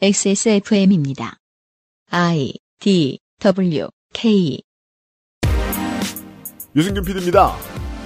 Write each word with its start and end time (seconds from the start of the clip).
XSFM입니다. 0.00 1.38
I 2.12 2.52
D 2.78 3.18
W 3.40 3.88
K 4.14 4.60
유승균 6.76 7.02
PD입니다. 7.02 7.56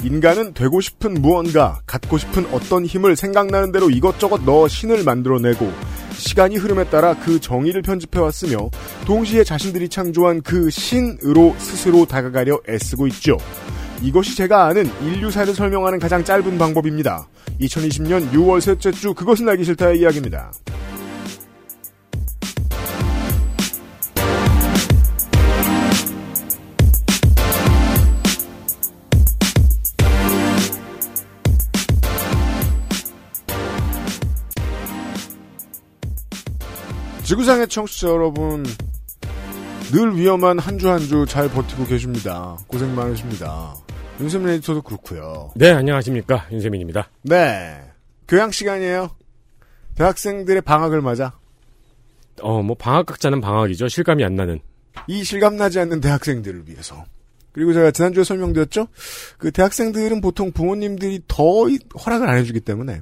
인간은 0.02 0.55
되고 0.55 0.80
싶은 0.80 1.20
무언가, 1.20 1.82
갖고 1.84 2.16
싶은 2.16 2.46
어떤 2.46 2.86
힘을 2.86 3.14
생각나는 3.14 3.73
대로 3.73 3.91
이것저것 3.91 4.43
넣어 4.43 4.68
신을 4.68 5.05
만들어내고 5.05 5.70
시간이 6.14 6.57
흐름에 6.57 6.84
따라 6.89 7.12
그 7.12 7.39
정의를 7.39 7.82
편집해왔으며 7.82 8.70
동시에 9.04 9.45
자신들이 9.45 9.90
창조한 9.90 10.40
그 10.40 10.70
신으로 10.70 11.54
스스로 11.59 12.06
다가가려 12.06 12.59
애쓰고 12.70 13.06
있죠. 13.09 13.36
이것이 14.00 14.34
제가 14.34 14.64
아는 14.64 14.90
인류사를 15.02 15.54
설명하는 15.54 15.98
가장 15.98 16.24
짧은 16.24 16.56
방법입니다. 16.56 17.29
2020년 17.61 18.32
6월 18.32 18.62
셋째 18.62 18.90
주 18.93 19.12
그것은 19.12 19.46
알기 19.46 19.64
싫다의 19.64 20.00
이야기입니다. 20.00 20.52
지구상의 37.33 37.69
청취자 37.69 38.09
여러분, 38.09 38.62
늘 39.91 40.14
위험한 40.17 40.59
한 40.59 40.77
주 40.78 40.89
한 40.91 40.98
주 41.00 41.25
잘 41.27 41.48
버티고 41.48 41.86
계십니다. 41.86 42.59
고생 42.67 42.95
많으십니다. 42.95 43.75
윤세민 44.20 44.48
에디터도 44.50 44.83
그렇고요. 44.83 45.50
네, 45.56 45.70
안녕하십니까. 45.70 46.47
윤세민입니다. 46.53 47.09
네, 47.23 47.81
교양 48.28 48.50
시간이에요. 48.50 49.09
대학생들의 49.95 50.61
방학을 50.62 51.00
맞아 51.00 51.33
어, 52.42 52.62
뭐, 52.62 52.77
방학 52.77 53.06
각자는 53.06 53.41
방학이죠. 53.41 53.89
실감이 53.89 54.23
안 54.25 54.34
나는. 54.34 54.61
이 55.06 55.25
실감 55.25 55.56
나지 55.56 55.78
않는 55.81 56.03
대학생들을 56.03 56.69
위해서. 56.69 57.03
그리고 57.53 57.73
제가 57.73 57.93
지난주에 57.93 58.25
설명드렸죠? 58.25 58.89
그 59.39 59.51
대학생들은 59.53 60.21
보통 60.21 60.53
부모님들이 60.53 61.23
더 61.28 61.67
이- 61.71 61.78
허락을 62.05 62.28
안 62.28 62.37
해주기 62.37 62.61
때문에 62.61 63.01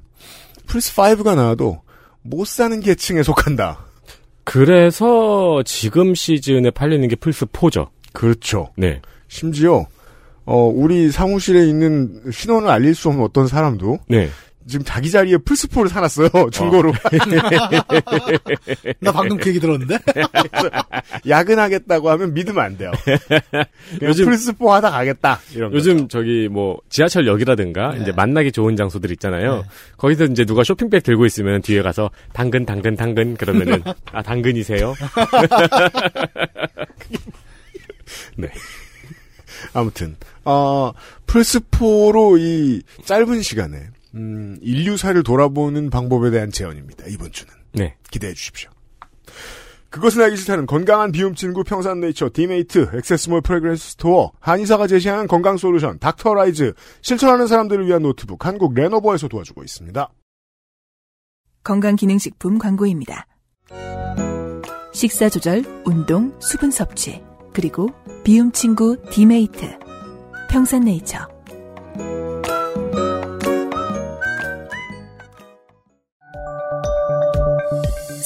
플스5가 0.68 1.34
나와도 1.34 1.82
못 2.22 2.46
사는 2.46 2.78
계층에 2.78 3.24
속한다. 3.24 3.86
그래서 4.50 5.62
지금 5.64 6.12
시즌에 6.12 6.72
팔리는 6.72 7.06
게 7.06 7.14
플스4죠. 7.14 7.86
그렇죠. 8.12 8.70
네. 8.76 9.00
심지어 9.28 9.86
어, 10.44 10.64
우리 10.66 11.12
사무실에 11.12 11.68
있는 11.68 12.20
신원을 12.32 12.68
알릴 12.68 12.96
수 12.96 13.10
없는 13.10 13.22
어떤 13.22 13.46
사람도 13.46 14.00
네. 14.08 14.28
지금 14.66 14.84
자기 14.84 15.10
자리에 15.10 15.36
플스4를 15.38 15.88
사놨어요. 15.88 16.28
중고로. 16.52 16.92
나 19.00 19.10
방금 19.10 19.36
그 19.38 19.48
얘기 19.48 19.58
들었는데? 19.58 19.98
야근하겠다고 21.28 22.10
하면 22.10 22.34
믿으면 22.34 22.64
안 22.64 22.76
돼요. 22.76 22.92
요즘- 24.02 24.30
플스4 24.30 24.68
하다 24.68 24.90
가겠다. 24.90 25.40
이런 25.54 25.72
요즘 25.72 26.08
저기 26.08 26.48
뭐 26.48 26.78
지하철역이라든가 26.90 27.94
네. 27.94 28.02
이제 28.02 28.12
만나기 28.12 28.52
좋은 28.52 28.76
장소들 28.76 29.10
있잖아요. 29.12 29.56
네. 29.56 29.62
거기서 29.96 30.24
이제 30.26 30.44
누가 30.44 30.62
쇼핑백 30.62 31.02
들고 31.02 31.24
있으면 31.26 31.62
뒤에 31.62 31.82
가서 31.82 32.10
당근 32.32 32.64
당근 32.66 32.94
당근 32.96 33.36
그러면은 33.36 33.82
아 34.12 34.22
당근이세요? 34.22 34.94
네. 38.36 38.48
아무튼 39.72 40.16
어, 40.44 40.92
플스4로 41.26 42.38
이 42.38 42.82
짧은 43.04 43.42
시간에 43.42 43.88
음, 44.14 44.58
인류사를 44.60 45.22
돌아보는 45.22 45.90
방법에 45.90 46.30
대한 46.30 46.50
제언입니다. 46.50 47.06
이번 47.08 47.30
주는 47.32 47.52
네. 47.72 47.96
기대해 48.10 48.32
주십시오. 48.34 48.70
그것은 49.90 50.22
알기 50.22 50.36
싫다는 50.36 50.66
건강한 50.66 51.10
비움 51.10 51.34
친구 51.34 51.64
평산네이처 51.64 52.30
디메이트 52.32 52.90
액세스몰 52.94 53.40
프레그랜스 53.40 53.90
스토어 53.92 54.30
한의사가 54.38 54.86
제시하는 54.86 55.26
건강 55.26 55.56
솔루션 55.56 55.98
닥터라이즈 55.98 56.74
실천하는 57.02 57.48
사람들을 57.48 57.86
위한 57.86 58.02
노트북 58.02 58.46
한국 58.46 58.74
레노버에서 58.74 59.26
도와주고 59.26 59.64
있습니다. 59.64 60.08
건강기능식품 61.64 62.58
광고입니다. 62.58 63.26
식사 64.92 65.28
조절, 65.28 65.64
운동, 65.84 66.38
수분 66.40 66.70
섭취, 66.70 67.22
그리고 67.52 67.90
비움 68.24 68.52
친구 68.52 68.96
디메이트. 69.10 69.78
평산네이처. 70.50 71.39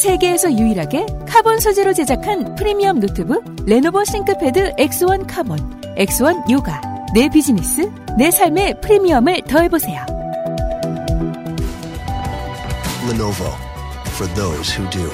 세계에서 0.04 0.52
유일하게 0.52 1.06
카본 1.26 1.60
소재로 1.60 1.94
제작한 1.94 2.54
프리미엄 2.56 3.00
노트북 3.00 3.42
레노버 3.64 4.04
싱크패드 4.04 4.74
X1 4.76 5.24
카본, 5.26 5.80
X1 5.96 6.50
요가. 6.50 6.82
내 7.14 7.30
비즈니스, 7.30 7.90
내 8.18 8.30
삶의 8.30 8.82
프리미엄을 8.82 9.40
더해보세요. 9.48 10.04
Lenovo 13.08 13.48
for 14.08 14.34
those 14.34 14.78
who 14.78 14.90
do. 14.90 15.10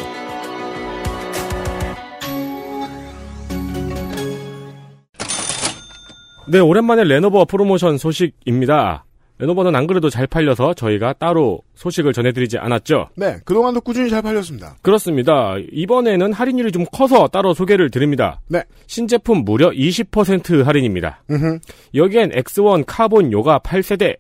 네, 6.49 6.59
오랜만에 6.59 7.05
레노버 7.05 7.45
프로모션 7.45 7.97
소식입니다. 7.97 9.05
레노버는 9.41 9.75
안 9.75 9.87
그래도 9.87 10.11
잘 10.11 10.27
팔려서 10.27 10.75
저희가 10.75 11.15
따로 11.15 11.61
소식을 11.75 12.13
전해드리지 12.13 12.59
않았죠. 12.59 13.09
네, 13.17 13.39
그동안도 13.45 13.81
꾸준히 13.81 14.11
잘 14.11 14.21
팔렸습니다. 14.23 14.77
그렇습니다. 14.83 15.55
이번에는 15.73 16.33
할인율이 16.33 16.73
좀 16.73 16.85
커서 16.93 17.27
따로 17.29 17.55
소개를 17.55 17.91
드립니다. 17.91 18.41
네. 18.49 18.63
신제품 18.87 19.45
무려 19.45 19.71
20% 19.71 20.63
할인입니다. 20.65 21.23
음흠. 21.31 21.59
여기엔 21.95 22.31
X1 22.31 22.85
카본 22.87 23.33
요가 23.33 23.59
8세대, 23.61 24.17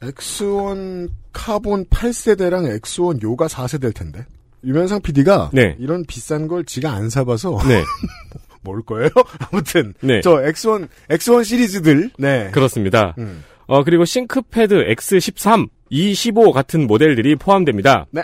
X1 0.00 1.08
카본 1.32 1.86
8세대랑 1.86 2.80
X1 2.80 3.22
요가 3.22 3.46
4세대일 3.46 3.94
텐데. 3.94 4.24
유면상 4.64 5.00
PD가 5.02 5.50
네. 5.52 5.76
이런 5.78 6.04
비싼 6.06 6.48
걸 6.48 6.64
지가 6.64 6.90
안 6.90 7.10
사봐서 7.10 7.58
네, 7.68 7.82
뭘 8.62 8.80
거예요? 8.82 9.10
아무튼 9.52 9.92
네. 10.00 10.22
저 10.22 10.36
X1 10.36 10.88
X1 11.10 11.44
시리즈들 11.44 12.10
네. 12.18 12.50
그렇습니다. 12.50 13.14
음. 13.18 13.44
어, 13.66 13.84
그리고 13.84 14.04
싱크패드 14.04 14.86
X13, 14.94 15.68
T15 15.90 16.52
같은 16.52 16.86
모델들이 16.86 17.36
포함됩니다. 17.36 18.06
네. 18.10 18.22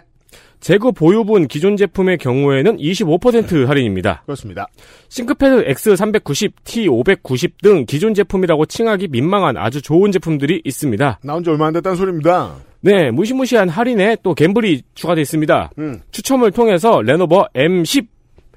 재고 0.61 0.93
보유분 0.93 1.49
기존 1.49 1.77
제품의 1.77 2.19
경우에는 2.19 2.77
25% 2.77 3.67
할인입니다. 3.67 4.23
그렇습니다. 4.27 4.69
싱크패드 5.09 5.65
X390, 5.65 6.53
T590 6.65 7.53
등 7.63 7.87
기존 7.87 8.13
제품이라고 8.13 8.67
칭하기 8.67 9.09
민망한 9.09 9.57
아주 9.57 9.81
좋은 9.81 10.13
제품들이 10.13 10.61
있습니다. 10.65 11.21
나온 11.25 11.43
지 11.43 11.51
얼마 11.51 11.67
안 11.67 11.73
됐다는 11.73 11.97
소리입니다. 11.97 12.57
네, 12.83 13.11
무시무시한 13.11 13.69
할인에 13.69 14.17
또 14.23 14.35
gamble이 14.35 14.83
추가되어 14.95 15.23
있습니다. 15.23 15.71
음. 15.79 16.01
추첨을 16.13 16.51
통해서 16.51 17.03
레노버 17.03 17.47
M10, 17.55 18.07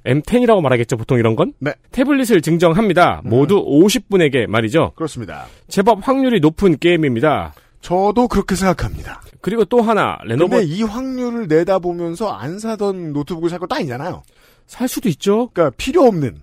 M10이라고 0.05 0.61
말하겠죠, 0.61 0.97
보통 0.97 1.17
이런 1.17 1.35
건? 1.35 1.53
네. 1.59 1.73
태블릿을 1.91 2.41
증정합니다. 2.41 3.21
모두 3.23 3.63
50분에게 3.65 4.47
말이죠. 4.47 4.91
그렇습니다. 4.95 5.45
제법 5.67 6.07
확률이 6.07 6.39
높은 6.39 6.77
게임입니다. 6.77 7.53
저도 7.81 8.27
그렇게 8.27 8.55
생각합니다. 8.55 9.21
그리고 9.41 9.65
또 9.65 9.81
하나, 9.81 10.17
레노버 10.25 10.57
근데 10.57 10.65
이 10.65 10.83
확률을 10.83 11.47
내다보면서 11.47 12.29
안 12.31 12.59
사던 12.59 13.11
노트북을 13.11 13.49
살 13.49 13.59
것도 13.59 13.75
아니잖아요. 13.75 14.23
살 14.67 14.87
수도 14.87 15.09
있죠. 15.09 15.49
그러니까 15.53 15.75
필요 15.77 16.03
없는. 16.03 16.42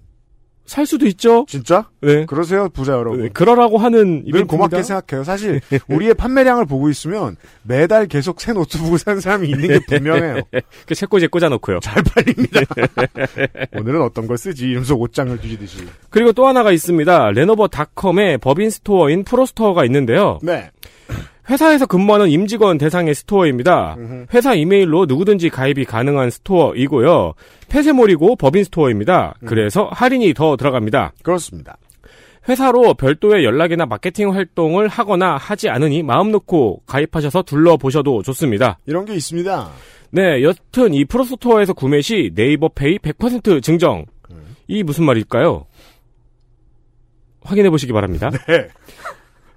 살 0.70 0.86
수도 0.86 1.04
있죠. 1.06 1.44
진짜? 1.48 1.88
네. 2.00 2.25
그러세요, 2.26 2.69
부자 2.69 2.92
여러분. 2.92 3.22
네, 3.22 3.28
그러라고 3.32 3.76
하는 3.76 4.22
늘 4.22 4.28
이벤트입니다. 4.28 4.47
고맙게 4.47 4.82
생각해요. 4.84 5.25
사실 5.25 5.60
우리의 5.91 6.14
판매량을 6.14 6.64
보고 6.64 6.88
있으면 6.88 7.34
매달 7.64 8.06
계속 8.06 8.41
새 8.41 8.53
노트북을 8.53 9.00
사는 9.00 9.20
사람이 9.20 9.48
있는 9.48 9.66
게 9.66 9.81
분명해요. 9.88 10.42
그 10.87 10.94
책꽂이에 10.94 11.26
꽂아놓고요. 11.26 11.81
잘 11.81 12.05
팔립니다. 12.05 12.61
오늘은 13.76 14.00
어떤 14.00 14.28
걸 14.28 14.38
쓰지? 14.38 14.67
이러면서 14.67 14.94
옷장을 14.94 15.37
뒤지듯이. 15.40 15.78
그리고 16.08 16.32
또 16.32 16.46
하나가 16.46 16.70
있습니다. 16.70 17.32
레노버 17.32 17.67
닷컴에 17.67 18.37
법인 18.37 18.70
스토어인 18.70 19.25
프로스토어가 19.25 19.84
있는데요. 19.87 20.38
네. 20.40 20.70
회사에서 21.50 21.85
근무하는 21.87 22.31
임직원 22.31 22.79
대상의 22.79 23.14
스토어입니다. 23.14 23.97
회사 24.32 24.55
이메일로 24.55 25.06
누구든지 25.06 25.50
가입이 25.50 25.85
가능한 25.85 26.31
스토어이고요. 26.31 27.35
폐쇄몰이고 27.69 28.37
법인 28.37 28.62
스토어입니다. 28.64 29.35
음. 29.43 29.47
그래서 29.47 29.88
할인이 29.93 30.32
더 30.35 30.56
들어갑니다. 30.56 31.12
그렇습니다. 31.23 31.76
회사로 32.49 32.94
별도의 32.94 33.44
연락이나 33.44 33.85
마케팅 33.85 34.32
활동을 34.32 34.88
하거나 34.88 35.37
하지 35.37 35.69
않으니 35.69 36.02
마음 36.02 36.31
놓고 36.31 36.82
가입하셔서 36.87 37.43
둘러보셔도 37.43 38.23
좋습니다. 38.23 38.79
이런 38.87 39.05
게 39.05 39.14
있습니다. 39.14 39.70
네, 40.12 40.43
여튼 40.43 40.94
이 40.94 41.05
프로스토어에서 41.05 41.75
구매 41.75 42.00
시 42.00 42.31
네이버 42.35 42.69
페이 42.69 42.99
100% 42.99 43.62
증정. 43.62 44.06
이 44.69 44.82
무슨 44.82 45.05
말일까요? 45.05 45.67
확인해 47.43 47.70
보시기 47.70 47.93
바랍니다. 47.93 48.31
네. 48.31 48.69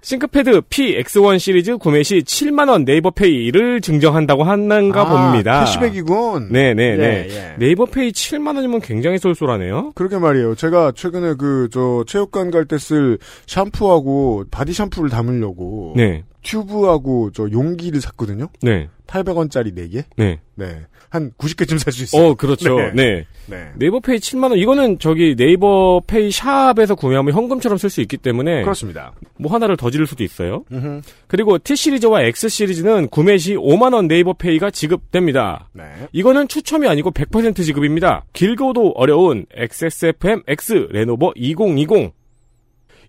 싱크패드 0.04 0.60
PX1 0.68 1.38
시리즈 1.38 1.78
구매 1.78 2.02
시 2.02 2.18
7만원 2.18 2.84
네이버페이를 2.84 3.80
증정한다고 3.80 4.44
하는가 4.44 5.00
아, 5.00 5.30
봅니다. 5.30 5.60
캐시백이군. 5.64 6.48
네네네. 6.52 7.02
예, 7.02 7.28
예. 7.30 7.54
네이버페이 7.58 8.12
7만원이면 8.12 8.82
굉장히 8.82 9.16
쏠쏠하네요. 9.18 9.92
그러게 9.94 10.18
말이에요. 10.18 10.56
제가 10.56 10.92
최근에 10.92 11.34
그, 11.38 11.68
저, 11.72 12.04
체육관 12.06 12.50
갈 12.50 12.66
때 12.66 12.76
쓸 12.78 13.16
샴푸하고 13.46 14.44
바디 14.50 14.74
샴푸를 14.74 15.08
담으려고. 15.08 15.94
네. 15.96 16.22
튜브하고 16.44 17.30
저 17.32 17.50
용기를 17.50 18.00
샀거든요. 18.00 18.48
네. 18.62 18.88
800원짜리 19.06 19.74
4개? 19.74 20.04
네. 20.16 20.40
네. 20.54 20.82
한 21.10 21.30
90개쯤 21.38 21.78
살 21.78 21.92
수 21.92 22.02
있어요. 22.02 22.30
어, 22.30 22.34
그렇죠. 22.34 22.76
네. 22.76 22.90
네. 22.94 23.26
네. 23.46 23.70
네 23.76 23.86
이버 23.86 24.00
페이 24.00 24.16
7만원, 24.16 24.58
이거는 24.58 24.98
저기 24.98 25.36
네이버 25.36 26.00
페이 26.06 26.30
샵에서 26.30 26.94
구매하면 26.96 27.32
현금처럼 27.34 27.78
쓸 27.78 27.90
수 27.90 28.00
있기 28.00 28.16
때문에. 28.16 28.62
그렇습니다. 28.62 29.12
뭐 29.38 29.52
하나를 29.52 29.76
더 29.76 29.90
지를 29.90 30.06
수도 30.06 30.24
있어요. 30.24 30.64
음흠. 30.72 31.02
그리고 31.28 31.58
T 31.58 31.76
시리즈와 31.76 32.22
X 32.22 32.48
시리즈는 32.48 33.08
구매 33.08 33.38
시 33.38 33.54
5만원 33.54 34.08
네이버 34.08 34.32
페이가 34.32 34.70
지급됩니다. 34.70 35.68
네. 35.72 35.84
이거는 36.12 36.48
추첨이 36.48 36.88
아니고 36.88 37.12
100% 37.12 37.62
지급입니다. 37.62 38.24
길고도 38.32 38.94
어려운 38.96 39.46
XSFMX 39.54 40.88
레노버 40.90 41.32
2020. 41.36 42.12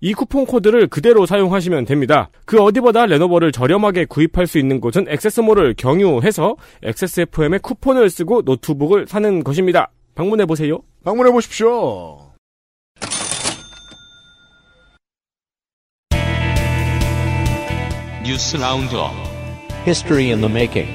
이 0.05 0.13
쿠폰 0.13 0.45
코드를 0.45 0.85
그대로 0.85 1.25
사용하시면 1.25 1.85
됩니다. 1.85 2.29
그 2.45 2.61
어디보다 2.61 3.07
레노버를 3.07 3.51
저렴하게 3.51 4.05
구입할 4.05 4.45
수 4.45 4.59
있는 4.59 4.79
곳은 4.79 5.07
액세스몰을 5.09 5.73
경유해서 5.75 6.57
XSFM의 6.83 7.57
쿠폰을 7.57 8.11
쓰고 8.11 8.43
노트북을 8.43 9.07
사는 9.07 9.43
것입니다. 9.43 9.89
방문해 10.13 10.45
보세요. 10.45 10.77
방문해 11.03 11.31
보십시오. 11.31 12.19
뉴스 18.23 18.57
라운드업 18.57 19.11
History 19.87 20.25
in 20.31 20.39
the 20.41 20.51
making. 20.51 20.91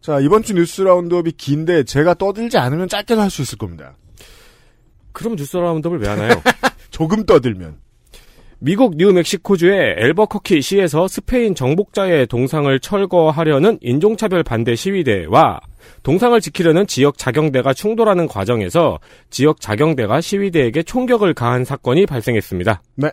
자, 0.00 0.20
이번 0.20 0.42
주 0.42 0.54
뉴스 0.54 0.80
roundup이 0.80 1.32
긴데 1.32 1.84
제가 1.84 2.14
떠들지 2.14 2.56
않으면 2.56 2.88
짧게도 2.88 3.20
할 3.20 3.28
수 3.28 3.42
있을 3.42 3.58
겁니다. 3.58 3.94
그럼 5.18 5.34
뉴스 5.34 5.56
roundup을 5.56 5.98
왜 5.98 6.08
하나요? 6.08 6.30
조금 6.90 7.26
떠들면. 7.26 7.76
미국 8.60 8.96
뉴멕시코주의 8.96 9.96
엘버커키 9.98 10.62
시에서 10.62 11.08
스페인 11.08 11.56
정복자의 11.56 12.28
동상을 12.28 12.78
철거하려는 12.78 13.78
인종차별 13.80 14.44
반대 14.44 14.76
시위대와 14.76 15.60
동상을 16.04 16.40
지키려는 16.40 16.86
지역 16.86 17.18
자경대가 17.18 17.74
충돌하는 17.74 18.28
과정에서 18.28 19.00
지역 19.30 19.60
자경대가 19.60 20.20
시위대에게 20.20 20.84
총격을 20.84 21.34
가한 21.34 21.64
사건이 21.64 22.06
발생했습니다. 22.06 22.82
네. 22.96 23.10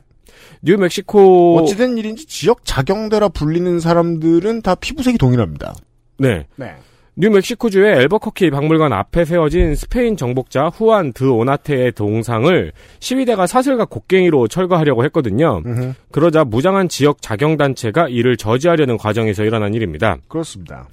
뉴멕시코 0.61 1.57
어찌된 1.57 1.97
일인지 1.97 2.27
지역 2.27 2.65
자경대라 2.65 3.29
불리는 3.29 3.79
사람들은 3.79 4.61
다 4.61 4.75
피부색이 4.75 5.17
동일합니다. 5.17 5.73
네. 6.19 6.45
네. 6.55 6.75
뉴멕시코주의 7.17 8.01
엘버커키 8.01 8.49
박물관 8.49 8.91
앞에 8.91 9.23
세워진 9.23 9.75
스페인 9.75 10.17
정복자 10.17 10.67
후안 10.67 11.13
드 11.13 11.23
오나테의 11.23 11.93
동상을 11.93 12.73
시위대가 12.99 13.47
사슬과 13.47 13.85
곡괭이로 13.85 14.49
철거하려고 14.49 15.05
했거든요. 15.05 15.61
음흠. 15.65 15.93
그러자 16.11 16.43
무장한 16.43 16.89
지역 16.89 17.21
자경단체가 17.21 18.09
이를 18.09 18.35
저지하려는 18.35 18.97
과정에서 18.97 19.43
일어난 19.43 19.73
일입니다. 19.73 20.17
그렇습니다. 20.27 20.89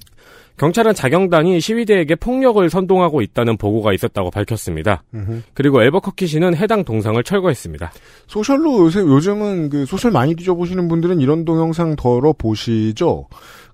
경찰은 0.59 0.95
자경단이 0.95 1.61
시위대에게 1.61 2.15
폭력을 2.15 2.69
선동하고 2.71 3.23
있다는 3.23 3.57
보고가 3.57 3.93
있었다고 3.93 4.31
밝혔습니다. 4.31 5.03
음흠. 5.15 5.43
그리고 5.55 5.83
엘버커키 5.83 6.29
씨는 6.29 6.55
해당 6.55 6.85
동상을 6.85 7.21
철거했습니다. 7.25 7.91
소셜로 8.29 8.85
요새 8.85 9.01
요즘은 9.01 9.71
그 9.71 9.87
소셜 9.87 10.13
많이 10.13 10.37
뒤져보시는 10.37 10.87
분들은 10.87 11.21
이런 11.21 11.45
동영상 11.45 11.97
덜어 11.97 12.33
보시죠. 12.35 13.27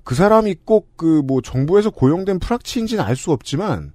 그 0.08 0.14
사람이 0.14 0.56
꼭 0.64 0.96
그 0.96 1.22
뭐 1.22 1.42
정부에서 1.42 1.90
고용된 1.90 2.38
프락치인지는 2.38 3.04
알 3.04 3.14
수 3.14 3.30
없지만 3.30 3.92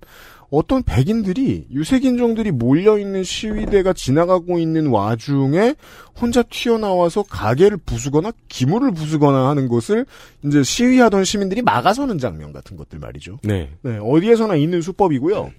어떤 0.52 0.84
백인들이 0.84 1.66
유색인종들이 1.72 2.52
몰려있는 2.52 3.24
시위대가 3.24 3.94
지나가고 3.94 4.60
있는 4.60 4.86
와중에 4.88 5.74
혼자 6.22 6.44
튀어나와서 6.44 7.24
가게를 7.24 7.78
부수거나 7.78 8.32
기물을 8.48 8.92
부수거나 8.92 9.50
하는 9.50 9.68
것을 9.68 10.06
이제 10.46 10.62
시위하던 10.62 11.24
시민들이 11.24 11.64
막아서는 11.64 12.20
장면 12.20 12.54
같은 12.54 12.78
것들 12.78 13.00
말이죠. 13.00 13.40
네. 13.42 13.72
네, 13.82 13.98
어디에서나 14.00 14.56
있는 14.56 14.82
수법이고요. 14.82 15.52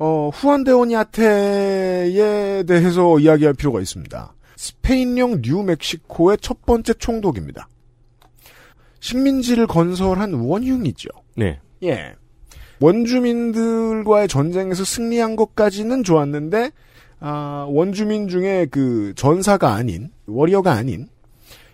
어, 0.00 0.30
후안데오니아테에 0.34 1.04
대해서 2.64 3.20
이야기할 3.20 3.54
필요가 3.54 3.80
있습니다. 3.80 4.34
스페인령 4.56 5.42
뉴멕시코의 5.42 6.38
첫 6.40 6.66
번째 6.66 6.94
총독입니다. 6.94 7.68
식민지를 9.08 9.66
건설한 9.66 10.32
원흉이죠. 10.32 11.10
네. 11.36 11.60
예. 11.82 12.14
원주민들과의 12.80 14.28
전쟁에서 14.28 14.82
승리한 14.82 15.36
것까지는 15.36 16.04
좋았는데, 16.04 16.70
아, 17.20 17.66
원주민 17.68 18.28
중에 18.28 18.66
그 18.70 19.12
전사가 19.14 19.74
아닌, 19.74 20.10
워리어가 20.26 20.72
아닌, 20.72 21.08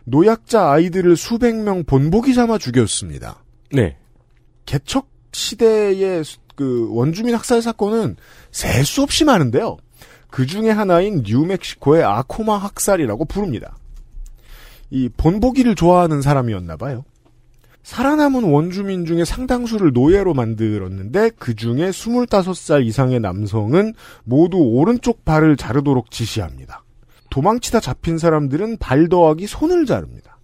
노약자 0.05 0.73
아이들을 0.73 1.17
수백 1.17 1.55
명 1.55 1.85
본보기 1.85 2.35
삼아 2.35 2.59
죽였습니다. 2.59 3.45
네. 3.73 3.97
개척 4.67 5.07
시대의 5.33 6.25
수- 6.25 6.39
그 6.57 6.89
원주민 6.91 7.37
학살 7.37 7.63
사건은 7.63 8.17
셀 8.51 8.85
수 8.85 9.03
없이 9.03 9.25
많은데요. 9.25 9.77
그 10.31 10.47
중에 10.47 10.71
하나인 10.71 11.23
뉴멕시코의 11.25 12.03
아코마 12.03 12.57
학살이라고 12.57 13.25
부릅니다. 13.27 13.77
이 14.91 15.09
본보기를 15.17 15.77
좋아하는 15.77 16.23
사람이었나 16.23 16.77
봐요. 16.77 17.05
살아남은 17.83 18.45
원주민 18.45 19.07
중에 19.07 19.25
상당수를 19.25 19.93
노예로 19.93 20.35
만들었는데 20.35 21.31
그 21.39 21.55
중에 21.55 21.91
25살 21.91 22.85
이상의 22.87 23.21
남성은 23.21 23.95
모두 24.25 24.59
오른쪽 24.59 25.25
발을 25.25 25.57
자르도록 25.57 26.11
지시합니다. 26.11 26.85
도망치다 27.31 27.81
잡힌 27.81 28.19
사람들은 28.19 28.77
발 28.79 29.09
더하기 29.09 29.47
손을 29.47 29.87
자릅니다. 29.87 30.39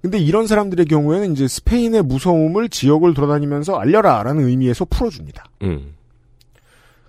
근데 0.00 0.18
이런 0.18 0.46
사람들의 0.46 0.86
경우에는 0.86 1.32
이제 1.32 1.48
스페인의 1.48 2.02
무서움을 2.02 2.68
지역을 2.68 3.14
돌아다니면서 3.14 3.76
알려라 3.76 4.22
라는 4.22 4.46
의미에서 4.46 4.84
풀어줍니다. 4.86 5.44
음. 5.62 5.94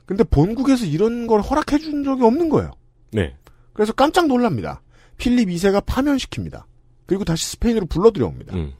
근데 0.05 0.23
본국에서 0.23 0.85
이런 0.85 1.27
걸 1.27 1.41
허락해 1.41 1.77
준 1.77 2.03
적이 2.03 2.23
없는 2.23 2.49
거예요. 2.49 2.71
네. 3.11 3.35
그래서 3.73 3.93
깜짝 3.93 4.27
놀랍니다. 4.27 4.81
필립 5.17 5.49
2세가 5.49 5.85
파면시킵니다. 5.85 6.63
그리고 7.05 7.23
다시 7.23 7.45
스페인으로 7.51 7.85
불러들여옵니다. 7.85 8.55
음. 8.55 8.73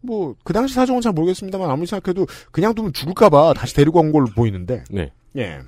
뭐, 0.00 0.34
그 0.44 0.52
당시 0.52 0.74
사정은 0.74 1.00
잘 1.00 1.12
모르겠습니다만 1.12 1.70
아무리 1.70 1.86
생각해도 1.86 2.26
그냥 2.50 2.74
두면 2.74 2.92
죽을까봐 2.92 3.54
다시 3.54 3.74
데리고 3.74 4.00
온 4.00 4.12
걸로 4.12 4.26
보이는데, 4.26 4.84
네. 4.90 5.12
예. 5.36 5.60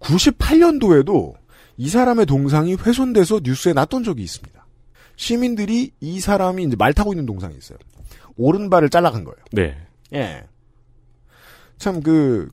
98년도에도 0.00 1.34
이 1.76 1.88
사람의 1.88 2.26
동상이 2.26 2.74
훼손돼서 2.74 3.40
뉴스에 3.42 3.72
났던 3.72 4.04
적이 4.04 4.22
있습니다. 4.22 4.66
시민들이 5.16 5.92
이 6.00 6.20
사람이 6.20 6.62
이제 6.64 6.76
말 6.76 6.94
타고 6.94 7.12
있는 7.12 7.26
동상이 7.26 7.56
있어요. 7.56 7.78
오른발을 8.36 8.88
잘라간 8.88 9.24
거예요. 9.24 9.38
네. 9.52 9.76
예. 10.14 10.44
참, 11.76 12.00
그, 12.02 12.48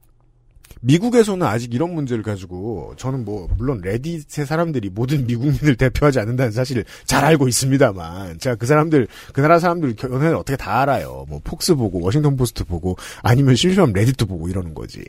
미국에서는 0.85 1.45
아직 1.47 1.73
이런 1.73 1.95
문제를 1.95 2.21
가지고, 2.23 2.93
저는 2.97 3.25
뭐, 3.25 3.47
물론 3.57 3.81
레딧의 3.81 4.45
사람들이 4.45 4.89
모든 4.89 5.25
미국민을 5.25 5.75
대표하지 5.75 6.19
않는다는 6.19 6.51
사실을 6.51 6.85
잘 7.05 7.25
알고 7.25 7.47
있습니다만, 7.47 8.37
제가 8.37 8.55
그 8.55 8.67
사람들, 8.67 9.07
그 9.33 9.41
나라 9.41 9.57
사람들 9.57 9.95
연애를 10.03 10.35
어떻게 10.35 10.55
다 10.55 10.81
알아요. 10.81 11.25
뭐, 11.27 11.41
폭스 11.43 11.73
보고, 11.73 12.01
워싱턴 12.01 12.37
포스트 12.37 12.63
보고, 12.63 12.95
아니면 13.23 13.55
심심하면 13.55 13.93
레딧도 13.93 14.27
보고 14.27 14.47
이러는 14.47 14.75
거지. 14.75 15.03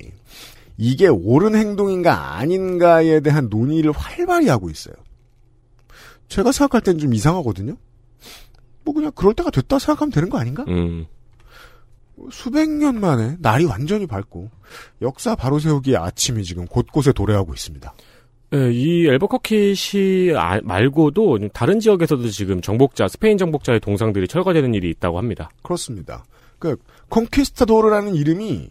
이게 0.79 1.09
옳은 1.09 1.55
행동인가 1.55 2.37
아닌가에 2.37 3.21
대한 3.21 3.49
논의를 3.51 3.93
활발히 3.93 4.49
하고 4.49 4.71
있어요. 4.71 4.95
제가 6.29 6.53
생각할 6.53 6.81
땐 6.81 6.99
좀 6.99 7.13
이상하거든요? 7.13 7.77
뭐 8.85 8.95
그냥 8.95 9.13
그럴 9.15 9.35
때가 9.35 9.51
됐다 9.51 9.79
생각하면 9.79 10.11
되는 10.13 10.31
거 10.31 10.39
아닌가? 10.39 10.65
음. 10.69 11.07
수백 12.31 12.69
년 12.71 13.01
만에 13.01 13.37
날이 13.41 13.65
완전히 13.65 14.07
밝고 14.07 14.51
역사 15.03 15.35
바로 15.35 15.59
세우기의 15.59 15.97
아침이 15.97 16.45
지금 16.45 16.67
곳곳에 16.67 17.13
도래하고 17.13 17.55
있습니다. 17.55 17.95
예, 18.55 18.71
이 18.73 19.07
엘버커키 19.07 19.75
시 19.75 20.33
아- 20.37 20.61
말고도 20.63 21.49
다른 21.53 21.81
지역에서도 21.81 22.29
지금 22.29 22.61
정복자, 22.61 23.09
스페인 23.09 23.39
정복자의 23.39 23.81
동상들이 23.81 24.29
철거되는 24.29 24.73
일이 24.75 24.89
있다고 24.91 25.19
합니다. 25.19 25.51
그렇습니다. 25.63 26.25
그 26.59 26.77
콩퀴스타도르라는 27.09 28.15
이름이 28.15 28.71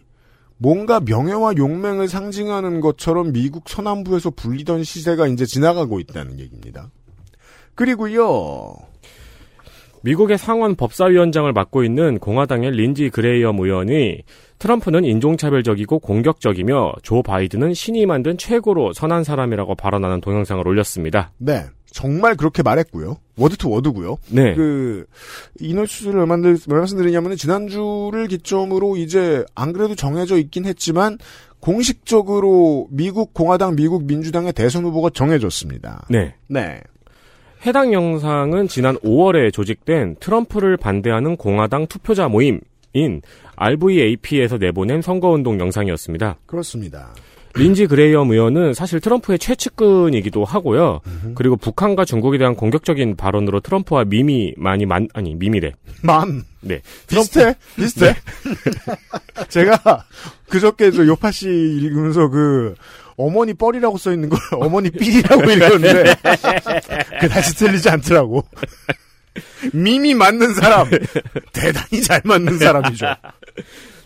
뭔가 0.58 1.00
명예와 1.00 1.54
용맹을 1.58 2.08
상징하는 2.08 2.80
것처럼 2.80 3.32
미국 3.32 3.68
서남부에서 3.68 4.30
불리던 4.30 4.84
시세가 4.84 5.26
이제 5.28 5.44
지나가고 5.44 6.00
있다는 6.00 6.40
얘기입니다. 6.40 6.90
그리고요. 7.74 8.74
미국의 10.06 10.38
상원 10.38 10.76
법사위원장을 10.76 11.52
맡고 11.52 11.82
있는 11.82 12.20
공화당의 12.20 12.70
린지 12.70 13.10
그레이엄 13.10 13.58
의원이 13.58 14.22
트럼프는 14.60 15.04
인종차별적이고 15.04 15.98
공격적이며 15.98 16.92
조 17.02 17.24
바이든은 17.24 17.74
신이 17.74 18.06
만든 18.06 18.38
최고로 18.38 18.92
선한 18.92 19.24
사람이라고 19.24 19.74
발언하는 19.74 20.20
동영상을 20.20 20.66
올렸습니다. 20.66 21.32
네. 21.38 21.64
정말 21.90 22.36
그렇게 22.36 22.62
말했고요. 22.62 23.16
워드 23.36 23.56
투 23.56 23.70
워드고요. 23.70 24.18
네. 24.30 24.54
그, 24.54 25.06
이 25.60 25.66
뉴스를 25.66 26.20
왜 26.20 26.36
말씀드리냐면은 26.36 27.36
지난주를 27.36 28.28
기점으로 28.28 28.96
이제 28.96 29.44
안 29.54 29.72
그래도 29.72 29.96
정해져 29.96 30.36
있긴 30.36 30.66
했지만 30.66 31.18
공식적으로 31.58 32.86
미국 32.90 33.34
공화당, 33.34 33.74
미국 33.74 34.04
민주당의 34.04 34.52
대선 34.52 34.84
후보가 34.84 35.10
정해졌습니다. 35.10 36.06
네. 36.10 36.34
네. 36.48 36.80
해당 37.66 37.92
영상은 37.92 38.68
지난 38.68 38.96
5월에 38.98 39.52
조직된 39.52 40.16
트럼프를 40.20 40.76
반대하는 40.76 41.36
공화당 41.36 41.88
투표자 41.88 42.28
모임인 42.28 42.60
RVAP에서 43.56 44.56
내보낸 44.58 45.02
선거운동 45.02 45.58
영상이었습니다. 45.58 46.36
그렇습니다. 46.46 47.12
린지 47.56 47.86
그레이엄 47.86 48.30
의원은 48.30 48.74
사실 48.74 49.00
트럼프의 49.00 49.40
최측근이기도 49.40 50.44
하고요. 50.44 51.00
그리고 51.34 51.56
북한과 51.56 52.04
중국에 52.04 52.38
대한 52.38 52.54
공격적인 52.54 53.16
발언으로 53.16 53.60
트럼프와 53.60 54.04
밈이 54.04 54.54
많이 54.58 54.86
만 54.86 55.08
아니 55.14 55.34
밈이래. 55.34 55.72
맘. 56.02 56.44
네. 56.60 56.80
비슷해? 57.08 57.56
비슷해? 57.74 58.14
제가 59.48 60.04
그저께 60.48 60.92
저 60.92 61.04
요파 61.04 61.32
씨 61.32 61.48
읽으면서 61.48 62.28
그 62.28 62.74
어머니 63.16 63.54
뻘이라고 63.54 63.96
써 63.98 64.12
있는 64.12 64.28
걸 64.28 64.38
어머니 64.60 64.90
삘이라고 64.90 65.50
읽었는데 65.50 66.14
그다시 67.20 67.54
틀리지 67.56 67.88
않더라고. 67.90 68.44
밈이 69.72 70.14
맞는 70.14 70.54
사람 70.54 70.88
대단히 71.52 72.02
잘 72.02 72.20
맞는 72.24 72.58
사람이죠. 72.58 73.06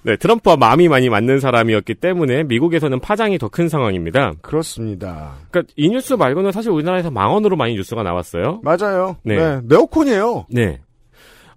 네, 0.02 0.17
트럼프와 0.17 0.57
마음이 0.57 0.88
많이 0.88 1.09
맞는 1.11 1.40
사람이었기 1.40 1.95
때문에 1.97 2.45
미국에서는 2.45 3.00
파장이 3.00 3.38
더 3.38 3.49
큰 3.49 3.69
상황입니다. 3.69 4.33
그렇습니다. 4.43 5.35
그러니까 5.50 5.73
이 5.76 5.88
뉴스 5.90 6.14
말고는 6.14 6.52
사실 6.52 6.71
우리나라에서 6.71 7.11
망언으로 7.11 7.57
많이 7.57 7.75
뉴스가 7.75 8.02
나왔어요. 8.02 8.61
맞아요. 8.62 9.17
네. 9.25 9.37
네. 9.37 9.61
네오콘이에요. 9.64 10.47
네. 10.50 10.81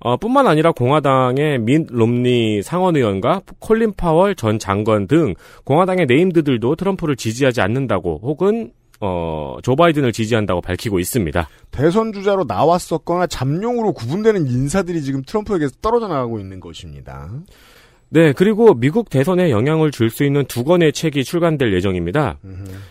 어, 0.04 0.18
뿐만 0.18 0.48
아니라 0.48 0.74
공화당의 0.74 1.60
민 1.60 1.88
롬니 1.90 2.62
상원의원과 2.62 3.42
콜린 3.60 3.94
파월 3.94 4.36
전 4.36 4.60
장관 4.60 5.08
등 5.08 5.34
공화당의 5.64 6.08
named들도 6.08 6.76
트럼프를 6.76 7.16
지지하지 7.16 7.62
않는다고 7.62 8.20
혹은 8.22 8.74
어, 9.00 9.58
조 9.64 9.78
바이든을 9.78 10.12
지지한다고 10.12 10.60
밝히고 10.60 11.00
있습니다. 11.00 11.48
대선 11.72 12.12
주자로 12.12 12.44
나왔었거나 12.48 13.28
잠룡으로 13.28 13.94
구분되는 13.94 14.46
인사들이 14.48 15.02
지금 15.02 15.22
트럼프에게서 15.26 15.76
떨어져 15.82 16.10
나가고 16.10 16.40
있는 16.40 16.60
것입니다. 16.60 17.30
네, 18.10 18.34
그리고 18.34 18.74
미국 18.74 19.10
대선에 19.10 19.52
영향을 19.52 19.90
줄 19.92 20.10
수 20.10 20.24
있는 20.26 20.46
두 20.46 20.64
권의 20.66 20.94
책이 20.94 21.24
출간될 21.24 21.74
예정입니다. 21.74 22.38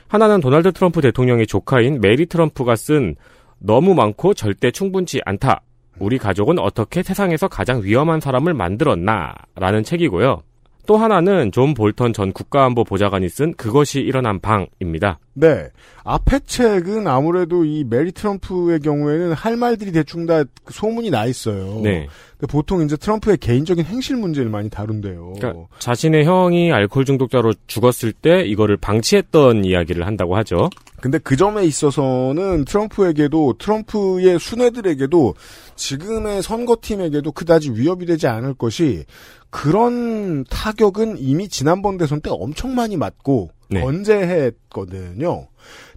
하나는 0.08 0.40
도널드 0.40 0.72
트럼프 0.72 1.00
대통령의 1.02 1.46
조카인 1.46 2.00
메리 2.00 2.26
트럼프가 2.26 2.74
쓴 2.74 3.16
너무 3.58 3.94
많고 3.94 4.34
절대 4.34 4.70
충분치 4.70 5.20
않다. 5.24 5.62
우리 6.02 6.18
가족은 6.18 6.58
어떻게 6.58 7.04
세상에서 7.04 7.46
가장 7.46 7.82
위험한 7.84 8.20
사람을 8.20 8.54
만들었나? 8.54 9.34
라는 9.54 9.84
책이고요. 9.84 10.42
또 10.84 10.96
하나는 10.96 11.52
존 11.52 11.74
볼턴 11.74 12.12
전 12.12 12.32
국가안보 12.32 12.82
보좌관이 12.82 13.28
쓴 13.28 13.54
그것이 13.54 14.00
일어난 14.00 14.40
방입니다. 14.40 15.20
네. 15.34 15.68
앞에 16.02 16.40
책은 16.40 17.06
아무래도 17.06 17.64
이 17.64 17.84
메리 17.84 18.10
트럼프의 18.10 18.80
경우에는 18.80 19.32
할 19.32 19.56
말들이 19.56 19.92
대충 19.92 20.26
다 20.26 20.42
소문이 20.68 21.10
나 21.10 21.24
있어요. 21.26 21.80
네. 21.84 22.08
보통 22.48 22.82
이제 22.82 22.96
트럼프의 22.96 23.36
개인적인 23.36 23.84
행실 23.84 24.16
문제를 24.16 24.50
많이 24.50 24.68
다룬대요. 24.68 25.34
그러니까 25.38 25.66
자신의 25.78 26.24
형이 26.24 26.72
알코올 26.72 27.04
중독자로 27.04 27.54
죽었을 27.68 28.12
때 28.12 28.42
이거를 28.42 28.76
방치했던 28.76 29.64
이야기를 29.64 30.04
한다고 30.04 30.34
하죠. 30.38 30.68
근데 31.02 31.18
그 31.18 31.36
점에 31.36 31.64
있어서는 31.64 32.64
트럼프에게도 32.64 33.54
트럼프의 33.58 34.38
순애들에게도 34.38 35.34
지금의 35.74 36.42
선거팀에게도 36.42 37.32
그다지 37.32 37.72
위협이 37.72 38.06
되지 38.06 38.28
않을 38.28 38.54
것이 38.54 39.04
그런 39.50 40.44
타격은 40.44 41.16
이미 41.18 41.48
지난번 41.48 41.98
대선 41.98 42.20
때 42.20 42.30
엄청 42.30 42.76
많이 42.76 42.96
맞고 42.96 43.50
네. 43.68 43.80
건재했거든요. 43.80 45.48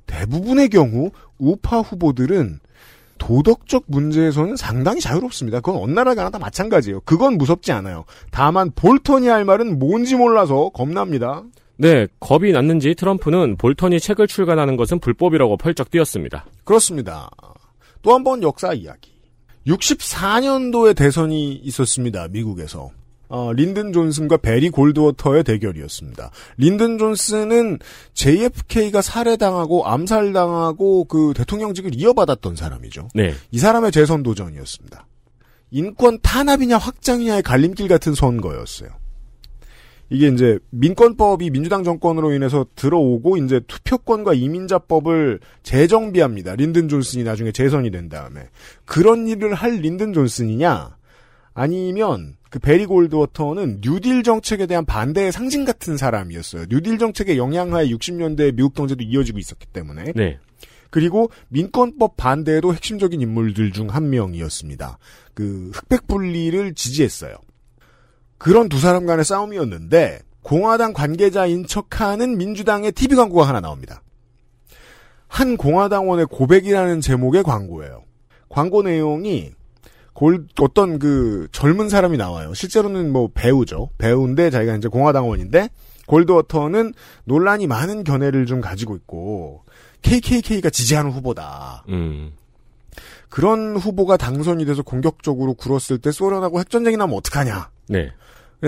대부분의 0.08 0.70
경우 0.70 1.12
우파 1.38 1.82
후보들은 1.82 2.60
도덕적 3.20 3.84
문제에서는 3.86 4.56
상당히 4.56 5.02
자유롭습니다. 5.02 5.60
그건 5.60 5.84
어느 5.84 5.92
나라 5.92 6.16
가나 6.16 6.32
다 6.32 6.40
마찬가지예요. 6.40 7.02
그건 7.06 7.38
무섭지 7.38 7.72
않아요. 7.72 8.06
다만 8.32 8.72
볼턴이 8.72 9.28
할 9.28 9.46
말은 9.46 9.78
뭔지 9.78 10.16
몰라서 10.16 10.70
겁납니다. 10.74 11.44
네, 11.77 12.08
겁이 12.20 12.51
났는지 12.51 12.96
트럼프는 12.96 13.58
볼턴이 13.58 14.00
책을 14.00 14.27
출간하는 14.27 14.77
것은 14.77 15.00
불법이라고 15.00 15.58
펄쩍 15.58 15.89
뛰었습니다. 15.91 16.46
그렇습니다. 16.63 17.29
또 18.01 18.12
한 18.13 18.24
번 18.24 18.41
역사 18.44 18.74
이야기. 18.74 19.12
64년도에 19.67 20.96
대선이 20.96 21.53
있었습니다. 21.53 22.27
미국에서. 22.29 22.91
어, 23.27 23.51
린든 23.53 23.91
존슨과 23.91 24.38
베리 24.38 24.70
골드워터의 24.70 25.44
대결이었습니다. 25.44 26.29
린든 26.58 27.00
존슨은 27.00 27.79
JFK가 28.13 29.01
살해당하고 29.01 29.88
암살당하고 29.88 31.05
그 31.05 31.34
대통령직을 31.36 31.96
이어받았던 31.96 32.55
사람이죠. 32.55 33.08
네. 33.15 33.34
이 33.50 33.58
사람의 33.58 33.91
재선 33.91 34.22
도전이었습니다. 34.22 35.08
인권 35.72 36.20
탄압이냐 36.22 36.77
확장이냐의 36.77 37.41
갈림길 37.41 37.88
같은 37.88 38.13
선거였어요. 38.13 38.89
이게 40.10 40.28
이제 40.28 40.60
민권법이 40.70 41.50
민주당 41.50 41.84
정권으로 41.84 42.34
인해서 42.34 42.66
들어오고 42.76 43.38
이제 43.38 43.62
투표권과 43.68 44.34
이민자법을 44.36 45.40
재정비합니다. 45.64 46.56
린든 46.56 46.90
존슨이 46.90 47.24
나중에 47.24 47.52
재선이 47.52 47.92
된 47.92 48.08
다음에 48.10 48.50
그런 48.86 49.28
일을 49.28 49.56
할 49.56 49.78
린든 49.78 50.14
존슨이냐 50.14 50.96
아니면 51.54 52.36
그 52.50 52.60
베리 52.60 52.86
골드워터는 52.86 53.82
뉴딜 53.82 54.24
정책에 54.24 54.66
대한 54.66 54.86
반대의 54.86 55.32
상징 55.32 55.66
같은 55.66 55.98
사람이었어요. 55.98 56.66
뉴딜 56.70 57.00
정책의 57.00 57.38
영향하에 57.38 57.90
60년대 57.90 58.56
미국 58.56 58.74
경제도 58.74 59.04
이어지고 59.04 59.40
있었기 59.40 59.66
때문에 59.68 60.14
네. 60.16 60.38
그리고 60.92 61.30
민권법 61.50 62.16
반대에도 62.16 62.74
핵심적인 62.74 63.20
인물들 63.20 63.72
중 63.72 63.90
한 63.90 64.10
명이었습니다. 64.10 64.98
그 65.34 65.72
흑백 65.74 66.08
분리를 66.08 66.74
지지했어요. 66.74 67.36
그런 68.46 68.70
두 68.70 68.80
사람 68.80 69.08
간의 69.08 69.25
싸움이었는데 69.25 70.20
공화당 70.44 70.94
관계자인 70.94 71.66
척하는 71.66 72.38
민주당의 72.38 72.92
TV 72.92 73.18
광고가 73.18 73.48
하나 73.48 73.60
나옵니다. 73.60 74.04
한 75.28 75.58
공화당원의 75.58 76.28
고백이라는 76.28 77.02
제목의 77.02 77.42
광고예요. 77.42 78.04
광고 78.48 78.84
내용이 78.84 79.50
골, 80.14 80.46
어떤 80.62 81.00
그 81.00 81.48
젊은 81.54 81.90
사람이 81.90 82.18
나와요. 82.18 82.54
실제로는 82.54 83.12
뭐 83.12 83.32
배우죠. 83.34 83.90
배우인데 83.98 84.52
자기가 84.52 84.75
이제 84.75 84.90
공화당원인데 84.90 85.70
골드워터는 86.06 86.94
논란이 87.24 87.66
많은 87.66 88.04
견해를 88.04 88.46
좀 88.46 88.62
가지고 88.62 88.96
있고 88.96 89.64
KKK가 90.04 90.70
지지하는 90.70 91.10
후보다. 91.10 91.84
음. 91.90 92.34
그런 93.30 93.75
후보가 93.75 94.18
당선이 94.18 94.66
돼서 94.66 94.84
공격적으로 94.84 95.56
굴었을 95.56 95.98
때 95.98 96.12
소련하고 96.12 96.60
핵전쟁이 96.60 96.96
나면 96.96 97.18
어떡하냐. 97.18 97.72
네. 97.88 98.12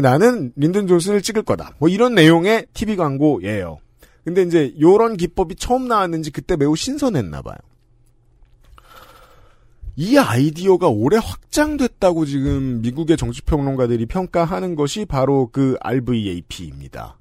나는 0.02 0.52
린든 0.56 0.88
존슨을 0.88 1.22
찍을 1.22 1.44
거다. 1.44 1.76
뭐 1.80 1.90
이런 1.90 2.16
내용의 2.16 2.68
TV 2.74 2.96
광고예요. 2.96 3.80
근데 4.24 4.42
이제 4.44 4.74
요런 4.80 5.18
기법이 5.18 5.56
처음 5.56 5.88
나왔는지 5.88 6.32
그때 6.32 6.58
매우 6.58 6.76
신선했나 6.76 7.42
봐요. 7.42 7.56
이 9.96 10.18
아이디어가 10.18 10.90
올해 10.90 11.18
확장됐다고 11.18 12.26
지금 12.26 12.82
미국의 12.82 13.18
정치평론가들이 13.18 14.06
평가하는 14.06 14.76
것이 14.76 15.06
바로 15.06 15.50
그 15.52 15.76
RVAT입니다. 15.82 17.18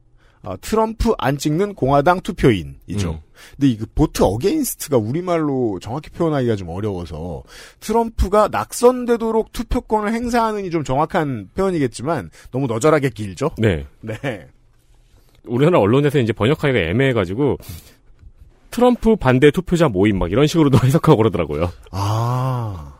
아, 0.46 0.56
트럼프 0.60 1.12
안 1.18 1.36
찍는 1.38 1.74
공화당 1.74 2.20
투표인이죠. 2.20 3.10
음. 3.10 3.18
근데 3.56 3.68
이 3.68 3.73
그 3.73 3.86
vote 3.96 4.22
against가 4.22 4.96
우리말로 4.96 5.80
정확히 5.82 6.08
표현하기가 6.10 6.54
좀 6.54 6.68
어려워서 6.68 7.42
트럼프가 7.80 8.48
낙선되도록 8.52 9.50
투표권을 9.50 10.12
행사하는이 10.12 10.70
좀 10.70 10.84
정확한 10.84 11.50
표현이겠지만 11.56 12.30
너무 12.52 12.68
너절하게 12.68 13.10
길죠. 13.10 13.50
네. 13.58 13.86
네. 14.00 14.46
우리나라 15.46 15.80
언론에서 15.80 16.20
이제 16.20 16.32
번역하기가 16.32 16.78
애매해가지고 16.78 17.58
트럼프 18.70 19.16
반대 19.16 19.50
투표자 19.50 19.88
모임 19.88 20.16
막 20.18 20.30
이런 20.30 20.46
식으로도 20.46 20.78
해석하고 20.86 21.16
그러더라고요. 21.16 21.72
아 21.90 22.95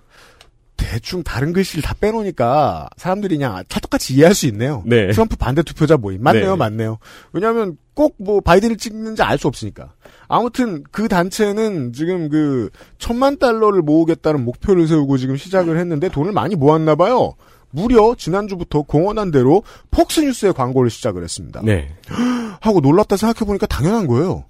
대충 0.87 1.25
다른 1.25 1.53
글씨를 1.53 1.83
다 1.83 1.95
빼놓으니까 2.01 2.89
사람들이 2.97 3.39
그냥 3.39 3.65
찰떡같이 3.69 4.15
이해할 4.15 4.35
수 4.35 4.47
있네요. 4.47 4.85
네. 4.87 5.11
트럼프 5.11 5.35
반대 5.37 5.63
투표자 5.65 5.97
모임. 5.97 6.23
맞네요, 6.23 6.53
네. 6.53 6.57
맞네요. 6.57 6.99
왜냐하면 7.33 7.77
꼭 7.95 8.15
뭐 8.19 8.41
바이든을 8.41 8.77
찍는지 8.77 9.23
알 9.23 9.37
수 9.39 9.49
없으니까. 9.49 9.93
아무튼 10.29 10.85
그 10.93 11.09
단체는 11.09 11.93
지금 11.93 12.29
그 12.29 12.71
천만 12.99 13.37
달러를 13.39 13.83
모으겠다는 13.83 14.45
목표를 14.45 14.87
세우고 14.87 15.19
지금 15.19 15.37
시작을 15.37 15.77
했는데 15.79 16.09
돈을 16.09 16.33
많이 16.33 16.55
모았나 16.55 16.95
봐요. 16.95 17.35
무려 17.71 18.15
지난주부터 18.17 18.83
공언한 18.83 19.31
대로 19.33 19.63
폭스뉴스의 19.91 20.53
광고를 20.55 20.89
시작을 20.91 21.25
했습니다. 21.25 21.63
네. 21.65 21.95
하고 22.61 22.81
놀랍다 22.81 23.17
생각해보니까 23.17 23.67
당연한 23.67 24.07
거예요. 24.07 24.45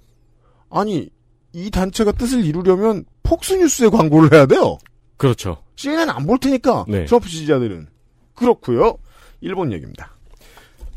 아니, 0.69 1.09
이 1.53 1.71
단체가 1.71 2.11
뜻을 2.11 2.45
이루려면 2.45 3.05
폭스뉴스의 3.23 3.89
광고를 3.89 4.33
해야 4.33 4.45
돼요. 4.45 4.77
그렇죠. 5.17 5.57
CNN 5.75 6.09
안 6.09 6.25
볼 6.25 6.37
테니까 6.39 6.85
네. 6.87 7.05
트럼프 7.05 7.27
지지자들은 7.29 7.87
그렇고요. 8.35 8.97
일본 9.41 9.71
얘기입니다. 9.73 10.11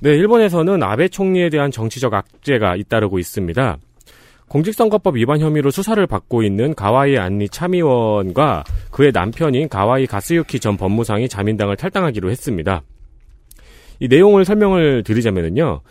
네, 0.00 0.10
일본에서는 0.10 0.82
아베 0.82 1.08
총리에 1.08 1.50
대한 1.50 1.70
정치적 1.70 2.12
악재가 2.14 2.76
잇따르고 2.76 3.18
있습니다. 3.18 3.78
공직선거법 4.48 5.16
위반 5.16 5.40
혐의로 5.40 5.70
수사를 5.70 6.04
받고 6.06 6.42
있는 6.42 6.74
가와이 6.74 7.16
안리 7.18 7.48
참의원과 7.48 8.64
그의 8.90 9.12
남편인 9.12 9.68
가와이 9.68 10.06
가스유키 10.06 10.58
전 10.58 10.76
법무상이 10.76 11.28
자민당을 11.28 11.76
탈당하기로 11.76 12.30
했습니다. 12.30 12.82
이 14.00 14.08
내용을 14.08 14.44
설명을 14.44 15.04
드리자면요. 15.04 15.82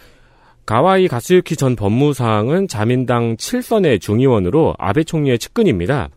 가와이 0.65 1.07
가스유키 1.07 1.55
전 1.55 1.75
법무상은 1.75 2.67
자민당 2.67 3.37
7선의 3.37 4.01
중의원으로 4.01 4.75
아베 4.77 5.03
총리의 5.03 5.39
측근입니다. 5.39 6.09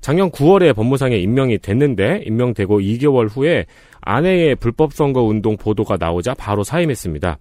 작년 0.00 0.30
9월에 0.30 0.74
법무상에 0.74 1.16
임명이 1.16 1.58
됐는데 1.58 2.22
임명되고 2.26 2.80
2개월 2.80 3.28
후에 3.28 3.66
아내의 4.00 4.56
불법 4.56 4.92
선거 4.92 5.22
운동 5.22 5.56
보도가 5.56 5.96
나오자 5.98 6.34
바로 6.34 6.64
사임했습니다. 6.64 7.38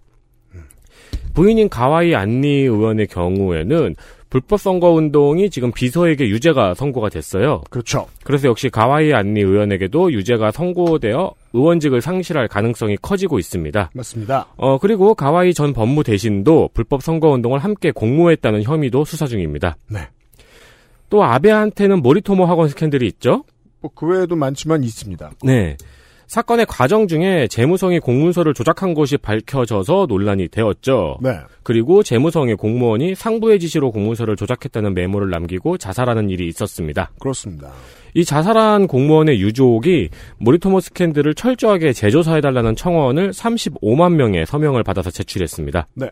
부인인 1.34 1.70
가와이 1.70 2.16
안리 2.16 2.64
의원의 2.64 3.08
경우에는 3.08 3.96
불법 4.30 4.60
선거 4.60 4.92
운동이 4.92 5.50
지금 5.50 5.72
비서에게 5.72 6.28
유죄가 6.28 6.74
선고가 6.74 7.10
됐어요. 7.10 7.62
그렇죠. 7.70 8.08
그래서 8.24 8.48
역시 8.50 8.70
가와이 8.70 9.14
안리 9.14 9.42
의원에게도 9.42 10.12
유죄가 10.12 10.52
선고되어 10.52 11.32
의원직을 11.54 12.02
상실할 12.02 12.48
가능성이 12.48 12.98
커지고 13.02 13.40
있습니다. 13.40 13.92
맞습니다. 13.94 14.48
어, 14.58 14.78
그리고 14.80 15.16
가와이 15.16 15.54
전 15.54 15.74
법무 15.74 16.04
대신도 16.04 16.72
불법 16.74 17.04
선거 17.04 17.30
운동을 17.30 17.60
함께 17.60 17.92
공모했다는 17.92 18.64
혐의도 18.64 19.06
수사 19.06 19.28
중입니다. 19.28 19.78
네. 19.90 20.10
또 21.10 21.24
아베한테는 21.24 22.02
모리토모 22.02 22.46
학원 22.46 22.70
스캔들이 22.70 23.08
있죠? 23.08 23.44
뭐 23.82 23.92
그 23.96 24.06
외에도 24.08 24.36
많지만 24.36 24.84
있습니다. 24.84 25.32
네. 25.44 25.78
사건의 26.28 26.66
과정 26.66 27.08
중에 27.08 27.48
재무성이 27.48 28.00
공문서를 28.00 28.54
조작한 28.54 28.94
것이 28.94 29.16
밝혀져서 29.16 30.08
논란이 30.10 30.50
되었죠. 30.50 31.20
네. 31.22 31.38
그리고 31.64 32.04
재무성의 32.04 32.58
공무원이 32.58 33.16
상부의 33.16 33.60
지시로 33.60 33.92
공문서를 33.92 34.36
조작했다는 34.36 34.94
메모를 34.94 35.30
남기고 35.30 35.78
자살하는 35.78 36.30
일이 36.30 36.48
있었습니다. 36.48 37.12
그렇습니다. 37.20 37.72
이 38.14 38.26
자살한 38.26 38.88
공무원의 38.88 39.40
유족이 39.40 40.10
모리토모 40.40 40.82
스캔들을 40.82 41.34
철저하게 41.34 41.94
재조사해달라는 41.94 42.76
청원을 42.76 43.32
35만 43.32 44.16
명의 44.16 44.46
서명을 44.46 44.84
받아서 44.84 45.10
제출했습니다. 45.12 45.88
네. 45.94 46.10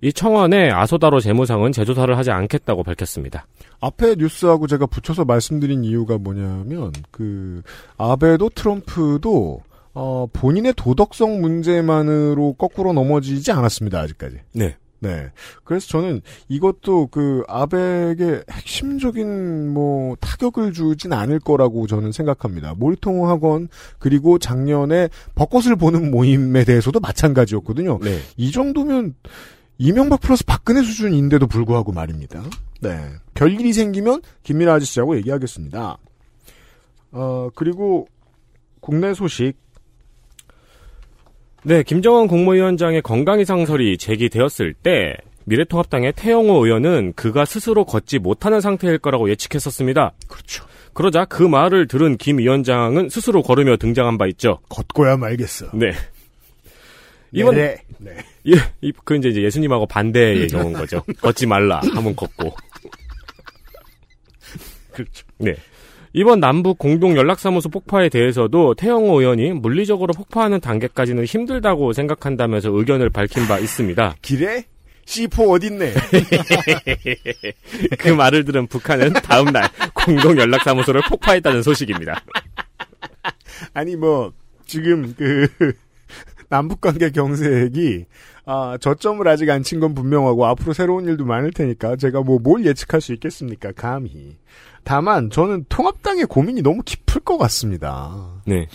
이 0.00 0.12
청원에 0.12 0.70
아소다로 0.70 1.20
재무상은 1.20 1.72
재조사를 1.72 2.16
하지 2.16 2.30
않겠다고 2.30 2.82
밝혔습니다. 2.82 3.46
앞에 3.80 4.16
뉴스하고 4.16 4.66
제가 4.66 4.86
붙여서 4.86 5.24
말씀드린 5.24 5.84
이유가 5.84 6.18
뭐냐면 6.18 6.92
그 7.10 7.62
아베도 7.96 8.50
트럼프도 8.50 9.62
어, 9.94 10.26
본인의 10.32 10.74
도덕성 10.76 11.40
문제만으로 11.40 12.54
거꾸로 12.54 12.92
넘어지지 12.92 13.52
않았습니다 13.52 14.00
아직까지. 14.00 14.38
네. 14.52 14.76
네. 15.04 15.30
그래서 15.64 15.86
저는 15.88 16.22
이것도 16.48 17.08
그 17.08 17.42
아베에게 17.46 18.44
핵심적인 18.50 19.68
뭐 19.68 20.16
타격을 20.16 20.72
주진 20.72 21.12
않을 21.12 21.40
거라고 21.40 21.86
저는 21.86 22.10
생각합니다. 22.10 22.74
모리통 22.74 23.28
학원 23.28 23.68
그리고 23.98 24.38
작년에 24.38 25.10
벚꽃을 25.34 25.76
보는 25.76 26.10
모임에 26.10 26.64
대해서도 26.64 27.00
마찬가지였거든요. 27.00 27.98
네. 28.02 28.18
이 28.38 28.50
정도면 28.50 29.14
이명박 29.76 30.20
플러스 30.20 30.44
박근혜 30.46 30.82
수준인데도 30.82 31.48
불구하고 31.48 31.92
말입니다. 31.92 32.42
네. 32.80 33.10
별일이 33.34 33.74
생기면 33.74 34.22
김민아 34.42 34.72
아저씨하고 34.72 35.16
얘기하겠습니다. 35.18 35.98
어, 37.12 37.48
그리고 37.54 38.08
국내 38.80 39.12
소식. 39.12 39.63
네, 41.64 41.82
김정은 41.82 42.26
국무위원장의 42.26 43.02
건강 43.02 43.40
이상설이 43.40 43.96
제기되었을 43.98 44.74
때 44.74 45.16
미래통합당의 45.46 46.12
태영호 46.14 46.64
의원은 46.64 47.14
그가 47.16 47.44
스스로 47.44 47.84
걷지 47.84 48.18
못하는 48.18 48.60
상태일 48.60 48.98
거라고 48.98 49.28
예측했었습니다. 49.30 50.12
그렇죠. 50.28 50.64
그러자 50.92 51.24
그 51.24 51.42
말을 51.42 51.88
들은 51.88 52.16
김 52.18 52.38
위원장은 52.38 53.08
스스로 53.08 53.42
걸으며 53.42 53.76
등장한 53.76 54.16
바 54.18 54.26
있죠. 54.28 54.60
걷고야 54.68 55.16
말겠어. 55.16 55.70
네. 55.74 55.92
이번 57.32 57.56
네. 57.56 57.76
네. 57.98 58.12
예, 58.46 58.52
이- 58.80 58.92
그 59.04 59.16
이제 59.16 59.28
이제 59.30 59.42
예수님하고 59.42 59.86
반대의 59.86 60.46
경우인 60.48 60.74
거죠. 60.74 61.02
걷지 61.20 61.46
말라 61.46 61.80
하면 61.94 62.14
걷고. 62.14 62.54
그렇죠. 64.92 65.26
네. 65.38 65.56
이번 66.16 66.38
남북 66.38 66.78
공동 66.78 67.16
연락사무소 67.16 67.68
폭파에 67.70 68.08
대해서도 68.08 68.74
태영호 68.74 69.20
의원이 69.20 69.50
물리적으로 69.52 70.12
폭파하는 70.14 70.60
단계까지는 70.60 71.24
힘들다고 71.24 71.92
생각한다면서 71.92 72.70
의견을 72.70 73.10
밝힌 73.10 73.48
바 73.48 73.58
있습니다. 73.58 74.14
길에 74.22 74.64
C4 75.06 75.50
어딨네. 75.50 75.92
그 77.98 78.08
말을 78.10 78.44
들은 78.44 78.68
북한은 78.68 79.14
다음 79.14 79.46
날 79.46 79.68
공동 79.92 80.38
연락사무소를 80.38 81.02
폭파했다는 81.08 81.62
소식입니다. 81.62 82.22
아니 83.74 83.96
뭐 83.96 84.32
지금 84.66 85.14
그 85.18 85.48
남북관계 86.48 87.10
경색이 87.10 88.04
아 88.46 88.78
저점을 88.80 89.26
아직 89.26 89.50
안 89.50 89.62
친 89.64 89.80
건 89.80 89.94
분명하고 89.94 90.46
앞으로 90.46 90.72
새로운 90.74 91.06
일도 91.06 91.24
많을 91.24 91.50
테니까 91.50 91.96
제가 91.96 92.22
뭐 92.22 92.38
뭘 92.38 92.64
예측할 92.64 93.00
수 93.00 93.12
있겠습니까 93.14 93.72
감히 93.72 94.36
다만 94.84 95.30
저는 95.30 95.66
통합당의 95.68 96.26
고민이 96.26 96.62
너무 96.62 96.82
깊을 96.84 97.22
것 97.22 97.38
같습니다 97.38 98.40
네. 98.46 98.68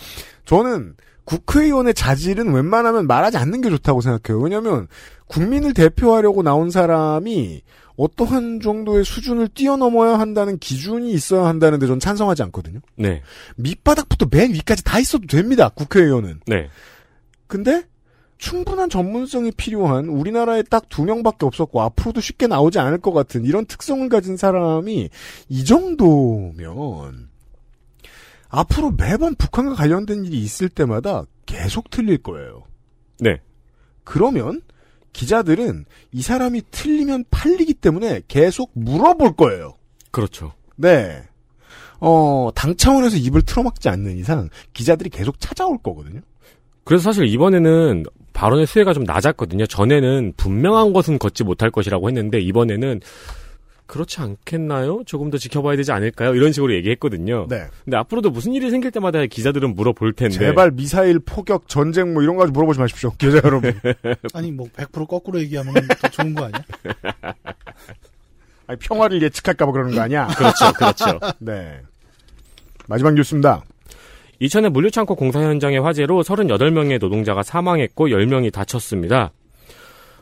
저는 0.44 0.94
국회의원의 1.24 1.94
자질은 1.94 2.52
웬만하면 2.52 3.06
말하지 3.06 3.36
않는 3.36 3.60
게 3.60 3.70
좋다고 3.70 4.00
생각해요 4.00 4.42
왜냐하면 4.42 4.88
국민을 5.26 5.74
대표하려고 5.74 6.42
나온 6.42 6.70
사람이 6.70 7.62
어떠한 7.96 8.60
정도의 8.60 9.04
수준을 9.04 9.48
뛰어넘어야 9.48 10.18
한다는 10.18 10.58
기준이 10.58 11.12
있어야 11.12 11.44
한다는데 11.44 11.86
전 11.86 12.00
찬성하지 12.00 12.42
않거든요 12.44 12.80
네. 12.96 13.22
밑바닥부터 13.56 14.26
맨 14.30 14.54
위까지 14.54 14.82
다 14.84 14.98
있어도 14.98 15.26
됩니다. 15.26 15.68
국회의원은. 15.68 16.40
네. 16.46 16.68
근데 17.46 17.84
충분한 18.40 18.88
전문성이 18.88 19.52
필요한 19.52 20.06
우리나라에 20.06 20.62
딱 20.62 20.80
두 20.88 21.04
명밖에 21.04 21.46
없었고 21.46 21.80
앞으로도 21.82 22.20
쉽게 22.20 22.46
나오지 22.48 22.78
않을 22.80 22.98
것 22.98 23.12
같은 23.12 23.44
이런 23.44 23.64
특성을 23.64 24.08
가진 24.08 24.36
사람이 24.36 25.08
이 25.48 25.64
정도면 25.64 27.28
앞으로 28.48 28.90
매번 28.92 29.36
북한과 29.36 29.74
관련된 29.74 30.24
일이 30.24 30.38
있을 30.38 30.68
때마다 30.68 31.24
계속 31.46 31.90
틀릴 31.90 32.18
거예요. 32.18 32.64
네. 33.20 33.40
그러면 34.02 34.62
기자들은 35.12 35.84
이 36.12 36.22
사람이 36.22 36.62
틀리면 36.70 37.26
팔리기 37.30 37.74
때문에 37.74 38.22
계속 38.26 38.72
물어볼 38.74 39.36
거예요. 39.36 39.74
그렇죠. 40.10 40.52
네. 40.76 41.22
어, 42.00 42.50
당 42.54 42.74
차원에서 42.74 43.16
입을 43.16 43.42
틀어막지 43.42 43.88
않는 43.88 44.16
이상 44.16 44.48
기자들이 44.72 45.10
계속 45.10 45.38
찾아올 45.38 45.78
거거든요. 45.78 46.20
그래서 46.84 47.04
사실 47.04 47.26
이번에는 47.26 48.04
발언의 48.32 48.66
수혜가 48.66 48.92
좀 48.92 49.04
낮았거든요. 49.04 49.66
전에는 49.66 50.34
분명한 50.36 50.92
것은 50.92 51.18
걷지 51.18 51.44
못할 51.44 51.70
것이라고 51.70 52.08
했는데 52.08 52.40
이번에는 52.40 53.00
그렇지 53.86 54.20
않겠나요? 54.20 55.02
조금 55.04 55.30
더 55.30 55.36
지켜봐야 55.36 55.76
되지 55.76 55.90
않을까요? 55.90 56.34
이런 56.36 56.52
식으로 56.52 56.72
얘기했거든요. 56.74 57.46
네. 57.48 57.64
근데 57.84 57.96
앞으로도 57.96 58.30
무슨 58.30 58.52
일이 58.54 58.70
생길 58.70 58.92
때마다 58.92 59.26
기자들은 59.26 59.74
물어볼 59.74 60.12
텐데. 60.12 60.38
제발 60.38 60.70
미사일 60.70 61.18
포격 61.18 61.68
전쟁 61.68 62.14
뭐 62.14 62.22
이런 62.22 62.36
거 62.36 62.42
가지고 62.42 62.54
물어보지 62.54 62.78
마십시오. 62.78 63.10
기자 63.18 63.40
여러분. 63.44 63.74
아니 64.32 64.52
뭐 64.52 64.68
100% 64.76 65.08
거꾸로 65.08 65.40
얘기하면 65.40 65.74
더 66.00 66.08
좋은 66.08 66.34
거 66.34 66.44
아니야? 66.44 66.64
아니, 68.68 68.78
평화를 68.78 69.20
예측할까 69.22 69.66
봐 69.66 69.72
그러는 69.72 69.92
거 69.92 70.00
아니야? 70.02 70.28
그렇죠, 70.28 70.72
그렇죠. 70.72 71.18
네. 71.40 71.80
마지막 72.86 73.14
뉴스입니다. 73.14 73.64
이천의 74.40 74.70
물류창고 74.70 75.16
공사 75.16 75.42
현장의 75.42 75.80
화재로 75.80 76.22
38명의 76.22 76.98
노동자가 76.98 77.42
사망했고 77.42 78.08
10명이 78.08 78.50
다쳤습니다. 78.50 79.32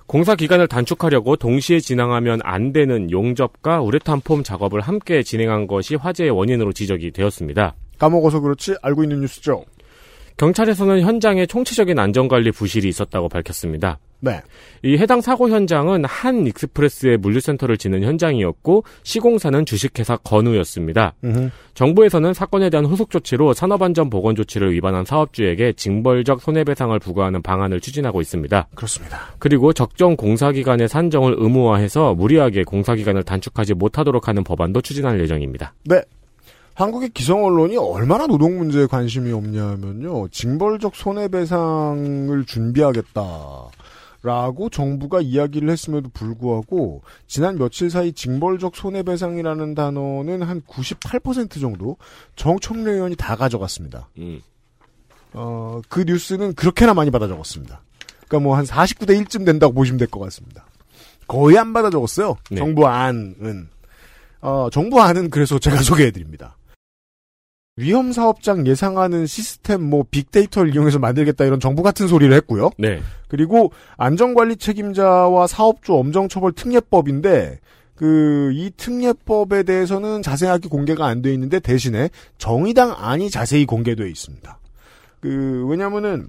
공사 0.09 0.35
기간을 0.35 0.67
단축하려고 0.67 1.37
동시에 1.37 1.79
진행하면 1.79 2.41
안 2.43 2.73
되는 2.73 3.13
용접과 3.13 3.81
우레탄 3.81 4.21
폼 4.21 4.43
작업을 4.43 4.81
함께 4.81 5.23
진행한 5.23 5.69
것이 5.69 5.95
화재의 5.95 6.31
원인으로 6.31 6.73
지적이 6.73 7.13
되었습니다. 7.13 7.77
까먹어서 7.99 8.41
그렇지 8.41 8.75
알고 8.83 9.05
있는 9.05 9.21
뉴스죠. 9.21 9.65
경찰에서는 10.37 11.03
현장에 11.03 11.47
총체적인 11.47 11.99
안전관리 11.99 12.51
부실이 12.51 12.89
있었다고 12.89 13.29
밝혔습니다. 13.29 13.99
네. 14.21 14.41
이 14.83 14.97
해당 14.97 15.21
사고 15.21 15.49
현장은 15.49 16.05
한 16.05 16.47
익스프레스의 16.47 17.19
물류센터를 17.19 17.79
짓는 17.79 18.03
현장이었고 18.03 18.85
시공사는 19.03 19.65
주식회사 19.65 20.17
건우였습니다. 20.19 21.15
음흠. 21.25 21.51
정부에서는 21.75 22.35
사건에 22.35 22.71
대한 22.71 22.87
후속 22.87 23.11
조치로 23.11 23.55
산업안전보건 23.55 24.35
조치를 24.35 24.73
위반한 24.73 25.05
사업주에게 25.05 25.75
징벌적 25.75 26.41
손해배상을 26.41 26.99
부과하는 26.99 27.43
방안을 27.43 27.81
추진하고 27.81 28.21
있습니다. 28.21 28.69
그렇습니다. 28.75 29.19
그리고 29.39 29.73
적정 29.73 30.17
공사기간의 30.17 30.89
산정을 30.89 31.37
의무화해서 31.39 32.15
무리하게 32.15 32.65
공사기간을 32.65 33.23
단축하지 33.23 33.75
못하도록 33.75 34.27
하는 34.27 34.43
법안도 34.43 34.81
추진할 34.81 35.21
예정입니다. 35.21 35.75
네. 35.85 36.03
한국의 36.75 37.09
기성 37.09 37.45
언론이 37.45 37.77
얼마나 37.77 38.29
노동 38.29 38.57
문제에 38.57 38.87
관심이 38.87 39.33
없냐면요. 39.33 40.29
징벌적 40.29 40.95
손해배상을 40.95 42.45
준비하겠다 42.47 43.21
라고 44.23 44.69
정부가 44.69 45.21
이야기를 45.21 45.71
했음에도 45.71 46.09
불구하고 46.13 47.03
지난 47.29 47.57
며칠 47.57 47.89
사이 47.89 48.13
징벌적 48.13 48.75
손해배상이라는 48.75 49.75
단어는 49.75 50.43
한 50.43 50.61
98% 50.63 51.61
정도 51.61 51.97
정청래 52.35 52.91
의원이 52.93 53.15
다 53.17 53.37
가져갔습니다. 53.37 54.09
음. 54.19 54.41
어, 55.35 55.81
그 55.89 56.03
뉴스는 56.07 56.55
그렇게나 56.55 56.95
많이 56.95 57.11
받아 57.13 57.29
적었습니다. 57.29 57.81
그러니까 58.27 58.41
뭐 58.45 58.57
한 58.57 58.65
49대 58.65 59.25
1쯤 59.25 59.47
된다고 59.47 59.73
보시면 59.73 59.99
될 59.99 60.09
것 60.09 60.19
같습니다. 60.21 60.67
거의 61.29 61.57
안 61.57 61.73
받아 61.73 61.89
적었어요. 61.91 62.37
네. 62.51 62.57
정부 62.57 62.87
안은. 62.89 63.69
어, 64.41 64.69
정부 64.71 65.01
안은 65.01 65.31
그래서 65.31 65.59
제가 65.59 65.77
소개해 65.83 66.11
드립니다. 66.11 66.57
위험 67.79 68.13
사업장 68.13 68.67
예상하는 68.67 69.27
시스템 69.27 69.83
뭐 69.83 70.05
빅데이터를 70.11 70.75
이용해서 70.75 70.99
만들겠다 70.99 71.45
이런 71.45 71.61
정부 71.61 71.83
같은 71.83 72.09
소리를 72.09 72.35
했고요. 72.35 72.71
네. 72.77 73.01
그리고 73.29 73.73
안전관리 73.97 74.57
책임자와 74.57 75.47
사업주 75.47 75.95
엄정처벌 75.95 76.53
특례법인데 76.53 77.61
그 77.95 78.51
이 78.53 78.71
특례법에 78.77 79.63
대해서는 79.65 80.23
자세하게 80.23 80.69
공개가 80.69 81.07
안 81.07 81.23
돼 81.23 81.33
있는데 81.35 81.61
대신에 81.61 82.11
정의당 82.39 82.95
안이 82.97 83.31
자세히 83.31 83.67
공개돼 83.67 84.09
있습니다. 84.09 84.59
그 85.21 85.65
왜냐면은 85.69 86.29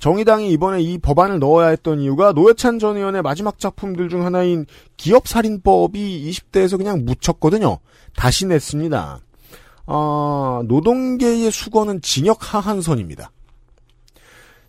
정의당이 0.00 0.50
이번에 0.52 0.80
이 0.80 0.98
법안을 0.98 1.38
넣어야 1.38 1.68
했던 1.68 2.00
이유가 2.00 2.32
노회찬 2.32 2.78
전 2.78 2.96
의원의 2.96 3.22
마지막 3.22 3.58
작품들 3.58 4.08
중 4.08 4.24
하나인 4.24 4.66
기업살인법이 4.96 6.30
20대에서 6.30 6.78
그냥 6.78 7.04
묻혔거든요. 7.04 7.78
다시 8.16 8.46
냈습니다. 8.46 9.20
아, 9.86 10.62
노동계의 10.66 11.50
수거는 11.50 12.00
징역 12.02 12.54
하한선입니다. 12.54 13.30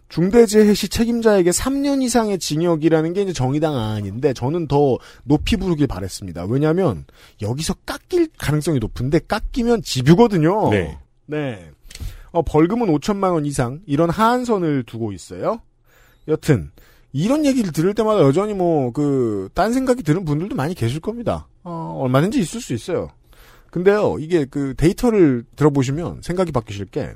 중대재해 0.10 0.76
시 0.76 0.90
책임자에게 0.90 1.50
3년 1.50 2.04
이상의 2.04 2.38
징역이라는 2.38 3.14
게 3.14 3.24
이제 3.24 3.34
정의당 3.34 3.76
안인데 3.76 4.34
저는 4.34 4.68
더 4.68 5.00
높이 5.24 5.58
부르길 5.58 5.88
바랬습니다. 5.88 6.46
왜냐하면 6.46 7.06
여기서 7.42 7.74
깎일 7.86 8.30
가능성이 8.38 8.78
높은데 8.78 9.18
깎이면 9.20 9.82
집유거든요. 9.82 10.70
네. 10.70 11.00
네. 11.26 11.72
어, 12.32 12.44
벌금은 12.44 12.88
5천만 12.96 13.34
원 13.34 13.46
이상 13.48 13.80
이런 13.88 14.12
하한선을 14.12 14.84
두고 14.84 15.14
있어요. 15.14 15.62
여튼 16.28 16.70
이런 17.12 17.44
얘기를 17.46 17.72
들을 17.72 17.94
때마다 17.96 18.22
여전히 18.22 18.54
뭐 18.54 18.92
그 18.92 19.50
딴 19.56 19.74
생각이 19.74 20.04
드는 20.04 20.26
분들도 20.26 20.56
많이 20.56 20.76
계실 20.76 21.00
겁니다. 21.00 21.48
어, 21.64 21.98
얼마든지 22.04 22.40
있을 22.40 22.62
수 22.62 22.74
있어요. 22.74 23.10
근데요, 23.74 24.18
이게 24.20 24.46
그 24.46 24.76
데이터를 24.78 25.46
들어보시면 25.56 26.22
생각이 26.22 26.52
바뀌실 26.52 26.86
게 26.86 27.12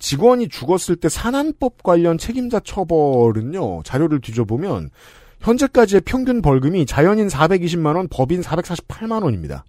직원이 0.00 0.48
죽었을 0.48 0.96
때 0.96 1.08
산안법 1.08 1.84
관련 1.84 2.18
책임자 2.18 2.58
처벌은요, 2.58 3.84
자료를 3.84 4.20
뒤져보면 4.20 4.90
현재까지의 5.38 6.00
평균 6.04 6.42
벌금이 6.42 6.84
자연인 6.84 7.28
420만 7.28 7.94
원, 7.94 8.08
법인 8.08 8.40
448만 8.40 9.22
원입니다. 9.22 9.64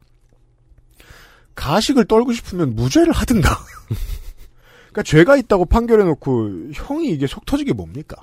가식을 1.53 2.05
떨고 2.05 2.33
싶으면 2.33 2.73
무죄를 2.73 3.13
하든가. 3.13 3.47
그러니까 4.89 5.03
죄가 5.03 5.37
있다고 5.37 5.65
판결해놓고 5.65 6.71
형이 6.73 7.07
이게 7.09 7.27
속 7.27 7.45
터지게 7.45 7.73
뭡니까? 7.73 8.15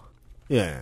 예. 0.51 0.81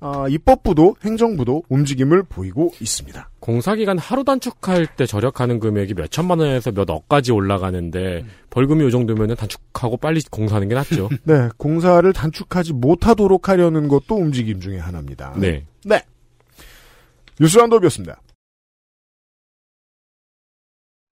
아, 0.00 0.26
입법부도 0.28 0.96
행정부도 1.04 1.64
움직임을 1.68 2.22
보이고 2.22 2.72
있습니다. 2.80 3.30
공사기간 3.40 3.98
하루 3.98 4.22
단축할 4.22 4.86
때 4.96 5.06
절약하는 5.06 5.58
금액이 5.58 5.94
몇 5.94 6.10
천만 6.10 6.38
원에서 6.38 6.70
몇 6.70 6.88
억까지 6.88 7.32
올라가는데 7.32 8.24
벌금이 8.50 8.84
요 8.84 8.90
정도면 8.90 9.34
단축하고 9.34 9.96
빨리 9.96 10.20
공사하는 10.30 10.68
게 10.68 10.74
낫죠. 10.74 11.08
네, 11.24 11.48
공사를 11.56 12.10
단축하지 12.12 12.74
못하도록 12.74 13.48
하려는 13.48 13.88
것도 13.88 14.14
움직임 14.14 14.60
중의 14.60 14.80
하나입니다. 14.80 15.34
네. 15.36 15.64
네. 15.84 16.02
뉴스 17.40 17.58
roundup이었습니다. 17.58 18.20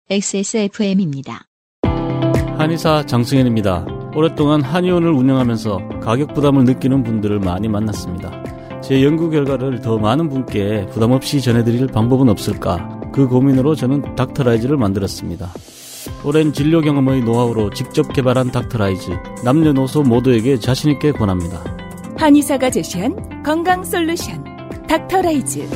XSFM입니다. 0.09 1.47
한의사 2.57 3.07
장승현입니다. 3.07 3.87
오랫동안 4.15 4.61
한의원을 4.61 5.13
운영하면서 5.13 6.01
가격 6.01 6.35
부담을 6.35 6.65
느끼는 6.65 7.05
분들을 7.05 7.39
많이 7.39 7.69
만났습니다. 7.69 8.60
제 8.91 9.05
연구 9.05 9.31
결과를 9.31 9.83
더 9.83 9.99
많은 9.99 10.29
분께 10.29 10.85
부담 10.91 11.13
없이 11.13 11.41
전해드릴 11.41 11.87
방법은 11.87 12.29
없을까? 12.29 13.01
그 13.13 13.29
고민으로 13.29 13.77
저는 13.77 14.17
닥터라이즈를 14.17 14.77
만들었습니다. 14.77 15.49
오랜 16.25 16.53
진료 16.53 16.81
경험의 16.81 17.23
노하우로 17.23 17.71
직접 17.71 18.13
개발한 18.13 18.51
닥터라이즈. 18.51 19.13
남녀노소 19.45 20.03
모두에게 20.03 20.59
자신 20.59 20.91
있게 20.91 21.13
권합니다. 21.13 21.63
한의사가 22.17 22.71
제시한 22.71 23.45
건강 23.45 23.85
솔루션 23.85 24.45
닥터라이즈 24.89 25.69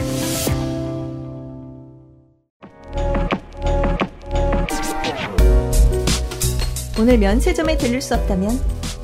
오늘 6.98 7.18
면세점에 7.18 7.78
들릴 7.78 8.02
수 8.02 8.16
없다면 8.16 8.50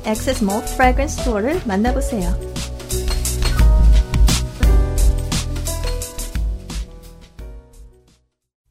액세스 0.05 0.43
몰 0.43 0.61
fragrance 0.75 1.19
store를 1.19 1.61
만나보세요. 1.65 2.50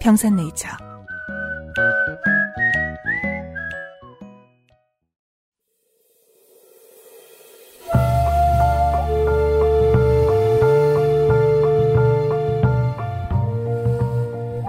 평산네이처. 0.00 0.66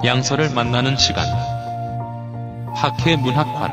양서를 0.04 0.54
만나는 0.54 0.98
시간. 0.98 1.24
학회 2.76 3.16
문학관. 3.16 3.72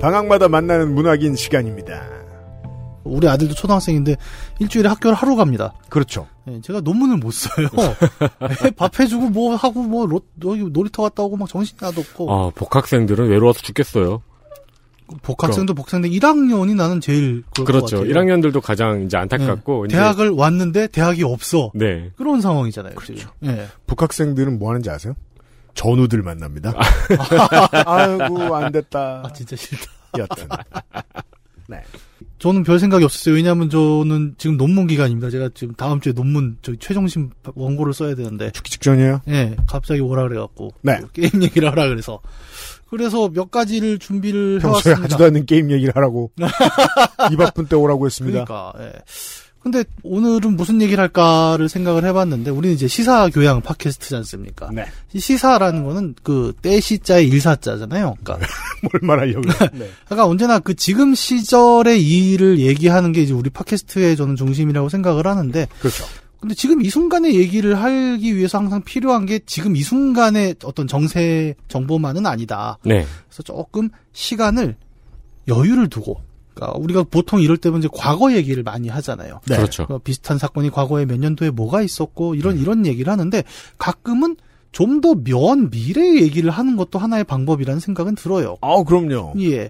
방학마다 0.00 0.46
만나는 0.48 0.94
문학인 0.94 1.34
시간입니다. 1.34 2.11
우리 3.04 3.28
아들도 3.28 3.54
초등학생인데 3.54 4.16
일주일에 4.58 4.88
학교를 4.88 5.16
하루 5.16 5.36
갑니다. 5.36 5.72
그렇죠. 5.88 6.26
예, 6.48 6.60
제가 6.60 6.80
논문을 6.80 7.16
못 7.18 7.32
써요. 7.32 7.68
애 8.64 8.70
밥 8.76 8.98
해주고 8.98 9.30
뭐 9.30 9.54
하고 9.56 9.82
뭐 9.82 10.06
로, 10.06 10.20
놀이터 10.38 11.02
갔다 11.02 11.22
오고 11.22 11.36
막 11.36 11.48
정신이 11.48 11.78
하나도 11.80 12.00
없고 12.00 12.32
아, 12.32 12.50
복학생들은 12.54 13.28
외로워서 13.28 13.60
죽겠어요. 13.62 14.22
복학생도 15.22 15.74
복학생인데 15.74 16.08
1학년이 16.18 16.74
나는 16.74 17.00
제일 17.00 17.42
그럴 17.54 17.64
것 17.64 17.64
그렇죠. 17.64 17.96
같아요. 17.98 18.12
1학년들도 18.14 18.60
가장 18.62 19.02
이제 19.02 19.16
안타깝고. 19.18 19.84
예, 19.84 19.86
이제- 19.88 19.96
대학을 19.96 20.30
왔는데 20.30 20.86
대학이 20.88 21.22
없어. 21.22 21.70
네. 21.74 22.10
그런 22.16 22.40
상황이잖아요. 22.40 22.94
그렇죠. 22.94 23.30
예. 23.44 23.68
북학생들은 23.86 24.58
뭐 24.58 24.70
하는지 24.70 24.88
아세요? 24.90 25.14
전우들 25.74 26.22
만납니다. 26.22 26.72
아이고 27.86 28.54
안 28.56 28.72
됐다. 28.72 29.22
아 29.24 29.32
진짜 29.32 29.56
싫다. 29.56 29.84
여튼. 30.18 30.48
네. 31.66 31.82
저는 32.42 32.64
별 32.64 32.80
생각이 32.80 33.04
없었어요. 33.04 33.36
왜냐하면 33.36 33.70
저는 33.70 34.34
지금 34.36 34.56
논문 34.56 34.88
기간입니다. 34.88 35.30
제가 35.30 35.50
지금 35.54 35.74
다음 35.76 36.00
주에 36.00 36.12
논문 36.12 36.56
저기 36.60 36.76
최종심 36.78 37.30
원고를 37.54 37.94
써야 37.94 38.16
되는데. 38.16 38.50
죽기 38.50 38.68
직전이에요? 38.72 39.20
예, 39.28 39.54
갑자기 39.68 40.00
오라 40.00 40.24
그래갖고 40.24 40.72
네. 40.80 40.98
그 40.98 41.12
게임 41.12 41.40
얘기를 41.40 41.70
하라 41.70 41.86
그래서 41.86 42.18
그래서 42.90 43.28
몇 43.28 43.52
가지를 43.52 44.00
준비를 44.00 44.58
평소에 44.58 44.90
해왔습니다. 44.90 45.04
하지도 45.04 45.24
않는 45.26 45.46
게임 45.46 45.70
얘기를 45.70 45.94
하라고 45.94 46.32
이 47.30 47.36
바쁜 47.36 47.66
때 47.66 47.76
오라고 47.76 48.06
했습니다. 48.06 48.44
그러니까. 48.44 48.72
예. 48.80 48.92
근데 49.62 49.84
오늘은 50.02 50.56
무슨 50.56 50.82
얘기를 50.82 51.00
할까를 51.00 51.68
생각을 51.68 52.04
해봤는데 52.04 52.50
우리는 52.50 52.74
이제 52.74 52.88
시사 52.88 53.28
교양 53.28 53.60
팟캐스트지 53.60 54.16
않습니까? 54.16 54.70
네. 54.72 54.86
이 55.12 55.20
시사라는 55.20 55.84
거는 55.84 56.14
그 56.22 56.52
때시자의 56.62 57.28
일사자잖아요. 57.28 58.16
그러니까 58.22 58.46
뭘 58.82 59.00
말하려고. 59.02 59.42
네. 59.72 59.88
그러니까 60.06 60.26
언제나 60.26 60.58
그 60.58 60.74
지금 60.74 61.14
시절의 61.14 62.02
일을 62.02 62.58
얘기하는 62.58 63.12
게 63.12 63.22
이제 63.22 63.32
우리 63.32 63.50
팟캐스트의 63.50 64.16
저는 64.16 64.34
중심이라고 64.34 64.88
생각을 64.88 65.26
하는데 65.26 65.68
그렇죠. 65.78 66.04
근데 66.40 66.56
지금 66.56 66.82
이 66.82 66.90
순간의 66.90 67.36
얘기를 67.36 67.80
하기 67.80 68.36
위해서 68.36 68.58
항상 68.58 68.82
필요한 68.82 69.26
게 69.26 69.38
지금 69.46 69.76
이 69.76 69.82
순간의 69.82 70.56
어떤 70.64 70.88
정세 70.88 71.54
정보만은 71.68 72.26
아니다. 72.26 72.78
네. 72.84 73.06
그래서 73.28 73.44
조금 73.44 73.90
시간을 74.12 74.74
여유를 75.46 75.88
두고 75.88 76.20
그러니까 76.54 76.78
우리가 76.78 77.02
보통 77.04 77.40
이럴 77.40 77.56
때면 77.56 77.80
이제 77.80 77.88
과거 77.92 78.32
얘기를 78.32 78.62
많이 78.62 78.88
하잖아요. 78.88 79.40
네. 79.46 79.56
그렇죠. 79.56 79.86
어, 79.88 79.98
비슷한 79.98 80.38
사건이 80.38 80.70
과거에 80.70 81.04
몇 81.06 81.18
년도에 81.18 81.50
뭐가 81.50 81.82
있었고 81.82 82.34
이런 82.34 82.58
이런 82.58 82.86
얘기를 82.86 83.10
하는데 83.12 83.42
가끔은 83.78 84.36
좀 84.72 85.00
더 85.02 85.14
먼 85.14 85.68
미래 85.70 86.14
얘기를 86.22 86.50
하는 86.50 86.76
것도 86.76 86.98
하나의 86.98 87.24
방법이라는 87.24 87.78
생각은 87.80 88.14
들어요. 88.14 88.56
아, 88.62 88.82
그럼요. 88.82 89.34
예. 89.40 89.68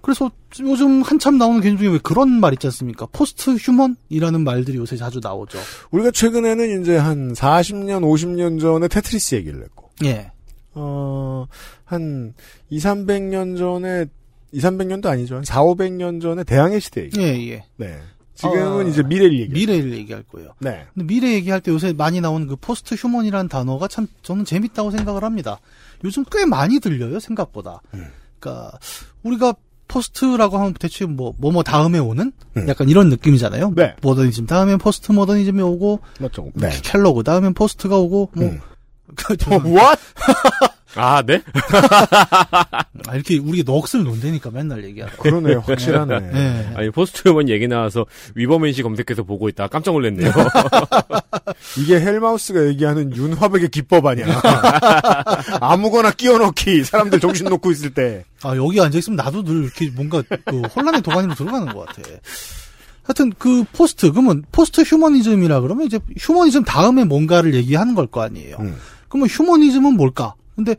그래서 0.00 0.30
요즘 0.60 1.02
한참 1.02 1.36
나오는 1.36 1.60
개념 1.60 1.76
중에 1.76 1.88
왜 1.88 1.98
그런 2.02 2.30
말 2.40 2.54
있지 2.54 2.66
않습니까? 2.68 3.06
post 3.12 3.50
human이라는 3.50 4.42
말들이 4.42 4.78
요새 4.78 4.96
자주 4.96 5.20
나오죠. 5.22 5.58
우리가 5.90 6.10
최근에는 6.10 6.80
이제 6.80 6.96
한 6.96 7.34
40년, 7.34 8.00
50년 8.00 8.58
전에 8.58 8.88
테트리스 8.88 9.34
얘기를 9.34 9.62
했고, 9.62 9.90
예. 10.04 10.32
어, 10.72 11.46
한 11.84 12.32
2, 12.70 12.78
300년 12.78 13.58
전에, 13.58 14.06
2, 14.52 14.58
300년도 14.60 15.06
아니죠. 15.06 15.36
한 15.36 15.44
4, 15.44 15.62
500년 15.62 16.20
전에 16.20 16.44
대항해 16.44 16.80
시대 16.80 17.04
얘기. 17.04 17.20
예, 17.20 17.48
예. 17.50 17.64
네. 17.76 17.98
지금은 18.34 18.86
어, 18.86 18.88
이제 18.88 19.02
미래를 19.02 19.38
얘기. 19.38 19.52
미래를 19.52 19.92
얘기할 19.92 20.22
거예요. 20.24 20.54
네. 20.60 20.86
근데 20.94 21.06
미래 21.06 21.32
얘기할 21.34 21.60
때 21.60 21.70
요새 21.70 21.92
많이 21.92 22.20
나오는 22.22 22.46
그 22.46 22.56
post 22.56 22.94
human이라는 22.94 23.48
단어가 23.48 23.86
참 23.86 24.06
저는 24.22 24.44
재밌다고 24.46 24.90
생각을 24.90 25.24
합니다. 25.24 25.58
요즘 26.04 26.24
꽤 26.32 26.46
많이 26.46 26.80
들려요, 26.80 27.20
생각보다. 27.20 27.82
그러니까 28.38 28.78
우리가 29.22 29.54
post라고 29.88 30.56
하면 30.56 30.72
대체 30.74 31.04
뭐 31.04 31.34
뭐 31.38 31.50
뭐 31.52 31.62
다음에 31.62 31.98
오는 31.98 32.32
약간 32.68 32.88
이런 32.88 33.10
느낌이잖아요. 33.10 33.74
네. 33.76 33.94
모더니즘 34.00 34.46
다음엔 34.46 34.78
포스트 34.78 35.12
모더니즘이 35.12 35.60
오고 35.60 36.00
맞죠. 36.20 36.50
네. 36.54 36.70
켈로그 36.82 37.22
다음엔 37.24 37.52
포스트가 37.54 37.98
오고 37.98 38.30
뭐 38.34 38.44
음. 38.46 38.60
그, 39.16 39.34
What? 39.66 40.00
아, 40.96 41.22
네? 41.22 41.40
아, 43.06 43.14
이렇게 43.14 43.38
우리 43.38 43.62
넋을 43.62 44.02
놓는다니까 44.04 44.50
맨날 44.50 44.84
얘기하고. 44.84 45.22
그러네요. 45.22 45.62
확실하네. 45.66 46.20
네. 46.20 46.72
아니, 46.74 46.90
포스트휴먼 46.90 47.48
얘기 47.48 47.68
나와서 47.68 48.06
Übermensch 48.34 48.82
검색해서 48.82 49.22
보고 49.22 49.48
있다 49.48 49.68
깜짝 49.68 49.92
놀랐네요. 49.92 50.30
이게 51.78 52.00
헬마우스가 52.00 52.66
얘기하는 52.68 53.14
윤화백의 53.14 53.68
기법 53.70 54.06
아니야. 54.06 54.26
아무거나 55.60 56.10
끼워넣기. 56.12 56.84
사람들 56.84 57.20
정신 57.20 57.46
놓고 57.46 57.70
있을 57.72 57.94
때. 57.94 58.24
아, 58.42 58.56
여기 58.56 58.80
앉아있으면 58.80 59.16
나도 59.16 59.44
늘 59.44 59.64
이렇게 59.64 59.90
뭔가 59.90 60.22
그 60.44 60.60
혼란의 60.62 61.02
도가니로 61.02 61.34
들어가는 61.34 61.72
것 61.72 61.86
같아. 61.86 62.02
하여튼 63.04 63.32
그 63.38 63.64
post, 63.72 64.10
그러면 64.12 64.44
post 64.52 64.82
휴머니즘이라 64.82 65.60
그러면 65.62 65.86
이제 65.86 65.98
휴머니즘 66.18 66.64
다음에 66.64 67.04
뭔가를 67.04 67.54
얘기하는 67.54 67.94
걸 67.94 68.06
거 68.06 68.22
아니에요. 68.22 68.56
음. 68.60 68.76
그러면 69.08 69.28
휴머니즘은 69.28 69.94
뭘까? 69.94 70.34
근데 70.64 70.76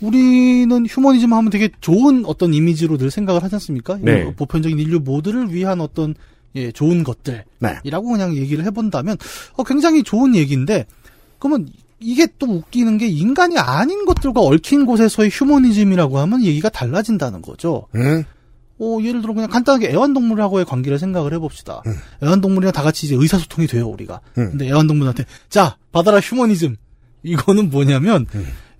우리는 0.00 0.86
휴머니즘 0.86 1.32
하면 1.32 1.50
되게 1.50 1.70
좋은 1.80 2.24
어떤 2.26 2.52
이미지로 2.54 2.98
늘 2.98 3.10
생각을 3.10 3.42
하지 3.42 3.54
않습니까? 3.56 3.98
네. 4.00 4.34
보편적인 4.34 4.78
인류 4.78 5.00
모두를 5.00 5.52
위한 5.52 5.80
어떤 5.80 6.14
예, 6.56 6.70
좋은 6.70 7.02
것들. 7.02 7.44
네. 7.58 7.76
이라고 7.82 8.10
그냥 8.10 8.36
얘기를 8.36 8.64
해본다면, 8.64 9.16
어, 9.54 9.64
굉장히 9.64 10.02
좋은 10.02 10.36
얘기인데, 10.36 10.86
그러면 11.38 11.68
이게 11.98 12.28
또 12.38 12.46
웃기는 12.46 12.96
게 12.98 13.08
인간이 13.08 13.58
아닌 13.58 14.04
것들과 14.04 14.40
얽힌 14.40 14.86
곳에서의 14.86 15.30
휴머니즘이라고 15.32 16.18
하면 16.18 16.44
얘기가 16.44 16.68
달라진다는 16.68 17.42
거죠. 17.42 17.86
응? 17.96 18.24
어, 18.78 18.98
예를 19.02 19.20
들어 19.20 19.34
그냥 19.34 19.50
간단하게 19.50 19.90
애완동물하고의 19.90 20.64
관계를 20.64 20.98
생각을 20.98 21.32
해봅시다. 21.34 21.82
애완동물이랑 22.22 22.72
다 22.72 22.82
같이 22.82 23.06
이제 23.06 23.16
의사소통이 23.16 23.66
돼요, 23.66 23.88
우리가. 23.88 24.20
음. 24.38 24.50
근데 24.50 24.68
애완동물한테, 24.68 25.24
자, 25.48 25.76
받아라 25.92 26.20
휴머니즘. 26.20 26.76
이거는 27.22 27.70
뭐냐면, 27.70 28.26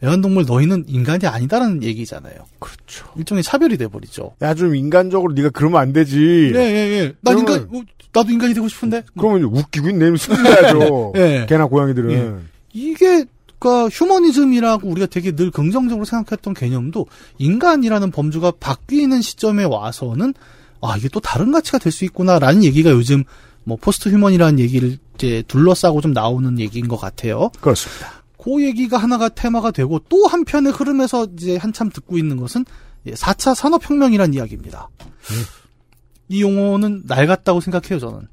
애완동물 0.05 0.45
너희는 0.47 0.85
인간이 0.87 1.27
아니다라는 1.27 1.83
얘기잖아요. 1.83 2.35
그렇죠. 2.59 3.07
일종의 3.17 3.43
차별이 3.43 3.77
돼버리죠. 3.79 4.35
야, 4.43 4.55
좀 4.55 4.75
인간적으로 4.77 5.33
네가 5.33 5.51
그러면 5.51 5.81
안 5.81 5.93
되지. 5.93 6.53
예, 6.55 6.59
예, 6.59 7.01
예. 7.01 7.14
난 7.23 7.37
그러면- 7.37 7.62
인간, 7.69 7.81
어, 7.81 7.85
나도 8.12 8.31
인간이 8.31 8.55
되고 8.55 8.69
싶은데? 8.69 9.03
그러면 9.19 9.43
웃기고 9.45 9.88
있네. 9.90 10.17
숨겨야죠. 10.17 11.12
예. 11.17 11.47
개나 11.49 11.67
고양이들은. 11.67 12.11
예. 12.12 12.35
이게 12.73 13.25
그러니까 13.59 13.88
휴머니즘이라고 13.88 14.88
우리가 14.88 15.07
되게 15.07 15.33
늘 15.33 15.51
긍정적으로 15.51 16.05
생각했던 16.05 16.53
개념도 16.55 17.07
인간이라는 17.38 18.11
범주가 18.11 18.53
바뀌는 18.61 19.23
시점에 19.23 19.64
와서는 19.64 20.35
아 20.83 20.97
이게 20.99 21.09
또 21.09 21.19
다른 21.21 21.51
가치가 21.51 21.79
될 21.79 21.90
수 21.90 22.05
있구나라는 22.05 22.62
얘기가 22.62 22.90
요즘 22.90 23.25
뭐 23.64 23.79
post 23.81 24.11
human이라는 24.11 24.59
얘기를 24.59 24.99
이제 25.14 25.43
둘러싸고 25.49 26.03
좀 26.03 26.12
나오는 26.12 26.59
얘기인 26.59 26.88
것 26.88 26.99
같아요. 26.99 27.51
그렇습니다. 27.61 28.24
그 28.45 28.63
얘기가 28.63 28.99
하나가 28.99 29.31
테마가 29.31 29.71
되고 29.71 29.99
또 30.11 30.27
한편의 30.27 30.75
흐름에서 30.75 31.29
이제 31.33 31.57
한참 31.57 31.89
듣고 31.89 32.19
있는 32.19 32.37
것은 32.37 32.67
4차 33.07 33.55
산업혁명이라는 33.55 34.35
이야기입니다. 34.35 34.91
이 36.29 36.43
용어는 36.43 37.05
낡았다고 37.07 37.63
생각해요, 37.63 37.99
저는. 37.99 38.29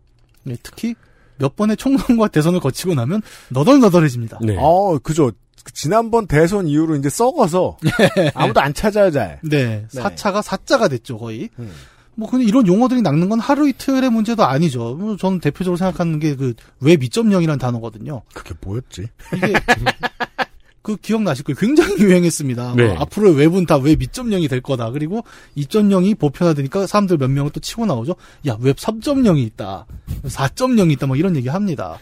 예, 0.50 0.58
특히 0.62 0.96
몇 1.38 1.56
번의 1.56 1.78
총선과 1.78 2.28
대선을 2.28 2.60
거치고 2.60 2.94
나면 2.94 3.22
너덜너덜해집니다. 3.52 4.40
네. 4.42 4.58
어, 4.60 4.98
그죠. 5.00 5.32
그 5.64 5.72
지난번 5.72 6.28
대선 6.28 6.68
이후로 6.68 6.96
이제 6.96 7.10
썩어서 7.10 7.78
아무도 8.36 8.60
안 8.60 8.74
찾아요, 8.74 9.12
잘. 9.12 9.40
네, 9.44 9.88
네. 9.94 10.02
4차가 10.02 10.42
4자가 10.42 10.90
됐죠, 10.90 11.20
거의. 11.20 11.50
음. 11.58 11.72
뭐, 12.16 12.30
근데 12.30 12.46
이런 12.46 12.68
용어들이 12.68 13.02
낡는 13.02 13.30
건 13.30 13.40
하루 13.40 13.68
이틀의 13.70 14.10
문제도 14.10 14.44
아니죠. 14.44 14.96
뭐 15.00 15.18
저는 15.18 15.40
대표적으로 15.40 15.78
생각하는 15.78 16.20
게 16.20 16.36
그, 16.36 16.54
웹 16.80 17.00
2.0이라는 17.00 17.60
단어거든요. 17.60 18.22
그게 18.34 18.54
뭐였지? 18.62 19.08
이게, 19.36 19.54
그 20.84 20.96
기억나실 20.98 21.44
거예요. 21.46 21.58
굉장히 21.60 21.98
유행했습니다. 22.00 22.74
네. 22.76 22.88
뭐 22.88 22.98
앞으로 23.02 23.30
웹은 23.32 23.66
다 23.68 23.78
웹 23.78 24.00
2.0이 24.00 24.50
될 24.50 24.62
거다. 24.62 24.90
그리고 24.92 25.24
2.0이 25.56 26.18
보편화되니까 26.18 26.88
사람들 26.88 27.18
몇 27.18 27.30
명은 27.30 27.52
또 27.52 27.60
치고 27.60 27.86
나오죠. 27.86 28.16
야, 28.48 28.58
웹 28.60 28.78
3.0이 28.78 29.46
있다. 29.46 29.86
4.0이 30.24 30.92
있다. 30.94 31.06
뭐 31.08 31.16
이런 31.16 31.36
얘기 31.36 31.50
합니다. 31.50 32.00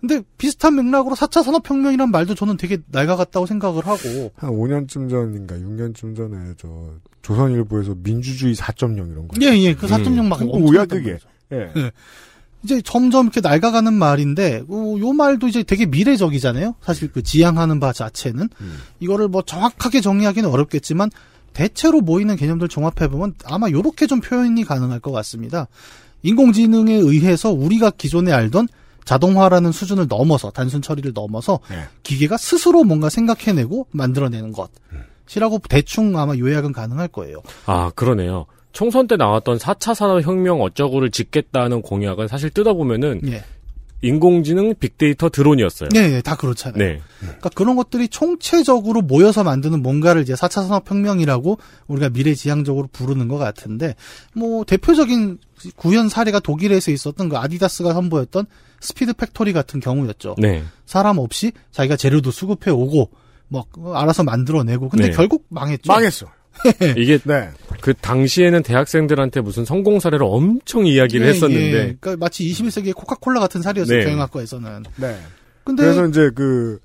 근데 0.00 0.22
비슷한 0.38 0.76
맥락으로 0.76 1.16
4차 1.16 1.42
산업혁명이란 1.42 2.10
말도 2.10 2.34
저는 2.34 2.56
되게 2.56 2.78
낡아갔다고 2.90 3.46
생각을 3.46 3.86
하고, 3.86 4.30
한 4.36 4.50
5년쯤 4.50 5.08
전인가 5.10 5.56
6년쯤 5.56 6.16
전에 6.16 6.54
저 6.58 6.68
조선일보에서 7.22 7.96
민주주의 8.02 8.54
4.0 8.54 9.10
이런 9.10 9.26
거. 9.26 9.36
예, 9.40 9.46
예, 9.58 9.74
그 9.74 9.86
4.0막 9.86 10.38
그거 10.38 10.52
엄청 10.52 10.62
뭐야, 10.62 10.80
했단 10.82 10.98
그게? 10.98 11.10
말이죠. 11.10 11.28
예. 11.52 11.92
이제 12.62 12.82
점점 12.82 13.26
이렇게 13.26 13.40
낡아가는 13.40 13.92
말인데, 13.94 14.64
어, 14.68 14.96
요 14.98 15.12
말도 15.12 15.48
이제 15.48 15.62
되게 15.62 15.86
미래적이잖아요? 15.86 16.74
사실 16.82 17.10
그 17.10 17.22
지향하는 17.22 17.80
바 17.80 17.92
자체는. 17.92 18.48
음. 18.60 18.78
이거를 19.00 19.28
뭐 19.28 19.42
정확하게 19.42 20.00
정리하기는 20.00 20.48
어렵겠지만, 20.48 21.10
대체로 21.52 22.00
모이는 22.00 22.36
개념들 22.36 22.68
종합해 22.68 23.08
보면 23.08 23.34
아마 23.44 23.70
요렇게 23.70 24.06
좀 24.06 24.20
표현이 24.20 24.64
가능할 24.64 25.00
것 25.00 25.10
같습니다. 25.12 25.68
인공지능에 26.22 26.94
의해서 26.94 27.50
우리가 27.50 27.90
기존에 27.90 28.32
알던 28.32 28.68
자동화라는 29.06 29.72
수준을 29.72 30.08
넘어서, 30.08 30.50
단순 30.50 30.82
처리를 30.82 31.12
넘어서, 31.14 31.60
네. 31.70 31.84
기계가 32.02 32.36
스스로 32.36 32.84
뭔가 32.84 33.08
생각해내고 33.08 33.86
만들어내는 33.92 34.52
것이라고 34.52 35.60
대충 35.70 36.18
아마 36.18 36.36
요약은 36.36 36.72
가능할 36.72 37.08
거예요. 37.08 37.42
아, 37.64 37.90
그러네요. 37.94 38.46
총선 38.72 39.06
때 39.06 39.16
나왔던 39.16 39.56
4차 39.56 39.94
산업혁명 39.94 40.60
어쩌고를 40.60 41.10
짓겠다는 41.10 41.80
공약은 41.80 42.28
사실 42.28 42.50
뜯어보면은 42.50 43.22
예. 43.28 43.42
인공지능, 44.02 44.74
빅데이터, 44.74 45.28
드론이었어요. 45.28 45.88
네, 45.92 46.08
네, 46.08 46.22
다 46.22 46.36
그렇잖아요. 46.36 46.78
네. 46.78 47.00
그러니까 47.18 47.48
그런 47.50 47.76
것들이 47.76 48.08
총체적으로 48.08 49.02
모여서 49.02 49.42
만드는 49.42 49.82
뭔가를 49.82 50.22
이제 50.22 50.34
4차 50.34 50.66
산업혁명이라고 50.66 51.58
우리가 51.86 52.10
미래지향적으로 52.10 52.88
부르는 52.92 53.28
것 53.28 53.38
같은데, 53.38 53.94
뭐, 54.34 54.64
대표적인 54.64 55.38
구현 55.76 56.08
사례가 56.08 56.40
독일에서 56.40 56.90
있었던 56.90 57.28
그 57.28 57.36
아디다스가 57.38 57.94
선보였던 57.94 58.46
스피드 58.80 59.14
팩토리 59.14 59.52
같은 59.52 59.80
경우였죠. 59.80 60.36
네. 60.38 60.62
사람 60.84 61.18
없이 61.18 61.52
자기가 61.72 61.96
재료도 61.96 62.30
수급해 62.30 62.70
오고, 62.70 63.10
뭐, 63.48 63.64
알아서 63.94 64.22
만들어내고, 64.22 64.90
근데 64.90 65.06
네. 65.08 65.16
결국 65.16 65.46
망했죠. 65.48 65.90
망했어. 65.90 66.26
이게 66.96 67.18
네. 67.24 67.50
그 67.80 67.94
당시에는 67.94 68.62
대학생들한테 68.62 69.40
무슨 69.40 69.64
성공 69.64 70.00
사례를 70.00 70.26
엄청 70.28 70.86
이야기를 70.86 71.26
예, 71.26 71.30
했었는데 71.30 71.72
예. 71.72 71.96
그러니까 72.00 72.16
마치 72.16 72.44
21세기의 72.50 72.94
코카콜라 72.94 73.40
같은 73.40 73.62
사례였어요. 73.62 73.98
네. 73.98 74.04
경영학과에서는. 74.04 74.84
네. 74.96 75.16
근데 75.64 75.82
그래서 75.82 76.06
이제 76.06 76.30
그, 76.34 76.78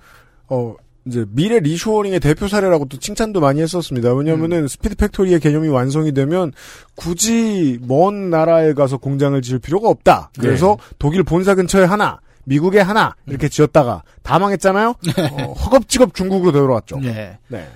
어, 0.48 0.76
이제 1.06 1.26
미래 1.30 1.60
reshoring의 1.60 2.20
대표 2.20 2.48
사례라고 2.48 2.86
또 2.86 2.98
칭찬도 2.98 3.40
많이 3.40 3.62
했었습니다. 3.62 4.14
왜냐면은 4.14 4.68
스피드 4.68 4.96
팩토리의 4.96 5.40
개념이 5.40 5.68
완성이 5.68 6.12
되면 6.14 6.52
굳이 6.96 7.80
먼 7.82 8.30
나라에 8.30 8.74
가서 8.74 8.98
공장을 8.98 9.40
지을 9.42 9.60
필요가 9.60 9.90
없다. 9.90 10.32
그래서 10.40 10.78
독일 11.00 11.24
본사 11.24 11.56
근처에 11.56 11.86
하나, 11.86 12.20
미국에 12.44 12.80
하나 12.80 13.16
이렇게 13.26 13.50
지었다가 13.50 14.04
다 14.22 14.38
망했잖아요. 14.38 14.96
어, 15.32 15.54
허겁지겁 15.54 16.14
중국으로 16.14 16.52
되돌아왔죠. 16.52 17.00
예. 17.04 17.38
네. 17.48 17.68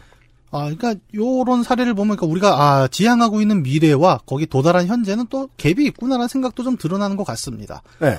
아, 0.51 0.69
그러니까 0.73 0.95
요런 1.13 1.63
사례를 1.63 1.93
보면 1.93 2.15
그러니까 2.15 2.31
우리가 2.31 2.62
아, 2.62 2.88
지향하고 2.88 3.41
있는 3.41 3.63
미래와 3.63 4.19
거기 4.25 4.45
도달한 4.45 4.88
현재는 4.88 5.25
또 5.29 5.49
갭이 5.58 5.79
있구나라는 5.88 6.27
생각도 6.27 6.63
좀 6.63 6.77
드러나는 6.77 7.17
것 7.17 7.23
같습니다. 7.25 7.81
네. 7.99 8.17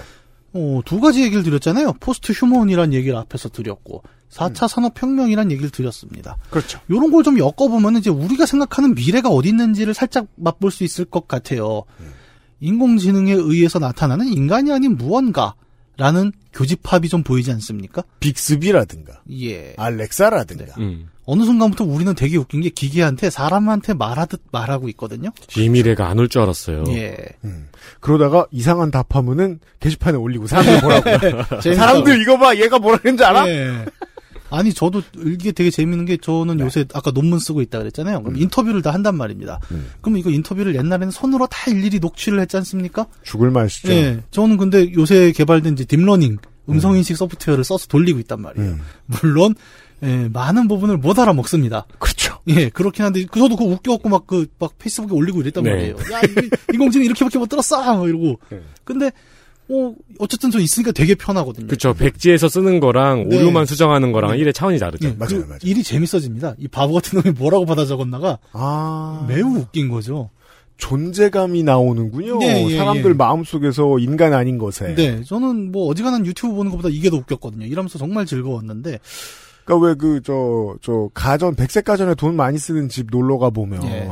어, 0.52 0.80
두 0.84 1.00
가지 1.00 1.22
얘기를 1.22 1.42
드렸잖아요. 1.42 1.94
포스트 2.00 2.32
휴먼이란 2.32 2.92
얘기를 2.94 3.16
앞에서 3.16 3.48
드렸고 3.50 4.02
4차 4.30 4.68
산업혁명이란 4.68 5.50
얘기를 5.52 5.70
드렸습니다. 5.70 6.36
그렇죠. 6.50 6.80
요런 6.90 7.10
걸 7.12 7.22
좀 7.22 7.38
엮어보면 7.38 7.96
이제 7.96 8.10
우리가 8.10 8.44
생각하는 8.46 8.94
미래가 8.94 9.28
어디 9.28 9.48
있는지를 9.50 9.94
살짝 9.94 10.26
맛볼 10.36 10.70
수 10.70 10.82
있을 10.84 11.04
것 11.04 11.28
같아요. 11.28 11.84
인공지능에 12.60 13.32
의해서 13.32 13.78
나타나는 13.78 14.26
인간이 14.28 14.72
아닌 14.72 14.96
무언가라는 14.96 16.32
교집합이 16.52 17.08
좀 17.08 17.22
보이지 17.22 17.50
않습니까? 17.52 18.02
빅스비라든가 18.20 19.20
예. 19.32 19.74
알렉사라든가 19.76 20.74
음. 20.78 21.08
어느 21.26 21.42
순간부터 21.44 21.84
우리는 21.84 22.14
되게 22.14 22.36
웃긴 22.38 22.60
게 22.62 22.70
기계한테 22.70 23.30
사람한테 23.30 23.94
말하듯 23.94 24.42
말하고 24.52 24.88
있거든요. 24.90 25.30
이 25.56 25.68
미래가 25.68 26.08
안 26.08 26.18
올 26.18 26.28
줄 26.28 26.42
알았어요. 26.42 26.84
예. 26.88 27.16
음. 27.44 27.68
그러다가 28.00 28.46
이상한 28.52 28.90
답하면은 28.90 29.58
게시판에 29.80 30.16
올리고 30.16 30.46
사람들 30.46 30.80
뭐라고 30.80 31.04
재밌더라고요. 31.60 31.74
사람들 31.74 32.22
이거 32.22 32.38
봐 32.38 32.56
얘가 32.56 32.78
뭐라 32.78 32.98
그랬는지 32.98 33.24
알아? 33.24 33.48
예. 33.48 33.84
아니 34.48 34.72
저도 34.72 35.02
이게 35.24 35.50
되게 35.50 35.70
재밌는 35.70 36.04
게 36.04 36.16
저는 36.18 36.60
요새 36.60 36.84
아까 36.94 37.10
논문 37.10 37.40
쓰고 37.40 37.60
있다 37.62 37.80
그랬잖아요. 37.80 38.22
그럼 38.22 38.36
인터뷰를 38.40 38.80
다 38.80 38.92
한단 38.94 39.16
말입니다. 39.16 39.58
그럼 40.00 40.18
이거 40.18 40.30
인터뷰를 40.30 40.76
옛날에는 40.76 41.10
손으로 41.10 41.48
다 41.48 41.68
일일이 41.68 41.98
녹취를 41.98 42.38
했지 42.38 42.56
않습니까? 42.58 43.06
죽을 43.24 43.50
맛이죠. 43.50 43.92
예. 43.92 44.20
저는 44.30 44.56
근데 44.56 44.92
요새 44.92 45.32
개발된 45.32 45.72
이제 45.72 45.84
deep 45.84 46.02
learning 46.02 46.38
음성인식 46.68 47.16
소프트웨어를 47.16 47.64
써서 47.64 47.86
돌리고 47.88 48.20
있단 48.20 48.40
말이에요. 48.40 48.68
음. 48.70 48.80
물론 49.06 49.54
예, 50.02 50.28
많은 50.32 50.68
부분을 50.68 50.98
못 50.98 51.18
알아먹습니다. 51.18 51.86
그렇죠. 51.98 52.38
예, 52.48 52.68
그렇긴 52.68 53.04
한데 53.04 53.24
그 53.30 53.40
저도 53.40 53.56
그거 53.56 53.70
웃겨갖고 53.70 54.08
막 54.08 54.26
그 54.26 54.46
막 54.58 54.76
페이스북에 54.78 55.14
올리고 55.14 55.40
이랬단 55.40 55.64
네. 55.64 55.70
말이에요. 55.70 55.94
야, 56.12 56.20
이- 56.22 56.50
인공지능 56.74 57.06
이렇게밖에 57.06 57.38
못 57.38 57.48
들었어, 57.48 57.96
막 57.96 58.06
이러고. 58.08 58.38
네. 58.50 58.60
근데 58.84 59.10
어 59.68 59.94
어쨌든 60.20 60.50
저 60.52 60.60
있으니까 60.60 60.92
되게 60.92 61.14
편하거든요. 61.16 61.66
그쵸. 61.66 61.92
백지에서 61.94 62.48
쓰는 62.48 62.78
거랑 62.78 63.28
네. 63.28 63.36
오류만 63.38 63.66
수정하는 63.66 64.12
거랑 64.12 64.32
네. 64.32 64.38
일의 64.38 64.52
차원이 64.52 64.78
다르죠. 64.78 65.08
예, 65.08 65.12
맞아요, 65.18 65.40
그 65.42 65.46
맞아요. 65.48 65.58
일이 65.62 65.82
재밌어집니다. 65.82 66.54
이 66.58 66.68
바보 66.68 66.92
같은 66.94 67.20
놈이 67.20 67.34
뭐라고 67.36 67.64
받아 67.66 67.84
적었나가 67.84 68.38
아 68.52 69.24
매우 69.28 69.56
웃긴 69.56 69.88
거죠. 69.88 70.30
존재감이 70.76 71.62
나오는군요. 71.62 72.38
예, 72.42 72.66
예, 72.70 72.76
사람들 72.76 73.10
예. 73.10 73.14
마음속에서 73.14 73.98
인간 73.98 74.34
아닌 74.34 74.58
것에. 74.58 74.94
네, 74.94 75.22
저는 75.24 75.72
뭐 75.72 75.88
어지간한 75.88 76.26
유튜브 76.26 76.54
보는 76.54 76.70
것보다 76.70 76.90
이게 76.90 77.08
더 77.10 77.16
웃겼거든요. 77.16 77.64
이러면서 77.66 77.98
정말 77.98 78.26
즐거웠는데 78.26 79.00
그러니까 79.66 79.86
왜 79.88 79.94
그 79.94 80.20
저 80.22 80.76
저 80.80 81.08
가전 81.12 81.54
백색 81.54 81.84
가전에 81.84 82.14
돈 82.14 82.36
많이 82.36 82.56
쓰는 82.58 82.88
집 82.88 83.08
놀러 83.10 83.36
가 83.38 83.50
보면 83.50 83.82
예. 83.84 84.08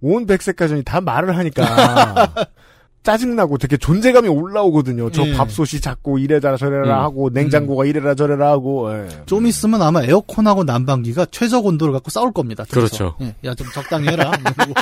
온 0.00 0.26
백색 0.26 0.56
가전이 0.56 0.82
다 0.84 1.00
말을 1.00 1.36
하니까 1.38 1.64
짜증나고 3.04 3.58
되게 3.58 3.76
존재감이 3.76 4.28
올라오거든요. 4.28 5.10
저 5.10 5.26
예. 5.26 5.32
밥솥이 5.34 5.80
자꾸 5.80 6.20
이래라 6.20 6.56
저래라 6.56 6.98
음. 7.00 7.04
하고 7.04 7.30
냉장고가 7.30 7.84
이래라 7.84 8.14
저래라 8.14 8.50
하고. 8.50 8.92
예. 8.92 9.08
좀 9.26 9.46
있으면 9.46 9.82
아마 9.82 10.02
에어컨하고 10.04 10.62
난방기가 10.64 11.26
최저 11.32 11.58
온도를 11.60 11.92
갖고 11.94 12.10
싸울 12.10 12.32
겁니다. 12.32 12.64
그렇죠. 12.70 13.16
야좀 13.44 13.66
적당히 13.72 14.06
해라. 14.08 14.30
이러고. 14.38 14.74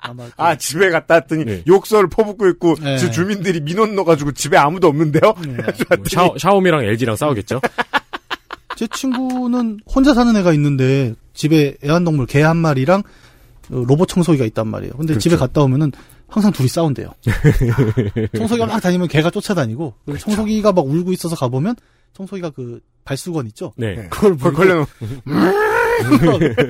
아마 0.00 0.24
그- 0.24 0.32
아 0.36 0.56
집에 0.56 0.90
갔다 0.90 1.14
왔더니 1.14 1.44
네. 1.44 1.62
욕설을 1.66 2.08
퍼붓고 2.08 2.48
있고 2.50 2.74
예. 2.84 2.96
저 2.98 3.10
주민들이 3.10 3.60
민원 3.60 3.94
넣어가지고 3.96 4.32
집에 4.32 4.56
아무도 4.56 4.88
없는데요. 4.88 5.34
네. 5.46 5.56
뭐 5.96 6.04
샤, 6.08 6.28
샤오미랑 6.38 6.84
LG랑 6.84 7.16
싸우겠죠? 7.16 7.60
제 8.76 8.86
친구는 8.86 9.80
혼자 9.86 10.14
사는 10.14 10.34
애가 10.36 10.52
있는데 10.52 11.14
집에 11.34 11.76
애완동물 11.84 12.26
개 12.26 12.42
한 12.42 12.56
마리랑 12.56 13.02
어, 13.70 13.84
로봇 13.86 14.06
청소기가 14.08 14.44
있단 14.44 14.68
말이에요. 14.68 14.92
근데 14.92 15.14
그렇죠. 15.14 15.20
집에 15.20 15.36
갔다 15.36 15.62
오면은 15.62 15.90
항상 16.28 16.52
둘이 16.52 16.68
싸운대요. 16.68 17.08
청소기가 18.36 18.66
막 18.66 18.80
다니면 18.80 19.08
개가 19.08 19.30
쫓아다니고 19.30 19.94
그렇죠. 20.04 20.24
청소기가 20.26 20.72
막 20.72 20.86
울고 20.86 21.12
있어서 21.12 21.34
가보면 21.36 21.74
청소기가 22.14 22.50
그 22.50 22.80
발수건 23.04 23.46
있죠. 23.48 23.72
네. 23.76 23.94
네. 23.94 24.08
그걸 24.10 24.36
걸려놓은 24.38 24.86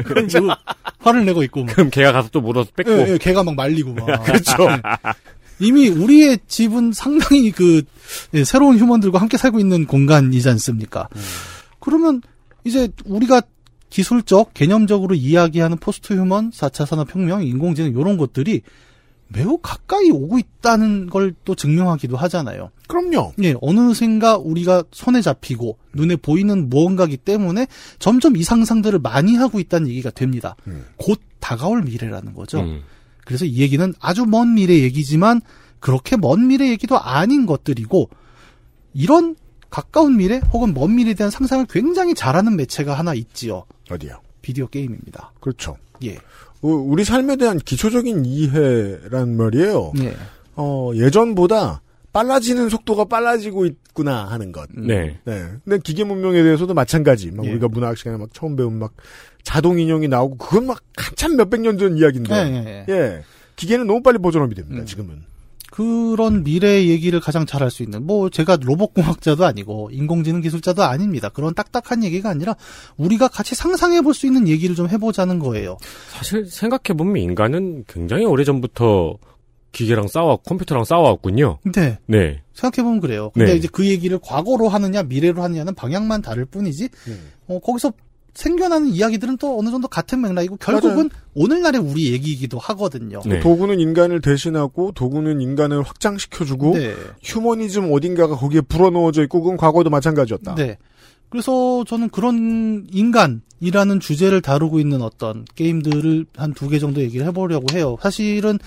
그리고 0.04 0.50
화를 1.00 1.24
내고 1.24 1.42
있고 1.42 1.64
막. 1.64 1.74
그럼 1.74 1.90
걔가 1.90 2.12
가서 2.12 2.28
또 2.30 2.40
물어서 2.40 2.70
뺏고. 2.76 2.90
예, 2.92 3.12
예, 3.12 3.18
개가 3.18 3.42
막 3.42 3.54
말리고 3.54 3.94
막. 3.94 4.06
그렇죠. 4.24 4.54
이미 5.58 5.88
우리의 5.88 6.38
집은 6.46 6.92
상당히 6.92 7.50
그 7.50 7.82
예, 8.34 8.44
새로운 8.44 8.78
human들과 8.78 9.18
함께 9.20 9.36
살고 9.36 9.58
있는 9.58 9.86
공간이지 9.86 10.48
않습니까? 10.50 11.08
그러면 11.86 12.20
이제 12.64 12.88
우리가 13.04 13.42
기술적, 13.90 14.54
개념적으로 14.54 15.14
이야기하는 15.14 15.78
post 15.78 16.14
human, 16.14 16.50
4차 16.50 16.84
산업혁명, 16.84 17.44
인공지능 17.44 17.92
이런 17.92 18.16
것들이 18.16 18.62
매우 19.28 19.58
가까이 19.58 20.10
오고 20.10 20.38
있다는 20.38 21.08
걸 21.08 21.32
또 21.44 21.54
증명하기도 21.54 22.16
하잖아요. 22.16 22.70
그럼요. 22.88 23.34
예, 23.44 23.54
어느샌가 23.60 24.36
우리가 24.38 24.82
손에 24.90 25.22
잡히고 25.22 25.78
눈에 25.94 26.16
보이는 26.16 26.68
무언가기 26.68 27.18
때문에 27.18 27.68
점점 28.00 28.36
이 28.36 28.42
상상들을 28.42 28.98
많이 28.98 29.36
하고 29.36 29.60
있다는 29.60 29.88
얘기가 29.88 30.10
됩니다. 30.10 30.56
음. 30.66 30.86
곧 30.96 31.20
다가올 31.38 31.82
미래라는 31.82 32.34
거죠. 32.34 32.60
음. 32.60 32.82
그래서 33.24 33.44
이 33.44 33.58
얘기는 33.58 33.94
아주 34.00 34.24
먼 34.26 34.54
미래 34.54 34.74
얘기지만 34.80 35.40
그렇게 35.78 36.16
먼 36.16 36.48
미래 36.48 36.68
얘기도 36.68 36.98
아닌 36.98 37.46
것들이고 37.46 38.10
이런 38.92 39.36
가까운 39.70 40.16
미래 40.16 40.40
혹은 40.52 40.74
먼 40.74 40.94
미래에 40.96 41.14
대한 41.14 41.30
상상을 41.30 41.66
굉장히 41.68 42.14
잘하는 42.14 42.56
매체가 42.56 42.94
하나 42.94 43.14
있지요. 43.14 43.64
어디요? 43.90 44.20
비디오 44.42 44.66
게임입니다. 44.68 45.32
그렇죠. 45.40 45.76
예. 46.04 46.14
어, 46.62 46.68
우리 46.68 47.04
삶에 47.04 47.36
대한 47.36 47.58
기초적인 47.58 48.24
이해란 48.24 49.36
말이에요. 49.36 49.92
예. 50.00 50.16
어, 50.54 50.90
예전보다 50.94 51.82
빨라지는 52.12 52.68
속도가 52.70 53.04
빨라지고 53.06 53.66
있구나 53.66 54.24
하는 54.26 54.52
것. 54.52 54.68
네. 54.72 55.18
네. 55.24 55.46
근데 55.64 55.78
기계 55.82 56.04
문명에 56.04 56.42
대해서도 56.42 56.72
마찬가지. 56.72 57.30
막 57.30 57.44
예. 57.44 57.50
우리가 57.50 57.68
문화학 57.68 57.98
시간에 57.98 58.16
막 58.16 58.30
처음 58.32 58.56
배운 58.56 58.78
막 58.78 58.92
자동 59.42 59.78
인형이 59.78 60.08
나오고 60.08 60.36
그건 60.38 60.66
막 60.66 60.80
한참 60.96 61.36
몇백 61.36 61.60
년 61.60 61.76
전 61.78 61.96
이야기인데. 61.98 62.34
예, 62.34 62.52
예, 62.54 62.84
예. 62.88 62.92
예. 62.94 63.22
기계는 63.56 63.86
너무 63.86 64.02
빨리 64.02 64.18
버전업이 64.18 64.54
됩니다. 64.54 64.80
음. 64.80 64.86
지금은. 64.86 65.22
그런 65.76 66.42
미래 66.42 66.86
얘기를 66.86 67.20
가장 67.20 67.44
잘 67.44 67.60
할 67.60 67.70
수 67.70 67.82
있는 67.82 68.06
뭐 68.06 68.30
제가 68.30 68.56
로봇공학자도 68.62 69.44
아니고 69.44 69.90
인공지능 69.92 70.40
기술자도 70.40 70.82
아닙니다. 70.84 71.28
그런 71.28 71.52
딱딱한 71.54 72.02
얘기가 72.04 72.30
아니라 72.30 72.56
우리가 72.96 73.28
같이 73.28 73.54
상상해 73.54 74.00
볼 74.00 74.14
수 74.14 74.26
있는 74.26 74.48
얘기를 74.48 74.74
좀 74.74 74.88
해보자는 74.88 75.38
거예요. 75.38 75.76
사실 76.08 76.46
생각해 76.46 76.96
보면 76.96 77.16
인간은 77.18 77.84
굉장히 77.86 78.24
오래 78.24 78.44
전부터 78.44 79.18
기계랑 79.72 80.08
싸워, 80.08 80.36
컴퓨터랑 80.36 80.84
싸워왔군요. 80.84 81.58
근데 81.62 81.98
네. 82.06 82.40
생각해보면 82.54 83.00
그래요. 83.00 83.30
근데 83.34 83.52
네. 83.52 83.56
이제 83.58 83.68
그 83.70 83.86
얘기를 83.86 84.18
과거로 84.22 84.68
하느냐 84.70 85.02
미래로 85.02 85.42
하느냐는 85.42 85.74
방향만 85.74 86.22
다를 86.22 86.46
뿐이지 86.46 86.88
어, 87.48 87.58
거기서 87.58 87.92
생겨나는 88.36 88.88
이야기들은 88.88 89.38
또 89.38 89.58
어느 89.58 89.70
정도 89.70 89.88
같은 89.88 90.20
맥락이고 90.20 90.56
결국은 90.58 91.10
오늘날의 91.34 91.80
우리 91.80 92.12
얘기이기도 92.12 92.58
하거든요. 92.58 93.20
네. 93.24 93.40
도구는 93.40 93.80
인간을 93.80 94.20
대신하고 94.20 94.92
도구는 94.92 95.40
인간을 95.40 95.82
확장시켜주고 95.82 96.74
네. 96.74 96.94
휴머니즘 97.22 97.92
어딘가가 97.92 98.36
거기에 98.36 98.60
불어넣어져 98.60 99.22
있고 99.24 99.40
그건 99.40 99.56
과거도 99.56 99.90
마찬가지였다. 99.90 100.54
네. 100.54 100.76
그래서 101.28 101.82
저는 101.88 102.10
그런 102.10 102.86
인간이라는 102.92 104.00
주제를 104.00 104.40
다루고 104.42 104.78
있는 104.80 105.02
어떤 105.02 105.44
게임들을 105.56 106.26
한 106.36 106.52
두 106.54 106.68
개 106.68 106.78
정도 106.78 107.00
얘기를 107.00 107.26
해보려고 107.26 107.66
해요. 107.76 107.96
사실은 108.00 108.58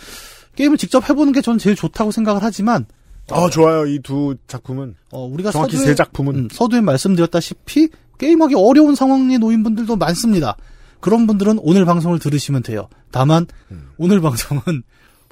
게임을 0.55 0.77
직접 0.77 1.09
해보는 1.09 1.31
게 1.31 1.41
저는 1.41 1.57
제일 1.57 1.75
좋다고 1.75 2.11
생각을 2.11 2.43
하지만 2.43 2.85
아 3.31 3.49
좋아요. 3.49 3.85
이 3.85 3.99
두 4.01 4.35
작품은 4.47 4.95
어, 5.11 5.25
우리가 5.25 5.51
정확히 5.51 5.77
서두에, 5.77 5.87
세 5.91 5.95
작품은 5.95 6.35
음, 6.35 6.47
서두에 6.51 6.81
말씀드렸다시피 6.81 7.89
게임하기 8.19 8.53
어려운 8.55 8.93
상황에 8.93 9.37
놓인 9.39 9.63
분들도 9.63 9.95
많습니다. 9.95 10.55
그런 10.99 11.25
분들은 11.25 11.57
오늘 11.63 11.85
방송을 11.85 12.19
들으시면 12.19 12.61
돼요. 12.61 12.87
다만 13.09 13.47
음. 13.71 13.89
오늘 13.97 14.21
방송은 14.21 14.83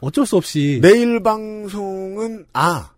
어쩔 0.02 0.26
수 0.26 0.38
없이 0.38 0.80
내일 0.82 1.22
방송은 1.22 2.46
아. 2.54 2.90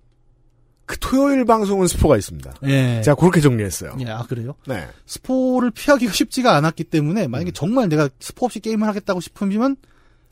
그 0.85 0.97
토요일 0.99 1.45
방송은 1.45 1.87
스포가 1.87 2.17
있습니다. 2.17 2.51
예. 2.65 3.01
제가 3.03 3.13
그렇게 3.15 3.41
정리했어요. 3.41 3.95
예, 3.99 4.09
아 4.09 4.23
그래요? 4.23 4.55
네. 4.67 4.87
스포를 5.05 5.69
피하기가 5.69 6.11
쉽지가 6.11 6.55
않았기 6.55 6.85
때문에 6.85 7.25
음. 7.25 7.31
만약에 7.31 7.51
정말 7.51 7.89
내가 7.89 8.09
스포 8.19 8.45
없이 8.47 8.59
게임을 8.59 8.87
하겠다고 8.87 9.19
싶으면 9.21 9.75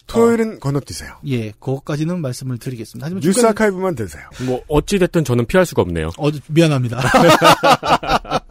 토요일은 0.08 0.60
건너뛰세요. 0.60 1.18
예, 1.28 1.52
그것까지는 1.52 2.22
말씀을 2.22 2.58
드리겠습니다. 2.58 3.06
하지만 3.06 3.22
뉴스 3.22 3.42
중간에- 3.42 3.50
아카이브만 3.52 3.94
되세요. 3.96 4.24
뭐 4.48 4.64
어찌 4.68 4.98
됐든 5.00 5.26
저는 5.26 5.46
피할 5.46 5.66
수가 5.66 5.82
없네요. 5.84 6.10
어, 6.18 6.30
미안합니다. 6.48 7.02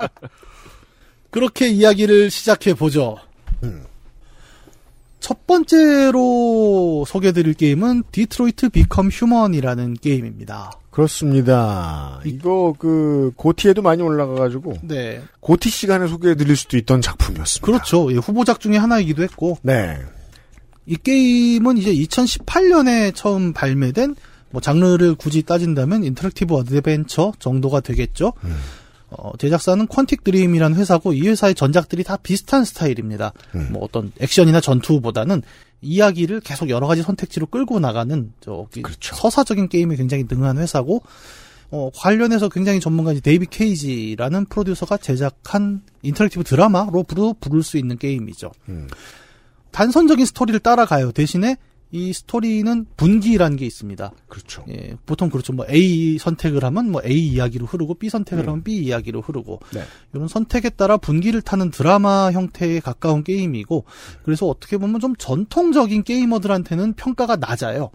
그렇게 1.36 1.68
이야기를 1.68 2.30
시작해 2.30 2.72
보죠. 2.72 3.18
첫 5.20 5.46
번째로 5.46 7.04
소개드릴 7.06 7.52
게임은 7.52 8.04
Detroit 8.10 8.70
Become 8.70 9.10
Human이라는 9.10 9.98
게임입니다. 10.00 10.70
그렇습니다. 10.90 12.20
이거 12.24 12.74
그 12.78 13.32
GOTY에도 13.36 13.82
많이 13.82 14.02
올라가가지고 14.02 14.78
네, 14.84 15.22
GOTY 15.40 15.68
시간에 15.68 16.08
소개해드릴 16.08 16.56
수도 16.56 16.78
있던 16.78 17.02
작품이었습니다. 17.02 17.66
그렇죠. 17.66 18.10
예, 18.12 18.16
후보작 18.16 18.58
중에 18.58 18.78
하나이기도 18.78 19.22
했고 19.22 19.58
네. 19.60 19.98
이 20.86 20.96
게임은 20.96 21.76
이제 21.76 21.92
2018년에 21.92 23.14
처음 23.14 23.52
발매된 23.52 24.16
뭐 24.52 24.62
장르를 24.62 25.14
굳이 25.16 25.42
따진다면 25.42 26.02
interactive 26.02 26.54
adventure 26.54 27.34
정도가 27.38 27.80
되겠죠. 27.80 28.32
어, 29.10 29.36
제작사는 29.38 29.86
Quantic 29.86 30.24
Dream이라는 30.24 30.76
회사고 30.76 31.12
이 31.12 31.26
회사의 31.28 31.54
전작들이 31.54 32.02
다 32.04 32.16
비슷한 32.16 32.64
스타일입니다. 32.64 33.32
뭐 33.70 33.84
어떤 33.84 34.12
액션이나 34.20 34.60
전투보다는 34.60 35.42
이야기를 35.80 36.40
계속 36.40 36.68
여러 36.70 36.86
가지 36.86 37.02
선택지로 37.02 37.46
끌고 37.46 37.78
나가는 37.78 38.32
저기 38.40 38.82
서사적인 39.00 39.68
게임에 39.68 39.96
굉장히 39.96 40.24
능한 40.28 40.58
회사고 40.58 41.02
어, 41.70 41.90
관련해서 41.94 42.48
굉장히 42.48 42.80
전문가인 42.80 43.20
데이비드 43.20 43.46
케이지라는 43.46 44.46
프로듀서가 44.46 44.96
제작한 44.96 45.82
interactive 46.02 46.44
드라마로 46.44 47.04
부를 47.40 47.62
수 47.62 47.76
있는 47.76 47.98
게임이죠. 47.98 48.52
단선적인 49.72 50.24
스토리를 50.26 50.60
따라가요. 50.60 51.12
대신에 51.12 51.56
이 51.96 52.12
스토리는 52.12 52.84
분기라는 52.98 53.56
게 53.56 53.64
있습니다. 53.64 54.12
그렇죠. 54.28 54.64
예, 54.68 54.96
보통 55.06 55.30
그렇죠. 55.30 55.54
뭐 55.54 55.64
A 55.70 56.18
선택을 56.18 56.62
하면 56.64 56.90
뭐 56.90 57.00
A 57.04 57.28
이야기로 57.28 57.64
흐르고 57.64 57.94
B 57.94 58.10
선택을 58.10 58.44
음. 58.44 58.48
하면 58.48 58.62
B 58.62 58.76
이야기로 58.76 59.22
흐르고 59.22 59.60
네. 59.72 59.82
이런 60.12 60.28
선택에 60.28 60.68
따라 60.68 60.98
분기를 60.98 61.40
타는 61.40 61.70
드라마 61.70 62.30
형태에 62.32 62.80
가까운 62.80 63.24
게임이고 63.24 63.84
그래서 64.24 64.46
어떻게 64.46 64.76
보면 64.76 65.00
좀 65.00 65.16
전통적인 65.16 66.02
게이머들한테는 66.04 66.92
평가가 66.92 67.36
낮아요. 67.36 67.90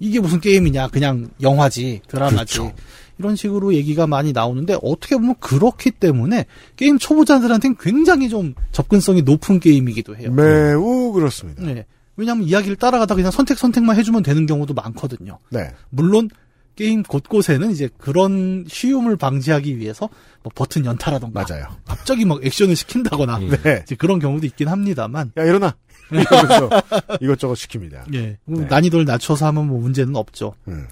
이게 0.00 0.20
무슨 0.20 0.40
게임이냐? 0.40 0.88
그냥 0.88 1.28
영화지, 1.40 2.00
드라마지. 2.08 2.58
그렇죠. 2.58 2.74
이런 3.18 3.36
식으로 3.36 3.74
얘기가 3.74 4.06
많이 4.06 4.32
나오는데 4.32 4.78
어떻게 4.82 5.16
보면 5.16 5.36
그렇기 5.40 5.92
때문에 5.92 6.46
게임 6.76 6.98
초보자들한테는 6.98 7.76
굉장히 7.80 8.28
좀 8.28 8.54
접근성이 8.72 9.22
높은 9.22 9.60
게임이기도 9.60 10.16
해요. 10.16 10.32
매우 10.32 11.12
그렇습니다. 11.12 11.62
네. 11.62 11.84
왜냐하면 12.18 12.44
이야기를 12.44 12.76
따라가다 12.76 13.14
그냥 13.14 13.30
선택 13.30 13.56
선택만 13.58 13.96
해주면 13.96 14.24
되는 14.24 14.44
경우도 14.44 14.74
많거든요. 14.74 15.38
네. 15.50 15.72
물론 15.88 16.28
게임 16.74 17.02
곳곳에는 17.02 17.70
이제 17.70 17.88
그런 17.96 18.64
쉬움을 18.68 19.16
방지하기 19.16 19.78
위해서 19.78 20.08
뭐 20.42 20.52
버튼 20.54 20.84
연타라던가 20.84 21.44
맞아요. 21.48 21.66
갑자기 21.86 22.24
막 22.24 22.44
액션을 22.44 22.76
시킨다거나 22.76 23.38
네. 23.38 23.82
이제 23.84 23.94
그런 23.94 24.18
경우도 24.18 24.46
있긴 24.46 24.68
합니다만 24.68 25.32
야 25.38 25.44
일어나. 25.44 25.76
이것저것 27.20 27.54
시킵니다. 27.54 28.12
예뭐 28.12 28.62
네. 28.62 28.66
난이도를 28.68 29.04
낮춰서 29.04 29.46
하면 29.46 29.68
뭐 29.68 29.80
문제는 29.80 30.16
없죠. 30.16 30.54
음. 30.66 30.88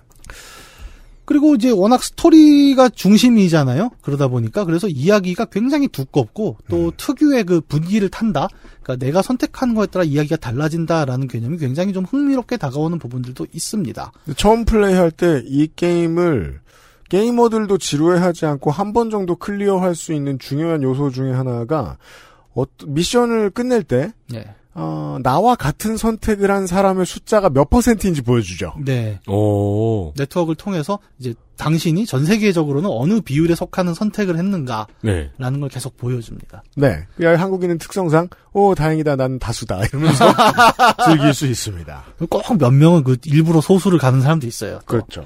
그리고 1.27 1.55
이제 1.55 1.71
워낙 1.71 2.03
스토리가 2.03 2.89
중심이잖아요. 2.89 3.91
그러다 4.01 4.29
보니까 4.29 4.65
그래서 4.65 4.89
이야기가 4.89 5.47
굉장히 5.47 5.89
두껍고 5.89 6.57
또 6.71 6.93
특유의 6.97 7.45
그 7.45 7.61
분위기를 7.61 8.09
탄다. 8.09 8.49
그러니까 8.83 9.05
내가 9.05 9.21
선택한 9.23 9.75
거에 9.75 9.87
따라 9.87 10.05
이야기가 10.05 10.37
달라진다라는 10.37 11.29
개념이 11.29 11.59
굉장히 11.59 11.93
좀 11.93 12.05
흥미롭게 12.05 12.57
다가오는 12.57 12.99
부분들도 12.99 13.47
있습니다. 13.53 14.13
처음 14.37 14.65
플레이할 14.65 15.11
때 15.11 15.43
이 15.47 15.69
게임을 15.77 16.61
게이머들도 17.09 17.79
지루해하지 17.79 18.47
않고 18.47 18.71
한 18.71 18.93
번 18.93 19.11
정도 19.11 19.37
클리어할 19.37 19.95
수 19.95 20.13
있는 20.13 20.39
중요한 20.39 20.83
요소 20.83 21.11
중에 21.11 21.33
하나가 21.33 21.99
어, 22.55 22.65
미션을 22.87 23.51
끝낼 23.51 23.83
때 23.83 24.13
네. 24.31 24.45
어, 24.79 25.17
나와 25.23 25.55
같은 25.55 25.97
선택을 25.97 26.51
한 26.51 26.67
사람의 26.67 27.07
숫자가 27.07 27.49
몇 27.49 27.71
퍼센트인지 27.71 28.21
보여주죠. 28.21 28.75
네. 28.85 29.21
오. 29.27 30.13
네트워크를 30.19 30.55
통해서 30.55 30.99
이제 31.19 31.33
당신이 31.57 32.05
전 32.05 32.27
세계적으로는 32.27 32.91
어느 32.93 33.23
비율에 33.23 33.55
속하는 33.55 33.95
선택을 33.95 34.37
했는가라는 34.37 34.87
네. 35.03 35.31
걸 35.39 35.69
계속 35.71 35.97
보여줍니다. 35.97 36.63
네. 36.77 37.07
그 37.17 37.25
한국인은 37.25 37.79
특성상, 37.79 38.29
오, 38.53 38.75
다행이다, 38.75 39.17
난 39.17 39.39
다수다. 39.39 39.87
이러면서 39.87 40.27
즐길 41.07 41.33
수 41.33 41.47
있습니다. 41.47 42.05
꼭 42.29 42.59
몇 42.59 42.71
명은 42.71 43.03
그 43.05 43.17
일부러 43.25 43.63
소수를 43.63 43.99
가는 43.99 44.21
사람도 44.21 44.47
있어요. 44.47 44.81
또. 44.81 44.87
그렇죠. 44.87 45.25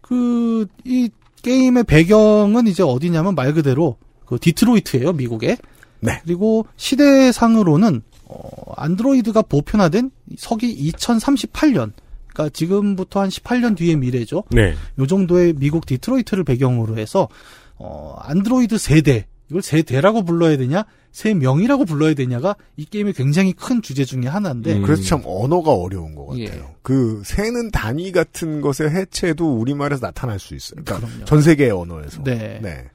그, 0.00 0.66
이 0.84 1.10
게임의 1.42 1.84
배경은 1.84 2.66
이제 2.66 2.82
어디냐면 2.82 3.34
말 3.34 3.52
그대로 3.52 3.96
그 4.24 4.38
디트로이트예요 4.40 5.12
미국에. 5.12 5.58
네. 6.00 6.20
그리고 6.24 6.66
시대상으로는, 6.76 8.02
어, 8.32 8.72
안드로이드가 8.76 9.42
보편화된 9.42 10.10
서기 10.38 10.90
2038년. 10.90 11.92
그러니까 12.28 12.48
지금부터 12.52 13.20
한 13.20 13.28
18년 13.28 13.76
뒤의 13.76 13.96
미래죠. 13.96 14.44
네. 14.50 14.74
요 14.98 15.06
정도의 15.06 15.54
미국 15.54 15.84
디트로이트를 15.86 16.44
배경으로 16.44 16.96
해서 16.96 17.28
어 17.76 18.16
안드로이드 18.20 18.78
세대 18.78 19.26
이걸 19.50 19.60
세대라고 19.60 20.24
불러야 20.24 20.56
되냐 20.56 20.84
세 21.10 21.34
명이라고 21.34 21.84
불러야 21.84 22.14
되냐가 22.14 22.56
이 22.76 22.86
게임의 22.86 23.12
굉장히 23.12 23.52
큰 23.52 23.82
주제 23.82 24.04
중에 24.04 24.26
하나인데 24.26 24.76
음. 24.76 24.82
그래서 24.82 25.02
참 25.02 25.22
언어가 25.26 25.72
어려운 25.72 26.14
것 26.14 26.26
같아요. 26.28 26.46
예. 26.46 26.74
그 26.80 27.22
세는 27.24 27.70
단위 27.70 28.12
같은 28.12 28.62
것의 28.62 28.90
해체도 28.90 29.58
우리말에서 29.58 30.06
나타날 30.06 30.38
수 30.38 30.54
있어요. 30.54 30.82
그러니까 30.82 31.06
그럼요. 31.06 31.24
전 31.26 31.42
세계의 31.42 31.70
언어에서. 31.70 32.24
네. 32.24 32.60
네. 32.62 32.88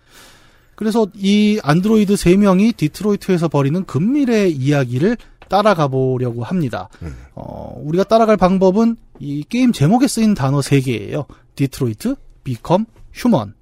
그래서 0.78 1.08
이 1.16 1.60
안드로이드 1.64 2.16
세명이 2.16 2.74
디트로이트에서 2.74 3.48
벌이는 3.48 3.86
근미래 3.86 4.48
이야기를 4.48 5.18
따라가 5.50 5.88
보려고 5.88 6.44
합니다. 6.44 6.88
음. 7.02 7.18
어, 7.34 7.74
우리가 7.84 8.04
따라갈 8.04 8.38
방법은 8.38 8.96
이 9.20 9.44
게임 9.50 9.72
제목에 9.72 10.08
쓰인 10.08 10.36
단어 10.36 10.62
세개예요 10.62 11.26
디트로이트, 11.56 12.16
Become, 12.44 12.86
Human. 13.12 13.56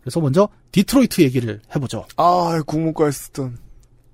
그래서 0.00 0.20
먼저 0.20 0.48
디트로이트 0.72 1.20
얘기를 1.20 1.60
해보죠. 1.76 2.06
아, 2.16 2.62
국문과에 2.66 3.10
쓰던 3.10 3.58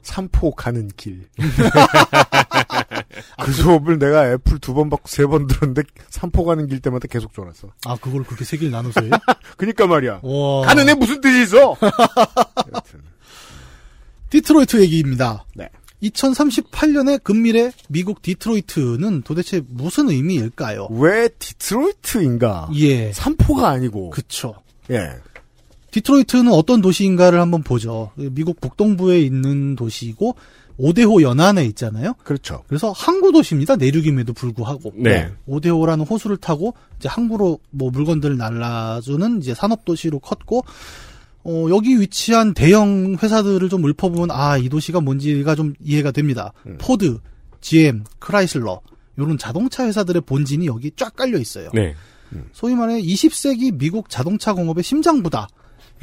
삼포 0.02 0.56
가는 0.56 0.90
길. 0.96 1.28
그 3.44 3.52
수업을 3.52 3.98
내가 3.98 4.30
F를 4.32 4.58
두 4.58 4.74
번 4.74 4.90
받고 4.90 5.08
세 5.08 5.26
번 5.26 5.46
들었는데 5.46 5.82
삼포 6.10 6.44
가는 6.44 6.66
길 6.66 6.80
때마다 6.80 7.06
계속 7.08 7.32
졸았어. 7.34 7.68
아, 7.86 7.96
그걸 8.00 8.24
그렇게 8.24 8.44
세 8.44 8.56
개를 8.56 8.70
나눠서 8.72 9.02
해요? 9.02 9.10
그니까 9.56 9.86
말이야. 9.86 10.20
와. 10.22 10.62
가는 10.66 10.88
애 10.88 10.94
무슨 10.94 11.20
뜻이 11.20 11.42
있어? 11.42 11.76
여튼. 12.74 13.00
디트로이트 14.30 14.80
얘기입니다. 14.82 15.44
네. 15.54 15.68
2038년의 16.02 17.22
근미래 17.22 17.72
미국 17.88 18.20
디트로이트는 18.20 19.22
도대체 19.22 19.62
무슨 19.68 20.10
의미일까요? 20.10 20.88
왜 20.90 21.28
디트로이트인가? 21.38 22.68
예. 22.74 23.12
삼포가 23.12 23.68
아니고. 23.70 24.10
그쵸. 24.10 24.54
예. 24.90 25.10
디트로이트는 25.92 26.52
어떤 26.52 26.80
도시인가를 26.82 27.40
한번 27.40 27.62
보죠. 27.62 28.10
미국 28.16 28.60
북동부에 28.60 29.20
있는 29.20 29.76
도시이고, 29.76 30.34
오대호 30.76 31.22
연안에 31.22 31.64
있잖아요. 31.66 32.14
그렇죠. 32.24 32.64
그래서 32.66 32.90
항구 32.92 33.30
도시입니다. 33.32 33.76
내륙임에도 33.76 34.32
불구하고. 34.32 34.92
네. 34.96 35.30
오대호라는 35.46 36.04
호수를 36.04 36.36
타고 36.36 36.74
이제 36.98 37.08
항구로 37.08 37.58
뭐 37.70 37.90
물건들을 37.90 38.36
날라주는 38.36 39.38
이제 39.40 39.54
산업 39.54 39.84
도시로 39.84 40.18
컸고 40.18 40.64
어, 41.44 41.66
여기 41.70 42.00
위치한 42.00 42.54
대형 42.54 43.16
회사들을 43.22 43.68
좀 43.68 43.84
읊어보면 43.86 44.30
아 44.30 44.58
이 44.58 44.68
도시가 44.68 45.00
뭔지가 45.00 45.54
좀 45.54 45.74
이해가 45.80 46.10
됩니다. 46.10 46.52
음. 46.66 46.76
포드, 46.80 47.18
GM, 47.60 48.04
크라이슬러 48.18 48.80
이런 49.16 49.38
자동차 49.38 49.86
회사들의 49.86 50.22
본진이 50.22 50.66
여기 50.66 50.90
쫙 50.96 51.14
깔려 51.14 51.38
있어요. 51.38 51.70
네. 51.74 51.94
소위 52.52 52.74
말해 52.74 53.00
20세기 53.00 53.78
미국 53.78 54.08
자동차 54.10 54.54
공업의 54.54 54.82
심장부다 54.82 55.46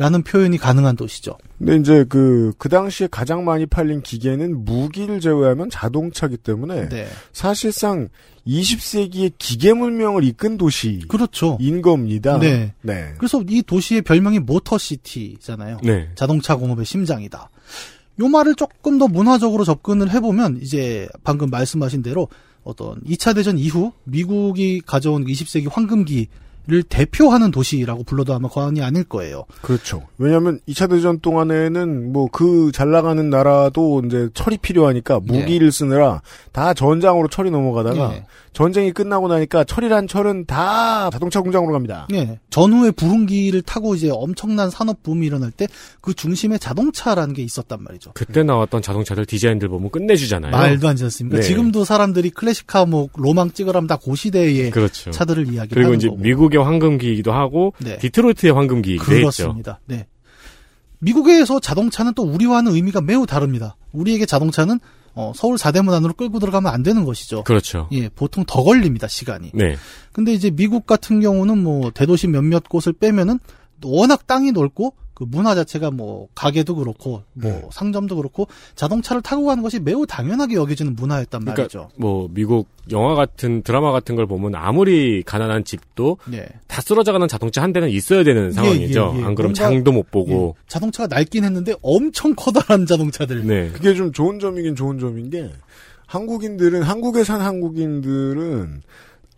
라는 0.01 0.23
표현이 0.23 0.57
가능한 0.57 0.95
도시죠. 0.95 1.37
근데 1.59 1.75
이제 1.75 2.03
그, 2.09 2.53
그 2.57 2.69
당시에 2.69 3.07
가장 3.11 3.45
많이 3.45 3.67
팔린 3.67 4.01
기계는 4.01 4.65
무기를 4.65 5.19
제외하면 5.19 5.69
자동차기 5.69 6.37
때문에 6.37 6.89
네, 6.89 7.07
사실상 7.33 8.09
20세기의 8.47 9.33
기계 9.37 9.73
문명을 9.73 10.23
이끈 10.23 10.57
도시인 10.57 11.07
그렇죠. 11.07 11.59
겁니다. 11.83 12.39
네. 12.39 12.73
네. 12.81 13.13
그래서 13.19 13.43
이 13.47 13.61
도시의 13.61 14.01
별명이 14.01 14.39
모터시티잖아요. 14.39 15.77
네. 15.83 16.09
자동차 16.15 16.55
공업의 16.55 16.83
심장이다. 16.83 17.51
요 18.21 18.27
말을 18.27 18.55
조금 18.55 18.97
더 18.97 19.07
문화적으로 19.07 19.63
접근을 19.63 20.09
해보면 20.09 20.61
이제 20.63 21.07
방금 21.23 21.51
말씀하신 21.51 22.01
대로 22.01 22.27
어떤 22.63 22.99
2차 23.03 23.35
대전 23.35 23.59
이후 23.59 23.91
미국이 24.05 24.81
가져온 24.83 25.25
20세기 25.25 25.71
황금기 25.71 26.27
의 26.73 26.83
대표하는 26.83 27.51
도시라고 27.51 28.03
불러도 28.03 28.33
아마 28.33 28.47
과언이 28.47 28.81
아닐 28.81 29.03
거예요. 29.03 29.45
그렇죠. 29.61 30.03
왜냐하면 30.17 30.59
2차 30.67 30.89
대전 30.89 31.19
동안에는 31.19 32.11
뭐 32.13 32.27
그 32.31 32.71
잘 32.73 32.91
나가는 32.91 33.29
나라도 33.29 34.01
이제 34.05 34.29
철이 34.33 34.57
필요하니까 34.57 35.19
무기를 35.21 35.71
쓰느라 35.71 36.21
다 36.51 36.73
전장으로 36.73 37.27
철이 37.27 37.51
넘어가다가 37.51 38.13
예. 38.13 38.25
전쟁이 38.53 38.91
끝나고 38.91 39.27
나니까 39.29 39.63
철이란 39.63 40.07
철은 40.07 40.45
다 40.45 41.09
자동차 41.09 41.41
공장으로 41.41 41.71
갑니다. 41.73 42.07
예. 42.13 42.39
전후에 42.49 42.91
부흥기를 42.91 43.61
타고 43.61 43.95
이제 43.95 44.09
엄청난 44.11 44.69
산업 44.69 45.03
붐이 45.03 45.25
일어날 45.25 45.51
때 45.51 45.67
그 46.01 46.13
중심에 46.15 46.57
자동차라는 46.57 47.33
게 47.35 47.43
있었단 47.43 47.83
말이죠. 47.83 48.11
그때 48.13 48.43
나왔던 48.43 48.81
자동차들 48.81 49.25
디자인들 49.25 49.69
보면 49.69 49.91
끝내주잖아요. 49.91 50.51
말도 50.51 50.87
안 50.87 50.95
되지 50.95 51.03
않습니까? 51.05 51.37
네. 51.37 51.43
지금도 51.43 51.85
사람들이 51.85 52.31
classic 52.31 52.69
car 52.69 52.85
뭐 52.85 53.07
로망 53.15 53.51
찍으라면 53.51 53.87
다 53.87 53.97
그 53.97 54.19
시대의 54.19 54.71
그렇죠. 54.71 55.11
차들을 55.11 55.43
이야기를 55.53 55.67
그리고 55.75 55.87
하는 55.87 55.97
이제 55.97 56.07
거고. 56.07 56.19
미국의 56.21 56.60
황금기이기도 56.63 57.31
하고 57.31 57.73
네. 57.79 57.97
디트로이트의 57.97 58.53
황금기이기도 58.53 59.11
했죠. 59.11 59.43
그렇습니다. 59.43 59.79
네. 59.85 60.07
미국에서 60.99 61.59
자동차는 61.59 62.13
또 62.13 62.23
우리와는 62.23 62.73
의미가 62.73 63.01
매우 63.01 63.25
다릅니다. 63.25 63.75
우리에게 63.91 64.25
자동차는 64.25 64.79
어, 65.13 65.33
서울 65.35 65.57
사대문 65.57 65.93
안으로 65.93 66.13
끌고 66.13 66.39
들어가면 66.39 66.71
안 66.71 66.83
되는 66.83 67.03
것이죠. 67.03 67.43
그렇죠. 67.43 67.89
예, 67.91 68.07
보통 68.09 68.45
더 68.47 68.63
걸립니다, 68.63 69.07
시간이. 69.07 69.51
네. 69.53 69.75
근데 70.13 70.33
이제 70.33 70.49
미국 70.49 70.85
같은 70.85 71.19
경우는 71.19 71.61
뭐 71.61 71.91
대도시 71.91 72.27
몇몇 72.27 72.69
곳을 72.69 72.93
빼면은 72.93 73.39
워낙 73.83 74.27
땅이 74.27 74.51
넓고 74.51 74.93
그 75.21 75.25
문화 75.29 75.53
자체가 75.53 75.91
뭐 75.91 76.27
가게도 76.33 76.73
그렇고 76.77 77.21
뭐 77.33 77.51
네. 77.51 77.61
상점도 77.71 78.15
그렇고 78.15 78.47
자동차를 78.73 79.21
타고 79.21 79.45
가는 79.45 79.61
것이 79.61 79.79
매우 79.79 80.07
당연하게 80.07 80.55
여겨지는 80.55 80.95
문화였단 80.95 81.41
그러니까 81.41 81.61
말이죠. 81.61 81.89
뭐 81.95 82.27
미국 82.33 82.67
영화 82.89 83.13
같은 83.13 83.61
드라마 83.61 83.91
같은 83.91 84.15
걸 84.15 84.25
보면 84.25 84.55
아무리 84.55 85.21
가난한 85.21 85.63
집도 85.63 86.17
네. 86.27 86.47
다 86.67 86.81
쓰러져 86.81 87.11
가는 87.11 87.27
자동차 87.27 87.61
한 87.61 87.71
대는 87.71 87.89
있어야 87.91 88.23
되는 88.23 88.51
상황이죠. 88.51 89.13
예, 89.13 89.19
예. 89.19 89.23
안 89.23 89.35
그러면 89.35 89.53
뭔가- 89.53 89.53
장도 89.53 89.91
못 89.91 90.09
보고. 90.09 90.55
예, 90.57 90.63
자동차가 90.67 91.15
낡긴 91.15 91.43
했는데 91.43 91.75
엄청 91.83 92.33
커다란 92.33 92.87
자동차들. 92.87 93.45
네. 93.45 93.69
그게 93.69 93.93
좀 93.93 94.11
좋은 94.11 94.39
점이긴 94.39 94.75
좋은 94.75 94.97
점인 94.97 95.29
게 95.29 95.51
한국인들은 96.07 96.81
한국에 96.81 97.23
산 97.23 97.41
한국인들은 97.41 98.81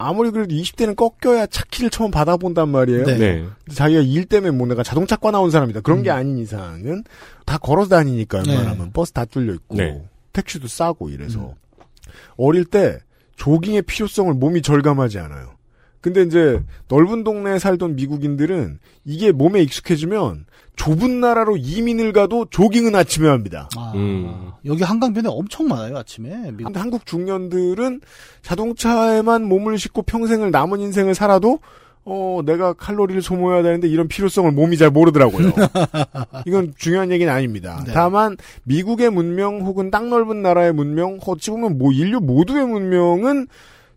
아무리 0.04 0.32
그래도 0.32 0.54
20대는 0.54 0.96
꺾여야 0.96 1.48
차 1.48 1.64
키를 1.70 1.90
처음 1.90 2.12
받아본단 2.12 2.70
말이에요. 2.70 3.06
네. 3.06 3.18
네. 3.18 3.46
자기가 3.74 4.02
일 4.02 4.26
때문에 4.26 4.52
뭐 4.52 4.68
내가 4.68 4.84
자동차과 4.84 5.32
나온 5.32 5.50
사람이다. 5.50 5.82
그런 5.82 6.04
게 6.04 6.12
아닌 6.12 6.38
이상은 6.38 7.04
다 7.46 7.58
걸어서 7.58 7.90
다니니까 7.90 8.44
네. 8.44 8.52
웬만하면 8.52 8.92
버스 8.92 9.12
다 9.12 9.26
뚫려 9.26 9.54
있고 9.54 9.76
네. 9.76 10.04
택시도 10.34 10.68
싸고 10.68 11.10
이래서 11.10 11.56
어릴 12.38 12.66
때 12.66 13.00
조깅의 13.36 13.84
필요성을 13.84 14.34
몸이 14.34 14.62
절감하지 14.62 15.20
않아요. 15.20 15.54
근데 16.02 16.22
이제 16.24 16.62
넓은 16.90 17.24
동네에 17.24 17.60
살던 17.60 17.96
미국인들은 17.96 18.80
이게 19.06 19.32
몸에 19.32 19.62
익숙해지면 19.62 20.46
좁은 20.76 21.20
나라로 21.20 21.58
이민을 21.58 22.14
가도 22.14 22.46
조깅은 22.50 22.96
아침에 22.96 23.30
합니다. 23.30 23.70
아, 23.78 23.94
음. 23.96 24.52
여기 24.66 24.84
한강변에 24.84 25.30
엄청 25.30 25.68
많아요 25.68 25.98
아침에. 25.98 26.30
미국. 26.52 26.64
근데 26.66 26.80
한국 26.80 27.06
중년들은 27.06 28.02
자동차에만 28.42 29.46
몸을 29.46 29.78
싣고 29.78 30.02
평생을 30.04 30.52
남은 30.52 30.80
인생을 30.80 31.16
살아도 31.16 31.60
어 32.06 32.42
내가 32.46 32.74
칼로리를 32.74 33.22
소모해야 33.22 33.64
되는데 33.64 33.88
이런 33.88 34.10
필요성을 34.10 34.52
몸이 34.52 34.78
잘 34.78 34.90
모르더라고요. 34.90 35.54
이건 36.46 36.74
중요한 36.78 37.12
얘기는 37.12 37.32
아닙니다. 37.32 37.82
네. 37.86 37.94
다만 37.94 38.36
미국의 38.64 39.10
문명 39.10 39.62
혹은 39.62 39.90
땅 39.90 40.10
넓은 40.10 40.42
나라의 40.42 40.74
문명 40.74 41.20
어찌 41.26 41.52
보면 41.52 41.78
뭐 41.78 41.94
인류 41.94 42.20
모두의 42.20 42.66
문명은 42.66 43.48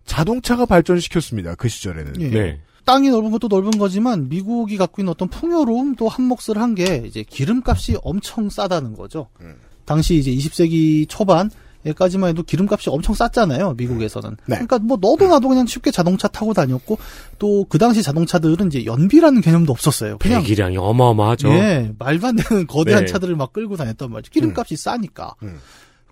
자동차가 0.05 0.67
발전시켰습니다. 0.67 1.57
그 1.57 1.69
시절에는. 1.69 2.21
예. 2.21 2.31
네. 2.31 2.61
땅이 2.87 3.11
넓은 3.11 3.31
것도 3.33 3.49
넓은 3.49 3.73
거지만 3.73 4.29
미국이 4.31 4.77
갖고 4.79 5.03
있는 5.03 5.11
어떤 5.13 5.29
풍요로움도 5.29 6.09
한 6.09 6.25
몫을 6.25 6.57
한 6.57 6.75
게 6.75 7.03
이제 7.07 7.23
기름값이 7.23 7.99
엄청 8.03 8.49
싸다는 8.49 8.95
거죠. 8.97 9.29
음. 9.41 9.57
당시 9.85 10.17
이제 10.17 10.31
20세기 10.33 11.07
초반에까지만 11.09 12.31
해도 12.31 12.43
기름값이 12.43 12.91
엄청 12.91 13.15
쌌잖아요. 13.15 13.75
미국에서는. 13.77 14.31
네. 14.47 14.55
그러니까 14.57 14.79
뭐 14.79 14.99
너도 15.01 15.27
나도 15.29 15.49
그냥 15.49 15.67
쉽게 15.67 15.91
자동차 15.91 16.29
타고 16.29 16.55
다녔고 16.55 16.99
또 17.39 17.65
그 17.69 17.79
당시 17.79 18.03
자동차들은 18.03 18.67
이제 18.69 18.85
연비라는 18.85 19.41
개념도 19.41 19.73
없었어요. 19.73 20.19
그냥 20.19 20.43
배기량이 20.43 20.77
어마어마하죠. 20.77 21.49
예, 21.51 21.93
말도 21.99 22.27
안 22.27 22.37
되는 22.37 22.67
거대한 22.67 23.05
네. 23.07 23.13
차들을 23.13 23.35
막 23.37 23.53
끌고 23.53 23.77
다녔단 23.77 24.11
말이죠. 24.11 24.31
기름값이 24.33 24.77
싸니까. 24.77 25.35
음. 25.43 25.59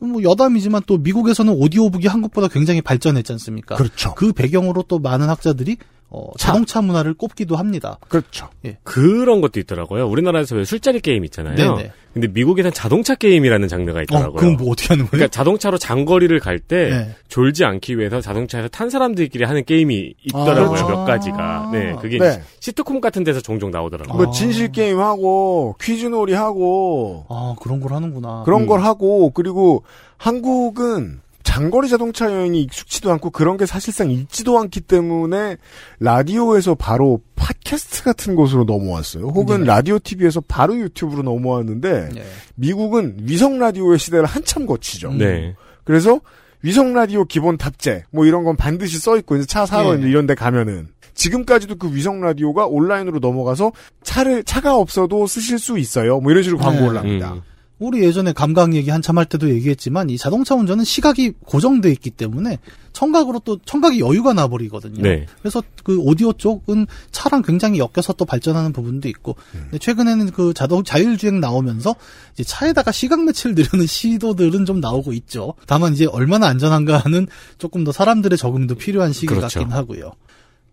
뭐 0.01 0.23
여담이지만 0.23 0.83
또 0.87 0.99
미국에서는 0.99 1.53
오디오북이 1.53 2.09
한국보다 2.09 2.49
굉장히 2.49 2.81
발전했지 2.83 3.33
않습니까? 3.33 3.77
그렇죠. 3.77 4.15
그 4.15 4.33
배경으로 4.33 4.83
또 4.89 4.99
많은 4.99 5.29
학자들이 5.29 5.77
어, 6.11 6.31
자동차 6.39 6.81
문화를 6.81 7.15
꼽기도 7.15 7.57
합니다. 7.57 7.99
그렇죠. 8.09 8.49
그런 8.85 9.41
것도 9.41 9.59
있더라고요. 9.61 10.07
우리나라에서 10.07 10.55
왜 10.57 10.65
술자리 10.65 11.01
게임 11.01 11.25
있잖아요. 11.25 11.57
네네. 11.57 11.93
근데 12.13 12.29
미국에선 12.29 12.73
자동차 12.73 13.17
게임이라는 13.17 13.67
장르가 13.67 13.99
어, 13.99 14.03
있더라고요. 14.03 14.35
그럼 14.35 14.57
뭐 14.57 14.71
어떻게 14.71 14.89
하는 14.91 15.07
거예요? 15.07 15.11
그러니까 15.11 15.29
자동차로 15.29 15.79
장거리를 15.79 16.39
갈때 16.39 16.91
네. 16.91 17.17
졸지 17.27 17.65
않기 17.65 17.99
위해서 17.99 18.21
자동차에서 18.21 18.69
탄 18.69 18.89
사람들끼리 18.89 19.43
하는 19.45 19.65
게임이 19.65 20.15
있더라고요. 20.23 20.65
아, 20.65 20.69
그렇죠. 20.69 20.89
몇 20.89 21.05
가지가. 21.05 21.71
네, 21.73 21.97
그게 22.01 22.19
네. 22.19 22.41
시트콤 22.61 23.01
같은 23.01 23.25
데서 23.25 23.41
종종 23.41 23.73
나오더라고요. 23.73 24.15
뭐 24.17 24.31
진실 24.33 24.71
게임 24.71 25.01
하고 25.01 25.75
퀴즈놀이 25.81 26.35
하고 26.35 27.27
아, 27.29 27.57
그런 27.61 27.81
걸 27.81 27.93
하는구나. 27.93 28.45
그런 28.45 28.63
음. 28.63 28.67
걸 28.69 28.81
하고 28.81 29.31
그리고 29.31 29.83
한국은 30.17 31.21
장거리 31.55 31.89
자동차 31.89 32.33
여행이 32.33 32.61
익숙치도 32.63 33.13
않고 33.13 33.31
그런 33.31 33.57
게 33.57 33.65
사실상 33.65 34.11
있지도 34.11 34.59
않기 34.59 34.81
때문에 34.81 35.57
라디오에서 36.01 36.75
바로 36.75 37.21
팟캐스트 37.37 38.03
같은 38.03 38.35
곳으로 38.35 38.65
넘어왔어요. 38.65 39.27
혹은 39.29 39.61
네. 39.61 39.67
라디오 39.67 40.01
TV에서 40.01 40.41
바로 40.41 40.77
유튜브로 40.77 41.23
넘어왔는데 41.23 42.09
네. 42.13 42.25
미국은 42.57 43.19
위성 43.23 43.61
라디오의 43.61 44.01
시대를 44.01 44.25
한참 44.25 44.67
거치죠. 44.67 45.11
음. 45.11 45.19
네. 45.19 45.55
그래서 45.85 46.21
위성 46.63 46.93
라디오 46.93 47.25
기본 47.25 47.57
탑재 47.57 48.03
뭐 48.11 48.27
이런 48.27 48.43
건 48.43 48.57
반드시 48.57 48.99
써 48.99 49.17
있고 49.19 49.37
이제 49.37 49.47
차 49.47 49.65
사러 49.65 49.95
예. 49.95 49.99
이제 49.99 50.09
이런 50.09 50.27
데 50.27 50.35
가면은 50.35 50.89
지금까지도 51.15 51.77
그 51.77 51.95
위성 51.95 52.21
라디오가 52.21 52.67
온라인으로 52.67 53.21
넘어가서 53.21 53.71
차를 54.03 54.43
차가 54.43 54.77
없어도 54.77 55.29
쓰실 55.29 55.61
수 55.61 55.79
있어요. 55.79 56.19
뭐 56.19 56.33
이런 56.33 56.43
식으로 56.43 56.61
광고 56.61 56.81
네. 56.81 56.89
올랍니다. 56.89 57.35
음. 57.35 57.43
우리 57.79 58.03
예전에 58.05 58.33
감각 58.33 58.75
얘기 58.75 58.91
한참 58.91 59.19
할 59.19 59.27
때도 59.27 59.51
얘기했지만 59.51 60.09
이 60.09 60.17
자동차 60.17 60.55
운전은 60.55 60.85
시각이 60.85 61.33
고정돼 61.45 61.91
있기 61.93 62.11
때문에 62.11 62.59
청각으로 62.93 63.41
또 63.41 63.59
청각이 63.65 63.99
여유가 63.99 64.33
나버리거든요. 64.33 65.03
네. 65.03 65.27
그래서 65.41 65.63
그 65.83 65.99
오디오 65.99 66.33
쪽은 66.33 66.87
차랑 67.11 67.43
굉장히 67.43 67.81
엮여서 67.81 68.13
또 68.13 68.25
발전하는 68.25 68.73
부분도 68.73 69.09
있고 69.09 69.35
근데 69.51 69.79
최근에는 69.79 70.31
그 70.31 70.55
자동 70.55 70.85
자율주행 70.85 71.41
나오면서 71.41 71.97
이제 72.35 72.45
차에다가 72.45 72.93
시각 72.93 73.25
매체를 73.25 73.57
들여는 73.57 73.87
시도들은 73.87 74.65
좀 74.67 74.81
나오고 74.81 75.13
있죠. 75.15 75.55
다만 75.67 75.95
이제 75.95 76.07
얼마나 76.07 76.47
안전한가는 76.47 77.27
조금 77.59 77.83
더 77.83 77.91
사람들의 77.91 78.39
적응도 78.39 78.77
필요한 78.77 79.13
시기 79.13 79.27
그렇죠. 79.27 79.61
같긴 79.61 79.73
하고요. 79.73 80.13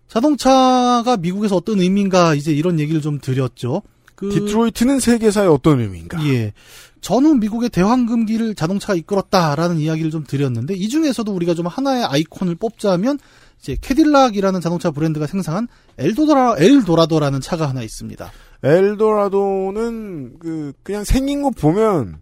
자동차가 0.08 1.18
미국에서 1.18 1.56
어떤 1.56 1.80
의미인가 1.80 2.36
이제 2.36 2.52
이런 2.52 2.80
얘기를 2.80 3.02
좀 3.02 3.20
드렸죠. 3.20 3.82
그 4.22 4.30
디트로이트는 4.30 5.00
세계사의 5.00 5.50
어떤 5.50 5.80
의미인가? 5.80 6.24
예. 6.28 6.54
저는 7.02 7.40
미국의 7.40 7.70
대황금기를 7.70 8.56
자동차가 8.56 8.96
이끌었다라는 8.96 9.78
이야기를 9.78 10.12
좀 10.12 10.24
드렸는데 10.24 10.76
이 10.76 10.88
중에서도 10.88 11.32
우리가 11.34 11.54
좀 11.56 11.68
하나의 11.68 12.04
아이콘을 12.04 12.56
뽑자면 12.56 13.20
이제 13.60 13.76
캐딜락이라는 13.80 14.62
자동차 14.62 14.92
브랜드가 14.92 15.28
생산한 15.28 15.68
엘도라 15.98 16.56
엘도라도라는 16.58 17.42
차가 17.42 17.68
하나 17.68 17.82
있습니다. 17.82 18.32
엘도라도는 18.64 20.40
그 20.40 20.74
그냥 20.84 21.04
생긴 21.04 21.42
거 21.42 21.50
보면 21.50 22.22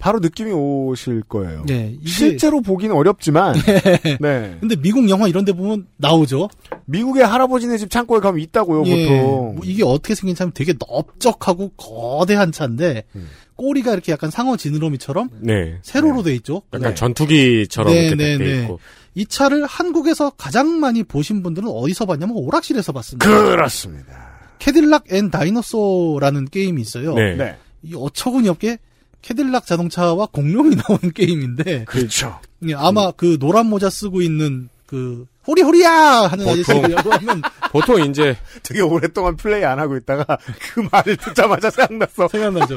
바로 0.00 0.18
느낌이 0.18 0.50
오실 0.50 1.22
거예요. 1.28 1.62
네. 1.66 1.94
이게 2.00 2.08
실제로 2.08 2.62
보기는 2.62 2.96
어렵지만 2.96 3.54
네. 4.18 4.56
근데 4.58 4.74
미국 4.76 5.08
영화 5.10 5.28
이런 5.28 5.44
데 5.44 5.52
보면 5.52 5.86
나오죠. 5.98 6.48
미국의 6.86 7.24
할아버지네 7.24 7.76
집 7.76 7.90
창고에 7.90 8.18
가면 8.20 8.40
있다고요, 8.40 8.84
예. 8.86 9.06
보통. 9.06 9.54
뭐 9.56 9.60
이게 9.62 9.84
어떻게 9.84 10.14
생긴 10.14 10.34
차면 10.34 10.52
되게 10.54 10.72
넓적하고 10.72 11.72
거대한 11.76 12.50
차인데 12.50 13.04
음. 13.14 13.28
꼬리가 13.56 13.92
이렇게 13.92 14.10
약간 14.10 14.30
상어 14.30 14.56
지느러미처럼 14.56 15.28
네. 15.40 15.78
세로로 15.82 16.22
돼 16.22 16.34
있죠. 16.36 16.62
약간 16.72 16.88
네. 16.90 16.94
전투기처럼 16.94 17.92
네, 17.92 18.06
이렇게 18.06 18.16
네, 18.16 18.38
돼 18.38 18.44
네. 18.44 18.62
있고. 18.62 18.80
이 19.14 19.26
차를 19.26 19.66
한국에서 19.66 20.30
가장 20.30 20.80
많이 20.80 21.02
보신 21.02 21.42
분들은 21.42 21.68
어디서 21.68 22.06
봤냐면 22.06 22.36
오락실에서 22.36 22.92
봤습니다. 22.92 23.28
그렇습니다. 23.28 24.30
Cadillac 24.60 25.12
and 25.12 25.30
Dinosaur라는 25.30 26.46
게임이 26.46 26.80
있어요. 26.80 27.14
네. 27.14 27.36
네. 27.36 27.56
이 27.82 27.94
어처구니 27.94 28.48
없게 28.48 28.78
캐딜락 29.22 29.66
자동차와 29.66 30.26
공룡이 30.32 30.76
나오는 30.88 31.12
게임인데 31.12 31.84
그렇죠. 31.84 32.40
예, 32.68 32.74
아마 32.74 33.10
그 33.12 33.38
노란 33.38 33.66
모자 33.66 33.90
쓰고 33.90 34.22
있는 34.22 34.68
그 34.86 35.26
호리호리야 35.46 35.90
하는 36.28 36.44
보통. 36.44 36.84
아저씨라고 36.84 37.12
하면 37.12 37.42
보통 37.72 38.04
이제 38.10 38.36
되게 38.62 38.80
오랫동안 38.82 39.36
플레이 39.36 39.64
안 39.64 39.78
하고 39.78 39.96
있다가 39.96 40.38
그 40.74 40.86
말을 40.90 41.16
듣자마자 41.16 41.70
생각났어. 41.70 42.28
생각나죠. 42.28 42.76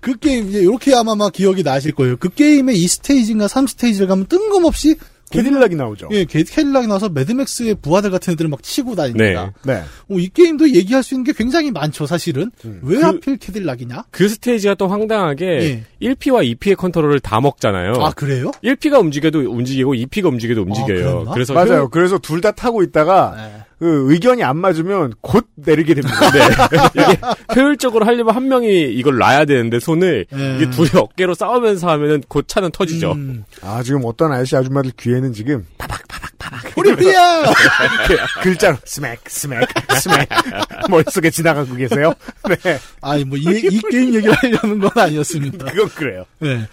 그 0.00 0.16
게임 0.18 0.48
이제 0.48 0.60
이렇게 0.60 0.94
아마 0.94 1.14
막 1.14 1.32
기억이 1.32 1.62
나실 1.62 1.92
거예요. 1.92 2.16
그 2.16 2.30
게임의 2.30 2.74
2스테이지인가 2.76 3.48
3스테이지를 3.48 4.08
가면 4.08 4.26
뜬금없이 4.26 4.96
캐딜락이 5.30 5.74
나오죠. 5.76 6.08
예, 6.12 6.24
캐- 6.24 6.42
캐딜락이 6.42 6.86
나와서 6.86 7.08
매드맥스의 7.08 7.76
부하들 7.76 8.10
같은 8.10 8.32
애들을 8.32 8.48
막 8.50 8.62
치고 8.62 8.94
다닙니다. 8.96 9.52
네. 9.64 9.74
어, 10.08 10.14
이 10.18 10.28
게임도 10.28 10.70
얘기할 10.70 11.02
수 11.02 11.14
있는 11.14 11.24
게 11.24 11.32
굉장히 11.32 11.70
많죠, 11.70 12.06
사실은. 12.06 12.50
왜 12.82 12.96
그- 12.98 13.02
하필 13.02 13.36
캐딜락이냐? 13.36 14.04
그 14.10 14.28
스테이지가 14.28 14.74
또 14.74 14.88
황당하게 14.88 15.46
예. 16.00 16.08
1P와 16.14 16.42
2P의 16.56 16.76
컨트롤을 16.76 17.20
다 17.20 17.40
먹잖아요. 17.40 17.92
아, 18.00 18.10
그래요? 18.12 18.50
1P가 18.64 19.00
움직여도 19.00 19.40
움직이고 19.50 19.94
2P가 19.94 20.26
움직여도 20.26 20.62
움직여요. 20.62 21.12
그랬나? 21.14 21.32
그래서 21.32 21.54
맞아요. 21.54 21.82
효- 21.82 21.88
그래서 21.88 22.18
둘 22.18 22.40
다 22.40 22.50
타고 22.52 22.82
있다가 22.82 23.34
네. 23.36 23.64
그 23.80 24.12
의견이 24.12 24.44
안 24.44 24.58
맞으면 24.58 25.14
곧 25.22 25.46
내리게 25.54 25.94
됩니다. 25.94 26.14
네. 26.30 26.40
이게 26.94 27.18
효율적으로 27.56 28.04
하려면 28.04 28.36
한 28.36 28.46
명이 28.46 28.92
이걸 28.92 29.16
놔야 29.16 29.46
되는데 29.46 29.80
손을 29.80 30.26
네. 30.30 30.56
이게 30.56 30.68
둘이 30.68 30.90
어깨로 30.94 31.32
싸우면서 31.32 31.88
하면은 31.88 32.22
곧 32.28 32.46
차는 32.46 32.72
터지죠. 32.72 33.12
음, 33.12 33.44
아 33.62 33.82
지금 33.82 34.02
어떤 34.04 34.32
아저씨 34.32 34.54
아줌마들 34.54 34.92
귀에는 34.98 35.32
지금 35.32 35.66
올림피아! 36.76 37.44
그 38.06 38.16
글자로 38.42 38.76
smack 38.84 39.20
smack 39.28 39.68
smack 39.98 40.28
머릿속에 40.88 41.30
지나가고 41.30 41.74
계세요. 41.74 42.12
네, 42.48 42.78
아니, 43.00 43.24
뭐, 43.24 43.38
이, 43.38 43.42
이 43.42 43.80
게임 43.90 44.14
얘기를 44.14 44.34
하려는 44.34 44.78
건 44.78 44.90
아니었습니다. 44.94 45.66
그건 45.66 45.88
그래요. 45.90 46.24
네. 46.38 46.66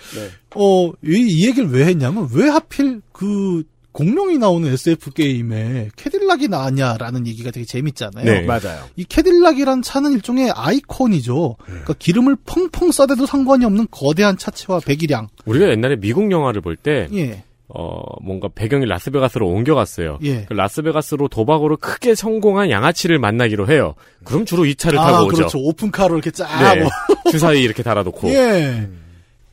어, 0.55 0.91
이, 1.03 1.26
이 1.28 1.47
얘기를 1.47 1.70
왜 1.70 1.86
했냐면, 1.86 2.30
왜 2.34 2.49
하필 2.49 3.01
그, 3.12 3.64
공룡이 3.97 4.37
나오는 4.37 4.71
SF 4.71 5.09
게임에 5.09 5.89
캐딜락이 5.95 6.49
나왔냐라는 6.49 7.25
얘기가 7.25 7.49
되게 7.49 7.65
재밌잖아요. 7.65 8.25
네. 8.25 8.41
맞아요. 8.43 8.83
이 8.95 9.03
캐딜락이란 9.03 9.81
차는 9.81 10.11
일종의 10.11 10.51
아이콘이죠. 10.51 11.55
그러니까 11.65 11.95
기름을 11.97 12.37
펑펑 12.45 12.91
싸대도 12.91 13.25
상관이 13.25 13.65
없는 13.65 13.87
거대한 13.89 14.37
차체와 14.37 14.81
배기량. 14.81 15.29
우리가 15.45 15.69
옛날에 15.71 15.95
미국 15.95 16.31
영화를 16.31 16.61
볼때 16.61 17.07
예. 17.11 17.41
어, 17.69 18.03
뭔가 18.21 18.49
배경이 18.53 18.85
라스베가스로 18.85 19.47
옮겨갔어요. 19.47 20.19
예. 20.25 20.45
그 20.45 20.53
라스베가스로 20.53 21.27
도박으로 21.27 21.77
크게 21.77 22.13
성공한 22.13 22.69
양아치를 22.69 23.17
만나기로 23.17 23.67
해요. 23.67 23.95
그럼 24.23 24.45
주로 24.45 24.67
이 24.67 24.75
차를 24.75 24.99
타고 24.99 25.15
아, 25.15 25.23
오죠. 25.23 25.35
그렇죠. 25.37 25.57
오픈카로 25.57 26.13
이렇게 26.13 26.29
쫙. 26.29 26.75
네. 26.75 26.81
뭐. 26.81 26.89
주사위 27.31 27.63
이렇게 27.63 27.81
달아놓고. 27.81 28.29
예. 28.29 28.87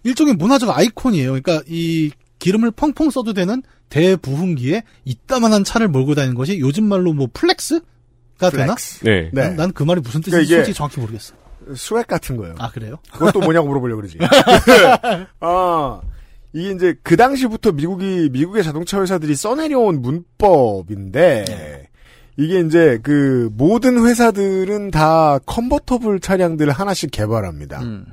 일종의 0.02 0.34
문화적 0.34 0.68
아이콘이에요. 0.68 1.30
그러니까 1.30 1.62
이 1.66 2.10
기름을 2.44 2.72
펑펑 2.72 3.08
써도 3.08 3.32
되는 3.32 3.62
대부흥기에 3.88 4.82
이따만한 5.06 5.64
차를 5.64 5.88
몰고 5.88 6.14
다니는 6.14 6.34
것이 6.34 6.58
요즘 6.58 6.84
말로 6.84 7.14
뭐 7.14 7.26
flex가 7.32 8.50
되나? 8.50 8.74
flex. 8.74 9.04
네. 9.04 9.30
네. 9.32 9.48
난 9.54 9.68
그 9.68 9.82
말이 9.82 10.02
무슨 10.02 10.20
뜻인지 10.20 10.30
그러니까 10.30 10.56
솔직히 10.56 10.76
정확히 10.76 11.00
모르겠어. 11.00 11.34
swag 11.74 12.06
같은 12.06 12.36
거예요. 12.36 12.54
아 12.58 12.70
그래요? 12.70 12.98
그것도 13.12 13.40
뭐냐고 13.48 13.68
물어보려고 13.68 14.02
그러지. 14.02 14.18
아, 15.40 16.02
이게 16.52 16.72
이제 16.72 16.94
그 17.02 17.16
당시부터 17.16 17.72
미국이, 17.72 18.28
미국의 18.30 18.62
자동차 18.62 19.00
회사들이 19.00 19.34
써내려온 19.34 20.02
문법인데, 20.02 21.88
이게 22.36 22.60
이제 22.60 22.98
그 23.02 23.48
모든 23.54 24.04
회사들은 24.04 24.90
다 24.90 25.38
컨버터블 25.46 26.20
차량들을 26.20 26.70
하나씩 26.74 27.10
개발합니다. 27.10 27.80
음. 27.80 28.04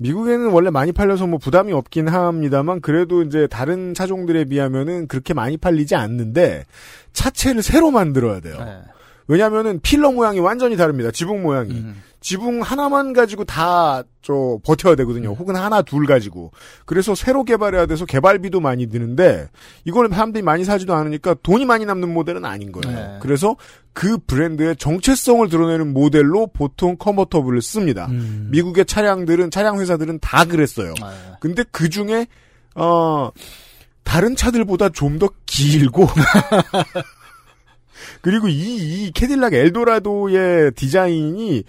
미국에는 0.00 0.48
원래 0.50 0.70
많이 0.70 0.92
팔려서 0.92 1.26
뭐 1.26 1.38
부담이 1.38 1.72
없긴 1.72 2.08
합니다만 2.08 2.80
그래도 2.80 3.22
이제 3.22 3.46
다른 3.46 3.92
차종들에 3.92 4.46
비하면은 4.46 5.06
그렇게 5.08 5.34
많이 5.34 5.58
팔리지 5.58 5.94
않는데 5.94 6.64
차체를 7.12 7.62
새로 7.62 7.90
만들어야 7.90 8.40
돼요. 8.40 8.56
네. 8.64 8.78
왜냐면은 9.28 9.78
필러 9.80 10.10
모양이 10.10 10.40
완전히 10.40 10.76
다릅니다. 10.76 11.10
지붕 11.10 11.42
모양이. 11.42 11.72
음. 11.72 12.02
지붕 12.20 12.62
하나만 12.62 13.12
가지고 13.12 13.44
다 13.44 14.02
저 14.22 14.58
버텨야 14.64 14.96
되거든요. 14.96 15.30
혹은 15.30 15.56
하나 15.56 15.80
둘 15.82 16.06
가지고. 16.06 16.52
그래서 16.84 17.14
새로 17.14 17.42
개발해야 17.42 17.86
돼서 17.86 18.04
개발비도 18.04 18.60
많이 18.60 18.86
드는데 18.86 19.48
이걸 19.84 20.08
사람들이 20.10 20.42
많이 20.42 20.64
사지도 20.64 20.94
않으니까 20.94 21.36
돈이 21.42 21.64
많이 21.64 21.86
남는 21.86 22.12
모델은 22.12 22.44
아닌 22.44 22.70
거예요. 22.70 22.96
네. 22.96 23.18
그래서 23.22 23.56
그 23.94 24.18
브랜드의 24.18 24.76
정체성을 24.76 25.48
드러내는 25.48 25.94
모델로 25.94 26.48
보통 26.48 26.96
컨버터블을 26.98 27.62
씁니다. 27.62 28.06
음. 28.10 28.48
미국의 28.50 28.84
차량들은 28.84 29.50
차량 29.50 29.80
회사들은 29.80 30.18
다 30.20 30.44
그랬어요. 30.44 30.92
아, 31.02 31.36
근데 31.40 31.64
그 31.72 31.88
중에 31.88 32.26
어 32.74 33.30
다른 34.04 34.36
차들보다 34.36 34.90
좀 34.90 35.18
더 35.18 35.30
길고 35.46 36.06
그리고 38.22 38.48
이, 38.48 39.06
이 39.06 39.10
캐딜락 39.12 39.54
엘도라도의 39.54 40.72
디자인이 40.72 41.64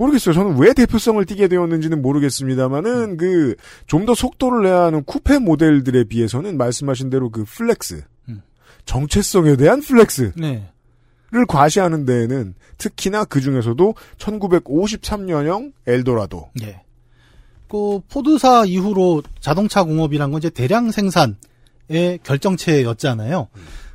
모르겠어요. 0.00 0.34
저는 0.34 0.58
왜 0.58 0.72
대표성을 0.72 1.22
띠게 1.24 1.48
되었는지는 1.48 2.00
모르겠습니다만은 2.02 3.16
그 3.16 3.54
좀 3.86 4.06
더 4.06 4.14
속도를 4.14 4.62
내야 4.62 4.84
하는 4.84 5.04
쿠페 5.04 5.38
모델들에 5.38 6.04
비해서는 6.04 6.56
말씀하신 6.56 7.10
대로 7.10 7.28
그 7.30 7.44
flex 7.44 8.02
음. 8.30 8.40
정체성에 8.86 9.56
대한 9.56 9.80
flex를 9.82 10.32
네. 10.36 10.70
과시하는 11.46 12.06
데에는 12.06 12.54
특히나 12.78 13.24
그 13.26 13.40
중에서도 13.42 13.94
1953년형 14.18 15.72
엘도라도 15.86 16.48
예. 16.62 16.80
그 17.68 18.00
포드사 18.08 18.64
이후로 18.64 19.22
자동차 19.38 19.82
공업이란 19.84 20.30
건 20.30 20.38
이제 20.38 20.48
대량 20.50 20.90
생산의 20.90 22.18
결정체였잖아요. 22.22 23.48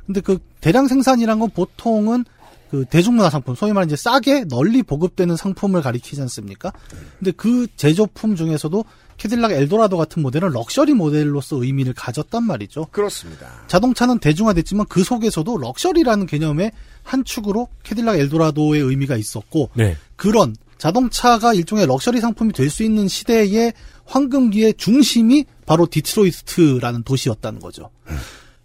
근데 0.06 0.20
그 0.20 0.38
대량 0.60 0.86
생산이란 0.86 1.40
건 1.40 1.50
보통은 1.50 2.24
그 2.70 2.84
대중문화 2.84 3.30
상품, 3.30 3.54
소위 3.54 3.72
말해 3.72 3.86
이제 3.86 3.96
싸게 3.96 4.44
널리 4.48 4.82
보급되는 4.82 5.36
상품을 5.36 5.82
가리키지 5.82 6.20
않습니까? 6.22 6.72
근데 7.18 7.30
그 7.32 7.66
제조품 7.76 8.36
중에서도 8.36 8.84
캐딜락 9.16 9.52
엘도라도 9.52 9.96
같은 9.96 10.22
모델은 10.22 10.50
럭셔리 10.50 10.92
모델로서 10.92 11.62
의미를 11.62 11.94
가졌단 11.94 12.42
말이죠. 12.44 12.86
그렇습니다. 12.90 13.48
자동차는 13.66 14.18
대중화됐지만 14.18 14.86
그 14.88 15.02
속에서도 15.04 15.56
럭셔리라는 15.56 16.26
개념의 16.26 16.72
한 17.02 17.24
축으로 17.24 17.68
캐딜락 17.82 18.18
엘도라도의 18.18 18.82
의미가 18.82 19.16
있었고 19.16 19.70
네. 19.74 19.96
그런 20.16 20.54
자동차가 20.76 21.54
일종의 21.54 21.86
럭셔리 21.86 22.20
상품이 22.20 22.52
될 22.52 22.68
수 22.68 22.82
있는 22.82 23.08
시대의 23.08 23.72
황금기의 24.04 24.74
중심이 24.74 25.46
바로 25.64 25.86
디트로이트라는 25.86 27.02
도시였다는 27.02 27.60
거죠. 27.60 27.90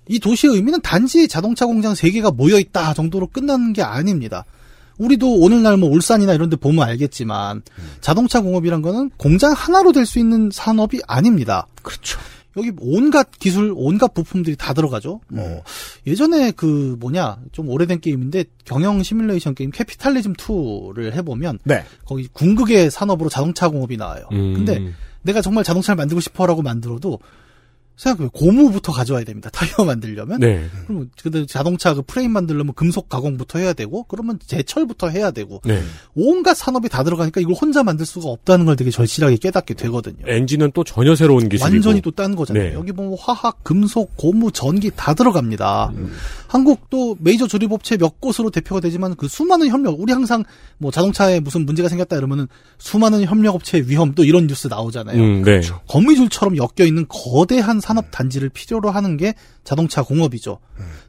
이 0.07 0.19
도시의 0.19 0.55
의미는 0.55 0.81
단지 0.81 1.27
자동차 1.27 1.65
공장 1.65 1.93
3개가 1.93 2.35
모여있다 2.35 2.93
정도로 2.93 3.27
끝나는 3.27 3.73
게 3.73 3.81
아닙니다. 3.81 4.45
우리도 4.97 5.39
오늘날 5.39 5.77
뭐 5.77 5.89
울산이나 5.89 6.33
이런 6.33 6.49
데 6.49 6.55
보면 6.55 6.87
알겠지만 6.87 7.63
자동차 8.01 8.41
공업이란 8.41 8.81
거는 8.81 9.09
공장 9.17 9.53
하나로 9.53 9.91
될 9.93 10.05
수 10.05 10.19
있는 10.19 10.49
산업이 10.51 11.01
아닙니다. 11.07 11.67
그렇죠. 11.81 12.19
여기 12.57 12.71
온갖 12.81 13.29
기술, 13.39 13.73
온갖 13.75 14.13
부품들이 14.13 14.57
다 14.57 14.73
들어가죠. 14.73 15.21
뭐 15.29 15.63
예전에 16.05 16.51
그 16.51 16.97
뭐냐 16.99 17.37
좀 17.53 17.69
오래된 17.69 18.01
게임인데 18.01 18.43
경영 18.65 19.01
시뮬레이션 19.01 19.55
게임 19.55 19.71
Capitalism 19.71 20.33
2를 20.33 21.13
해보면 21.13 21.59
네. 21.63 21.85
거기 22.05 22.27
궁극의 22.33 22.91
산업으로 22.91 23.29
자동차 23.29 23.69
공업이 23.69 23.95
나와요. 23.95 24.25
음. 24.33 24.53
근데 24.53 24.91
내가 25.21 25.41
정말 25.41 25.63
자동차를 25.63 25.95
만들고 25.95 26.19
싶어라고 26.19 26.61
만들어도 26.61 27.19
생각해 27.97 28.29
고무부터 28.33 28.91
가져와야 28.91 29.23
됩니다. 29.25 29.49
타이어 29.51 29.85
만들려면. 29.85 30.39
네. 30.39 30.65
그러면 30.87 31.11
근데 31.21 31.45
자동차 31.45 31.93
그 31.93 32.01
프레임 32.01 32.31
만들려면 32.31 32.73
금속 32.73 33.09
가공부터 33.09 33.59
해야 33.59 33.73
되고 33.73 34.03
그러면 34.05 34.39
제철부터 34.45 35.09
해야 35.09 35.29
되고 35.31 35.61
네. 35.65 35.83
온갖 36.15 36.55
산업이 36.55 36.89
다 36.89 37.03
들어가니까 37.03 37.41
이걸 37.41 37.53
혼자 37.53 37.83
만들 37.83 38.05
수가 38.07 38.29
없다는 38.29 38.65
걸 38.65 38.75
되게 38.75 38.89
절실하게 38.89 39.37
깨닫게 39.37 39.75
되거든요. 39.75 40.17
엔진은 40.25 40.71
또 40.73 40.83
전혀 40.83 41.15
새로운 41.15 41.47
기술이고. 41.49 41.63
완전히 41.63 42.01
또 42.01 42.11
딴 42.11 42.35
거잖아요. 42.35 42.63
네. 42.69 42.73
여기 42.73 42.91
보면 42.91 43.15
화학, 43.19 43.63
금속, 43.63 44.17
고무, 44.17 44.51
전기 44.51 44.91
다 44.95 45.13
들어갑니다. 45.13 45.91
음. 45.95 46.11
한국도 46.51 47.15
메이저 47.21 47.47
조립업체 47.47 47.95
몇 47.95 48.19
곳으로 48.19 48.49
대표가 48.49 48.81
되지만 48.81 49.15
그 49.15 49.29
수많은 49.29 49.69
협력, 49.69 50.01
우리 50.01 50.11
항상 50.11 50.43
뭐 50.77 50.91
자동차에 50.91 51.39
무슨 51.39 51.65
문제가 51.65 51.87
생겼다 51.87 52.17
이러면은 52.17 52.49
수많은 52.77 53.23
협력업체의 53.23 53.89
위험 53.89 54.13
또 54.15 54.25
이런 54.25 54.47
뉴스 54.47 54.67
나오잖아요. 54.67 55.17
음, 55.17 55.43
네. 55.43 55.61
거미줄처럼 55.87 56.57
엮여 56.57 56.85
있는 56.85 57.05
거대한 57.07 57.79
산업 57.79 58.11
단지를 58.11 58.49
필요로 58.49 58.91
하는 58.91 59.15
게 59.15 59.33
자동차 59.63 60.03
공업이죠. 60.03 60.59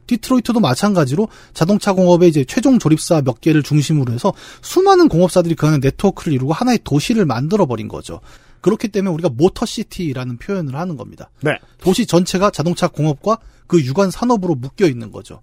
디트로이트도 0.07 0.61
마찬가지로 0.61 1.27
자동차 1.53 1.91
공업의 1.91 2.29
이제 2.29 2.45
최종 2.45 2.79
조립사 2.79 3.21
몇 3.21 3.41
개를 3.41 3.63
중심으로 3.63 4.13
해서 4.13 4.31
수많은 4.61 5.09
공업사들이 5.09 5.55
그 5.55 5.67
안에 5.67 5.79
네트워크를 5.81 6.31
이루고 6.31 6.53
하나의 6.53 6.79
도시를 6.85 7.25
만들어 7.25 7.65
버린 7.65 7.89
거죠. 7.89 8.21
그렇기 8.63 8.87
때문에 8.87 9.13
우리가 9.13 9.29
Motor 9.29 9.65
City라는 9.65 10.37
표현을 10.37 10.73
하는 10.75 10.97
겁니다. 10.97 11.29
네. 11.41 11.51
도시 11.79 12.07
전체가 12.07 12.49
자동차 12.49 12.87
공업과 12.87 13.37
그 13.67 13.79
유관 13.79 14.09
산업으로 14.09 14.55
묶여 14.55 14.87
있는 14.87 15.11
거죠. 15.11 15.41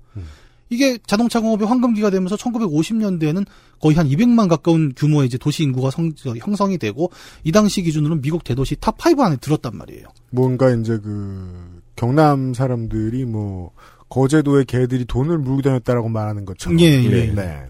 이게 0.70 0.98
자동차 1.06 1.40
공업의 1.40 1.66
황금기가 1.66 2.10
되면서 2.10 2.36
1950년대에는 2.36 3.44
거의 3.80 3.96
한 3.96 4.08
200만 4.08 4.48
가까운 4.48 4.92
규모의 4.96 5.26
이제 5.26 5.36
도시 5.36 5.64
인구가 5.64 5.90
성- 5.90 6.14
저, 6.14 6.34
형성이 6.36 6.78
되고 6.78 7.10
이 7.44 7.50
당시 7.52 7.82
기준으로는 7.82 8.22
미국 8.22 8.44
대도시 8.44 8.76
top 8.76 8.96
5 9.04 9.20
안에 9.22 9.36
들었단 9.36 9.76
말이에요. 9.76 10.06
뭔가 10.30 10.70
이제 10.70 10.98
그 10.98 11.80
경남 11.96 12.54
사람들이 12.54 13.24
뭐 13.24 13.72
거제도의 14.08 14.64
개들이 14.64 15.04
돈을 15.06 15.38
물고 15.38 15.62
다녔다라고 15.62 16.08
말하는 16.08 16.44
것처럼. 16.44 16.80
예, 16.80 17.02
예. 17.04 17.26
네. 17.32 17.62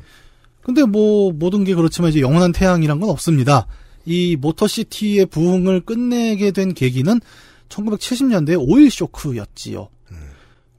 근데 0.63 0.85
뭐 0.85 1.33
모든 1.33 1.65
게 1.65 1.75
그렇지만 1.75 2.11
이제 2.11 2.21
영원한 2.21 2.53
태양이란 2.53 3.01
건 3.01 3.09
없습니다. 3.11 3.67
이 4.11 4.37
Motor 4.37 4.78
City의 4.78 5.27
부흥을 5.27 5.83
끝내게 5.83 6.51
된 6.51 6.75
계기는 6.75 7.21
1970년대 7.69 8.57
오일 8.59 8.91
쇼크였지요. 8.91 9.89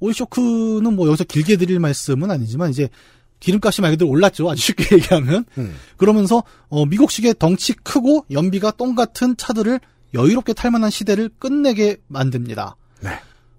오일 0.01 0.13
쇼크는 0.13 0.95
뭐 0.95 1.07
여기서 1.07 1.23
길게 1.23 1.55
드릴 1.55 1.79
말씀은 1.79 2.29
아니지만 2.29 2.71
이제 2.71 2.89
기름값이 3.39 3.81
말 3.81 3.91
그대로 3.91 4.09
올랐죠. 4.09 4.49
아주 4.49 4.61
쉽게 4.61 4.95
얘기하면. 4.97 5.45
음. 5.57 5.75
그러면서 5.95 6.43
어, 6.67 6.85
미국식의 6.85 7.35
덩치 7.39 7.73
크고 7.73 8.25
연비가 8.31 8.71
똥 8.71 8.95
같은 8.95 9.37
차들을 9.37 9.79
여유롭게 10.13 10.53
탈 10.53 10.71
만한 10.71 10.89
시대를 10.89 11.29
끝내게 11.39 11.97
만듭니다. 12.07 12.75
네. 13.01 13.11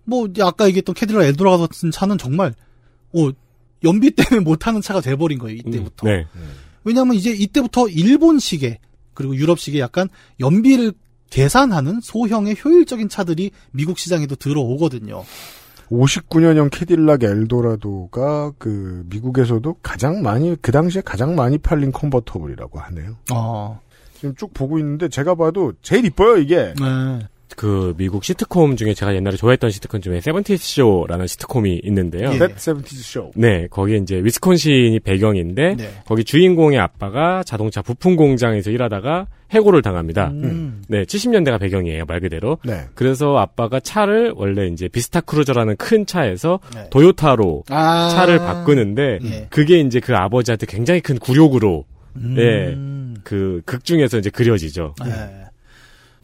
뭐 0.04 0.28
아까 0.40 0.66
얘기했던 0.66 0.94
캐딜락 0.94 1.24
엘도라 1.24 1.56
같은 1.56 1.90
차는 1.90 2.18
정말 2.18 2.54
어, 3.14 3.30
연비 3.84 4.10
때문에 4.10 4.44
못 4.44 4.56
타는 4.56 4.82
차가 4.82 5.00
돼버린 5.00 5.38
거예요. 5.38 5.56
이때부터. 5.56 6.06
네. 6.06 6.26
왜냐하면 6.84 7.14
이제 7.14 7.30
이때부터 7.30 7.88
일본식의 7.88 8.78
그리고 9.14 9.36
유럽식의 9.36 9.80
약간 9.80 10.08
연비를 10.40 10.92
계산하는 11.30 12.00
소형의 12.02 12.56
효율적인 12.62 13.08
차들이 13.08 13.50
미국 13.70 13.98
시장에도 13.98 14.36
들어오거든요. 14.36 15.24
59년형 15.90 16.70
캐딜락 16.70 17.22
엘도라도가 17.22 18.52
그 18.58 19.04
미국에서도 19.06 19.76
가장 19.82 20.22
많이 20.22 20.56
그 20.60 20.72
당시에 20.72 21.02
가장 21.02 21.34
많이 21.34 21.58
팔린 21.58 21.92
컨버터블이라고 21.92 22.78
하네요. 22.80 23.16
아, 23.30 23.78
지금 24.14 24.34
쭉 24.36 24.52
보고 24.54 24.78
있는데 24.78 25.08
제가 25.08 25.34
봐도 25.34 25.72
제일 25.82 26.04
이뻐요 26.06 26.36
이게. 26.38 26.74
네. 26.80 27.28
그 27.57 27.94
미국 27.96 28.24
시트콤 28.24 28.76
중에 28.76 28.94
제가 28.94 29.14
옛날에 29.14 29.36
좋아했던 29.36 29.70
시트콤 29.70 30.00
중에 30.00 30.20
Seventies 30.20 30.74
Show라는 30.74 31.26
시트콤이 31.26 31.80
있는데요. 31.84 32.32
예. 32.32 32.38
That 32.38 32.55
70s 32.55 33.00
Show. 33.00 33.32
네, 33.36 33.66
거기에 33.68 33.98
이제 33.98 34.16
위스콘신이 34.22 35.00
배경인데 35.00 35.76
네. 35.76 35.90
거기 36.07 36.24
주인공의 36.24 36.78
아빠가 36.78 37.42
자동차 37.44 37.82
부품 37.82 38.16
공장에서 38.16 38.70
일하다가 38.70 39.26
해고를 39.50 39.82
당합니다. 39.82 40.28
음. 40.30 40.82
네, 40.88 41.05
70년대가 41.05 41.61
배경이에요, 41.61 42.05
말 42.07 42.20
그대로. 42.20 42.59
네. 42.64 42.86
그래서 42.94 43.36
아빠가 43.36 43.80
차를 43.80 44.32
원래 44.34 44.66
이제 44.66 44.88
Vista 44.88 45.20
Cruiser라는 45.20 45.76
큰 45.76 46.07
차에서 46.07 46.61
네. 46.74 46.88
도요타로 46.90 47.64
아. 47.68 48.09
차를 48.14 48.38
바꾸는데 48.38 49.18
예. 49.24 49.46
그게 49.50 49.78
이제 49.80 50.00
그 50.00 50.14
아버지한테 50.14 50.66
굉장히 50.66 51.00
큰 51.00 51.18
굴욕으로 51.18 51.84
음. 52.16 52.34
네. 52.34 52.74
그 53.24 53.62
극 53.64 53.84
중에서 53.84 54.18
이제 54.18 54.30
그려지죠. 54.30 54.94
네. 55.05 55.11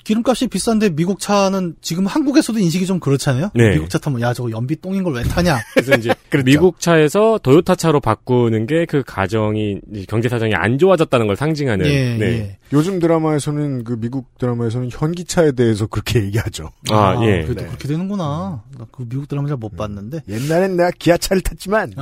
기름값이 0.09 0.47
비싼데 0.47 0.91
미국 0.97 1.21
차는 1.21 1.75
지금 1.83 2.07
한국에서도 2.07 2.59
인식이 2.59 2.87
좀 2.87 2.99
그렇잖아요. 2.99 3.51
네. 3.55 3.73
미국 3.75 3.91
차 3.91 3.99
타면 3.99 4.23
야 4.23 4.33
저거 4.33 4.51
연비 4.51 4.81
똥인 4.81 5.03
걸 5.03 5.13
왜 5.15 5.23
타냐. 5.23 5.59
그래서 5.75 5.93
이제 5.97 6.15
미국 6.47 6.81
차에서 6.81 7.39
도요타 7.43 7.75
차로 7.75 8.01
바꾸는 8.01 8.67
게 8.67 8.87
그 8.89 9.03
가정이 9.07 9.81
경제 10.09 10.31
사정이 10.31 10.55
안 10.55 10.79
좋아졌다는 10.79 11.27
걸 11.27 11.37
상징하는 11.37 11.85
예, 11.87 12.17
네. 12.17 12.25
예. 12.27 12.59
요즘 12.73 13.01
드라마에서는 13.01 13.85
그 13.85 13.99
미국 14.01 14.39
드라마에서는 14.39 14.89
현기차에 14.91 15.53
대해서 15.53 15.87
그렇게 15.87 16.21
얘기하죠. 16.25 16.71
아, 16.91 17.19
예. 17.23 17.43
그래도 17.43 17.61
네. 17.61 17.67
그렇게 17.67 17.87
되는구나. 17.89 18.63
나 18.79 18.87
그 18.91 19.05
미국 19.07 19.29
드라마 19.29 19.47
잘 19.47 19.59
못 19.59 19.77
봤는데. 19.77 20.23
옛날엔 20.27 20.77
내가 20.79 20.91
기아차를 20.99 21.43
탔지만. 21.43 21.93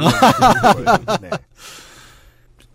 네. 1.22 1.30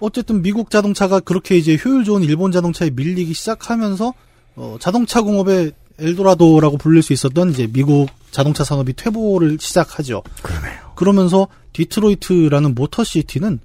어쨌든 0.01 0.41
미국 0.41 0.69
자동차가 0.71 1.19
그렇게 1.21 1.55
이제 1.57 1.77
효율 1.86 2.03
좋은 2.03 2.23
일본 2.23 2.51
자동차에 2.51 2.89
밀리기 2.89 3.34
시작하면서 3.34 4.13
어, 4.56 4.78
자동차 4.80 5.22
공업의 5.22 5.72
엘도라도라고 5.99 6.78
불릴 6.78 7.04
수 7.04 7.14
있었던 7.14 7.52
이제 7.52 7.68
미국 7.68 8.10
자동차 8.32 8.64
산업이 8.64 8.93
퇴보를 8.93 9.58
시작하죠. 9.60 10.24
그러네요. 10.41 10.93
그러면서 10.95 11.47
디트로이트라는 11.74 12.76
Motor 12.76 13.08
City는 13.08 13.59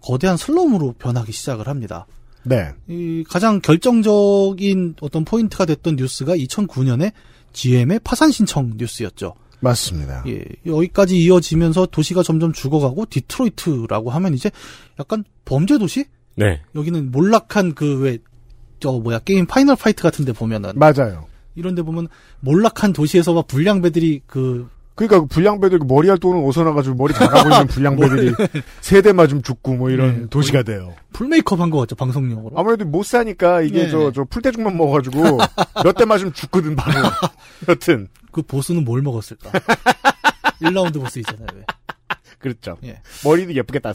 거대한 0.00 0.36
슬럼으로 0.36 0.94
변하기 0.98 1.32
시작을 1.32 1.68
합니다. 1.68 2.06
네. 2.42 2.72
이 2.88 3.24
가장 3.28 3.60
결정적인 3.60 4.96
어떤 5.00 5.24
포인트가 5.24 5.64
됐던 5.64 5.96
뉴스가 5.96 6.36
2009년에 6.36 7.12
GM의 7.52 8.00
파산 8.04 8.30
신청 8.30 8.74
뉴스였죠. 8.76 9.34
맞습니다. 9.60 10.24
예, 10.26 10.44
여기까지 10.66 11.22
이어지면서 11.22 11.86
도시가 11.86 12.22
점점 12.22 12.52
죽어가고 12.52 13.06
디트로이트라고 13.08 14.10
하면 14.10 14.34
이제 14.34 14.50
약간 15.00 15.24
범죄 15.46 15.78
도시? 15.78 16.04
네. 16.36 16.60
여기는 16.74 17.10
몰락한 17.10 17.74
그 17.74 18.00
왜 18.00 18.18
저 18.84 18.92
뭐야 18.92 19.18
게임 19.20 19.46
파이널 19.46 19.76
파이트 19.76 20.02
같은데 20.02 20.32
보면은 20.32 20.72
맞아요. 20.76 21.24
이런데 21.54 21.80
보면 21.80 22.08
몰락한 22.40 22.92
도시에서 22.92 23.32
막 23.32 23.46
불량배들이 23.46 24.20
그 24.26 24.68
그러니까 24.94 25.20
그 25.20 25.26
불량배들 25.26 25.78
그 25.78 25.84
머리알 25.86 26.18
돈은 26.18 26.42
오서나가지고 26.42 26.94
머리 26.96 27.14
작아고 27.14 27.48
있는 27.48 27.66
불량배들이 27.72 28.34
세대 28.82 29.12
맞음 29.14 29.40
죽고 29.40 29.74
뭐 29.76 29.88
이런 29.90 30.20
네, 30.22 30.26
도시가 30.28 30.64
돼요. 30.64 30.94
풀 31.14 31.28
메이크업 31.28 31.60
한 31.60 31.70
거 31.70 31.78
같죠 31.78 31.96
방송용으로. 31.96 32.58
아무래도 32.58 32.84
못 32.84 33.06
사니까 33.06 33.62
이게 33.62 33.84
예. 33.84 33.88
저, 33.90 34.12
저 34.12 34.24
풀대중만 34.24 34.76
먹어가지고 34.76 35.38
몇 35.82 35.92
대 35.96 36.04
맞으면 36.04 36.34
죽거든 36.34 36.76
바로. 36.76 37.08
여튼 37.68 38.08
그 38.32 38.42
보스는 38.42 38.84
뭘 38.84 39.00
먹었을까? 39.00 39.50
1라운드 40.60 41.00
보스 41.00 41.18
있잖아요. 41.20 41.46
왜. 41.54 41.62
그렇죠. 42.38 42.76
예. 42.84 43.00
머리도 43.24 43.54
예쁘게 43.54 43.78
땄어. 43.78 43.94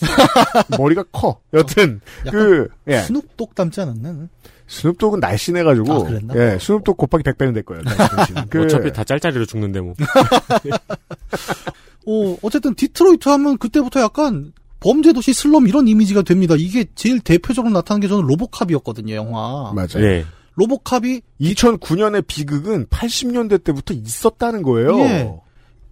머리가 0.77 1.03
커. 1.11 1.39
여튼 1.53 2.01
약간 2.25 2.31
그 2.31 2.67
예. 2.87 2.97
스눕독 3.01 3.53
닮지 3.53 3.79
않았나? 3.81 4.27
스눕독은 4.69 5.19
날씬해가지고 5.19 5.93
아, 5.93 6.03
그랬나? 6.03 6.33
예 6.35 6.57
스눕독 6.61 6.95
곱하기 6.95 7.23
100배는 7.23 7.53
될 7.53 7.63
거예요. 7.63 7.81
날씬해지는. 7.83 8.43
그 8.49 8.63
어차피 8.63 8.93
다 8.93 9.03
짤짤이로 9.03 9.45
죽는데 9.45 9.81
뭐. 9.81 9.95
어, 12.05 12.37
어쨌든 12.41 12.75
디트로이트 12.75 13.27
하면 13.29 13.57
그때부터 13.57 13.99
약간 14.01 14.53
범죄 14.79 15.11
도시 15.11 15.33
슬럼 15.33 15.67
이런 15.67 15.87
이미지가 15.87 16.21
됩니다. 16.21 16.55
이게 16.57 16.85
제일 16.95 17.19
대표적으로 17.19 17.73
나타난 17.73 17.99
게 17.99 18.07
저는 18.07 18.25
로보캅이었거든요, 18.27 19.15
영화. 19.15 19.73
맞아요. 19.73 19.99
네. 19.99 20.25
로보캅이 20.55 21.21
2009년의 21.41 22.25
비극은 22.27 22.85
80년대 22.87 23.63
때부터 23.63 23.93
있었다는 23.93 24.61
거예요. 24.61 24.99
예. 24.99 25.33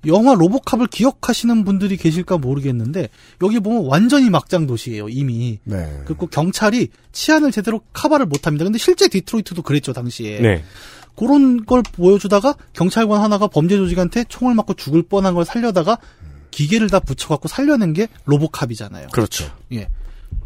영화 0.07 0.33
로보캅을 0.33 0.87
기억하시는 0.87 1.63
분들이 1.63 1.97
계실까 1.97 2.37
모르겠는데 2.37 3.09
여기 3.43 3.59
보면 3.59 3.85
완전히 3.85 4.29
막장 4.29 4.65
도시예요, 4.65 5.09
이미. 5.09 5.59
네. 5.63 6.01
그리고 6.05 6.27
경찰이 6.27 6.89
치안을 7.11 7.51
제대로 7.51 7.81
카바를 7.93 8.25
못 8.25 8.47
합니다. 8.47 8.63
근데 8.65 8.79
실제 8.79 9.07
디트로이트도 9.07 9.61
그랬죠, 9.61 9.93
당시에. 9.93 10.39
네. 10.39 10.63
그런 11.15 11.65
걸 11.65 11.81
보여주다가 11.81 12.55
경찰관 12.73 13.21
하나가 13.21 13.47
범죄 13.47 13.75
조직한테 13.75 14.25
총을 14.25 14.53
맞고 14.55 14.75
죽을 14.75 15.01
뻔한 15.03 15.33
걸 15.33 15.45
살려다가 15.45 15.97
기계를 16.51 16.89
다 16.89 16.99
붙여갖고 16.99 17.47
살려낸 17.47 17.93
게 17.93 18.07
로보캅이잖아요. 18.25 19.09
그렇죠. 19.11 19.45
예. 19.73 19.87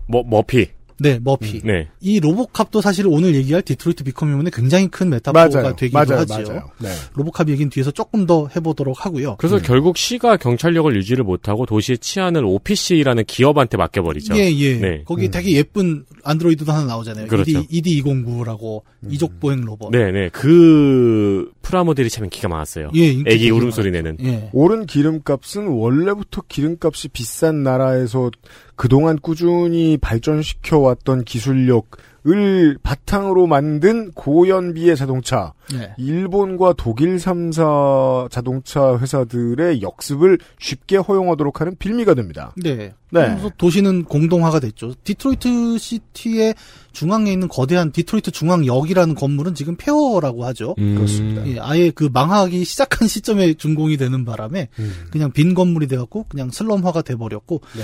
뭐 0.08 0.24
머피. 0.26 0.70
네, 1.02 1.20
머피. 1.24 1.62
네. 1.64 1.88
이 2.00 2.20
로보캅도 2.20 2.80
사실 2.80 3.08
오늘 3.08 3.34
얘기할 3.34 3.64
디트로이트 3.64 4.04
Become 4.04 4.32
Human의 4.32 4.52
굉장히 4.52 4.88
큰 4.88 5.10
메타포가 5.10 5.50
맞아요. 5.50 5.76
되기도 5.76 5.98
맞아요. 5.98 6.20
하죠. 6.22 6.34
맞아요. 6.34 6.70
네. 6.80 6.90
로보캅 7.16 7.50
얘기는 7.50 7.70
뒤에서 7.72 7.90
조금 7.90 8.28
더 8.28 8.48
해보도록 8.56 9.04
하고요. 9.04 9.38
그래서 9.38 9.58
결국 9.58 9.98
시가 9.98 10.38
경찰력을 10.38 10.96
유지를 10.96 11.24
못하고 11.24 11.66
도시의 11.66 11.98
치안을 11.98 12.46
OPC라는 12.46 13.26
기업한테 13.26 13.78
맡겨버리죠. 13.78 14.36
예, 14.38 14.52
예. 14.52 14.78
네. 14.78 15.02
거기 15.06 15.32
되게 15.32 15.54
예쁜 15.54 16.06
안드로이드도 16.24 16.72
하나 16.72 16.86
나오잖아요. 16.86 17.28
그렇죠. 17.28 17.64
ED, 17.70 18.04
ED209라고 18.04 18.84
이족 19.10 19.40
보행 19.40 19.62
로봇. 19.62 19.92
네 19.92 20.12
네. 20.12 20.30
그 20.32 21.52
프라모델이 21.64 22.10
참 22.10 22.26
인기가 22.26 22.48
많았어요. 22.48 22.92
예, 22.96 23.08
인기 23.08 23.32
애기 23.32 23.50
울음소리 23.50 23.90
내는. 23.90 24.18
예. 24.24 24.50
오른 24.54 24.86
기름값은 24.86 25.68
원래부터 25.68 26.44
기름값이 26.48 27.10
비싼 27.10 27.64
나라에서 27.64 28.30
그동안 28.76 29.20
꾸준히 29.20 29.98
발전시켜 29.98 30.80
왔던 30.80 31.24
기술력을 31.24 32.78
바탕으로 32.82 33.48
만든 33.48 34.12
고연비의 34.12 34.96
자동차. 34.96 35.54
네. 35.72 35.94
일본과 35.98 36.74
독일 36.78 37.18
3사 37.18 38.30
자동차 38.32 38.98
회사들의 38.98 39.82
역습을 39.82 40.40
쉽게 40.60 40.98
허용하도록 40.98 41.62
하는 41.62 41.76
빌미가 41.78 42.14
됩니다. 42.14 42.54
네. 42.58 42.94
네. 43.14 43.28
그래서 43.28 43.52
도시는 43.58 44.06
공동화가 44.06 44.60
됐죠. 44.60 44.94
디트로이트 45.04 45.78
City의 45.78 46.56
중앙에 46.94 47.32
있는 47.32 47.48
거대한 47.48 47.92
디트로이트 47.92 48.32
중앙역이라는 48.32 49.16
건물은 49.16 49.54
지금 49.54 49.76
폐허라고 49.76 50.46
하죠. 50.46 50.76
음. 50.80 50.96
그렇습니다. 50.96 51.46
예, 51.48 51.60
아예 51.60 51.92
그 51.92 52.10
망하기 52.12 52.64
시작한 52.64 53.08
시점에 53.10 53.54
준공이 53.54 53.98
되는 53.98 54.26
바람에 54.26 54.70
그냥 55.12 55.32
빈 55.32 55.54
건물이 55.54 55.88
돼갖고 55.88 56.26
그냥 56.30 56.50
슬럼화가 56.52 57.02
돼버렸고, 57.02 57.62
네. 57.76 57.84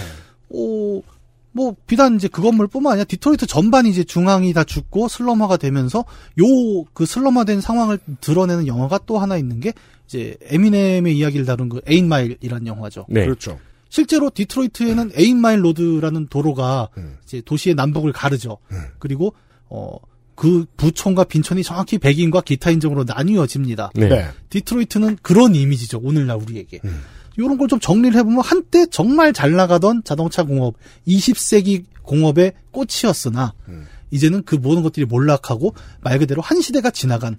오, 0.50 1.04
뭐 1.52 1.76
비단 1.88 2.16
이제 2.16 2.28
그 2.28 2.42
건물뿐만 2.42 2.94
아니라 2.94 3.06
디트로이트 3.06 3.48
전반이 3.48 3.90
이제 3.90 4.04
중앙이 4.04 4.54
다 4.54 4.64
죽고 4.64 5.08
슬럼화가 5.08 5.58
되면서 5.58 6.06
요 6.40 6.84
그 6.94 7.06
슬럼화된 7.06 7.62
상황을 7.62 8.00
드러내는 8.22 8.68
영화가 8.68 9.00
또 9.06 9.20
하나 9.20 9.38
있는 9.38 9.60
게 9.60 9.74
이제 10.08 10.38
에미넴의 10.44 11.18
이야기를 11.18 11.46
다룬 11.46 11.70
그 11.70 11.82
Eight 11.86 12.11
Mile이라는 12.11 12.66
영화죠. 12.68 13.06
네. 13.10 13.26
그렇죠. 13.26 13.60
실제로 13.90 14.30
디트로이트에는 14.30 15.12
Eight 15.16 15.43
Mile 15.43 15.64
Road라는 15.64 16.28
도로가 16.28 16.90
음. 16.98 17.18
이제 17.24 17.42
도시의 17.46 17.76
남북을 17.76 18.14
가르죠. 18.14 18.58
그리고 19.00 19.34
어 19.70 19.98
그 20.38 20.68
부촌과 20.78 21.24
빈촌이 21.24 21.64
정확히 21.64 21.98
백인과 21.98 22.42
기타 22.42 22.70
인종으로 22.70 23.06
나뉘어집니다. 23.06 23.90
네. 23.96 24.08
네. 24.08 24.28
디트로이트는 24.52 25.18
그런 25.24 25.56
이미지죠. 25.56 26.00
오늘날 26.04 26.38
우리에게. 26.38 26.80
음. 26.86 27.02
이런 27.38 27.58
걸 27.58 27.68
좀 27.68 27.80
정리를 27.80 28.18
해보면 28.20 28.42
한때 28.42 28.86
정말 28.90 29.34
잘 29.34 29.52
나가던 29.52 30.04
자동차 30.04 30.44
공업, 30.44 30.76
20세기 31.08 31.84
공업의 32.02 32.54
꽃이었으나 32.72 33.54
음. 33.68 33.86
이제는 34.12 34.44
그 34.44 34.56
모든 34.56 34.84
것들이 34.84 35.06
몰락하고 35.06 35.74
말 36.02 36.18
그대로 36.20 36.42
한 36.42 36.62
시대가 36.62 36.90
지나간 36.92 37.38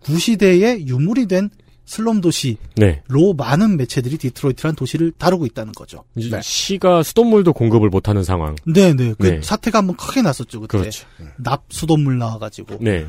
구시대의 0.00 0.86
유물이 0.86 1.26
된 1.26 1.50
슬럼 1.86 2.20
도시로 2.20 2.56
네. 2.76 3.02
많은 3.36 3.76
매체들이 3.76 4.18
디트로이트란 4.18 4.76
도시를 4.76 5.12
다루고 5.18 5.46
있다는 5.46 5.72
거죠. 5.72 6.04
이제 6.14 6.38
시가 6.40 7.02
수돗물도 7.02 7.52
공급을 7.52 7.88
못하는 7.88 8.22
상황. 8.22 8.54
네네. 8.64 9.14
그 9.18 9.26
네. 9.26 9.40
사태가 9.42 9.78
한번 9.78 9.96
크게 9.96 10.22
났었죠 10.22 10.60
그때. 10.60 10.78
그렇죠. 10.78 11.06
납 11.38 11.64
수돗물 11.70 12.18
나와가지고. 12.18 12.78
네. 12.80 13.06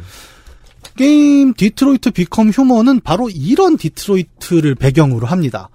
게임 0.98 1.54
디트로이트 1.54 2.12
Become 2.12 2.50
Human은 2.50 3.02
바로 3.02 3.30
이런 3.30 3.78
디트로이트를 3.78 4.76
배경으로 4.76 5.28
합니다. 5.28 5.70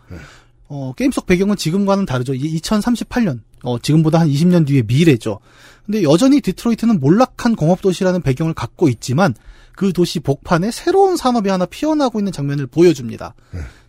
어, 0.69 0.93
게임 0.97 1.13
속 1.13 1.27
배경은 1.27 1.57
지금과는 1.57 2.07
다르죠. 2.07 2.33
2038년. 2.33 3.41
어, 3.63 3.79
지금보다 3.79 4.21
한 4.21 4.29
20년 4.29 4.67
뒤의 4.67 4.85
미래죠. 4.87 5.41
근데 5.85 6.03
여전히 6.03 6.41
디트로이트는 6.41 7.01
몰락한 7.01 7.57
공업도시라는 7.57 8.23
배경을 8.23 8.55
갖고 8.55 8.89
있지만 8.89 9.35
그 9.73 9.93
도시 9.93 10.21
복판에 10.21 10.71
새로운 10.71 11.17
산업이 11.17 11.49
하나 11.49 11.67
피어나고 11.67 12.19
있는 12.19 12.33
장면을 12.33 12.67
보여줍니다. 12.67 13.35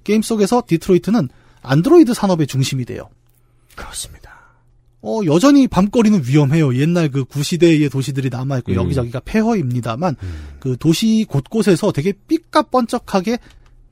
게임 0.03 0.21
속에서 0.21 0.63
디트로이트는 0.67 1.29
안드로이드 1.63 2.13
산업의 2.13 2.47
중심이 2.47 2.85
돼요. 2.85 3.09
그렇습니다. 3.75 4.37
어, 5.01 5.21
여전히 5.25 5.67
밤거리는 5.67 6.23
위험해요. 6.25 6.75
옛날 6.75 7.09
그 7.09 7.23
구시대의 7.23 7.89
도시들이 7.89 8.29
남아있고 8.29 8.73
음. 8.73 8.75
여기저기가 8.75 9.21
폐허입니다만 9.23 10.15
그 10.59 10.75
도시 10.77 11.25
곳곳에서 11.27 11.91
되게 11.91 12.13
삐까뻔쩍하게 12.27 13.37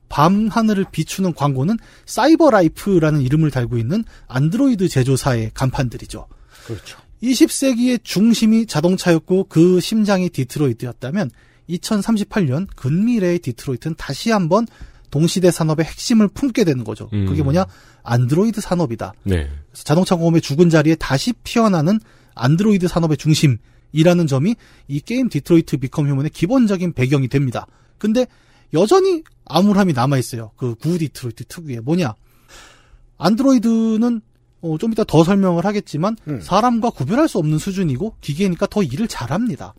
밤 0.08 0.48
하늘을 0.48 0.86
비추는 0.90 1.34
광고는 1.34 1.78
CyberLife라는 2.06 3.20
이름을 3.22 3.50
달고 3.50 3.78
있는 3.78 4.04
안드로이드 4.28 4.88
제조사의 4.88 5.50
간판들이죠. 5.54 6.26
그렇죠. 6.66 6.98
20세기의 7.22 8.00
중심이 8.02 8.66
자동차였고 8.66 9.44
그 9.48 9.80
심장이 9.80 10.28
디트로이트였다면 10.28 11.30
2038년 11.68 12.66
근미래의 12.76 13.40
디트로이트는 13.40 13.96
다시 13.96 14.30
한번 14.30 14.66
동시대 15.10 15.50
산업의 15.50 15.84
핵심을 15.86 16.28
품게 16.28 16.64
되는 16.64 16.84
거죠. 16.84 17.08
음. 17.12 17.26
그게 17.26 17.42
뭐냐? 17.42 17.64
안드로이드 18.02 18.60
산업이다. 18.60 19.14
네. 19.24 19.48
자동차 19.72 20.14
공업의 20.16 20.40
죽은 20.40 20.68
자리에 20.68 20.94
다시 20.96 21.32
피어나는 21.44 22.00
안드로이드 22.34 22.86
산업의 22.88 23.16
중심이라는 23.16 24.26
점이 24.26 24.54
이 24.88 25.00
게임 25.00 25.28
디트로이트 25.28 25.78
Become 25.78 26.08
Human의 26.08 26.30
기본적인 26.30 26.92
배경이 26.92 27.28
됩니다. 27.28 27.66
근데 27.98 28.26
여전히 28.74 29.22
암울함이 29.46 29.92
남아있어요. 29.92 30.52
그 30.56 30.74
구 30.74 30.98
디트로이트 30.98 31.44
특유의 31.44 31.80
뭐냐. 31.80 32.14
안드로이드는 33.18 34.20
어, 34.62 34.78
좀 34.78 34.92
이따 34.92 35.04
더 35.04 35.22
설명을 35.24 35.64
하겠지만 35.64 36.16
음. 36.28 36.40
사람과 36.40 36.90
구별할 36.90 37.28
수 37.28 37.38
없는 37.38 37.58
수준이고 37.58 38.14
기계니까 38.20 38.66
더 38.66 38.82
일을 38.82 39.06
잘합니다. 39.08 39.74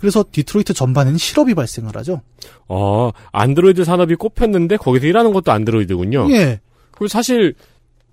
그래서 0.00 0.24
디트로이트 0.30 0.72
전반에는 0.74 1.16
실업이 1.18 1.54
발생을 1.54 1.96
하죠. 1.98 2.22
어, 2.68 3.10
안드로이드 3.30 3.84
산업이 3.84 4.16
꽃폈는데 4.16 4.76
거기서 4.76 5.06
일하는 5.06 5.32
것도 5.32 5.52
안드로이드군요. 5.52 6.28
예, 6.32 6.60
그리고 6.90 7.06
사실 7.08 7.54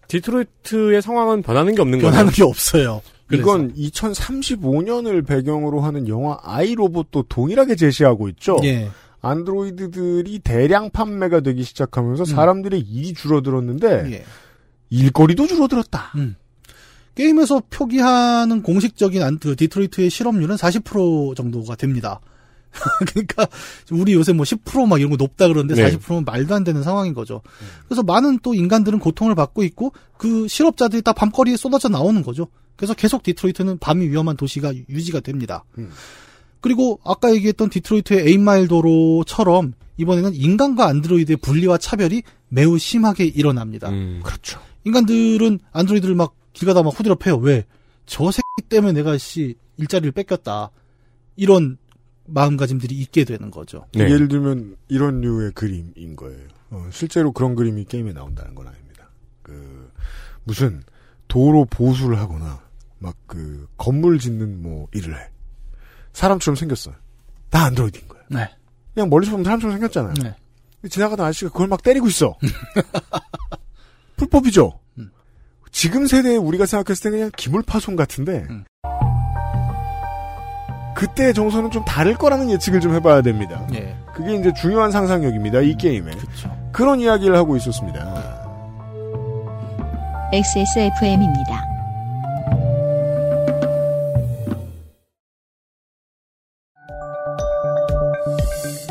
디트로이트의 0.08 1.02
상황은 1.02 1.42
변하는 1.42 1.74
게 1.76 1.82
없는 1.82 2.00
거예요. 2.00 2.12
변하는 2.12 2.32
게 2.32 2.44
없어요. 2.44 3.02
그래서. 3.28 3.42
이건 3.42 3.74
2035년을 3.76 5.26
배경으로 5.26 5.82
하는 5.82 6.08
영화 6.08 6.38
I, 6.44 6.62
Robot도 6.62 7.24
동일하게 7.30 7.76
제시하고 7.76 8.28
있죠. 8.30 8.58
예, 8.64 8.90
안드로이드들이 9.22 10.40
대량 10.40 10.90
판매가 10.90 11.42
되기 11.42 11.64
시작하면서 11.64 12.26
사람들의 12.26 12.80
일이 12.80 13.14
줄어들었는데 13.14 14.02
음. 14.02 14.12
예. 14.14 14.24
일거리도 14.90 15.48
줄어들었다. 15.48 16.12
음. 16.16 16.36
게임에서 17.16 17.64
표기하는 17.70 18.62
공식적인 18.62 19.22
안, 19.22 19.40
그 19.40 19.56
디트로이트의 19.56 20.10
실업률은 20.10 20.56
40% 20.56 21.36
정도가 21.36 21.76
됩니다. 21.76 22.22
그러니까 23.08 23.48
우리 23.92 24.14
요새 24.14 24.32
뭐 24.32 24.46
10%막 24.46 25.00
이런 25.00 25.10
거 25.10 25.18
높다 25.18 25.48
그러는데 25.48 25.76
네. 25.76 25.98
40%는 25.98 26.24
말도 26.24 26.56
안 26.56 26.64
되는 26.64 26.84
상황인 26.84 27.14
거죠. 27.14 27.42
그래서 27.88 28.04
많은 28.04 28.40
또 28.42 28.54
인간들은 28.54 29.00
고통을 29.00 29.36
받고 29.36 29.64
있고 29.64 29.92
그 30.18 30.48
실업자들이 30.48 31.02
다 31.02 31.12
밤거리에 31.14 31.58
쏟아져 31.58 31.90
나오는 31.90 32.22
거죠. 32.24 32.48
그래서 32.76 32.94
계속 32.94 33.24
디트로이트는 33.24 33.80
밤이 33.80 34.08
위험한 34.08 34.38
도시가 34.38 34.74
유지가 34.88 35.20
됩니다. 35.20 35.66
음. 35.78 35.92
그리고 36.62 37.00
아까 37.04 37.34
얘기했던 37.34 37.70
디트로이트의 37.70 38.28
에인마일 38.28 38.68
도로처럼 38.68 39.74
이번에는 39.98 40.34
인간과 40.34 40.88
안드로이드의 40.88 41.38
분리와 41.38 41.78
차별이 41.78 42.24
매우 42.48 42.78
심하게 42.78 43.26
일어납니다. 43.26 43.90
음. 43.90 44.22
그렇죠. 44.24 44.60
인간들은 44.84 45.60
안드로이드를 45.72 46.16
막 46.16 46.40
길 46.54 46.66
가다 46.68 46.84
막 46.84 46.90
후드려 46.98 47.16
패요. 47.16 47.38
왜? 47.38 47.66
저 48.06 48.32
새끼 48.32 48.68
때문에 48.68 48.92
내가 48.94 49.18
씨 49.18 49.56
일자리를 49.78 50.12
뺏겼다. 50.12 50.72
이런 51.36 51.78
마음가짐들이 52.26 52.96
있게 52.96 53.24
되는 53.24 53.50
거죠. 53.50 53.86
네. 53.94 54.04
예를 54.12 54.28
들면 54.28 54.76
이런 54.90 55.22
류의 55.22 55.52
그림인 55.54 56.16
거예요. 56.16 56.48
어, 56.72 56.86
실제로 56.92 57.32
그런 57.32 57.56
그림이 57.56 57.86
게임에 57.86 58.14
나온다는 58.14 58.56
건 58.56 58.68
아닙니다. 58.68 59.10
그 59.42 59.90
무슨 60.44 60.84
도로 61.28 61.66
보수를 61.66 62.20
하거나 62.20 62.62
막 63.00 63.16
그 63.26 63.68
건물 63.78 64.20
짓는 64.20 64.62
뭐 64.62 64.88
일을 64.94 65.16
해. 65.18 65.30
사람처럼 66.14 66.56
생겼어요. 66.56 66.96
다 67.50 67.66
안드로이드인 67.66 68.08
거예요. 68.08 68.24
네. 68.30 68.50
그냥 68.94 69.10
멀리서 69.10 69.32
보면 69.32 69.44
사람처럼 69.44 69.78
생겼잖아요. 69.78 70.14
네. 70.22 70.36
지나가던 70.90 71.26
아저씨가 71.26 71.52
그걸 71.52 71.68
막 71.68 71.84
때리고 71.84 72.08
있어. 72.08 72.36
불법이죠. 74.18 74.80
음. 74.98 75.12
지금 75.72 76.08
세대에 76.08 76.38
우리가 76.38 76.66
생각했을 76.66 77.04
때 77.04 77.10
그냥 77.10 77.32
기물파손 77.36 77.96
같은데 77.96 78.46
음. 78.50 78.66
그때의 80.96 81.34
정서는 81.34 81.72
좀 81.72 81.86
다를 81.86 82.16
거라는 82.16 82.50
예측을 82.50 82.82
좀 82.82 82.94
해봐야 82.94 83.22
됩니다. 83.22 83.66
예. 83.74 83.96
그게 84.14 84.36
이제 84.36 84.52
중요한 84.54 84.92
상상력입니다. 84.92 85.62
이 85.62 85.76
게임에 85.78 86.12
그렇죠. 86.12 86.70
그런 86.74 87.00
이야기를 87.00 87.36
하고 87.38 87.56
있었습니다. 87.56 88.40
XSFM입니다. 90.34 91.69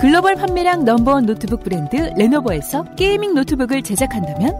글로벌 0.00 0.36
판매량 0.36 0.84
number 0.84 1.12
one 1.12 1.26
노트북 1.26 1.64
브랜드 1.64 1.96
Lenovo에서 1.96 2.84
gaming 2.94 3.34
노트북을 3.34 3.82
제작한다면 3.82 4.54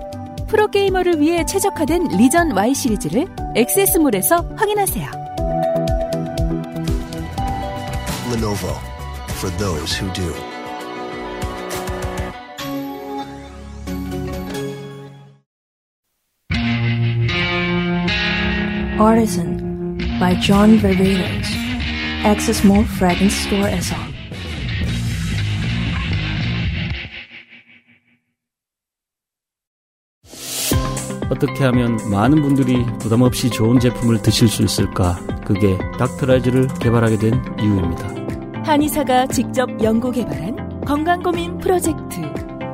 프로게이머를 0.49 1.21
위해 1.21 1.45
최적화된 1.47 2.09
Legion 2.17 2.57
Y 2.57 2.75
시리즈를 2.75 3.27
XSMALL에서 3.55 4.37
확인하세요. 4.57 5.09
Lenovo 8.33 8.75
for 9.37 9.57
those 9.59 9.95
who 9.95 10.13
do. 10.13 10.35
Artisan 18.99 19.99
by 20.19 20.35
John 20.41 20.79
Varvatos. 20.81 21.47
XSMALL 22.25 22.85
Fragrance 22.85 23.47
Store에서 23.47 24.18
어떻게 31.31 31.65
하면 31.65 31.99
많은 32.11 32.43
분들이 32.43 32.85
부담 32.99 33.23
없이 33.23 33.51
좋은 33.51 33.79
제품을 33.79 34.23
드실 34.23 34.49
수 34.49 34.63
있을까? 34.63 35.19
그게 35.45 35.79
닥터라이즈를 35.99 36.69
개발하게 36.81 37.19
된 37.19 37.43
이유입니다. 37.61 38.09
한의사가 38.65 39.27
직접 39.29 39.69
연구 39.83 40.11
개발한 40.11 40.85
건강 40.85 41.23
고민 41.23 41.59
프로젝트 41.59 42.21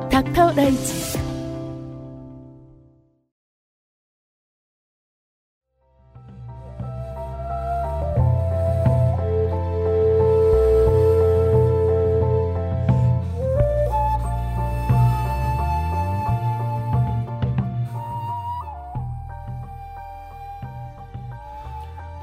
닥터 0.09 0.51
라이즈 0.53 1.14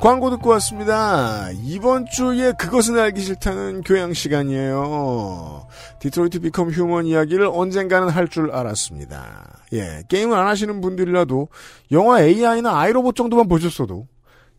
광고 0.03 0.31
듣고 0.31 0.51
왔습니다. 0.51 1.49
이번 1.63 2.07
주에 2.07 2.51
그것은 2.59 2.99
알기 2.99 3.21
싫다는 3.21 3.83
교양 3.83 4.13
시간이에요. 4.13 5.69
디트로이트 6.01 6.41
Become 6.41 6.71
Human 6.73 7.07
이야기를 7.07 7.47
언젠가는 7.47 8.09
할 8.09 8.27
줄 8.27 8.51
알았습니다. 8.51 9.61
예, 9.75 10.03
게임을 10.09 10.37
안 10.37 10.49
하시는 10.49 10.81
분들이라도 10.81 11.47
영화 11.93 12.21
AI나 12.21 12.81
I, 12.81 12.90
Robot 12.90 13.15
정도만 13.15 13.47
보셨어도 13.47 14.09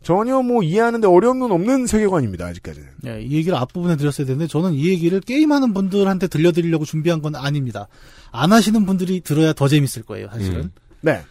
전혀 0.02 0.42
뭐 0.42 0.64
이해하는데 0.64 1.06
어려움은 1.10 1.52
없는 1.52 1.88
세계관입니다. 1.88 2.46
아직까지는. 2.46 2.88
예, 3.08 3.22
이 3.22 3.34
얘기를 3.36 3.58
앞부분에 3.58 3.98
드렸어야 3.98 4.26
되는데 4.26 4.48
저는 4.48 4.72
이 4.74 4.88
얘기를 4.88 5.20
게임하는 5.20 5.74
분들한테 5.74 6.28
들려드리려고 6.28 6.86
준비한 6.86 7.22
건 7.22 7.36
아닙니다. 7.36 7.90
안 8.32 8.54
하시는 8.54 8.86
분들이 8.86 9.20
들어야 9.20 9.52
더 9.52 9.68
재밌을 9.68 10.04
거예요, 10.04 10.30
사실은. 10.32 10.56
음. 10.62 10.72
네. 11.02 11.22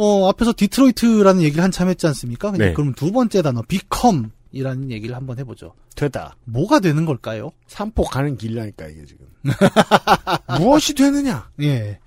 어, 0.00 0.28
앞에서 0.28 0.52
디트로이트라는 0.56 1.42
얘기를 1.42 1.64
한참 1.64 1.88
했지 1.88 2.06
않습니까? 2.06 2.52
네. 2.52 2.72
그럼 2.72 2.94
두 2.94 3.10
번째 3.10 3.42
단어, 3.42 3.62
become 3.66 4.28
이라는 4.52 4.92
얘기를 4.92 5.16
한번 5.16 5.40
해보죠. 5.40 5.74
되다. 5.96 6.36
뭐가 6.44 6.78
되는 6.78 7.04
걸까요? 7.04 7.50
삼포 7.66 8.04
가는 8.04 8.36
길이라니까 8.36 8.86
이게 8.86 9.04
지금. 9.04 9.26
무엇이 10.60 10.94
되느냐? 10.94 11.50
예. 11.62 11.98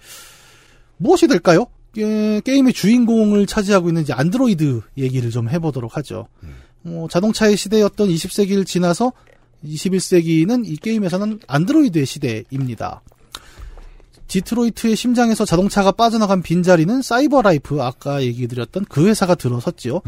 무엇이 0.95 1.27
될까요? 1.27 1.65
예, 1.97 2.39
게임의 2.45 2.71
주인공을 2.71 3.45
차지하고 3.45 3.89
있는 3.89 4.03
이제 4.03 4.13
안드로이드 4.13 4.81
얘기를 4.97 5.29
좀 5.29 5.49
해보도록 5.49 5.97
하죠. 5.97 6.27
어, 6.85 7.07
자동차의 7.11 7.57
시대였던 7.57 8.07
20세기를 8.07 8.65
지나서 8.65 9.11
21세기는 9.65 10.65
이 10.65 10.77
게임에서는 10.77 11.41
안드로이드의 11.45 12.05
시대입니다. 12.05 13.01
디트로이트의 14.31 14.95
심장에서 14.95 15.43
자동차가 15.43 15.91
빠져나간 15.91 16.41
빈자리는 16.41 17.01
사이버라이프 17.01 17.81
아까 17.81 18.23
얘기 18.23 18.47
드렸던 18.47 18.85
그 18.87 19.07
회사가 19.07 19.35
들어섰지요. 19.35 20.01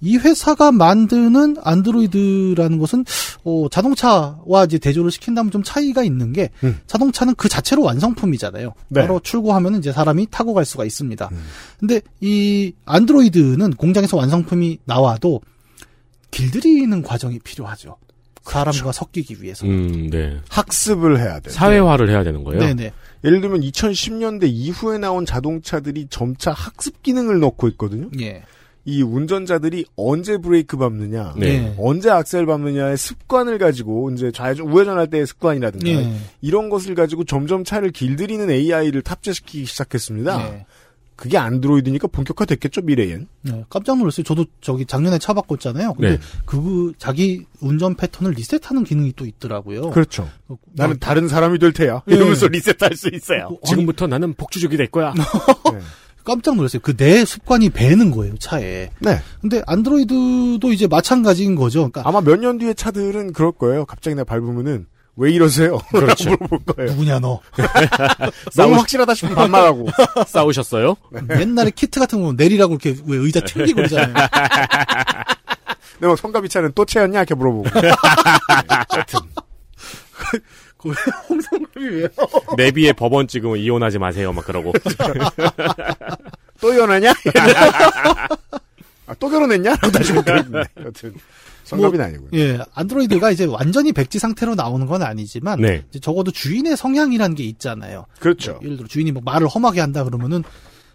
이 0.00 0.16
회사가 0.16 0.72
만드는 0.72 1.58
안드로이드라는 1.62 2.78
것은 2.78 3.04
어, 3.44 3.68
자동차와 3.70 4.64
이제 4.64 4.78
대조를 4.78 5.12
시킨다면 5.12 5.52
좀 5.52 5.62
차이가 5.62 6.02
있는 6.02 6.32
게 6.32 6.50
음. 6.64 6.80
자동차는 6.88 7.36
그 7.36 7.48
자체로 7.48 7.82
완성품이잖아요. 7.82 8.74
네. 8.88 9.00
바로 9.00 9.20
출고하면 9.20 9.76
이제 9.76 9.92
사람이 9.92 10.26
타고 10.30 10.54
갈 10.54 10.64
수가 10.64 10.84
있습니다. 10.84 11.30
근데 11.78 12.00
이 12.20 12.72
안드로이드는 12.84 13.74
공장에서 13.74 14.16
완성품이 14.16 14.78
나와도 14.86 15.40
길들이는 16.32 17.02
과정이 17.02 17.38
필요하죠. 17.38 17.96
사람과 18.50 18.92
섞이기 18.92 19.42
위해서. 19.42 19.66
음, 19.66 20.10
네. 20.10 20.38
학습을 20.48 21.18
해야 21.18 21.40
돼. 21.40 21.50
사회화를 21.50 22.10
해야 22.10 22.24
되는 22.24 22.44
거예요. 22.44 22.60
네네. 22.60 22.92
예를 23.24 23.40
들면 23.40 23.60
2010년대 23.60 24.48
이후에 24.48 24.98
나온 24.98 25.26
자동차들이 25.26 26.06
점차 26.10 26.52
학습 26.52 27.02
기능을 27.02 27.40
넣고 27.40 27.68
있거든요. 27.68 28.08
예. 28.20 28.42
이 28.84 29.02
운전자들이 29.02 29.84
언제 29.96 30.38
브레이크 30.38 30.78
밟느냐, 30.78 31.34
네. 31.36 31.74
언제 31.78 32.08
악셀 32.08 32.46
밟느냐의 32.46 32.96
습관을 32.96 33.58
가지고 33.58 34.10
이제 34.12 34.32
좌회전 34.32 34.66
우회전할 34.68 35.08
때의 35.08 35.26
습관이라든가 35.26 35.86
예. 35.90 36.10
이런 36.40 36.70
것을 36.70 36.94
가지고 36.94 37.24
점점 37.24 37.64
차를 37.64 37.90
길들이는 37.90 38.50
AI를 38.50 39.02
탑재시키기 39.02 39.66
시작했습니다. 39.66 40.40
예. 40.40 40.66
그게 41.18 41.36
안드로이드니까 41.36 42.06
본격화 42.06 42.44
됐겠죠 42.44 42.82
미래엔. 42.82 43.26
네, 43.42 43.64
깜짝 43.68 43.98
놀랐어요. 43.98 44.22
저도 44.22 44.46
저기 44.60 44.86
작년에 44.86 45.18
차 45.18 45.32
바꿨잖아요. 45.34 45.94
근데 45.94 46.10
네. 46.10 46.18
그 46.46 46.92
자기 46.96 47.44
운전 47.60 47.96
패턴을 47.96 48.34
리셋하는 48.34 48.84
기능이 48.84 49.14
또 49.16 49.26
있더라고요. 49.26 49.90
그렇죠. 49.90 50.28
어, 50.46 50.56
나는 50.74 50.92
막- 50.94 51.00
다른 51.00 51.26
사람이 51.26 51.58
될 51.58 51.72
테야. 51.72 52.02
예. 52.08 52.14
이러면서 52.14 52.46
리셋할 52.46 52.94
수 52.96 53.10
있어요. 53.12 53.48
어, 53.60 53.66
지금부터 53.66 54.06
나는 54.06 54.32
복주족이 54.34 54.76
될 54.76 54.86
거야. 54.86 55.12
네. 55.74 55.80
깜짝 56.22 56.54
놀랐어요. 56.54 56.80
그 56.82 56.96
내 56.96 57.24
습관이 57.24 57.70
배는 57.70 58.12
거예요, 58.12 58.36
차에. 58.38 58.90
네. 59.00 59.20
근데 59.40 59.60
안드로이드도 59.66 60.72
이제 60.72 60.86
마찬가지인 60.86 61.56
거죠. 61.56 61.90
그러니까 61.90 62.02
아마 62.06 62.20
몇 62.20 62.38
년 62.38 62.58
뒤에 62.58 62.74
차들은 62.74 63.32
그럴 63.32 63.50
거예요. 63.50 63.84
갑자기 63.86 64.14
나 64.14 64.22
밟으면은 64.24 64.86
왜 65.18 65.32
이러세요? 65.32 65.78
그렇죠. 65.90 66.30
물어볼 66.30 66.58
거예요. 66.76 66.90
누구냐 66.92 67.18
너. 67.18 67.40
너무 68.56 68.76
확실하다 68.76 69.14
싶으면 69.14 69.34
반말하고. 69.34 69.88
싸우셨어요? 70.26 70.96
옛날에 71.40 71.70
키트 71.74 71.98
같은 71.98 72.22
거 72.22 72.32
내리라고 72.32 72.74
이렇게 72.74 72.96
왜 73.06 73.16
의자 73.18 73.40
튕기고 73.40 73.76
그러잖아요. 73.76 74.14
내가 75.98 76.08
막 76.12 76.18
성가비 76.18 76.48
차는 76.48 76.72
또 76.76 76.84
채였냐? 76.84 77.18
이렇게 77.18 77.34
물어보고. 77.34 77.68
하여튼. 77.68 79.20
그 80.78 80.92
홍성급이 81.28 81.88
왜요? 81.88 82.08
내비에 82.56 82.92
법원 82.92 83.26
찍으면 83.26 83.58
이혼하지 83.58 83.98
마세요. 83.98 84.32
막 84.32 84.44
그러고. 84.44 84.72
또 86.60 86.72
이혼하냐? 86.72 87.12
아, 89.08 89.14
또 89.18 89.28
결혼했냐? 89.28 89.70
라고 89.70 89.90
다시 89.90 90.12
묻거든요. 90.12 90.62
여튼. 90.84 91.14
성가비는 91.68 92.04
아니고요. 92.04 92.30
예, 92.34 92.58
안드로이드가 92.74 93.30
이제 93.30 93.44
완전히 93.44 93.92
백지 93.92 94.18
상태로 94.18 94.54
나오는 94.54 94.86
건 94.86 95.02
아니지만 95.02 95.60
네. 95.60 95.84
적어도 96.00 96.30
주인의 96.30 96.76
성향이라는 96.76 97.36
게 97.36 97.44
있잖아요. 97.44 98.06
그렇죠. 98.20 98.58
예를 98.62 98.78
들어 98.78 98.88
주인이 98.88 99.12
뭐 99.12 99.22
말을 99.24 99.46
험하게 99.46 99.80
한다 99.80 100.04
그러면은 100.04 100.42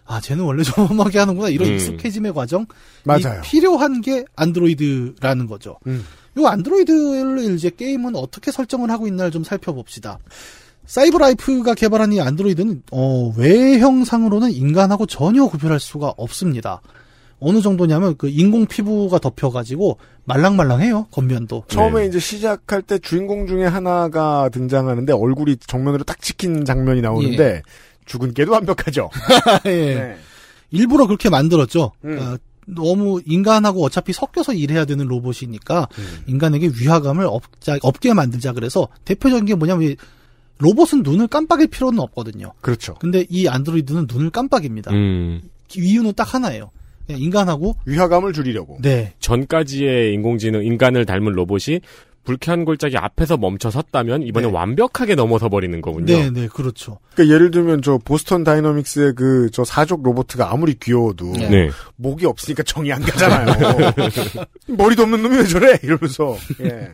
아 0.04 0.20
쟤는 0.20 0.44
원래 0.44 0.62
좀 0.62 0.86
험하게 0.86 1.18
하는구나 1.20 1.48
이런 1.48 1.68
음. 1.68 1.74
익숙해짐의 1.74 2.34
과정 2.34 2.66
맞아요. 3.04 3.40
필요한 3.42 4.00
게 4.00 4.24
안드로이드라는 4.36 5.46
거죠. 5.46 5.78
음. 5.86 6.04
요 6.38 6.46
안드로이드를 6.46 7.54
이제 7.54 7.70
게임은 7.70 8.16
어떻게 8.16 8.50
설정을 8.50 8.90
하고 8.90 9.06
있나를 9.06 9.30
좀 9.30 9.44
살펴봅시다. 9.44 10.18
사이버라이프가 10.86 11.74
개발한 11.74 12.12
이 12.12 12.20
안드로이드는 12.20 12.82
어, 12.90 13.32
외형상으로는 13.36 14.50
인간하고 14.50 15.06
전혀 15.06 15.46
구별할 15.46 15.80
수가 15.80 16.12
없습니다. 16.16 16.82
어느 17.44 17.60
정도냐면 17.60 18.16
그 18.16 18.28
인공 18.28 18.66
피부가 18.66 19.18
덮여가지고 19.18 19.98
말랑말랑해요 20.24 21.08
겉면도. 21.10 21.64
처음에 21.68 22.02
네. 22.02 22.06
이제 22.06 22.18
시작할 22.18 22.82
때 22.82 22.98
주인공 22.98 23.46
중에 23.46 23.66
하나가 23.66 24.48
등장하는데 24.48 25.12
얼굴이 25.12 25.56
정면으로 25.58 26.04
딱 26.04 26.20
찍힌 26.20 26.64
장면이 26.64 27.02
나오는데 27.02 27.62
죽은 28.06 28.32
깨도 28.32 28.52
완벽하죠. 28.52 29.10
예. 29.66 29.70
네. 29.70 30.16
일부러 30.70 31.06
그렇게 31.06 31.28
만들었죠. 31.28 31.92
음. 32.04 32.18
어, 32.18 32.36
너무 32.66 33.20
인간하고 33.26 33.84
어차피 33.84 34.14
섞여서 34.14 34.54
일해야 34.54 34.86
되는 34.86 35.06
로봇이니까 35.06 35.88
음. 35.98 36.22
인간에게 36.26 36.70
위화감을 36.80 37.26
없자, 37.26 37.76
없게 37.82 38.14
만들자 38.14 38.52
그래서 38.52 38.88
대표적인 39.04 39.44
게 39.44 39.54
뭐냐면 39.54 39.90
이 39.90 39.96
로봇은 40.58 41.02
눈을 41.02 41.28
깜빡일 41.28 41.66
필요는 41.66 41.98
없거든요. 42.00 42.52
그렇죠. 42.62 42.94
근데 42.94 43.26
이 43.28 43.48
안드로이드는 43.48 44.06
눈을 44.10 44.30
깜빡입니다. 44.30 44.92
음. 44.92 45.42
이유는 45.76 46.14
딱 46.14 46.32
하나예요. 46.32 46.70
인간하고 47.08 47.76
위화감을 47.86 48.32
줄이려고. 48.32 48.78
네 48.80 49.12
전까지의 49.20 50.12
인공지능, 50.14 50.64
인간을 50.64 51.04
닮은 51.06 51.32
로봇이 51.32 51.80
불쾌한 52.24 52.64
골짜기 52.64 52.96
앞에서 52.96 53.36
멈춰 53.36 53.70
섰다면 53.70 54.22
이번에 54.22 54.46
네. 54.46 54.52
완벽하게 54.52 55.14
넘어서 55.14 55.50
버리는 55.50 55.78
거군요. 55.82 56.06
네, 56.06 56.30
네, 56.30 56.48
그렇죠. 56.48 56.98
그러니까 57.14 57.34
예를 57.34 57.50
들면 57.50 57.82
저 57.82 57.98
보스턴 57.98 58.44
다이너믹스의 58.44 59.14
그 59.14 59.50
저 59.52 59.62
사족 59.62 60.02
로보트가 60.02 60.50
아무리 60.50 60.72
귀여워도 60.74 61.32
네. 61.32 61.48
네. 61.50 61.70
목이 61.96 62.24
없으니까 62.24 62.62
정이 62.62 62.90
안 62.92 63.02
가잖아요. 63.02 63.92
머리도 64.68 65.02
없는 65.02 65.22
놈이 65.22 65.36
왜 65.36 65.44
저래? 65.44 65.78
이러면서. 65.82 66.36
예. 66.62 66.90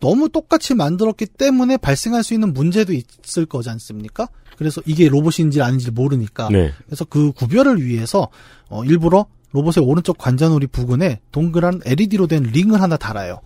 너무 0.00 0.28
똑같이 0.28 0.74
만들었기 0.74 1.26
때문에 1.26 1.76
발생할 1.76 2.22
수 2.22 2.34
있는 2.34 2.52
문제도 2.52 2.92
있을 2.92 3.46
거지 3.46 3.70
않습니까? 3.70 4.28
그래서 4.56 4.82
이게 4.86 5.08
로봇인지 5.08 5.62
아닌지 5.62 5.90
모르니까. 5.90 6.48
네. 6.50 6.72
그래서 6.86 7.04
그 7.04 7.32
구별을 7.32 7.84
위해서 7.84 8.28
어, 8.68 8.84
일부러 8.84 9.26
로봇의 9.52 9.84
오른쪽 9.84 10.18
관자놀이 10.18 10.66
부근에 10.66 11.20
동그란 11.32 11.82
LED로 11.84 12.26
된 12.26 12.42
링을 12.42 12.80
하나 12.80 12.96
달아요. 12.96 13.40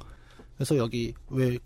그래서 0.56 0.76
여기 0.76 1.14
왜 1.30 1.58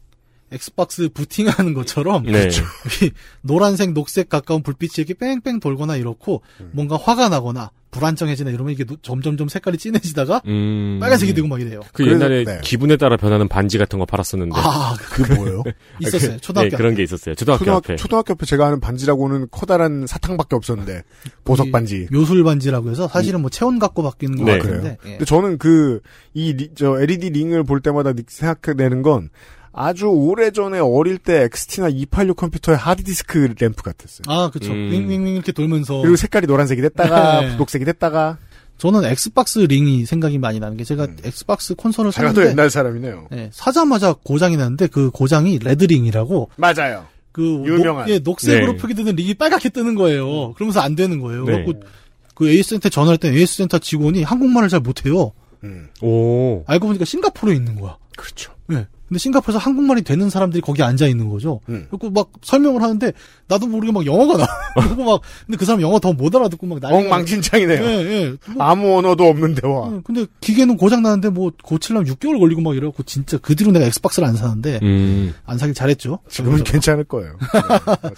Xbox 0.55 1.09
부팅하는 1.11 1.75
것처럼 1.75 2.25
네. 2.25 2.49
노란색, 3.43 3.93
녹색 3.93 4.29
가까운 4.29 4.63
불빛이 4.63 4.93
이렇게 4.99 5.15
뺑뺑 5.15 5.61
돌거나 5.61 5.97
이렇고 5.97 6.43
뭔가 6.73 6.97
화가 6.97 7.29
나거나 7.29 7.71
불안정해지나 7.91 8.51
이러면 8.51 8.73
이게 8.73 8.83
노- 8.83 8.97
점점점 9.03 9.47
색깔이 9.47 9.79
진해지다가 9.79 10.43
음. 10.49 10.99
빨간색이 11.01 11.33
되고 11.33 11.47
막 11.47 11.61
이래요. 11.61 11.81
그 11.93 12.05
옛날에 12.05 12.43
네. 12.43 12.59
기분에 12.65 12.97
따라 12.97 13.17
변하는 13.17 13.47
반지 13.47 13.79
같은 13.79 14.01
거 14.01 14.05
팔았었는데. 14.05 14.53
아, 14.57 14.97
그 14.99 15.33
뭐예요? 15.35 15.63
있었어요. 16.03 16.33
그- 16.33 16.41
초등학교 16.41 16.71
네, 16.71 16.77
그런. 16.77 16.95
게 16.97 17.05
있었어요. 17.05 17.37
초등학교, 17.37 17.61
초등학교, 17.65 17.77
앞에. 17.93 17.97
초등학교 17.97 18.33
앞에 18.33 18.47
제가 18.47 18.67
아는 18.67 18.81
반지라고는 18.81 19.47
커다란 19.53 20.09
사탕밖에 20.09 20.57
없었는데 20.57 21.03
보석 21.45 21.71
반지. 21.71 22.09
요술 22.13 22.43
반지라고 22.43 22.91
해서 22.91 23.07
사실은 23.07 23.43
뭐 23.43 23.49
체온 23.51 23.79
갖고 23.79 24.03
바뀌는 24.03 24.39
거 24.39 24.45
네. 24.45 24.59
그래요. 24.59 24.77
같은데. 24.79 24.99
예. 25.05 25.11
근데 25.11 25.25
저는 25.25 25.59
그, 25.59 26.01
이, 26.35 26.71
저, 26.75 27.01
LED 27.01 27.31
링을 27.31 27.63
볼 27.63 27.81
때마다 27.81 28.13
느- 28.13 28.23
생각되는 28.27 29.03
건 29.03 29.31
아주 29.75 30.07
오래 30.07 30.51
전에 30.51 30.79
어릴 30.79 31.19
때 31.19 31.43
XT나 31.43 31.89
286 31.89 32.37
컴퓨터의 32.37 32.79
하드디스크 32.79 33.55
램프 33.59 33.83
같았어요. 33.83 34.23
아, 34.29 34.51
그쵸. 34.51 34.73
음. 34.73 34.91
윙윙윙 34.93 35.35
이렇게 35.35 35.53
돌면서. 35.53 36.01
그리고 36.01 36.17
색깔이 36.17 36.47
노란색이 36.47 36.81
됐다가, 36.81 37.41
네. 37.41 37.57
녹색이 37.57 37.85
됐다가, 37.85 38.39
저는 38.79 39.05
Xbox 39.05 39.61
링이 39.61 40.05
생각이 40.07 40.39
많이 40.39 40.59
나는 40.61 40.77
게 40.77 40.85
제가 40.85 41.07
Xbox 41.25 41.75
콘솔을 41.75 42.11
제가 42.11 42.29
또 42.29 42.35
샀는데 42.35 42.51
옛날 42.51 42.71
사람이네요. 42.71 43.29
예, 43.33 43.51
사자마자 43.53 44.15
고장이 44.25 44.57
났는데 44.57 44.89
그 44.89 45.11
고장이 45.11 45.61
red 45.61 45.83
ring이라고 45.83 46.51
맞아요. 46.57 47.07
그 47.31 47.43
유명한. 47.65 48.07
녹, 48.07 48.11
예, 48.11 48.19
녹색으로 48.19 48.73
네. 48.73 48.79
표기되는 48.79 49.15
링이 49.15 49.35
빨갛게 49.35 49.69
뜨는 49.69 49.95
거예요. 49.95 50.55
그러면서 50.55 50.81
안 50.81 50.97
되는 50.97 51.21
거예요. 51.21 51.45
네. 51.45 51.53
그래갖고 51.65 51.89
그 52.35 52.49
AS 52.49 52.71
센터 52.71 52.89
전화할 52.89 53.19
때 53.19 53.29
AS 53.33 53.59
센터 53.59 53.79
직원이 53.79 54.23
한국말을 54.25 54.69
잘 54.69 54.81
못해요. 54.81 55.33
음. 55.63 55.89
오. 56.03 56.65
알고 56.67 56.89
보니까 56.89 57.05
싱가포르에 57.05 57.55
있는 57.55 57.81
거야. 57.81 57.97
그렇죠. 58.17 58.53
예. 58.73 58.89
근데 59.15 59.21
싱가포르에서 59.21 59.59
한국말이 59.59 60.03
되는 60.03 60.29
사람들이 60.29 60.61
거기 60.61 60.83
앉아 60.83 61.07
있는 61.07 61.29
거죠. 61.29 61.61
음. 61.69 61.87
그리고 61.89 62.11
막 62.11 62.31
설명을 62.43 62.83
하는데 62.83 63.13
나도 63.47 63.69
모르게 63.69 63.93
막 63.93 64.05
영어가 64.05 64.37
나. 64.39 64.47
그리고 64.83 65.05
막 65.05 65.21
근데 65.47 65.57
그 65.57 65.65
사람 65.65 65.81
영어 65.81 66.01
더 66.01 66.13
못 66.15 66.35
알아듣고 66.35 66.67
막 66.67 66.79
난리가 66.81 66.99
엉망진창이네요. 66.99 67.85
예, 67.85 67.89
예. 67.89 68.37
뭐, 68.55 68.65
아무 68.65 68.97
언어도 68.99 69.25
없는 69.25 69.55
대화. 69.55 69.91
예, 69.95 70.01
근데 70.05 70.27
기계는 70.41 70.77
고장 70.77 71.03
나는데 71.03 71.29
뭐 71.29 71.53
고치려면 71.63 72.13
6개월 72.13 72.41
걸리고 72.41 72.61
막 72.61 72.75
이래갖고 72.77 73.05
진짜 73.05 73.39
그 73.39 73.55
뒤로 73.55 73.71
내가 73.71 73.85
Xbox를 73.87 74.27
안 74.27 74.35
사는데 74.37 74.81
음. 74.83 75.33
안 75.45 75.59
사길 75.59 75.75
잘했죠. 75.75 76.19
지금은 76.29 76.59
그래서 76.59 76.73
괜찮을 76.73 77.05
거예요. 77.05 77.37
네. 78.03 78.11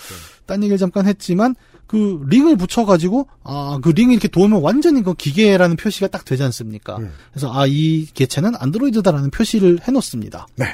딴 0.46 0.62
얘기를 0.62 0.78
잠깐 0.78 1.06
했지만 1.06 1.54
그 1.86 2.20
링을 2.28 2.56
붙여가지고 2.56 3.28
아 3.44 3.78
그 3.82 3.90
링이 3.90 4.12
이렇게 4.12 4.28
돌면 4.28 4.60
완전히 4.62 5.02
그 5.02 5.14
기계라는 5.14 5.76
표시가 5.76 6.08
딱 6.08 6.24
되지 6.24 6.42
않습니까? 6.44 6.96
음. 6.96 7.12
그래서 7.32 7.52
아 7.52 7.66
이 7.66 8.06
개체는 8.14 8.54
안드로이드다라는 8.58 9.30
표시를 9.30 9.78
해놓습니다. 9.86 10.46
네. 10.56 10.66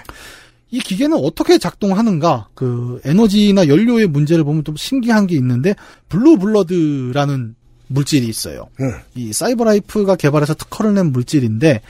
이 0.71 0.79
기계는 0.81 1.19
어떻게 1.19 1.59
작동하는가? 1.59 2.49
그 2.55 3.01
에너지나 3.05 3.69
연료의 3.69 4.07
문제를 4.07 4.43
보면 4.45 4.65
좀 4.65 4.75
신기한 4.77 5.27
게 5.27 5.35
있는데 5.37 5.75
blue 6.09 6.39
blood라는 6.39 7.55
물질이 7.89 8.27
있어요. 8.27 8.69
음. 8.81 8.91
이 9.15 9.33
CyberLife가 9.35 10.17
개발해서 10.17 10.55
특허를 10.55 10.95
낸 10.95 11.13
물질인데 11.13 11.83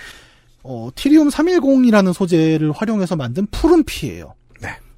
어, 0.65 0.91
Thirium 0.95 1.29
310이라는 1.29 2.13
소재를 2.13 2.73
활용해서 2.73 3.15
만든 3.17 3.47
푸른 3.53 3.85
피예요. 3.85 4.35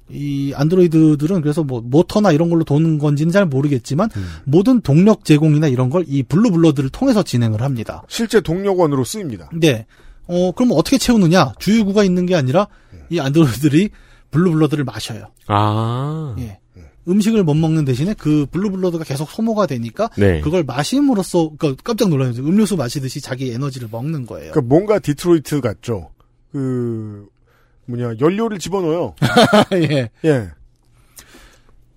네. 0.07 0.17
이 0.17 0.53
안드로이드들은 0.55 1.41
그래서 1.41 1.63
뭐 1.63 1.81
모터나 1.83 2.31
이런 2.31 2.49
걸로 2.49 2.63
도는 2.63 2.99
건지는 2.99 3.31
잘 3.31 3.45
모르겠지만 3.45 4.09
음. 4.15 4.27
모든 4.45 4.81
동력 4.81 5.25
제공이나 5.25 5.67
이런 5.67 5.89
걸 5.89 6.03
이 6.07 6.21
blue 6.23 6.51
blood를 6.51 6.89
통해서 6.89 7.23
진행을 7.23 7.61
합니다. 7.61 8.03
실제 8.07 8.41
동력원으로 8.41 9.03
쓰입니다. 9.03 9.49
네. 9.53 9.85
어, 10.27 10.51
그럼 10.51 10.71
어떻게 10.73 10.97
채우느냐? 10.97 11.53
주유구가 11.59 12.03
있는 12.03 12.25
게 12.25 12.35
아니라 12.35 12.67
이 13.09 13.19
안드로이드들이 13.19 13.89
blue 14.31 14.47
blood를 14.47 14.83
마셔요. 14.83 15.27
아. 15.47 16.35
예. 16.39 16.59
음식을 17.07 17.43
못 17.43 17.53
먹는 17.53 17.85
대신에 17.85 18.15
그 18.17 18.47
blue 18.51 18.70
blood가 18.70 19.03
계속 19.03 19.29
소모가 19.29 19.67
되니까 19.67 20.09
네. 20.17 20.41
그걸 20.41 20.63
마심으로써 20.63 21.51
그러니까 21.57 21.81
깜짝 21.83 22.09
놀라요. 22.09 22.31
음료수 22.39 22.75
마시듯이 22.77 23.21
자기 23.21 23.51
에너지를 23.51 23.89
먹는 23.91 24.25
거예요. 24.25 24.51
그러니까 24.51 24.61
뭔가 24.67 24.97
디트로이트 24.99 25.61
같죠. 25.61 26.09
그 26.51 27.27
뭐냐 27.85 28.15
연료를 28.19 28.59
집어넣어요. 28.59 29.15
예. 29.73 30.09
예. 30.25 30.49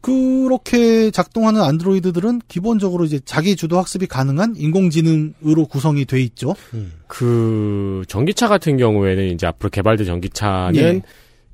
그렇게 0.00 1.10
작동하는 1.10 1.60
안드로이드들은 1.60 2.42
기본적으로 2.48 3.04
이제 3.04 3.20
자기 3.24 3.56
주도 3.56 3.78
학습이 3.78 4.06
가능한 4.06 4.54
인공지능으로 4.56 5.66
구성이 5.66 6.04
돼 6.04 6.20
있죠. 6.22 6.54
그 7.08 8.04
전기차 8.08 8.48
같은 8.48 8.76
경우에는 8.76 9.26
이제 9.26 9.46
앞으로 9.46 9.70
개발될 9.70 10.06
전기차는 10.06 10.76
예. 10.76 11.02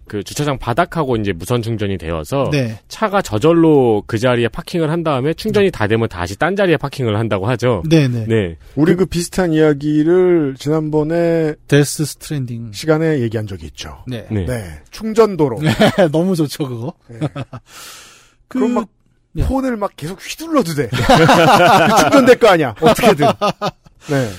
그 0.07 0.23
주차장 0.23 0.59
바닥하고 0.59 1.17
이제 1.17 1.33
무선 1.33 1.63
충전이 1.63 1.99
되어서 1.99 2.49
네. 2.53 2.79
차가 2.89 3.23
저절로 3.23 4.03
그 4.07 4.19
자리에 4.19 4.49
파킹을 4.49 4.91
한 4.91 5.03
다음에 5.03 5.35
충전이 5.35 5.71
다 5.71 5.87
되면 5.87 6.09
다시 6.09 6.39
딴 6.39 6.57
자리에 6.57 6.77
파킹을 6.77 7.19
한다고 7.19 7.47
하죠. 7.49 7.83
네네. 7.89 8.27
네. 8.27 8.57
우리 8.75 8.95
그 8.95 9.07
비슷한 9.07 9.53
이야기를 9.53 10.57
지난번에 10.59 11.55
Death 11.69 12.05
Stranding 12.05 12.73
시간에 12.73 13.21
얘기한 13.21 13.47
적이 13.47 13.67
있죠. 13.67 14.05
네. 14.07 14.27
네. 14.31 14.45
네. 14.47 14.83
충전도로. 14.91 15.61
너무 16.13 16.37
좋죠, 16.37 16.69
그거. 16.69 16.95
그, 18.49 18.59
그럼 18.59 18.73
막 18.73 18.89
예. 19.37 19.45
폰을 19.45 19.77
막 19.77 19.91
계속 19.97 20.21
휘둘러도 20.21 20.75
돼. 20.75 20.89
충전될 22.03 22.39
거 22.39 22.49
아니야. 22.49 22.75
어떻게든. 22.81 23.27
네. 24.09 24.31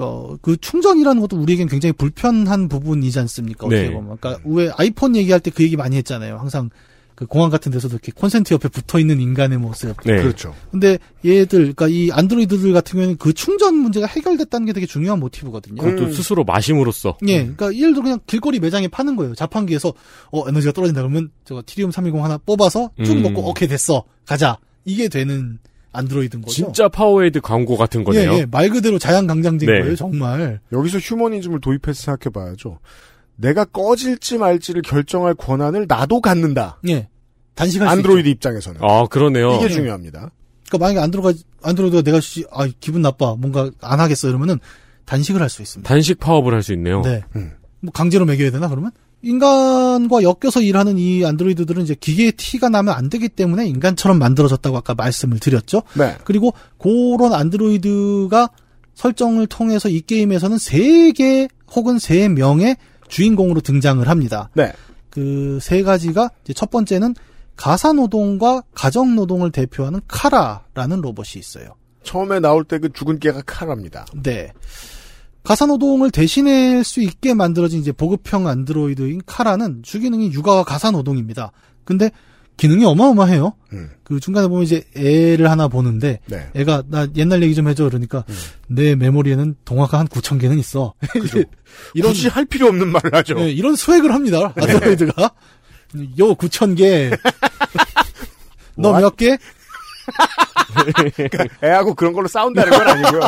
저, 0.00 0.38
그 0.40 0.56
충전이라는 0.56 1.20
것도 1.20 1.36
우리에겐 1.36 1.68
굉장히 1.68 1.92
불편한 1.92 2.68
부분이지 2.68 3.18
않습니까? 3.18 3.66
어떻게 3.66 3.82
네. 3.82 3.90
보면. 3.92 4.16
그러니까 4.18 4.42
왜 4.46 4.70
아이폰 4.74 5.14
얘기할 5.16 5.40
때 5.40 5.50
그 5.50 5.62
얘기 5.62 5.76
많이 5.76 5.96
했잖아요. 5.96 6.38
항상 6.38 6.70
그 7.14 7.26
공항 7.26 7.50
같은 7.50 7.70
데서도 7.70 7.96
이렇게 7.96 8.12
콘센트 8.12 8.54
옆에 8.54 8.68
붙어 8.68 8.98
있는 8.98 9.20
인간의 9.20 9.58
모습. 9.58 9.94
네. 10.06 10.22
그렇죠. 10.22 10.54
근데 10.70 10.98
얘들, 11.22 11.74
그러니까 11.74 11.86
이 11.88 12.10
안드로이드들 12.10 12.72
같은 12.72 12.92
경우에는 12.92 13.16
그 13.18 13.34
충전 13.34 13.74
문제가 13.74 14.06
해결됐다는 14.06 14.66
게 14.66 14.72
되게 14.72 14.86
중요한 14.86 15.20
모티브거든요. 15.20 15.82
그것도 15.82 16.04
음. 16.04 16.12
스스로 16.12 16.44
마심으로써 16.44 17.18
예, 17.26 17.40
그러니까 17.40 17.74
예를 17.74 17.92
들어 17.92 18.04
그냥 18.04 18.20
길거리 18.26 18.58
매장에 18.58 18.88
파는 18.88 19.16
거예요. 19.16 19.34
자판기에서 19.34 19.92
어 20.32 20.48
에너지가 20.48 20.72
떨어진다 20.72 21.02
그러면 21.02 21.30
저거 21.44 21.62
티리움 21.66 21.90
320 21.90 22.24
하나 22.24 22.38
뽑아서 22.38 22.88
쭉 23.04 23.12
음. 23.12 23.22
먹고 23.22 23.50
오케이 23.50 23.68
됐어 23.68 24.04
가자 24.24 24.56
이게 24.86 25.08
되는 25.08 25.58
안드로이드인 25.92 26.42
거죠. 26.42 26.54
진짜 26.54 26.88
파워에이드 26.88 27.40
광고 27.40 27.76
같은 27.76 28.04
거네요. 28.04 28.32
예, 28.32 28.38
예, 28.38 28.46
말 28.46 28.68
그대로 28.70 28.98
자양강장제인 28.98 29.72
네. 29.72 29.80
거예요, 29.80 29.96
정말. 29.96 30.60
여기서 30.72 30.98
휴머니즘을 30.98 31.60
도입해서 31.60 32.00
생각해봐야죠. 32.02 32.78
내가 33.36 33.64
꺼질지 33.64 34.38
말지를 34.38 34.82
결정할 34.82 35.34
권한을 35.34 35.86
나도 35.88 36.20
갖는다. 36.20 36.78
예, 36.88 37.08
단식할 37.54 37.88
수 37.88 37.92
안드로이드 37.92 38.28
있죠. 38.28 38.36
입장에서는. 38.50 38.80
아 38.82 39.06
그러네요. 39.06 39.54
이게 39.56 39.68
중요합니다. 39.68 40.30
그러니까 40.68 40.78
만약에 40.86 41.00
안드로가 41.00 41.32
안드로이드가 41.62 42.02
내가 42.02 42.20
씨, 42.20 42.44
아 42.52 42.68
기분 42.80 43.02
나빠, 43.02 43.34
뭔가 43.36 43.70
안 43.80 43.98
하겠어 44.00 44.28
이러면은 44.28 44.58
단식을 45.06 45.40
할 45.40 45.48
수 45.48 45.62
있습니다. 45.62 45.88
단식 45.88 46.20
파업을 46.20 46.54
할 46.54 46.62
수 46.62 46.72
있네요. 46.74 47.02
네. 47.02 47.22
음. 47.34 47.52
뭐 47.80 47.90
강제로 47.92 48.24
먹여야 48.26 48.50
되나 48.50 48.68
그러면? 48.68 48.92
인간과 49.22 50.22
엮여서 50.22 50.62
일하는 50.62 50.98
이 50.98 51.24
안드로이드들은 51.24 51.82
이제 51.82 51.94
기계의 51.94 52.32
티가 52.32 52.68
나면 52.68 52.94
안 52.94 53.10
되기 53.10 53.28
때문에 53.28 53.66
인간처럼 53.66 54.18
만들어졌다고 54.18 54.76
아까 54.76 54.94
말씀을 54.94 55.38
드렸죠. 55.38 55.82
네. 55.94 56.16
그리고 56.24 56.52
그런 56.78 57.32
안드로이드가 57.34 58.48
설정을 58.94 59.46
통해서 59.46 59.88
이 59.88 60.00
게임에서는 60.00 60.58
세 60.58 61.12
개 61.12 61.48
혹은 61.74 61.98
세 61.98 62.28
명의 62.28 62.76
주인공으로 63.08 63.60
등장을 63.60 64.06
합니다. 64.08 64.50
네. 64.54 64.72
그 65.10 65.58
세 65.60 65.82
가지가 65.82 66.30
이제 66.44 66.52
첫 66.52 66.70
번째는 66.70 67.14
가사 67.56 67.92
노동과 67.92 68.62
가정 68.74 69.14
노동을 69.16 69.50
대표하는 69.52 70.00
카라라는 70.08 71.00
로봇이 71.02 71.38
있어요. 71.38 71.74
처음에 72.04 72.40
나올 72.40 72.64
때 72.64 72.78
그 72.78 72.90
죽은 72.92 73.18
깨가 73.18 73.42
칼합니다. 73.44 74.06
네. 74.22 74.52
가사 75.42 75.66
노동을 75.66 76.10
대신할 76.10 76.84
수 76.84 77.00
있게 77.00 77.34
만들어진 77.34 77.80
이제 77.80 77.92
보급형 77.92 78.46
안드로이드인 78.46 79.22
카라는 79.26 79.82
주기능이 79.82 80.32
육아와 80.32 80.64
가사 80.64 80.90
노동입니다. 80.90 81.52
근데 81.84 82.10
기능이 82.56 82.84
어마어마해요. 82.84 83.54
음. 83.72 83.88
그 84.04 84.20
중간에 84.20 84.46
보면 84.46 84.64
이제 84.64 84.84
애를 84.94 85.50
하나 85.50 85.66
보는데 85.68 86.20
네. 86.26 86.50
애가 86.54 86.82
나 86.88 87.06
옛날 87.16 87.42
얘기 87.42 87.54
좀 87.54 87.68
해줘 87.68 87.84
그러니까 87.84 88.22
음. 88.28 88.34
내 88.68 88.94
메모리에는 88.94 89.56
동화가 89.64 89.98
한 89.98 90.06
9천 90.06 90.38
개는 90.38 90.58
있어. 90.58 90.92
이런 91.94 92.12
굳이 92.12 92.28
할 92.28 92.44
필요 92.44 92.66
없는 92.66 92.88
말을 92.88 93.14
하죠. 93.14 93.36
네, 93.36 93.50
이런 93.50 93.76
스웩을 93.76 94.12
합니다. 94.12 94.52
안드로이드가 94.56 95.22
요 96.18 96.34
9천 96.34 96.76
개. 96.76 97.10
너? 98.76 98.92
몇 98.92 99.16
개? 99.16 99.38
그러니까 101.16 101.44
애하고 101.64 101.94
그런 101.94 102.12
걸로 102.12 102.28
싸운다는 102.28 102.70
건 102.70 102.88
아니고요. 102.88 103.20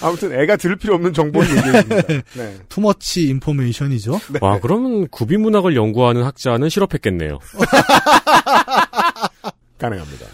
아무튼 0.00 0.32
애가 0.32 0.56
들을 0.56 0.76
필요 0.76 0.94
없는 0.94 1.12
정보를 1.12 1.56
얘기해줍니다. 1.56 2.02
네. 2.36 2.56
투머치 2.68 3.28
인포메이션이죠. 3.28 4.20
와 4.40 4.60
그러면 4.60 5.08
구비 5.08 5.36
문학을 5.36 5.76
연구하는 5.76 6.22
학자는 6.22 6.68
실업했겠네요. 6.68 7.38
가능합니다. 9.78 10.26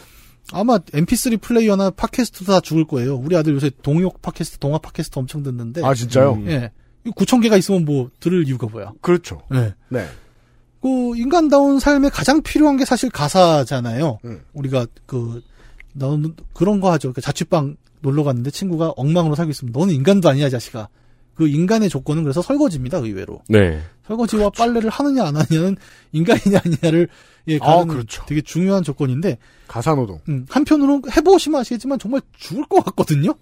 아마 0.52 0.78
MP3 0.78 1.40
플레이어나 1.40 1.90
팟캐스트도 1.90 2.52
다 2.52 2.60
죽을 2.60 2.86
거예요. 2.86 3.16
우리 3.16 3.36
아들 3.36 3.54
요새 3.54 3.70
동욕 3.82 4.22
팟캐스트, 4.22 4.58
동화 4.58 4.78
팟캐스트 4.78 5.18
엄청 5.18 5.42
듣는데. 5.42 5.84
아, 5.84 5.94
진짜요? 5.94 6.34
음. 6.34 6.48
예. 6.48 6.70
9천 7.06 7.42
개가 7.42 7.56
있으면 7.56 7.84
뭐 7.84 8.10
들을 8.20 8.46
이유가 8.46 8.66
뭐야. 8.66 8.92
그렇죠. 9.00 9.42
예. 9.54 9.74
네. 9.88 10.06
그 10.80 11.16
인간다운 11.16 11.80
삶에 11.80 12.08
가장 12.08 12.42
필요한 12.42 12.76
게 12.76 12.84
사실 12.84 13.10
가사잖아요. 13.10 14.20
음. 14.24 14.42
우리가 14.52 14.86
그 15.06 15.42
너는 15.94 16.34
그런 16.54 16.80
거 16.80 16.92
하죠. 16.92 17.12
그 17.12 17.20
자취방 17.20 17.76
놀러 18.00 18.24
갔는데 18.24 18.50
친구가 18.50 18.94
엉망으로 18.96 19.34
살고 19.34 19.50
있으면 19.50 19.72
너는 19.72 19.94
인간도 19.94 20.28
아니야, 20.28 20.48
자식아. 20.48 20.88
그 21.34 21.46
인간의 21.46 21.88
조건은 21.88 22.24
그래서 22.24 22.42
설거지입니다, 22.42 22.98
의외로. 22.98 23.42
네. 23.48 23.80
설거지와 24.08 24.50
빨래를 24.50 24.90
하느냐 24.90 25.24
안 25.24 25.36
하느냐는 25.36 25.76
인간이냐 26.12 26.60
아니냐를 26.64 27.08
예, 27.46 27.58
아, 27.62 27.76
가는 27.76 27.88
그렇죠. 27.88 28.24
되게 28.26 28.40
중요한 28.40 28.82
조건인데 28.82 29.38
가사노동. 29.68 30.20
음, 30.28 30.46
한편으로 30.48 31.02
해보시면 31.16 31.60
아시겠지만 31.60 31.98
정말 31.98 32.20
죽을 32.36 32.64
것 32.64 32.84
같거든요. 32.86 33.34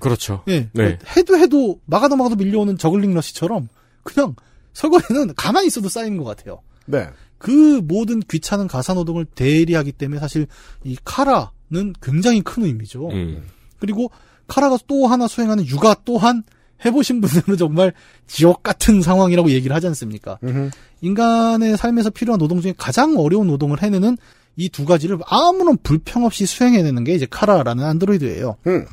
그렇죠. 0.00 0.42
예, 0.48 0.68
네. 0.72 0.98
해도 1.16 1.36
해도 1.36 1.80
막아도 1.84 2.16
막아도 2.16 2.36
밀려오는 2.36 2.78
저글링 2.78 3.14
러시처럼 3.14 3.68
그냥 4.02 4.34
설거지는 4.72 5.34
가만히 5.36 5.66
있어도 5.66 5.88
쌓이는 5.88 6.16
것 6.18 6.24
같아요. 6.24 6.62
네. 6.86 7.08
그 7.38 7.80
모든 7.84 8.20
귀찮은 8.20 8.66
가사 8.68 8.94
노동을 8.94 9.24
대리하기 9.24 9.92
때문에 9.92 10.20
사실 10.20 10.46
이 10.84 10.96
카라는 11.04 11.92
굉장히 12.00 12.40
큰 12.40 12.64
의미죠. 12.64 13.10
음. 13.10 13.42
그리고 13.82 14.12
카라가 14.46 14.78
또 14.86 15.08
하나 15.08 15.26
수행하는 15.26 15.66
육아 15.66 15.96
또한 16.04 16.44
해보신 16.84 17.20
분들은 17.20 17.56
정말 17.58 17.92
지옥 18.28 18.62
같은 18.62 19.02
상황이라고 19.02 19.50
얘기를 19.50 19.74
하지 19.74 19.88
않습니까? 19.88 20.38
음흠. 20.44 20.70
인간의 21.00 21.76
삶에서 21.76 22.10
필요한 22.10 22.38
노동 22.38 22.60
중에 22.60 22.72
가장 22.76 23.16
어려운 23.18 23.48
노동을 23.48 23.82
해내는 23.82 24.16
이 24.56 24.68
두 24.68 24.84
가지를 24.84 25.18
아무런 25.26 25.76
불평 25.82 26.24
없이 26.24 26.46
수행해내는 26.46 27.02
게 27.04 27.14
이제 27.14 27.26
카라라는 27.28 27.84
안드로이드예요. 27.84 28.56
음. 28.68 28.86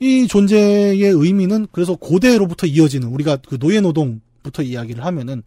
이 0.00 0.26
존재의 0.26 1.00
의미는 1.00 1.68
그래서 1.72 1.94
고대로부터 1.94 2.66
이어지는 2.66 3.08
우리가 3.08 3.38
그 3.48 3.58
노예 3.58 3.80
노동부터 3.80 4.62
이야기를 4.62 5.04
하면은 5.06 5.42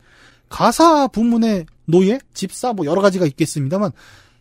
가사 0.50 1.08
부문의 1.08 1.66
노예, 1.86 2.20
집사 2.34 2.74
뭐 2.74 2.86
여러 2.86 3.02
가지가 3.02 3.26
있겠습니다만 3.26 3.92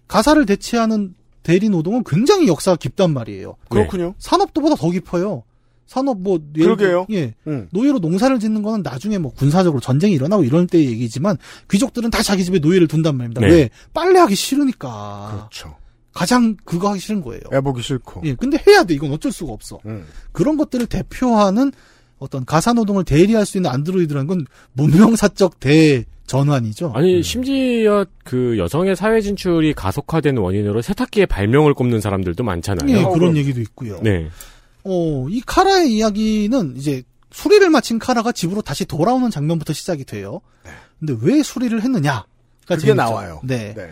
가사를 0.07 0.47
대체하는 0.47 1.15
대리 1.45 1.69
노동은 1.69 2.03
굉장히 2.05 2.49
역사가 2.49 2.77
깊단 2.77 3.13
말이에요. 3.13 3.55
그렇군요. 3.69 4.15
산업도보다 4.19 4.75
더 4.75 4.91
깊어요. 4.91 5.45
산업 5.87 6.21
뭐 6.21 6.41
그러게요. 6.55 7.07
예. 7.13 7.35
음. 7.47 7.69
노예로 7.71 7.99
농사를 7.99 8.39
짓는 8.41 8.63
거는 8.63 8.83
나중에 8.83 9.19
뭐 9.19 9.33
군사적으로 9.33 9.81
전쟁이 9.81 10.15
일어나고 10.15 10.43
이럴 10.43 10.67
때 10.67 10.83
얘기지만 10.83 11.37
귀족들은 11.71 12.11
다 12.11 12.23
자기 12.23 12.45
집에 12.45 12.59
노예를 12.59 12.89
둔단 12.89 13.17
말입니다. 13.17 13.43
네. 13.43 13.49
왜? 13.49 13.71
빨래하기 13.93 14.35
싫으니까. 14.35 15.49
그렇죠. 15.51 15.77
가장 16.15 16.57
그거 16.65 16.89
하기 16.91 17.01
싫은 17.01 17.21
거예요. 17.21 17.43
애보기 17.53 17.83
싫고. 17.83 18.23
예, 18.25 18.35
근데 18.35 18.57
해야 18.67 18.85
돼. 18.85 18.95
이건 18.95 19.13
어쩔 19.13 19.31
수가 19.31 19.53
없어. 19.53 19.79
음. 19.85 20.07
그런 20.33 20.57
것들을 20.57 20.87
대표하는 20.87 21.73
어떤 22.19 22.47
가사노동을 22.47 23.05
대리할 23.05 23.45
수 23.45 23.59
있는 23.59 23.71
안드로이드라는 23.71 24.27
건 24.27 24.47
문명사적 24.73 25.61
대 25.61 26.07
전환이죠. 26.27 26.93
아니 26.95 27.23
심지어 27.23 28.05
그 28.25 28.57
여성의 28.59 28.97
사회 28.97 29.21
진출이 29.21 29.75
가속화된 29.75 30.39
원인으로 30.39 30.83
세탁기의 30.83 31.27
발명을 31.27 31.75
꼽는 31.75 32.01
사람들도 32.01 32.43
많잖아요. 32.43 32.97
예, 32.97 33.03
그런 33.13 33.37
얘기도 33.37 33.61
있고요. 33.61 34.01
네. 34.03 34.29
어, 34.85 35.27
이 35.29 35.41
카라의 35.45 35.93
이야기는 35.93 36.77
이제 36.77 37.03
수리를 37.31 37.69
마친 37.71 37.99
카라가 37.99 38.33
집으로 38.33 38.63
다시 38.63 38.85
돌아오는 38.85 39.29
장면부터 39.31 39.73
시작이 39.73 40.05
돼요. 40.05 40.41
근데 40.99 41.17
왜 41.21 41.43
수리를 41.43 41.83
했느냐? 41.83 42.25
그게 42.67 42.95
나와요. 42.95 43.41
네. 43.45 43.75
네. 43.75 43.91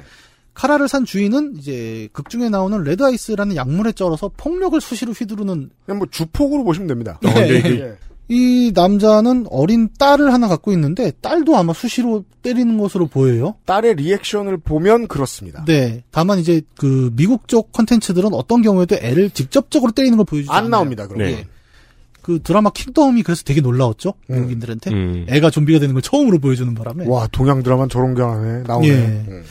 카라를 0.55 0.87
산 0.87 1.05
주인은 1.05 1.57
이제 1.59 2.09
극 2.13 2.29
중에 2.29 2.49
나오는 2.49 2.83
레드 2.83 3.03
아이스라는 3.03 3.57
약물에 3.57 3.93
쩔어서 3.93 4.31
폭력을 4.37 4.79
수시로 4.81 5.13
휘두르는 5.13 5.71
그냥 5.87 5.99
뭐 5.99 6.07
주폭으로 6.11 6.63
보시면 6.65 6.89
됩니다. 6.89 7.19
어, 7.25 7.33
근데 7.33 7.99
이 8.29 8.73
남자는 8.75 9.47
어린 9.51 9.89
딸을 9.99 10.33
하나 10.33 10.49
갖고 10.49 10.73
있는데 10.73 11.11
딸도 11.21 11.57
아마 11.57 11.73
수시로 11.73 12.25
때리는 12.43 12.79
것으로 12.79 13.07
보여요. 13.07 13.57
딸의 13.67 13.97
리액션을 13.97 14.59
보면 14.59 15.09
그렇습니다. 15.09 15.65
네. 15.67 16.03
다만 16.11 16.39
이제 16.39 16.63
그 16.79 17.11
미국 17.15 17.47
쪽 17.49 17.73
컨텐츠들은 17.73 18.33
어떤 18.33 18.63
경우에도 18.63 18.97
애를 18.97 19.31
직접적으로 19.31 19.93
때리는 19.93 20.17
걸 20.17 20.25
보여주지 20.25 20.51
안 20.51 20.59
않아요. 20.59 20.71
나옵니다. 20.71 21.07
그럼. 21.07 21.19
네. 21.19 21.33
예. 21.33 21.47
그 22.23 22.41
드라마 22.43 22.71
킹덤이 22.71 23.23
그래서 23.25 23.43
되게 23.45 23.61
놀라웠죠. 23.61 24.15
미국인들한테. 24.29 24.91
음. 24.93 25.27
애가 25.29 25.51
좀비가 25.51 25.81
되는 25.81 25.93
걸 25.93 26.01
처음으로 26.03 26.39
보여주는 26.39 26.73
바람에. 26.75 27.07
와 27.09 27.27
동양 27.33 27.63
드라마 27.63 27.89
저런 27.89 28.15
게 28.15 28.23
하네 28.23 28.63
나오네. 28.63 28.89
예. 28.89 28.95
음. 29.29 29.43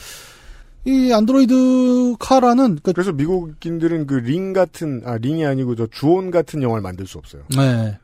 이 0.85 1.11
안드로이드 1.13 2.15
카라는 2.17 2.79
그 2.81 2.93
그래서 2.93 3.11
미국인들은 3.11 4.07
그 4.07 4.15
링 4.15 4.53
같은 4.53 5.01
아 5.05 5.17
링이 5.17 5.45
아니고 5.45 5.75
저 5.75 5.85
주온 5.91 6.31
같은 6.31 6.63
영화를 6.63 6.81
만들 6.81 7.05
수 7.05 7.17
없어요. 7.19 7.43
네. 7.55 7.97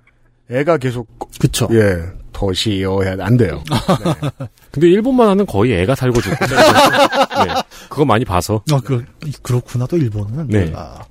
애가 0.50 0.78
계속 0.78 1.08
그쵸. 1.40 1.68
예 1.72 2.18
더시요 2.32 3.04
해야 3.04 3.16
안 3.20 3.36
돼요. 3.36 3.64
근데 4.72 4.88
일본 4.90 5.16
만화는 5.16 5.46
거의 5.48 5.74
애가 5.82 5.96
살고 5.96 6.22
죽고 6.22 6.38
네. 6.46 7.54
그거 7.90 8.06
많이 8.06 8.24
봐서 8.24 8.62
아, 8.72 8.80
그, 8.84 9.04
그렇구나, 9.42 9.88
또 9.88 9.98
일본은. 9.98 10.48
네. 10.48 10.72
아. 10.76 11.04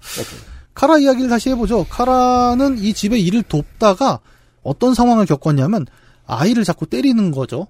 카라 0.74 0.98
이야기를 0.98 1.28
다시 1.28 1.50
해보죠. 1.50 1.84
카라는 1.88 2.78
이 2.78 2.92
집에 2.92 3.18
일을 3.18 3.42
돕다가 3.42 4.20
어떤 4.62 4.94
상황을 4.94 5.26
겪었냐면 5.26 5.86
아이를 6.26 6.64
자꾸 6.64 6.86
때리는 6.86 7.30
거죠. 7.32 7.66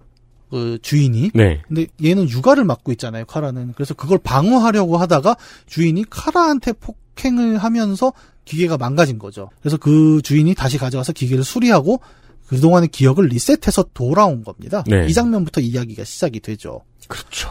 그 0.51 0.79
주인이. 0.83 1.31
네. 1.35 1.63
근데 1.67 1.87
얘는 2.05 2.29
육아를 2.29 2.65
맡고 2.65 2.93
있잖아요, 2.93 3.25
카라는. 3.25 3.73
그래서 3.75 3.95
그걸 3.95 4.19
방어하려고 4.19 4.97
하다가 4.97 5.37
주인이 5.67 6.05
카라한테 6.09 6.73
폭행을 6.75 7.59
하면서 7.59 8.13
기계가 8.47 8.79
망가진 8.79 9.19
거죠. 9.19 9.51
그래서 9.61 9.77
그 9.77 10.23
주인이 10.23 10.55
다시 10.55 10.79
가져와서 10.79 11.13
기계를 11.13 11.45
수리하고 11.45 12.01
그동안의 12.47 12.89
기억을 12.89 13.27
리셋해서 13.27 13.87
돌아온 13.93 14.43
겁니다. 14.45 14.83
네. 14.87 15.07
이 15.07 15.13
장면부터 15.13 15.61
이야기가 15.61 16.05
시작이 16.05 16.41
되죠. 16.41 16.81
그렇죠. 17.09 17.51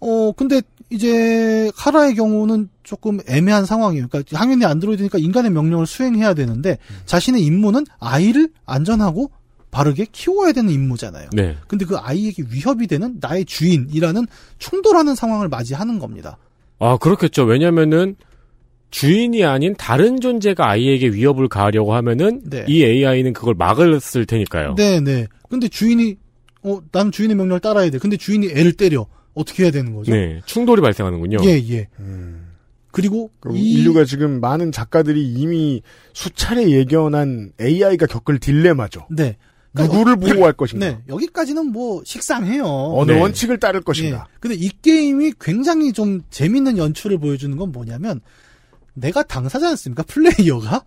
어, 0.00 0.32
근데 0.32 0.60
이제 0.90 1.70
카라의 1.76 2.14
경우는 2.14 2.68
조금 2.82 3.20
애매한 3.28 3.64
상황이에요. 3.64 4.08
그러니까 4.08 4.36
당연히 4.36 4.64
안드로이드니까 4.64 5.18
인간의 5.18 5.52
명령을 5.52 5.86
수행해야 5.86 6.34
되는데 6.34 6.78
자신의 7.06 7.42
임무는 7.44 7.84
아이를 8.00 8.50
안전하고 8.66 9.30
바르게 9.70 10.06
키워야 10.10 10.52
되는 10.52 10.72
임무잖아요. 10.72 11.28
네. 11.32 11.56
근데 11.68 11.84
그 11.84 11.96
아이에게 11.96 12.42
위협이 12.50 12.86
되는 12.86 13.18
나의 13.20 13.44
주인이라는 13.44 14.26
충돌하는 14.58 15.14
상황을 15.14 15.48
맞이하는 15.48 15.98
겁니다. 15.98 16.38
아 16.78 16.96
그렇겠죠. 16.96 17.44
왜냐면은 17.44 18.16
주인이 18.90 19.44
아닌 19.44 19.74
다른 19.76 20.20
존재가 20.20 20.68
아이에게 20.70 21.08
위협을 21.08 21.48
가하려고 21.48 21.94
하면은 21.94 22.42
네. 22.44 22.64
이 22.68 22.84
AI는 22.84 23.32
그걸 23.32 23.54
막을 23.54 24.00
때니까요. 24.26 24.74
네, 24.76 25.00
네. 25.00 25.26
근데 25.48 25.68
주인이 25.68 26.16
어, 26.62 26.80
난 26.90 27.12
주인의 27.12 27.36
명령을 27.36 27.60
따라야 27.60 27.90
돼. 27.90 27.98
근데 27.98 28.16
주인이 28.16 28.48
애를 28.48 28.72
때려. 28.72 29.06
어떻게 29.38 29.62
해야 29.62 29.70
되는 29.70 29.94
거죠? 29.94 30.12
네, 30.12 30.40
충돌이 30.46 30.82
발생하는군요. 30.82 31.38
예, 31.44 31.62
예. 31.70 31.88
그리고 32.90 33.30
그럼 33.38 33.56
이 33.56 33.72
인류가 33.74 34.04
지금 34.04 34.40
많은 34.40 34.72
작가들이 34.72 35.32
이미 35.32 35.82
수차례 36.12 36.68
예견한 36.70 37.52
AI가 37.60 38.06
겪을 38.06 38.40
딜레마죠. 38.40 39.06
네. 39.10 39.36
누구를 39.74 40.16
보호할 40.16 40.54
것인가? 40.54 40.86
네, 40.86 40.98
여기까지는 41.08 41.70
뭐 41.70 42.02
식상해요. 42.04 42.64
어느 42.64 43.12
네. 43.12 43.20
원칙을 43.20 43.60
따를 43.60 43.80
것인가? 43.82 44.26
예. 44.28 44.36
근데 44.40 44.56
이 44.56 44.70
게임이 44.82 45.34
굉장히 45.40 45.92
좀 45.92 46.22
재밌는 46.30 46.78
연출을 46.78 47.18
보여주는 47.18 47.56
건 47.56 47.70
뭐냐면 47.70 48.20
내가 49.00 49.22
당사지 49.22 49.64
않습니까? 49.66 50.02
플레이어가 50.04 50.84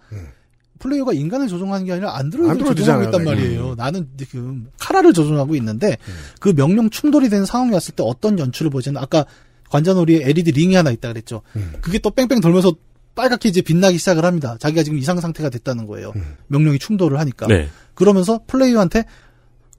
플레이어가 0.79 1.13
인간을 1.13 1.47
조종하는 1.47 1.85
게 1.85 1.91
아니라 1.91 2.15
안드로이드를 2.17 2.51
안드로이드잖아요, 2.51 3.11
조종하고 3.11 3.23
있단. 3.23 3.43
말이에요. 3.45 3.75
나는 3.75 4.09
지금 4.17 4.67
카라를 4.79 5.13
조종하고 5.13 5.55
있는데 5.55 5.97
그 6.39 6.53
명령 6.53 6.89
충돌이 6.89 7.29
되는 7.29 7.45
상황이 7.45 7.71
왔을 7.71 7.93
때 7.93 8.03
어떤 8.05 8.39
연출을 8.39 8.71
보여주는 8.71 8.99
아까 8.99 9.25
관자놀이에 9.69 10.27
LED 10.27 10.51
링이 10.51 10.75
하나 10.75 10.91
있다 10.91 11.09
그랬죠. 11.09 11.41
그게 11.81 11.99
또 11.99 12.09
뺑뺑 12.11 12.41
돌면서 12.41 12.73
빨갛게 13.13 13.49
이제 13.49 13.61
빛나기 13.61 13.97
시작을 13.97 14.25
합니다. 14.25 14.57
자기가 14.59 14.83
지금 14.83 14.97
이상 14.97 15.19
상태가 15.19 15.49
됐다는 15.49 15.85
거예요. 15.85 16.13
명령이 16.47 16.79
충돌을 16.79 17.19
하니까. 17.19 17.47
네. 17.47 17.69
그러면서 17.93 18.39
플레이어한테 18.47 19.05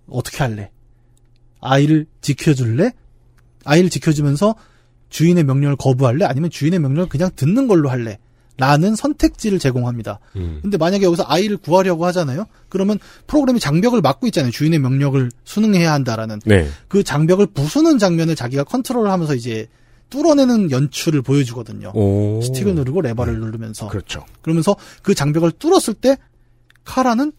어떻게 0.09 0.39
할래? 0.39 0.71
아이를 1.61 2.07
지켜줄래? 2.21 2.93
아이를 3.65 3.91
지켜주면서 3.91 4.55
주인의 5.13 5.45
명령을 5.45 5.77
거부할래? 5.77 6.25
아니면 6.25 6.51
주인의 6.51 6.81
명령을 6.81 7.09
그냥 7.09 7.31
듣는 7.37 7.69
걸로 7.69 7.89
할래? 7.91 8.19
라는 8.59 8.95
선택지를 8.97 9.59
제공합니다. 9.59 10.21
음. 10.37 10.59
근데 10.63 10.77
만약에 10.77 11.05
여기서 11.05 11.25
아이를 11.27 11.57
구하려고 11.57 12.05
하잖아요? 12.07 12.47
그러면 12.69 12.99
프로그램이 13.27 13.61
장벽을 13.61 14.01
막고 14.01 14.27
있잖아요. 14.27 14.51
주인의 14.51 14.79
명령을 14.79 15.31
수능해야 15.45 15.93
한다라는. 15.93 16.41
네. 16.45 16.69
그 16.89 17.03
장벽을 17.03 17.47
부수는 17.47 17.99
장면을 17.99 18.35
자기가 18.35 18.65
컨트롤을 18.65 19.11
하면서 19.11 19.35
이제 19.35 19.69
뚫어내는 20.11 20.71
연출을 20.71 21.23
보여주거든요. 21.23 21.93
오. 21.95 22.41
스틱을 22.43 22.75
누르고 22.75 23.01
레버를 23.01 23.39
누르면서. 23.41 23.89
그렇죠. 23.89 24.25
그러면서 24.43 24.77
그 25.03 25.15
장벽을 25.15 25.53
뚫었을 25.53 25.95
때 25.95 26.19
카라는 26.85 27.33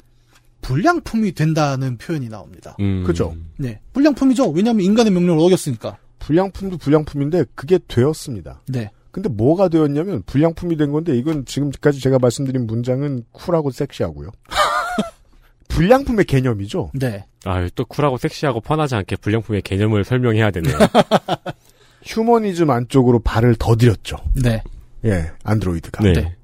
불량품이 0.62 1.34
된다는 1.34 1.98
표현이 1.98 2.30
나옵니다. 2.30 2.76
음. 2.80 3.04
그죠. 3.06 3.36
네. 3.58 3.80
불량품이죠. 3.94 4.50
왜냐하면 4.50 4.84
인간의 4.84 5.12
명령을 5.12 5.44
어겼으니까. 5.44 5.98
불량품도 6.24 6.78
불량품인데 6.78 7.46
그게 7.54 7.80
되었습니다. 7.88 8.62
네. 8.68 8.92
근데 9.12 9.30
뭐가 9.30 9.68
되었냐면 9.68 10.24
불량품이 10.26 10.78
된 10.78 10.92
건데 10.92 11.16
이건 11.18 11.46
지금까지 11.46 12.00
제가 12.00 12.18
말씀드린 12.18 12.66
문장은 12.66 13.26
쿨하고 13.32 13.72
섹시하고요. 13.72 14.30
불량품의 15.68 16.26
개념이죠. 16.26 16.92
네. 16.94 17.26
아, 17.46 17.68
또 17.76 17.86
쿨하고 17.86 18.18
섹시하고 18.18 18.62
펀하지 18.62 18.96
않게 18.96 19.18
불량품의 19.18 19.64
개념을 19.64 20.04
설명해야 20.04 20.52
되네요. 20.52 20.78
휴머니즘 22.04 22.70
안쪽으로 22.70 23.20
발을 23.20 23.56
더 23.60 23.76
들였죠. 23.76 24.18
네. 24.42 24.64
예, 25.06 25.32
안드로이드가. 25.44 26.04
네. 26.04 26.14
네. 26.14 26.36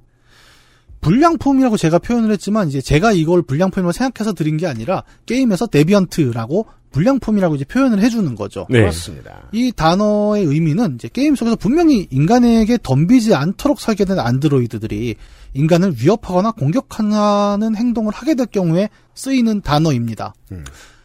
불량품이라고 1.02 1.78
제가 1.78 2.00
표현을 2.00 2.32
했지만 2.32 2.68
이제 2.68 2.82
제가 2.82 3.14
이걸 3.14 3.42
불량품이라고 3.44 3.94
생각해서 3.94 4.34
드린 4.34 4.58
게 4.58 4.68
아니라 4.68 5.04
게임에서 5.26 5.68
deviant라고 5.68 6.68
불량품이라고 6.92 7.56
이제 7.56 7.66
표현을 7.66 8.02
해주는 8.02 8.34
거죠. 8.36 8.66
네. 8.70 8.80
그렇습니다. 8.80 9.48
이 9.52 9.72
단어의 9.76 10.44
의미는 10.46 10.96
이제 10.96 11.10
게임 11.12 11.36
속에서 11.36 11.56
분명히 11.56 12.08
인간에게 12.10 12.80
덤비지 12.82 13.36
않도록 13.36 13.80
설계된 13.80 14.18
안드로이드들이 14.20 15.16
인간을 15.54 15.94
위협하거나 16.02 16.52
공격하는 16.52 17.76
행동을 17.76 18.14
하게 18.14 18.36
될 18.36 18.46
경우에 18.48 18.90
쓰이는 19.14 19.62
단어입니다. 19.62 20.34
음. 20.52 20.64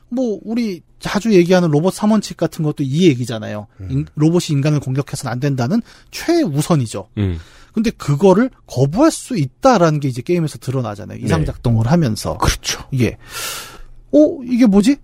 뭐 0.09 0.39
우리 0.44 0.81
자주 1.01 1.32
얘기하는 1.35 1.70
로봇 1.70 1.94
3원칙 1.94 2.36
같은 2.36 2.65
것도 2.65 2.82
이 2.82 3.09
얘기잖아요. 3.09 3.66
인- 3.90 4.06
로봇이 4.15 4.47
인간을 4.51 4.81
공격해서는 4.81 5.31
안 5.32 5.40
된다는 5.40 5.82
최우선이죠. 6.11 7.09
음. 7.19 7.39
근데 7.73 7.90
그거를 7.90 8.51
거부할 8.66 9.11
수 9.11 9.36
있다라는 9.36 9.98
게 10.01 10.09
이제 10.09 10.23
게임에서 10.23 10.59
드러나잖아요. 10.59 11.19
이상 11.19 11.40
네. 11.40 11.47
작동을 11.47 11.89
하면서. 11.90 12.39
그렇죠. 12.39 12.85
이게 12.93 13.16
어 14.12 14.39
이게 14.44 14.66
뭐지? 14.66 14.97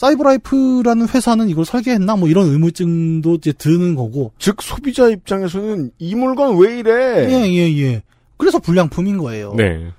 사이버라이프라는 0.00 1.08
회사는 1.08 1.50
이걸 1.50 1.66
설계했나? 1.66 2.16
뭐 2.16 2.30
이런 2.30 2.46
의문증도 2.48 3.34
이제 3.34 3.52
드는 3.52 3.94
거고. 3.94 4.32
즉 4.38 4.62
소비자 4.62 5.10
입장에서는 5.10 5.90
이 5.98 6.14
물건 6.14 6.56
왜 6.56 6.78
이래? 6.78 7.30
예, 7.30 7.52
예, 7.52 7.78
예. 7.82 8.02
그래서 8.38 8.58
불량품인 8.58 9.18
거예요. 9.18 9.52
네. 9.58 9.92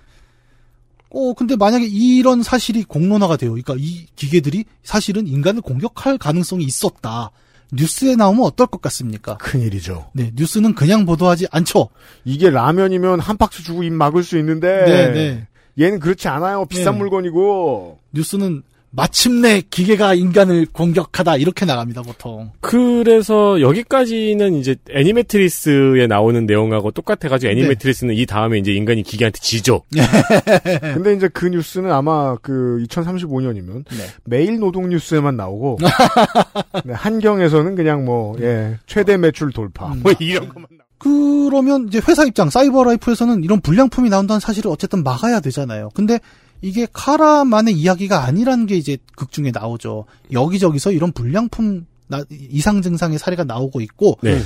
어, 1.12 1.34
근데 1.34 1.56
만약에 1.56 1.86
이런 1.86 2.42
사실이 2.42 2.86
공론화가 2.86 3.38
돼요. 3.38 3.52
그러니까 3.52 3.76
이 3.78 4.08
기계들이 4.16 4.66
사실은 4.82 5.28
인간을 5.28 5.62
공격할 5.62 6.18
가능성이 6.18 6.64
있었다. 6.64 7.30
뉴스에 7.72 8.16
나오면 8.16 8.44
어떨 8.44 8.68
것 8.68 8.82
같습니까? 8.82 9.38
큰일이죠. 9.38 10.10
네, 10.14 10.32
뉴스는 10.36 10.74
그냥 10.74 11.06
보도하지 11.06 11.46
않죠. 11.52 11.90
이게 12.26 12.50
라면이면 12.50 13.20
한 13.20 13.38
박스 13.38 13.62
주고 13.62 13.84
입 13.84 13.94
막을 13.94 14.24
수 14.24 14.40
있는데 14.40 14.84
네, 14.86 15.12
네. 15.12 15.48
얘는 15.80 16.00
그렇지 16.00 16.28
않아요. 16.28 16.66
비싼 16.66 16.94
네. 16.94 17.00
물건이고. 17.02 18.00
뉴스는 18.14 18.64
마침내 18.92 19.62
기계가 19.70 20.14
인간을 20.14 20.68
공격하다 20.72 21.38
이렇게 21.38 21.66
나갑니다 21.66 22.02
보통. 22.02 22.52
그래서 22.60 23.62
여기까지는 23.62 24.56
이제 24.56 24.76
애니메트리스에 24.90 26.08
나오는 26.08 26.46
내용하고 26.46 26.92
똑같아가지고 26.92 27.54
네. 27.54 27.60
애니메트리스는 27.60 28.16
이 28.16 28.26
다음에 28.26 28.60
이제 28.60 28.74
인간이 28.74 29.04
기계한테 29.04 29.40
지죠. 29.40 29.84
근데 30.94 31.14
이제 31.14 31.30
그 31.30 31.46
뉴스는 31.48 31.92
아마 31.92 32.36
그 32.42 32.84
2035년이면 32.90 33.86
네. 33.90 34.06
매일 34.26 34.60
노동 34.60 34.90
뉴스에만 34.90 35.38
나오고 35.38 35.78
네, 36.84 36.94
한경에서는 36.94 37.76
그냥 37.76 38.04
뭐 38.04 38.36
예, 38.42 38.78
최대 38.88 39.16
매출 39.16 39.52
돌파 39.52 39.88
음. 39.94 40.02
뭐 40.04 40.12
이런 40.20 40.50
것만 40.50 40.68
나. 40.78 40.84
그러면 40.98 41.88
이제 41.88 42.00
회사 42.08 42.26
입장 42.26 42.50
사이버라이프에서는 42.50 43.44
이런 43.44 43.60
불량품이 43.62 44.10
나온다는 44.10 44.40
사실을 44.40 44.70
어쨌든 44.70 45.04
막아야 45.04 45.40
되잖아요. 45.40 45.90
근데 45.96 46.20
이게 46.62 46.88
카라만의 46.92 47.74
이야기가 47.74 48.24
아니라는 48.24 48.66
게 48.68 48.76
이제 48.76 48.98
극 49.16 49.32
중에 49.32 49.52
나오죠. 49.52 50.06
여기저기서 50.32 50.92
이런 50.92 51.12
불량품 51.12 51.86
나- 52.08 52.24
이상 52.30 52.82
증상의 52.82 53.18
사례가 53.20 53.44
나오고 53.44 53.82
있고 53.82 54.18
네. 54.22 54.42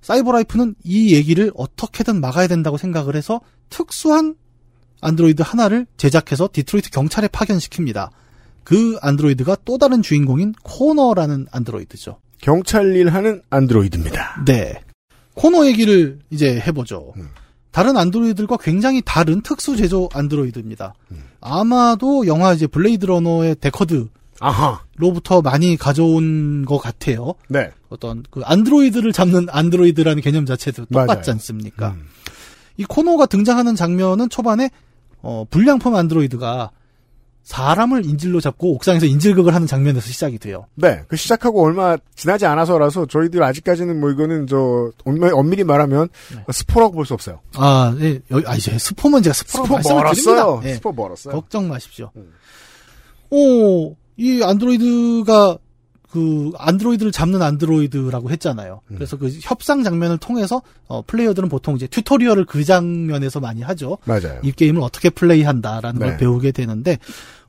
사이버라이프는 0.00 0.76
이 0.84 1.14
얘기를 1.14 1.50
어떻게든 1.54 2.20
막아야 2.20 2.46
된다고 2.46 2.76
생각을 2.78 3.16
해서 3.16 3.40
특수한 3.68 4.36
안드로이드 5.00 5.42
하나를 5.42 5.86
제작해서 5.96 6.48
디트로이트 6.52 6.90
경찰에 6.90 7.28
파견시킵니다. 7.28 8.10
그 8.64 8.96
안드로이드가 9.00 9.56
또 9.64 9.78
다른 9.78 10.02
주인공인 10.02 10.54
코너라는 10.62 11.46
안드로이드죠. 11.50 12.18
경찰 12.40 12.94
일 12.96 13.08
하는 13.12 13.42
안드로이드입니다. 13.50 14.44
네. 14.46 14.80
코너 15.34 15.66
얘기를 15.66 16.18
이제 16.30 16.60
해보죠. 16.60 17.12
다른 17.70 17.96
안드로이드들과 17.96 18.56
굉장히 18.58 19.02
다른 19.04 19.40
특수 19.42 19.76
제조 19.76 20.08
안드로이드입니다. 20.12 20.94
아마도 21.40 22.26
영화 22.26 22.52
이제 22.52 22.66
블레이드 22.66 23.06
러너의 23.06 23.56
데커드 23.60 24.08
아하. 24.40 24.80
로부터 24.96 25.42
많이 25.42 25.76
가져온 25.76 26.64
것 26.64 26.78
같아요. 26.78 27.34
네. 27.48 27.70
어떤 27.88 28.22
그 28.30 28.40
안드로이드를 28.44 29.12
잡는 29.12 29.48
안드로이드라는 29.50 30.22
개념 30.22 30.46
자체도 30.46 30.86
똑같지 30.86 31.06
맞아요. 31.28 31.34
않습니까? 31.34 31.90
음. 31.90 32.06
이 32.76 32.84
코너가 32.84 33.26
등장하는 33.26 33.74
장면은 33.74 34.28
초반에 34.28 34.70
어, 35.22 35.44
불량품 35.50 35.94
안드로이드가 35.96 36.70
사람을 37.48 38.04
인질로 38.04 38.42
잡고 38.42 38.74
옥상에서 38.74 39.06
인질극을 39.06 39.54
하는 39.54 39.66
장면에서 39.66 40.06
시작이 40.06 40.36
돼요. 40.38 40.66
네. 40.74 41.00
그 41.08 41.16
시작하고 41.16 41.64
얼마 41.64 41.96
지나지 42.14 42.44
않아서라서 42.44 43.06
저희들 43.06 43.42
아직까지는 43.42 43.98
뭐 43.98 44.10
이거는 44.10 44.46
저 44.46 44.92
엄밀히, 45.06 45.64
말하면 45.64 46.08
네. 46.34 46.44
스포라고 46.52 46.92
볼 46.92 47.06
수 47.06 47.14
없어요. 47.14 47.40
아, 47.54 47.96
예, 48.00 48.20
여- 48.32 48.42
아 48.44 48.54
이제 48.54 48.76
스포면 48.76 49.22
제가 49.22 49.32
스포 49.32 49.66
멀었어요. 49.66 50.12
드립니다. 50.12 50.60
예. 50.64 50.74
스포 50.74 50.92
멀었어요. 50.92 51.34
걱정 51.34 51.68
마십시오. 51.68 52.10
음. 52.16 52.32
오, 53.30 53.96
이 54.18 54.42
안드로이드가 54.42 55.56
그 56.10 56.50
안드로이드를 56.56 57.12
잡는 57.12 57.42
안드로이드라고 57.42 58.30
했잖아요. 58.30 58.80
음. 58.90 58.94
그래서 58.96 59.16
그 59.18 59.30
협상 59.42 59.82
장면을 59.82 60.16
통해서 60.18 60.62
어, 60.86 61.02
플레이어들은 61.02 61.48
보통 61.50 61.76
이제 61.76 61.86
튜토리얼을 61.86 62.46
그 62.46 62.64
장면에서 62.64 63.40
많이 63.40 63.60
하죠. 63.62 63.98
맞아요. 64.04 64.38
이 64.42 64.52
게임을 64.52 64.80
어떻게 64.82 65.10
플레이한다라는 65.10 65.98
네. 66.00 66.06
걸 66.06 66.16
배우게 66.16 66.52
되는데 66.52 66.98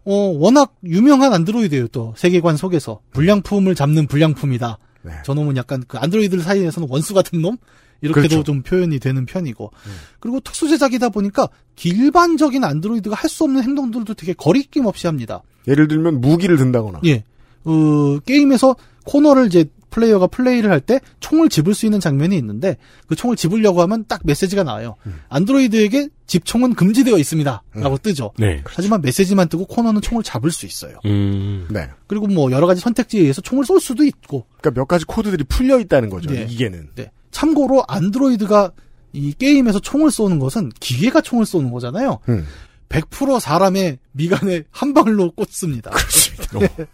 어, 0.05 0.13
워낙 0.13 0.75
유명한 0.83 1.33
안드로이드예요. 1.33 1.87
또 1.89 2.13
세계관 2.17 2.57
속에서 2.57 3.01
불량품을 3.11 3.75
잡는 3.75 4.07
불량품이다. 4.07 4.77
네. 5.03 5.11
저놈은 5.25 5.57
약간 5.57 5.83
그 5.87 5.97
안드로이드들 5.97 6.43
사이에서는 6.43 6.87
원수 6.89 7.13
같은 7.13 7.41
놈 7.41 7.57
이렇게도 8.01 8.27
그렇죠. 8.27 8.43
좀 8.43 8.61
표현이 8.63 8.99
되는 8.99 9.25
편이고 9.25 9.71
음. 9.73 9.91
그리고 10.19 10.39
특수 10.39 10.67
제작이다 10.69 11.09
보니까 11.09 11.49
일반적인 11.83 12.63
안드로이드가 12.63 13.15
할 13.15 13.29
수 13.29 13.43
없는 13.43 13.63
행동들도 13.63 14.13
되게 14.15 14.33
거리낌 14.33 14.85
없이 14.85 15.07
합니다. 15.07 15.41
예를 15.67 15.87
들면 15.87 16.21
무기를 16.21 16.57
든다거나. 16.57 17.01
예, 17.05 17.23
어, 17.65 18.19
게임에서 18.25 18.75
코너를 19.05 19.47
이제 19.47 19.65
플레이어가 19.89 20.27
플레이를 20.27 20.71
할 20.71 20.79
때 20.81 20.99
총을 21.19 21.49
집을 21.49 21.73
수 21.73 21.85
있는 21.85 21.99
장면이 21.99 22.37
있는데 22.37 22.77
그 23.07 23.15
총을 23.15 23.35
집으려고 23.35 23.81
하면 23.81 24.05
딱 24.07 24.21
메시지가 24.23 24.63
나와요. 24.63 24.95
음. 25.05 25.19
안드로이드에게 25.29 26.09
집총은 26.25 26.75
금지되어 26.75 27.17
있습니다.라고 27.17 27.97
뜨죠. 27.97 28.31
네. 28.37 28.61
하지만 28.65 29.01
메시지만 29.01 29.49
뜨고 29.49 29.65
코너는 29.65 30.01
총을 30.01 30.23
잡을 30.23 30.51
수 30.51 30.65
있어요. 30.65 30.99
음. 31.05 31.67
네. 31.69 31.89
그리고 32.07 32.27
뭐 32.27 32.51
여러 32.51 32.67
가지 32.67 32.79
선택지에 32.81 33.21
의해서 33.21 33.41
총을 33.41 33.65
쏠 33.65 33.79
수도 33.79 34.03
있고. 34.05 34.45
그러니까 34.61 34.79
몇 34.79 34.87
가지 34.87 35.05
코드들이 35.05 35.43
풀려 35.45 35.79
있다는 35.79 36.09
거죠. 36.09 36.29
네. 36.29 36.45
이게는. 36.49 36.89
네. 36.95 37.11
참고로 37.31 37.83
안드로이드가 37.87 38.71
이 39.13 39.33
게임에서 39.33 39.79
총을 39.79 40.11
쏘는 40.11 40.39
것은 40.39 40.71
기계가 40.79 41.21
총을 41.21 41.45
쏘는 41.45 41.71
거잖아요. 41.71 42.19
음. 42.29 42.45
100% 42.89 43.39
사람의 43.39 43.99
미간에 44.13 44.63
한 44.71 44.93
방울로 44.93 45.31
꽂습니다. 45.31 45.91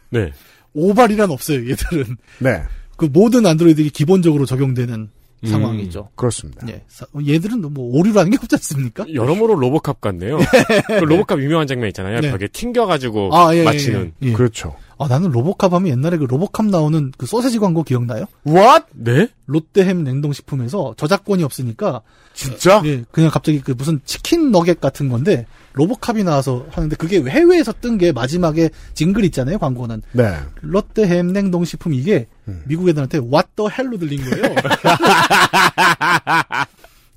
네. 0.09 0.31
오발이란 0.73 1.31
없어요, 1.31 1.69
얘들은. 1.69 2.17
네. 2.39 2.61
그 2.97 3.05
모든 3.11 3.45
안드로이드가 3.45 3.89
기본적으로 3.93 4.45
적용되는 4.45 5.09
음. 5.43 5.47
상황이죠. 5.47 6.09
그렇습니다. 6.15 6.65
예. 6.69 6.83
사- 6.87 7.05
얘들은 7.27 7.61
뭐 7.73 7.97
오류라는 7.99 8.31
게 8.31 8.37
없지 8.41 8.55
않습니까? 8.55 9.05
여러모로 9.13 9.55
로보캅 9.55 9.99
같네요. 10.01 10.37
그 10.87 11.03
로보캅 11.03 11.39
유명한 11.39 11.67
장면 11.67 11.87
있잖아요. 11.89 12.21
네. 12.21 12.31
벽에 12.31 12.47
튕겨가지고 12.47 13.35
아, 13.35 13.53
예, 13.53 13.59
예, 13.59 13.63
맞히는. 13.63 14.13
예. 14.23 14.27
예. 14.29 14.33
그렇죠. 14.33 14.75
아, 14.97 15.07
나는 15.09 15.29
로보캅 15.31 15.73
하면 15.73 15.91
옛날에 15.91 16.17
그 16.17 16.23
로보캅 16.23 16.67
나오는 16.67 17.11
그 17.17 17.25
소세지 17.25 17.59
광고 17.59 17.83
기억나요? 17.83 18.25
What? 18.47 18.85
네? 18.93 19.27
롯데햄 19.45 20.03
냉동식품에서 20.05 20.95
저작권이 20.97 21.43
없으니까 21.43 22.01
진짜? 22.33 22.81
예, 22.85 23.03
그냥 23.11 23.29
갑자기 23.29 23.59
그 23.61 23.71
무슨 23.77 23.99
치킨 24.05 24.51
너겟 24.51 24.79
같은 24.79 25.09
건데 25.09 25.45
로보캅이 25.75 26.23
나와서 26.23 26.65
하는데 26.71 26.95
그게 26.95 27.21
해외에서 27.21 27.73
뜬 27.81 27.97
게 27.97 28.11
마지막에 28.11 28.69
징글 28.93 29.23
있잖아요 29.25 29.57
광고는 29.59 30.01
네. 30.13 30.37
롯데햄 30.61 31.27
냉동식품 31.33 31.93
이게 31.93 32.27
음. 32.47 32.63
미국 32.65 32.87
애들한테 32.89 33.19
what 33.19 33.47
the 33.55 33.69
hell로 33.71 33.97
들린 33.97 34.21
거예요. 34.29 34.55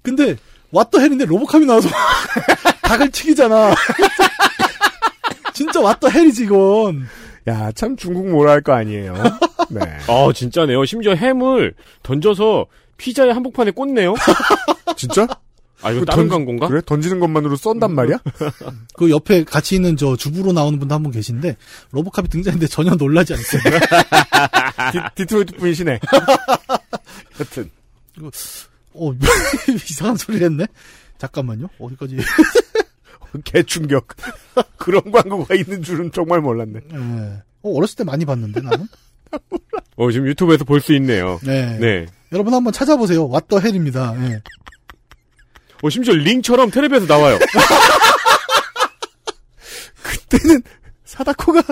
근데 0.02 0.36
what 0.74 0.90
the 0.90 1.00
hell인데 1.00 1.24
로보캅이 1.26 1.66
나와서 1.66 1.88
닭을 2.82 3.10
튀기잖아. 3.10 3.74
진짜 5.54 5.80
what 5.80 6.00
the 6.00 6.12
hell이지 6.14 6.44
이건. 6.44 7.06
야, 7.48 7.72
참 7.72 7.96
중국 7.96 8.28
뭐라 8.28 8.52
할거 8.52 8.72
아니에요. 8.72 9.14
네. 9.70 9.80
아, 10.06 10.32
진짜네요. 10.34 10.84
심지어 10.84 11.14
햄을 11.14 11.74
던져서 12.02 12.66
피자의 12.98 13.32
한복판에 13.32 13.70
꽂네요. 13.70 14.14
진짜? 14.96 15.26
아, 15.82 15.90
이거 15.92 16.00
그 16.00 16.06
다른 16.06 16.24
던- 16.28 16.38
광고인가? 16.38 16.68
그래? 16.68 16.80
던지는 16.84 17.20
것만으로 17.20 17.56
쏜단 17.56 17.94
말이야? 17.94 18.18
그 18.94 19.10
옆에 19.10 19.44
같이 19.44 19.76
있는 19.76 19.96
저 19.96 20.16
주부로 20.16 20.52
나오는 20.52 20.78
분도 20.78 20.94
한 20.94 21.02
분 21.02 21.12
계신데 21.12 21.56
로보캅이 21.92 22.28
등장했는데 22.28 22.66
전혀 22.66 22.94
놀라지 22.94 23.34
않습니다. 23.34 23.78
디, 24.92 24.98
디트로이트 25.14 25.56
분이시네. 25.56 26.00
여튼. 27.40 27.70
어, 28.94 29.12
이상한 29.88 30.16
소리를 30.16 30.44
했네? 30.50 30.66
잠깐만요. 31.18 31.68
어디까지. 31.78 32.16
개충격. 33.44 34.08
그런 34.76 35.10
광고가 35.12 35.54
있는 35.54 35.82
줄은 35.82 36.10
정말 36.12 36.40
몰랐네. 36.40 36.80
예. 36.92 36.96
어, 37.62 37.76
어렸을 37.76 37.96
때 37.96 38.04
많이 38.04 38.24
봤는데, 38.24 38.60
나는? 38.62 38.86
어, 39.96 40.10
지금 40.10 40.26
유튜브에서 40.26 40.64
볼 40.64 40.80
수 40.80 40.94
있네요. 40.94 41.38
네. 41.44 41.78
네. 41.78 42.06
여러분 42.32 42.54
한번 42.54 42.72
찾아보세요. 42.72 43.28
왓더 43.28 43.62
헬입니다. 43.62 44.14
예. 44.30 44.42
어, 45.82 45.90
심지어 45.90 46.14
링처럼 46.14 46.70
텔레비에서 46.70 47.06
나와요. 47.06 47.38
그때는 50.02 50.62
사다코가 51.04 51.62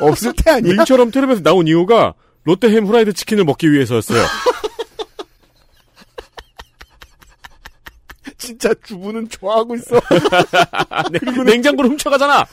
없을 0.00 0.32
때 0.34 0.50
아니야? 0.50 0.72
링처럼 0.74 1.10
텔레비에서 1.10 1.42
나온 1.42 1.66
이유가 1.66 2.14
롯데햄 2.44 2.86
후라이드 2.86 3.12
치킨을 3.12 3.44
먹기 3.44 3.70
위해서였어요. 3.72 4.24
진짜 8.38 8.72
주부는 8.82 9.28
좋아하고 9.28 9.76
있어. 9.76 10.00
그리고 11.20 11.44
냉장고를 11.50 11.90
훔쳐가잖아. 11.90 12.46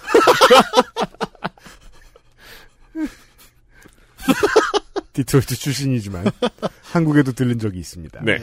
디트로이트 5.13 5.55
출신이지만 5.55 6.29
한국에도 6.91 7.31
들른 7.31 7.57
적이 7.57 7.79
있습니다. 7.79 8.21
네. 8.23 8.37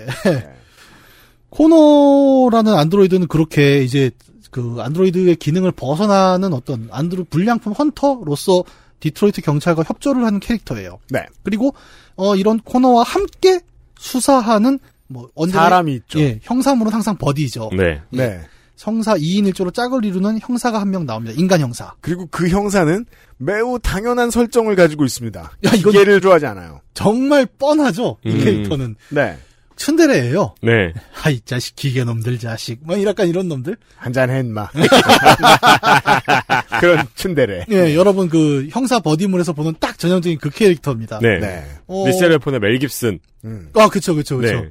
코너라는 1.50 2.74
안드로이드는 2.74 3.28
그렇게 3.28 3.82
이제 3.82 4.10
그 4.50 4.76
안드로이드의 4.80 5.36
기능을 5.36 5.72
벗어나는 5.72 6.52
어떤 6.52 6.88
안드로 6.90 7.24
불량품 7.24 7.72
헌터로서 7.72 8.64
디트로이트 9.00 9.42
경찰과 9.42 9.82
협조를 9.86 10.24
하는 10.24 10.40
캐릭터예요. 10.40 10.98
네. 11.10 11.24
그리고 11.42 11.74
어 12.16 12.36
이런 12.36 12.58
코너와 12.60 13.02
함께 13.02 13.60
수사하는 13.98 14.78
뭐 15.08 15.28
언제나 15.34 15.64
사람이 15.64 15.94
있죠. 15.94 16.20
예, 16.20 16.40
형사물은 16.42 16.92
항상 16.92 17.16
buddy죠. 17.18 17.70
네. 17.76 18.00
네. 18.10 18.40
형사 18.76 19.14
2인 19.14 19.52
1조로 19.52 19.72
짝을 19.72 20.04
이루는 20.04 20.38
형사가 20.40 20.80
한 20.80 20.90
명 20.90 21.06
나옵니다. 21.06 21.34
인간 21.38 21.60
형사. 21.60 21.92
그리고 22.00 22.26
그 22.30 22.48
형사는 22.48 23.04
매우 23.36 23.78
당연한 23.78 24.30
설정을 24.30 24.74
가지고 24.76 25.04
있습니다. 25.04 25.40
야, 25.40 25.70
이건- 25.74 25.92
기계를 25.92 26.20
좋아하지 26.20 26.46
않아요. 26.46 26.80
정말 26.92 27.46
뻔하죠. 27.46 28.16
이 28.24 28.30
음. 28.30 28.38
캐릭터는. 28.44 28.96
네. 29.10 29.38
츤데레예요. 29.76 30.55
네. 30.62 30.92
아이 31.24 31.40
자식 31.40 31.76
기계놈들 31.76 32.38
자식 32.38 32.80
뭐 32.82 33.02
약간 33.05 33.28
이런 33.28 33.48
놈들. 33.48 33.76
한잔해 33.96 34.40
인마. 34.40 34.68
그런 36.80 37.06
츤데레. 37.14 37.66
예, 37.70 37.94
여러분 37.94 38.28
그 38.28 38.68
형사 38.70 39.01
buddy물에서 39.01 39.52
보는 39.52 39.74
딱 39.80 39.98
전형적인 39.98 40.38
그 40.38 40.51
캐릭터입니다. 40.51 41.18
네. 41.20 41.38
네. 41.38 41.64
어, 41.86 42.06
리썰 42.06 42.34
웨폰의 42.34 42.60
멜 42.60 42.78
깁슨. 42.78 43.18
음. 43.44 43.70
아, 43.74 43.88
그쵸, 43.88 44.14
그쵸, 44.14 44.38
그쵸. 44.38 44.60
네. 44.60 44.70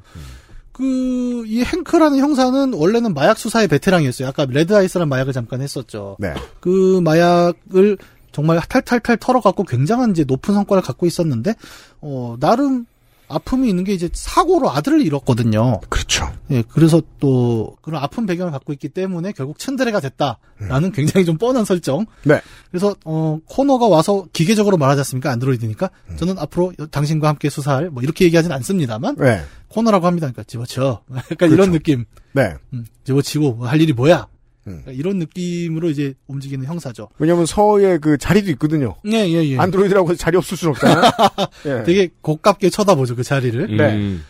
그, 0.72 1.44
이 1.46 1.64
행크라는 1.64 2.18
형사는 2.18 2.74
원래는 2.74 3.14
마약 3.14 3.38
수사의 3.38 3.68
베테랑이었어요. 3.68 4.28
아까 4.28 4.48
레드 4.50 4.76
아이스라는 4.76 5.08
마약을 5.08 5.32
잠깐 5.32 5.62
했었죠. 5.62 6.18
네. 6.20 6.34
그 6.60 7.00
마약을 7.04 7.98
정말 8.32 8.60
탈탈탈 8.68 9.18
털어갖고 9.18 9.64
굉장한 9.64 10.12
이제 10.12 10.24
높은 10.24 10.56
성과를 10.56 10.82
갖고 10.82 11.06
있었는데, 11.06 11.54
어, 12.02 12.36
나름 12.40 12.88
아픔이 13.34 13.70
있는 13.70 13.84
게 13.84 13.94
이제 13.94 14.10
사고로 14.14 14.72
아들을 14.72 15.02
잃었거든요. 15.02 15.82
그렇죠. 15.90 16.32
예, 16.52 16.64
그래서 16.70 17.02
또 17.20 17.76
그런 17.82 18.02
아픈 18.02 18.26
배경을 18.26 18.52
갖고 18.52 18.74
있기 18.74 18.90
때문에 18.90 19.32
결국 19.32 19.58
츤드레가 19.60 20.00
됐다라는 20.00 20.92
굉장히 20.94 21.26
좀 21.26 21.38
뻔한 21.38 21.66
설정. 21.66 22.06
네. 22.24 22.42
그래서 22.72 22.96
어 23.06 23.40
코너가 23.46 23.88
와서 23.88 24.26
기계적으로 24.34 24.78
말하지 24.78 25.00
않습니까? 25.02 25.32
안드로이드니까 25.32 25.90
저는 26.18 26.38
앞으로 26.38 26.74
당신과 26.92 27.28
함께 27.28 27.50
수사할 27.50 27.90
뭐 27.90 28.04
이렇게 28.04 28.26
얘기하진 28.26 28.52
않습니다만 28.52 29.16
네. 29.18 29.42
코너라고 29.70 30.06
합니다. 30.08 30.28
그러니까 30.28 30.44
집어쳐. 30.44 31.04
약간 31.32 31.52
이런 31.52 31.72
느낌. 31.72 32.06
네. 32.34 32.54
음, 32.74 32.86
집어치고 33.04 33.54
뭐할 33.54 33.82
일이 33.82 33.94
뭐야? 33.94 34.28
음. 34.68 34.84
이런 34.88 35.18
느낌으로 35.20 35.90
이제 35.90 36.14
움직이는 36.28 36.66
형사죠. 36.66 37.10
왜냐면 37.20 37.46
서에 37.46 37.98
그 37.98 38.18
자리도 38.18 38.50
있거든요. 38.52 38.96
예, 39.06 39.28
예, 39.28 39.44
예. 39.46 39.58
안드로이드라고 39.58 40.10
해서 40.12 40.18
자리 40.18 40.38
없을 40.38 40.56
순 40.58 40.70
없잖아요. 40.70 41.12
예. 41.68 41.84
되게 41.84 42.10
고깝게 42.22 42.70
쳐다보죠 42.70 43.16
그 43.16 43.24
자리를. 43.24 43.76
네. 43.78 43.96
음. 43.96 44.24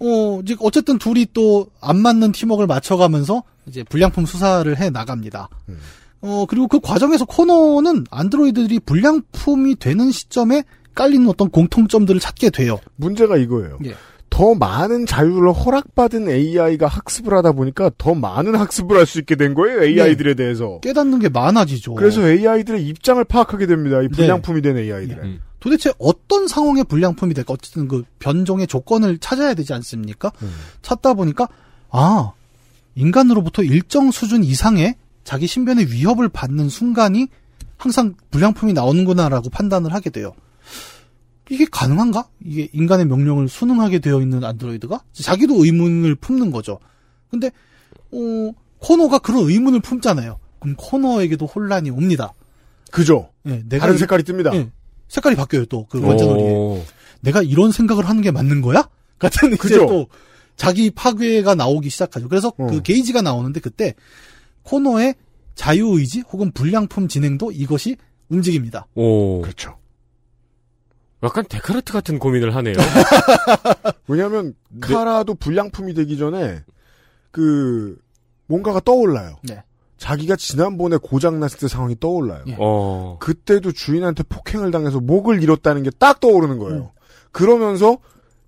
어, 0.00 0.40
이제 0.44 0.54
어쨌든 0.60 0.98
둘이 0.98 1.26
또 1.32 1.66
안 1.80 1.98
맞는 1.98 2.32
팀워크를 2.32 2.66
맞춰가면서 2.66 3.42
이제 3.66 3.82
불량품 3.84 4.26
수사를 4.26 4.76
해 4.78 4.90
나갑니다. 4.90 5.48
음. 5.68 5.78
어, 6.20 6.46
그리고 6.48 6.66
그 6.68 6.80
과정에서 6.80 7.24
코너는 7.24 8.04
안드로이드들이 8.10 8.80
불량품이 8.80 9.76
되는 9.76 10.10
시점에 10.10 10.64
깔리는 10.94 11.28
어떤 11.28 11.48
공통점들을 11.48 12.20
찾게 12.20 12.50
돼요. 12.50 12.78
문제가 12.96 13.36
이거예요. 13.36 13.78
예. 13.86 13.94
더 14.30 14.54
많은 14.54 15.06
자유를 15.06 15.52
허락받은 15.52 16.28
AI가 16.30 16.86
학습을 16.86 17.32
하다 17.34 17.52
보니까 17.52 17.90
더 17.98 18.14
많은 18.14 18.54
학습을 18.54 18.96
할 18.96 19.06
수 19.06 19.18
있게 19.18 19.36
된 19.36 19.54
거예요, 19.54 19.82
AI들에 19.82 20.34
대해서. 20.34 20.80
깨닫는 20.80 21.18
게 21.18 21.28
많아지죠. 21.28 21.94
그래서 21.94 22.26
AI들의 22.28 22.86
입장을 22.86 23.22
파악하게 23.24 23.66
됩니다. 23.66 24.02
이 24.02 24.08
불량품이 24.08 24.60
된 24.62 24.76
AI들의. 24.76 25.24
음. 25.24 25.40
도대체 25.60 25.92
어떤 25.98 26.46
상황의 26.46 26.84
불량품이 26.84 27.34
될까? 27.34 27.54
어쨌든 27.54 27.88
그 27.88 28.04
변종의 28.18 28.66
조건을 28.66 29.18
찾아야 29.18 29.54
되지 29.54 29.72
않습니까? 29.74 30.30
음. 30.42 30.50
찾다 30.82 31.14
보니까, 31.14 31.48
아, 31.90 32.32
인간으로부터 32.94 33.62
일정 33.62 34.10
수준 34.10 34.44
이상의 34.44 34.94
자기 35.24 35.46
신변의 35.46 35.90
위협을 35.90 36.28
받는 36.28 36.68
순간이 36.68 37.28
항상 37.76 38.14
불량품이 38.30 38.72
나오는구나라고 38.72 39.50
판단을 39.50 39.92
하게 39.94 40.10
돼요. 40.10 40.32
이게 41.50 41.64
가능한가? 41.70 42.28
이게 42.44 42.68
인간의 42.72 43.06
명령을 43.06 43.48
순응하게 43.48 44.00
되어 44.00 44.20
있는 44.20 44.44
안드로이드가? 44.44 45.02
자기도 45.12 45.64
의문을 45.64 46.14
품는 46.16 46.50
거죠. 46.50 46.78
근데, 47.30 47.50
어, 48.12 48.52
코너가 48.78 49.18
그런 49.18 49.48
의문을 49.48 49.80
품잖아요. 49.80 50.38
그럼 50.60 50.76
코너에게도 50.76 51.46
혼란이 51.46 51.90
옵니다. 51.90 52.32
그죠? 52.90 53.30
예, 53.46 53.62
내가 53.68 53.82
다른 53.82 53.94
이- 53.94 53.98
색깔이 53.98 54.22
뜹니다. 54.24 54.54
예, 54.54 54.70
색깔이 55.08 55.36
바뀌어요, 55.36 55.66
또. 55.66 55.86
그 55.86 56.00
원자놀이에. 56.02 56.50
오. 56.50 56.82
내가 57.20 57.42
이런 57.42 57.72
생각을 57.72 58.08
하는 58.08 58.22
게 58.22 58.30
맞는 58.30 58.60
거야? 58.62 58.88
같은 59.18 59.48
이제 59.48 59.56
그죠? 59.56 59.86
또 59.86 60.06
자기 60.56 60.90
파괴가 60.90 61.54
나오기 61.54 61.88
시작하죠. 61.90 62.28
그래서 62.28 62.48
어. 62.58 62.66
그 62.66 62.82
게이지가 62.82 63.22
나오는데 63.22 63.60
그때 63.60 63.94
코너의 64.64 65.14
자유의지 65.54 66.24
혹은 66.30 66.52
불량품 66.52 67.08
진행도 67.08 67.50
이것이 67.52 67.96
움직입니다. 68.28 68.86
오. 68.94 69.40
그렇죠. 69.42 69.77
약간 71.22 71.44
데카르트 71.48 71.92
같은 71.92 72.18
고민을 72.18 72.54
하네요. 72.56 72.74
왜냐하면 74.06 74.54
네. 74.70 74.80
카라도 74.80 75.34
불량품이 75.34 75.94
되기 75.94 76.16
전에 76.16 76.62
그 77.30 77.98
뭔가가 78.46 78.80
떠올라요. 78.80 79.36
네. 79.42 79.62
자기가 79.96 80.36
지난번에 80.36 80.96
고장 80.96 81.40
났을 81.40 81.58
때 81.58 81.66
상황이 81.66 81.96
떠올라요. 81.98 82.44
예. 82.46 82.56
어. 82.58 83.16
그때도 83.20 83.72
주인한테 83.72 84.22
폭행을 84.22 84.70
당해서 84.70 85.00
목을 85.00 85.42
잃었다는 85.42 85.82
게 85.82 85.90
딱 85.98 86.20
떠오르는 86.20 86.58
거예요. 86.58 86.92
그러면서 87.32 87.98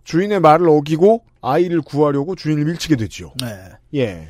주인의 0.04 0.40
말을 0.40 0.68
어기고 0.68 1.24
아이를 1.42 1.80
구하려고 1.82 2.36
주인을 2.36 2.64
밀치게 2.66 2.96
되지요. 2.96 3.32
네. 3.40 3.56
예. 3.96 4.28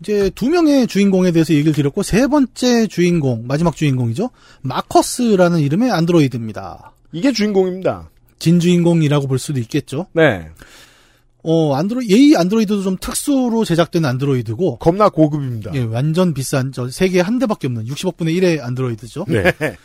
이제 0.00 0.30
두 0.34 0.48
명의 0.50 0.86
주인공에 0.86 1.32
대해서 1.32 1.52
얘기를 1.54 1.72
드렸고 1.72 2.02
세 2.02 2.26
번째 2.26 2.86
주인공, 2.86 3.46
마지막 3.46 3.74
주인공이죠. 3.76 4.30
마커스라는 4.62 5.60
이름의 5.60 5.90
안드로이드입니다. 5.90 6.92
이게 7.12 7.32
주인공입니다. 7.32 8.10
진 8.38 8.60
주인공이라고 8.60 9.26
볼 9.26 9.38
수도 9.38 9.60
있겠죠. 9.60 10.06
네. 10.12 10.48
어, 11.42 11.74
안드로 11.74 12.02
이 12.02 12.34
안드로이드도 12.36 12.82
좀 12.82 12.96
특수로 13.00 13.64
제작된 13.64 14.04
안드로이드고 14.04 14.76
겁나 14.76 15.08
고급입니다. 15.08 15.72
예, 15.74 15.82
완전 15.82 16.34
비싼 16.34 16.72
저 16.72 16.88
세계에 16.90 17.20
한 17.22 17.38
대밖에 17.38 17.66
없는 17.66 17.86
60억분의 17.86 18.38
1의 18.38 18.60
안드로이드죠. 18.60 19.24
네. 19.28 19.44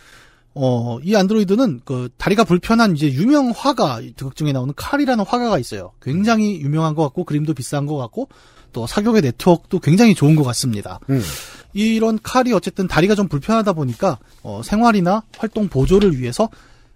어, 0.54 1.00
이 1.04 1.16
안드로이드는 1.16 1.82
그 1.84 2.10
다리가 2.18 2.46
불편한 2.46 2.96
이제 2.96 3.12
유명 3.12 3.52
화가 3.56 4.02
극 4.18 4.36
중에 4.36 4.54
나오는 4.54 4.74
칼이라는 4.76 5.26
화가가 5.26 5.60
있어요. 5.60 5.92
굉장히 6.02 6.60
유명한 6.62 6.96
것 6.96 7.04
같고 7.04 7.26
그림도 7.26 7.54
비싼 7.54 7.86
것 7.86 7.98
같고 7.98 8.30
또 8.72 8.88
사격의 8.88 9.22
네트워크도 9.22 9.80
굉장히 9.80 10.16
좋은 10.16 10.36
것 10.36 10.44
같습니다. 10.44 11.00
음. 11.10 11.22
이런 11.74 12.20
칼이 12.22 12.54
어쨌든 12.54 12.88
다리가 12.88 13.16
좀 13.16 13.28
불편하다 13.28 13.74
보니까 13.74 14.18
어, 14.44 14.62
생활이나 14.64 15.24
활동 15.38 15.68
보조를 15.68 16.18
위해서 16.20 16.50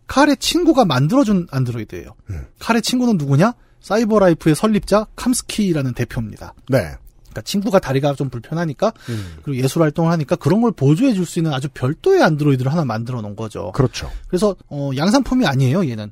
칼의 0.09 0.37
친구가 0.37 0.85
만들어준 0.85 1.47
안드로이드예요. 1.51 2.15
음. 2.31 2.45
칼의 2.59 2.81
친구는 2.81 3.17
누구냐? 3.17 3.53
사이버라이프의 3.79 4.55
설립자 4.55 5.05
캄스키라는 5.15 5.93
대표입니다. 5.93 6.53
네. 6.67 6.79
그러니까 6.79 7.41
친구가 7.43 7.79
다리가 7.79 8.15
좀 8.15 8.29
불편하니까 8.29 8.91
음. 9.09 9.37
그리고 9.43 9.63
예술 9.63 9.83
활동을 9.83 10.11
하니까 10.11 10.35
그런 10.35 10.61
걸 10.61 10.71
보조해 10.71 11.13
줄 11.13 11.25
수 11.25 11.37
있는 11.39 11.53
아주 11.53 11.69
별도의 11.73 12.23
안드로이드를 12.23 12.71
하나 12.71 12.83
만들어 12.83 13.21
놓은 13.21 13.35
거죠. 13.35 13.71
그렇죠. 13.73 14.11
그래서 14.27 14.55
어, 14.67 14.89
양산품이 14.97 15.45
아니에요, 15.45 15.87
얘는. 15.87 16.11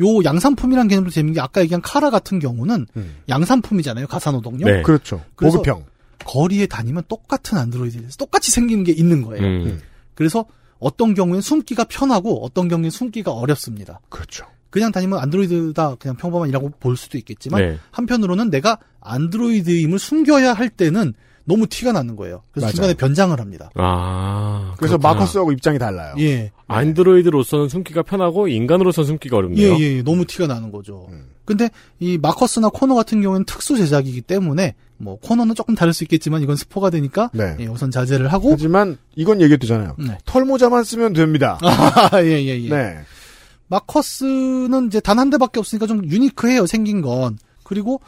요 0.00 0.24
양산품이란 0.24 0.88
개념도 0.88 1.10
재밌는 1.10 1.34
게 1.34 1.40
아까 1.40 1.60
얘기한 1.60 1.80
카라 1.80 2.10
같은 2.10 2.40
경우는 2.40 2.86
음. 2.96 3.16
양산품이잖아요, 3.28 4.08
가사노동용. 4.08 4.70
네. 4.70 4.82
그렇죠. 4.82 5.22
보급형. 5.36 5.84
거리에 6.24 6.66
다니면 6.66 7.04
똑같은 7.08 7.56
안드로이드에서 7.56 8.16
똑같이 8.16 8.50
생긴 8.50 8.82
게 8.84 8.92
있는 8.92 9.22
거예요. 9.22 9.44
음. 9.46 9.80
그래서 10.14 10.44
어떤 10.78 11.14
경우엔 11.14 11.40
숨기가 11.40 11.84
편하고 11.84 12.44
어떤 12.44 12.68
경우엔 12.68 12.90
숨기가 12.90 13.32
어렵습니다. 13.32 14.00
그렇죠. 14.08 14.46
그냥 14.70 14.92
다니면 14.92 15.18
안드로이드다 15.18 15.96
그냥 15.96 16.16
평범한이라고 16.16 16.72
볼 16.80 16.96
수도 16.96 17.16
있겠지만 17.18 17.62
네. 17.62 17.78
한편으로는 17.90 18.50
내가 18.50 18.78
안드로이드임을 19.00 19.98
숨겨야 19.98 20.52
할 20.52 20.68
때는 20.68 21.14
너무 21.48 21.66
티가 21.66 21.92
나는 21.92 22.14
거예요. 22.14 22.42
그래서 22.52 22.66
맞아요. 22.66 22.72
중간에 22.74 22.94
변장을 22.94 23.40
합니다. 23.40 23.70
아. 23.74 24.74
그래서 24.76 24.98
그렇구나. 24.98 25.14
마커스하고 25.14 25.50
입장이 25.52 25.78
달라요. 25.78 26.14
예. 26.18 26.52
안드로이드로서는 26.66 27.68
숨기가 27.70 28.02
편하고 28.02 28.48
인간으로서는 28.48 29.06
숨기가 29.06 29.36
예, 29.36 29.38
어렵네요. 29.38 29.74
예, 29.78 29.96
예. 29.96 30.02
너무 30.02 30.26
티가 30.26 30.46
나는 30.46 30.70
거죠. 30.70 31.06
음. 31.10 31.30
근데 31.46 31.70
이 31.98 32.18
마커스나 32.18 32.68
코너 32.68 32.94
같은 32.94 33.22
경우에는 33.22 33.46
특수 33.46 33.78
제작이기 33.78 34.20
때문에 34.20 34.74
뭐 34.98 35.18
코너는 35.20 35.54
조금 35.54 35.74
다를 35.74 35.94
수 35.94 36.04
있겠지만 36.04 36.42
이건 36.42 36.56
스포가 36.56 36.90
되니까 36.90 37.30
네. 37.32 37.56
예, 37.60 37.66
우선 37.66 37.90
자제를 37.90 38.30
하고 38.32 38.50
하지만 38.52 38.98
이건 39.16 39.40
얘기했잖아요. 39.40 39.96
네. 39.98 40.18
털모자만 40.26 40.84
쓰면 40.84 41.14
됩니다. 41.14 41.58
아, 41.62 42.10
예, 42.22 42.42
예, 42.44 42.60
예. 42.62 42.68
네. 42.68 42.98
마커스는 43.68 44.86
이제 44.88 45.00
단 45.00 45.18
한 45.18 45.30
대밖에 45.30 45.58
없으니까 45.60 45.86
좀 45.86 46.04
유니크해요, 46.04 46.66
생긴 46.66 47.00
건. 47.02 47.38
그리고 47.64 48.00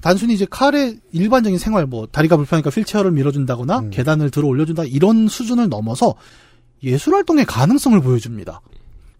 단순히 0.00 0.34
이제 0.34 0.46
칼의 0.48 1.00
일반적인 1.12 1.58
생활, 1.58 1.86
뭐, 1.86 2.06
다리가 2.06 2.36
불편하니까 2.36 2.70
휠체어를 2.70 3.10
밀어준다거나, 3.12 3.78
음. 3.78 3.90
계단을 3.90 4.30
들어 4.30 4.46
올려준다, 4.46 4.84
이런 4.84 5.28
수준을 5.28 5.68
넘어서 5.68 6.14
예술 6.82 7.14
활동의 7.14 7.44
가능성을 7.44 8.00
보여줍니다. 8.00 8.60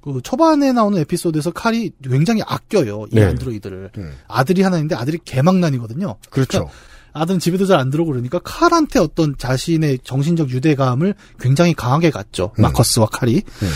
그 0.01 0.21
초반에 0.23 0.73
나오는 0.73 0.99
에피소드에서 1.01 1.51
칼이 1.51 1.91
굉장히 2.03 2.43
아껴요, 2.47 3.07
이 3.11 3.17
네. 3.17 3.25
안드로이드를. 3.25 3.91
음. 3.99 4.13
아들이 4.29 4.63
하나 4.63 4.77
있는데 4.77 4.95
아들이 4.95 5.19
개망난이거든요. 5.25 6.17
그렇죠. 6.31 6.71
아들은 7.13 7.41
집에도 7.41 7.67
잘 7.67 7.81
안 7.81 7.91
들어오고 7.91 8.13
그러니까 8.13 8.39
칼한테 8.39 9.01
어떤 9.01 9.37
자신의 9.37 10.01
정신적 10.05 10.51
유대감을 10.51 11.15
굉장히 11.41 11.75
강하게 11.75 12.11
갖죠. 12.11 12.53
음. 12.59 12.63
마커스와 12.63 13.07
칼이. 13.07 13.43
음. 13.63 13.69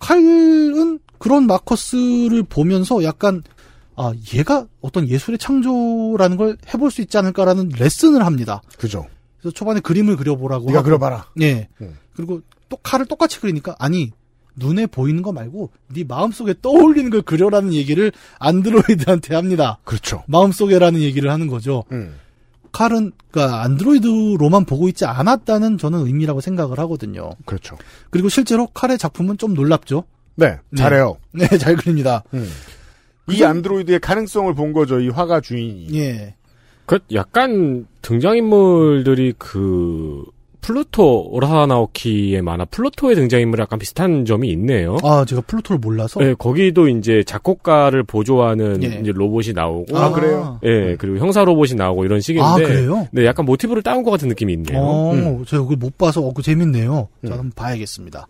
칼은 0.00 0.98
그런 1.18 1.46
마커스를 1.46 2.42
보면서 2.42 3.04
약간 3.04 3.42
아 4.00 4.14
얘가 4.34 4.66
어떤 4.80 5.06
예술의 5.06 5.36
창조라는 5.36 6.38
걸 6.38 6.56
해볼 6.72 6.90
수 6.90 7.02
있지 7.02 7.18
않을까라는 7.18 7.72
레슨을 7.78 8.24
합니다. 8.24 8.62
그죠. 8.78 9.06
그래서 9.38 9.52
초반에 9.54 9.80
그림을 9.80 10.16
그려보라고. 10.16 10.66
네가 10.66 10.78
하고, 10.78 10.86
그려봐라. 10.86 11.26
예. 11.42 11.68
음. 11.82 11.98
그리고 12.16 12.40
또 12.70 12.78
칼을 12.78 13.04
똑같이 13.04 13.40
그리니까 13.40 13.76
아니 13.78 14.10
눈에 14.56 14.86
보이는 14.86 15.20
거 15.20 15.32
말고 15.32 15.70
네 15.88 16.04
마음속에 16.04 16.54
떠올리는 16.62 17.10
걸 17.10 17.20
그려라는 17.20 17.74
얘기를 17.74 18.10
안드로이드한테 18.38 19.34
합니다. 19.34 19.78
그렇죠. 19.84 20.24
마음속에라는 20.28 21.00
얘기를 21.02 21.30
하는 21.30 21.46
거죠. 21.46 21.84
음. 21.92 22.14
칼은 22.72 23.12
그러니까 23.30 23.62
안드로이드로만 23.64 24.64
보고 24.64 24.88
있지 24.88 25.04
않았다는 25.04 25.76
저는 25.76 26.06
의미라고 26.06 26.40
생각을 26.40 26.78
하거든요. 26.78 27.32
그렇죠. 27.44 27.76
그리고 28.08 28.30
실제로 28.30 28.66
칼의 28.68 28.96
작품은 28.96 29.36
좀 29.36 29.52
놀랍죠. 29.52 30.04
네, 30.36 30.58
잘해요. 30.74 31.18
네, 31.32 31.46
잘 31.58 31.76
그립니다. 31.76 32.22
음. 32.32 32.48
이 33.30 33.44
안드로이드의 33.44 34.00
가능성을 34.00 34.52
본 34.54 34.72
거죠, 34.72 35.00
이 35.00 35.08
화가 35.08 35.40
주인이. 35.40 35.88
예. 35.98 36.34
그 36.86 36.98
약간 37.12 37.86
등장인물들이 38.02 39.34
그 39.38 40.24
플루토 40.60 41.30
우라사와 41.30 41.86
나오키의 41.86 42.42
만화 42.42 42.64
플루토의 42.66 43.14
등장인물 43.16 43.60
약간 43.60 43.78
비슷한 43.78 44.24
점이 44.24 44.50
있네요. 44.50 44.98
아, 45.02 45.24
제가 45.24 45.40
플루토를 45.42 45.78
몰라서. 45.78 46.20
네, 46.20 46.34
거기도 46.34 46.88
이제 46.88 47.22
작곡가를 47.24 48.02
보조하는 48.02 48.82
예. 48.82 48.98
이제 49.00 49.12
로봇이 49.12 49.52
나오고, 49.54 49.96
아, 49.96 50.10
그래요? 50.12 50.60
예, 50.64 50.96
그리고 50.96 51.18
형사 51.18 51.44
로봇이 51.44 51.74
나오고 51.76 52.04
이런 52.04 52.20
식인데, 52.20 52.46
아, 52.46 52.54
그래요? 52.56 53.06
네, 53.12 53.24
약간 53.24 53.46
모티브를 53.46 53.82
따온 53.82 54.02
것 54.02 54.10
같은 54.10 54.28
느낌이 54.28 54.52
있네요. 54.52 54.78
어, 54.80 55.12
음. 55.14 55.44
제가 55.46 55.62
그걸 55.62 55.78
못 55.78 55.96
봐서 55.96 56.20
어, 56.20 56.32
그 56.32 56.42
재밌네요. 56.42 57.08
자, 57.26 57.32
한번 57.32 57.52
봐야겠습니다. 57.54 58.26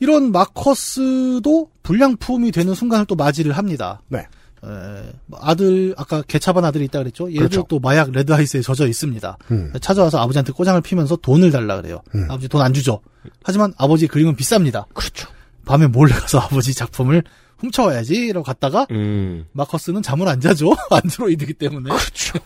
이런 0.00 0.32
마커스도 0.32 1.70
불량품이 1.82 2.52
되는 2.52 2.74
순간을 2.74 3.06
또 3.06 3.14
맞이를 3.16 3.52
합니다. 3.52 4.00
네. 4.08 4.20
에, 4.20 5.12
뭐 5.26 5.38
아들 5.42 5.94
아까 5.96 6.22
개차반 6.22 6.64
아들이 6.64 6.84
있다 6.86 6.98
그랬죠. 7.00 7.30
얘도 7.30 7.38
그렇죠. 7.38 7.66
또 7.68 7.78
마약 7.78 8.10
레드아이스에 8.10 8.60
젖어 8.60 8.86
있습니다. 8.86 9.38
음. 9.50 9.72
찾아와서 9.80 10.18
아버지한테 10.18 10.52
꼬장을 10.52 10.80
피면서 10.80 11.16
돈을 11.16 11.50
달라 11.50 11.76
그래요. 11.80 12.00
아버지 12.28 12.48
돈 12.48 12.60
안 12.60 12.72
주죠. 12.72 13.00
하지만 13.44 13.72
아버지 13.76 14.06
그림은 14.08 14.36
비쌉니다. 14.36 14.86
그렇죠. 14.94 15.28
밤에 15.64 15.86
몰래 15.86 16.12
가서 16.14 16.38
아버지 16.38 16.74
작품을 16.74 17.22
훔쳐와야지 17.58 18.14
이러고 18.14 18.44
갔다가 18.44 18.86
음. 18.90 19.44
마커스는 19.52 20.02
잠을 20.02 20.28
안 20.28 20.40
자죠. 20.40 20.70
안드로이드기 20.90 21.54
때문에. 21.54 21.90
그렇죠. 21.90 22.38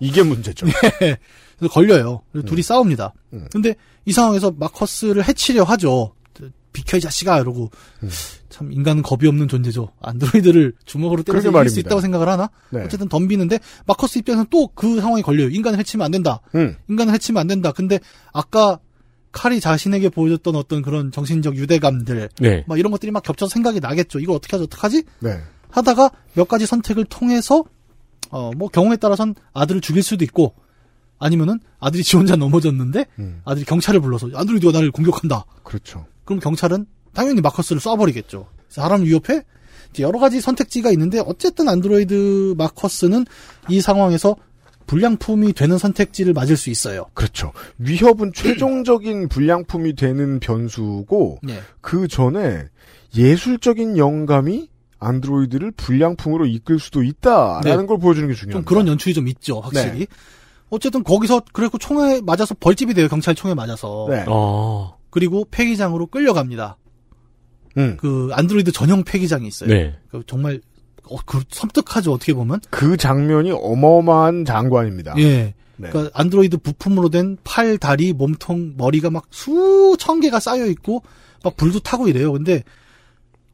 이게 0.00 0.22
문제죠. 0.22 0.66
네. 1.00 1.16
그래서 1.58 1.72
걸려요. 1.72 2.22
그래서 2.32 2.46
둘이 2.46 2.62
싸웁니다. 2.62 3.12
음. 3.34 3.46
근데 3.52 3.74
이 4.04 4.12
상황에서 4.12 4.52
마커스를 4.56 5.26
해치려 5.28 5.64
하죠. 5.64 6.14
비켜 6.72 6.96
이 6.96 7.00
자식아 7.00 7.38
이러고 7.40 7.70
음. 8.02 8.10
참 8.48 8.72
인간은 8.72 9.02
겁이 9.02 9.26
없는 9.26 9.48
존재죠. 9.48 9.90
안드로이드를 10.00 10.74
주먹으로 10.84 11.22
때려서 11.22 11.48
이길 11.48 11.50
수 11.50 11.56
말입니다. 11.56 11.80
있다고 11.80 12.00
생각을 12.00 12.28
하나? 12.28 12.50
네. 12.70 12.82
어쨌든 12.82 13.08
덤비는데 13.08 13.58
마커스 13.86 14.18
입장에서는 14.18 14.46
또 14.50 14.68
그 14.74 15.00
상황에 15.00 15.22
걸려요. 15.22 15.48
인간을 15.48 15.78
해치면 15.78 16.04
안 16.04 16.10
된다. 16.10 16.40
음. 16.54 16.76
인간을 16.88 17.12
해치면 17.14 17.40
안 17.40 17.46
된다. 17.46 17.72
근데 17.72 17.98
아까 18.32 18.78
칼이 19.32 19.60
자신에게 19.60 20.08
보여줬던 20.10 20.56
어떤 20.56 20.82
그런 20.82 21.10
정신적 21.10 21.56
유대감들 21.56 22.28
네. 22.40 22.64
막 22.68 22.78
이런 22.78 22.90
것들이 22.92 23.10
막 23.12 23.22
겹쳐서 23.22 23.50
생각이 23.50 23.80
나겠죠. 23.80 24.18
이걸 24.20 24.36
어떻게 24.36 24.56
하지 24.56 24.64
어떡하지? 24.64 25.04
네. 25.20 25.40
하다가 25.70 26.10
몇 26.34 26.48
가지 26.48 26.66
선택을 26.66 27.04
통해서 27.06 27.64
어 28.30 28.50
뭐 28.56 28.68
경우에 28.68 28.96
따라선 28.96 29.34
아들을 29.52 29.80
죽일 29.82 30.02
수도 30.02 30.24
있고 30.24 30.54
아니면은 31.18 31.60
아들이 31.80 32.02
지 32.02 32.16
혼자 32.16 32.34
넘어졌는데 32.36 33.06
음. 33.18 33.40
아들이 33.44 33.64
경찰을 33.64 34.00
불러서 34.00 34.28
안드로이드가 34.34 34.72
나를 34.72 34.90
공격한다. 34.90 35.44
그렇죠. 35.62 36.06
그럼 36.24 36.40
경찰은 36.40 36.86
당연히 37.14 37.40
마커스를 37.40 37.80
쏴버리겠죠. 37.80 38.46
사람 38.68 39.04
위협해? 39.04 39.42
이제 39.90 40.02
여러 40.02 40.18
가지 40.18 40.40
선택지가 40.40 40.90
있는데 40.92 41.20
어쨌든 41.20 41.68
안드로이드 41.68 42.54
마커스는 42.56 43.26
이 43.68 43.80
상황에서 43.80 44.36
불량품이 44.86 45.52
되는 45.52 45.78
선택지를 45.78 46.32
맞을 46.32 46.56
수 46.56 46.70
있어요. 46.70 47.06
그렇죠. 47.14 47.52
위협은 47.78 48.32
최종적인 48.34 49.28
불량품이 49.28 49.94
되는 49.94 50.40
변수고, 50.40 51.38
네. 51.42 51.60
그 51.80 52.08
전에 52.08 52.64
예술적인 53.16 53.96
영감이 53.96 54.68
안드로이드를 54.98 55.72
불량품으로 55.72 56.46
이끌 56.46 56.78
수도 56.78 57.02
있다라는 57.02 57.80
네. 57.80 57.86
걸 57.86 57.98
보여주는 57.98 58.28
게좀 58.28 58.40
중요합니다. 58.40 58.68
그런 58.68 58.86
연출이 58.86 59.14
좀 59.14 59.28
있죠, 59.28 59.60
확실히. 59.60 60.06
어쨌든 60.70 61.04
거기서 61.04 61.42
그래고 61.52 61.76
총에 61.76 62.20
맞아서 62.22 62.54
벌집이 62.58 62.94
돼요, 62.94 63.08
경찰 63.08 63.34
총에 63.34 63.54
맞아서. 63.54 64.06
네. 64.08 64.24
어. 64.28 64.96
그리고 65.12 65.46
폐기장으로 65.50 66.06
끌려갑니다. 66.06 66.78
음. 67.76 67.96
그 67.98 68.30
안드로이드 68.32 68.72
전용 68.72 69.04
폐기장이 69.04 69.46
있어요. 69.46 69.68
네. 69.68 69.94
그 70.08 70.22
정말 70.26 70.60
어, 71.04 71.16
그 71.26 71.42
섬뜩하죠 71.50 72.12
어떻게 72.12 72.32
보면. 72.32 72.60
그 72.70 72.96
장면이 72.96 73.52
어마어마한 73.52 74.46
장관입니다. 74.46 75.14
예. 75.18 75.54
네. 75.76 75.90
그러니까 75.90 76.10
안드로이드 76.18 76.58
부품으로 76.58 77.10
된 77.10 77.36
팔, 77.44 77.76
다리, 77.76 78.14
몸통, 78.14 78.74
머리가 78.78 79.10
막 79.10 79.26
수천 79.30 80.20
개가 80.20 80.40
쌓여 80.40 80.66
있고 80.66 81.02
막 81.44 81.56
불도 81.56 81.80
타고 81.80 82.08
이래요. 82.08 82.32
근데 82.32 82.64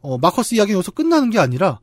어, 0.01 0.16
마커스 0.16 0.55
이야기는 0.55 0.76
여기서 0.76 0.93
끝나는 0.93 1.30
게 1.30 1.40
아니라 1.40 1.80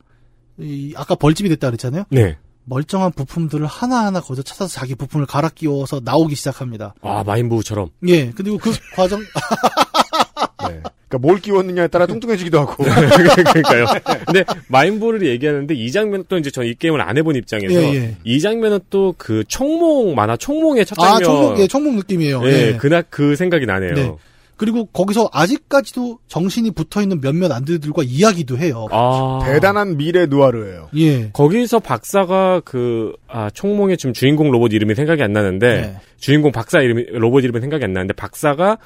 이 0.58 0.94
아까 0.96 1.16
벌집이 1.16 1.50
됐다 1.50 1.68
그랬잖아요. 1.68 2.06
네. 2.10 2.38
멀쩡한 2.66 3.12
부품들을 3.14 3.66
하나하나 3.66 4.20
거기서 4.22 4.42
찾아서 4.44 4.72
자기 4.74 4.96
부품을 4.96 5.26
갈아 5.26 5.50
끼워서 5.50 6.02
나오기 6.04 6.36
시작합니다. 6.36 6.94
아, 7.02 7.24
마인부처럼. 7.26 7.90
예. 8.08 8.32
그리고 8.32 8.58
그 8.58 8.72
과정 8.96 9.20
네. 10.68 10.82
그러니까 11.08 11.18
뭘 11.20 11.40
끼웠느냐에 11.40 11.88
따라 11.88 12.08
뚱뚱해지기도 12.08 12.60
하고. 12.60 12.84
그러니까요. 12.84 13.86
근데 14.26 14.44
마인부를 14.68 15.26
얘기하는데 15.28 15.74
이 15.76 15.92
장면 15.92 16.24
또 16.28 16.38
이제 16.38 16.50
저는 16.50 16.70
이 16.70 16.74
게임을 16.76 17.00
안 17.02 17.16
해본 17.18 17.36
입장에서 17.36 17.74
예, 17.82 17.94
예. 17.96 18.18
이 18.24 18.40
장면은 18.40 18.80
또 18.90 19.14
그 19.18 19.44
총몽 19.48 20.16
만화 20.16 20.36
총몽의 20.36 20.86
첫 20.86 21.00
아, 21.00 21.20
장면. 21.20 21.24
총목, 21.24 21.60
예, 21.60 21.68
총목 21.68 21.96
느낌이에요. 21.96 22.42
예, 22.48 22.50
예. 22.74 22.78
그날 22.78 23.04
그 23.10 23.36
생각이 23.36 23.66
나네요. 23.68 23.94
네. 23.94 24.16
그리고 24.58 24.86
거기서 24.86 25.30
아직까지도 25.32 26.20
정신이 26.28 26.72
붙어 26.72 27.02
있는 27.02 27.22
몇몇 27.22 27.52
안드들과 27.52 28.04
이야기도 28.04 28.58
해요. 28.58 28.88
아. 28.92 29.40
대단한 29.44 29.98
미래 29.98 30.26
누아르예요. 30.26 30.90
예. 30.98 31.30
거기서 31.32 31.80
박사가 31.80 32.62
그, 32.64 33.14
아, 33.28 33.50
총몽의 33.50 33.98
지금 33.98 34.14
주인공 34.14 34.52
로봇 34.52 34.74
이름이 34.74 34.96
생각이 34.96 35.22
안 35.22 35.34
나는데, 35.34 35.82
네. 35.82 36.00
주인공 36.18 36.52
박사 36.52 36.80
이름이, 36.80 37.06
로봇 37.12 37.44
이름이 37.44 37.60
생각이 37.60 37.84
안 37.84 37.94
나는데, 37.94 38.14
박사가 38.14 38.78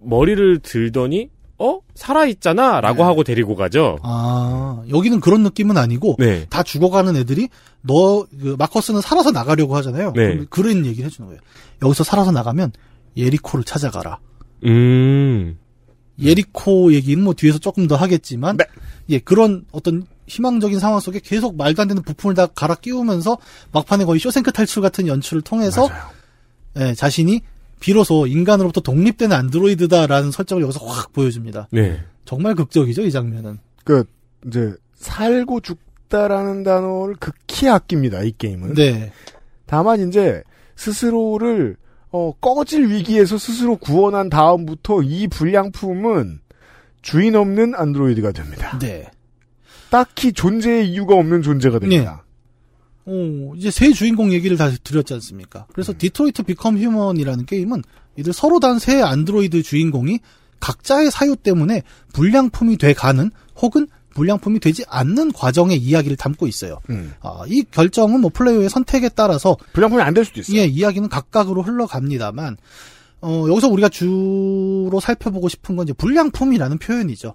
머리를 0.00 0.60
들더니, 0.60 1.30
어? 1.60 1.80
살아 1.96 2.24
있잖아? 2.26 2.80
라고 2.80 2.98
네. 2.98 3.02
하고 3.02 3.24
데리고 3.24 3.56
가죠. 3.56 3.98
아, 4.04 4.84
여기는 4.88 5.18
그런 5.18 5.42
느낌은 5.42 5.76
아니고 5.76 6.14
네. 6.20 6.46
다 6.48 6.62
죽어가는 6.62 7.16
애들이 7.16 7.48
너 7.82 8.24
그 8.40 8.56
마커스는 8.58 9.00
살아서 9.00 9.30
나가려고 9.30 9.76
하잖아요. 9.76 10.12
네. 10.14 10.44
그런 10.50 10.86
얘기를 10.86 11.06
해주는 11.06 11.26
거예요. 11.28 11.40
여기서 11.82 12.04
살아서 12.04 12.30
나가면 12.30 12.72
예리코를 13.16 13.64
찾아가라. 13.64 14.18
음. 14.64 15.58
예리코 16.20 16.92
얘기는 16.92 17.22
뭐 17.22 17.34
뒤에서 17.34 17.58
조금 17.58 17.86
더 17.86 17.96
하겠지만 17.96 18.56
네. 18.56 18.64
예 19.08 19.18
그런 19.18 19.64
어떤 19.70 20.04
희망적인 20.26 20.78
상황 20.78 21.00
속에 21.00 21.20
계속 21.22 21.56
말도 21.56 21.82
안 21.82 21.88
되는 21.88 22.02
부품을 22.02 22.34
다 22.34 22.46
갈아 22.46 22.74
끼우면서 22.74 23.38
막판에 23.72 24.04
거의 24.04 24.20
쇼생크 24.20 24.52
탈출 24.52 24.82
같은 24.82 25.06
연출을 25.06 25.42
통해서 25.42 25.88
맞아요. 25.88 26.02
예, 26.78 26.94
자신이 26.94 27.40
비로소 27.80 28.26
인간으로부터 28.26 28.80
독립된 28.80 29.32
안드로이드다라는 29.32 30.30
설정을 30.30 30.62
여기서 30.62 30.84
확 30.84 31.12
보여줍니다. 31.12 31.68
네. 31.70 32.00
정말 32.24 32.54
극적이죠 32.54 33.02
이 33.02 33.12
장면은. 33.12 33.58
그 33.84 34.04
이제 34.46 34.74
살고 34.96 35.60
죽다라는 35.60 36.64
단어를 36.64 37.14
극히 37.18 37.68
아낍니다. 37.68 38.22
이 38.22 38.32
게임은. 38.36 38.74
네. 38.74 39.12
다만 39.66 40.08
이제 40.08 40.42
스스로를 40.76 41.76
어, 42.10 42.32
꺼질 42.40 42.88
위기에서 42.90 43.36
스스로 43.38 43.76
구원한 43.76 44.28
다음부터 44.30 45.02
이 45.02 45.26
불량품은 45.28 46.40
주인 47.02 47.36
없는 47.36 47.74
안드로이드가 47.74 48.32
됩니다. 48.32 48.78
네. 48.78 49.10
딱히 49.90 50.32
존재의 50.32 50.90
이유가 50.90 51.14
없는 51.14 51.42
존재가 51.42 51.78
됩니다. 51.78 52.24
어, 53.06 53.52
이제 53.56 53.70
세 53.70 53.92
주인공 53.92 54.32
얘기를 54.32 54.56
다 54.56 54.70
드렸지 54.84 55.14
않습니까? 55.14 55.66
그래서 55.72 55.94
디트로이트 55.96 56.42
비컴 56.42 56.78
휴먼이라는 56.78 57.46
게임은 57.46 57.82
이들 58.16 58.32
서로 58.32 58.60
단 58.60 58.78
세 58.78 59.00
안드로이드 59.00 59.62
주인공이 59.62 60.18
각자의 60.60 61.10
사유 61.10 61.36
때문에 61.36 61.82
불량품이 62.12 62.76
돼 62.78 62.92
가는 62.92 63.30
혹은 63.56 63.86
불량품이 64.18 64.60
되지 64.60 64.84
않는 64.88 65.32
과정의 65.32 65.78
이야기를 65.78 66.16
담고 66.16 66.46
있어요. 66.48 66.80
음. 66.90 67.12
아, 67.20 67.42
이 67.46 67.62
결정은 67.70 68.20
뭐 68.20 68.30
플레이어의 68.34 68.68
선택에 68.68 69.08
따라서 69.10 69.56
불량품이 69.72 70.02
안 70.02 70.12
될 70.14 70.24
수도 70.24 70.40
있어요. 70.40 70.58
예, 70.58 70.64
이야기는 70.66 71.08
각각으로 71.08 71.62
흘러갑니다만 71.62 72.56
어, 73.20 73.44
여기서 73.48 73.68
우리가 73.68 73.88
주로 73.88 74.98
살펴보고 75.00 75.48
싶은 75.48 75.76
건 75.76 75.86
이제 75.86 75.92
불량품이라는 75.92 76.78
표현이죠. 76.78 77.34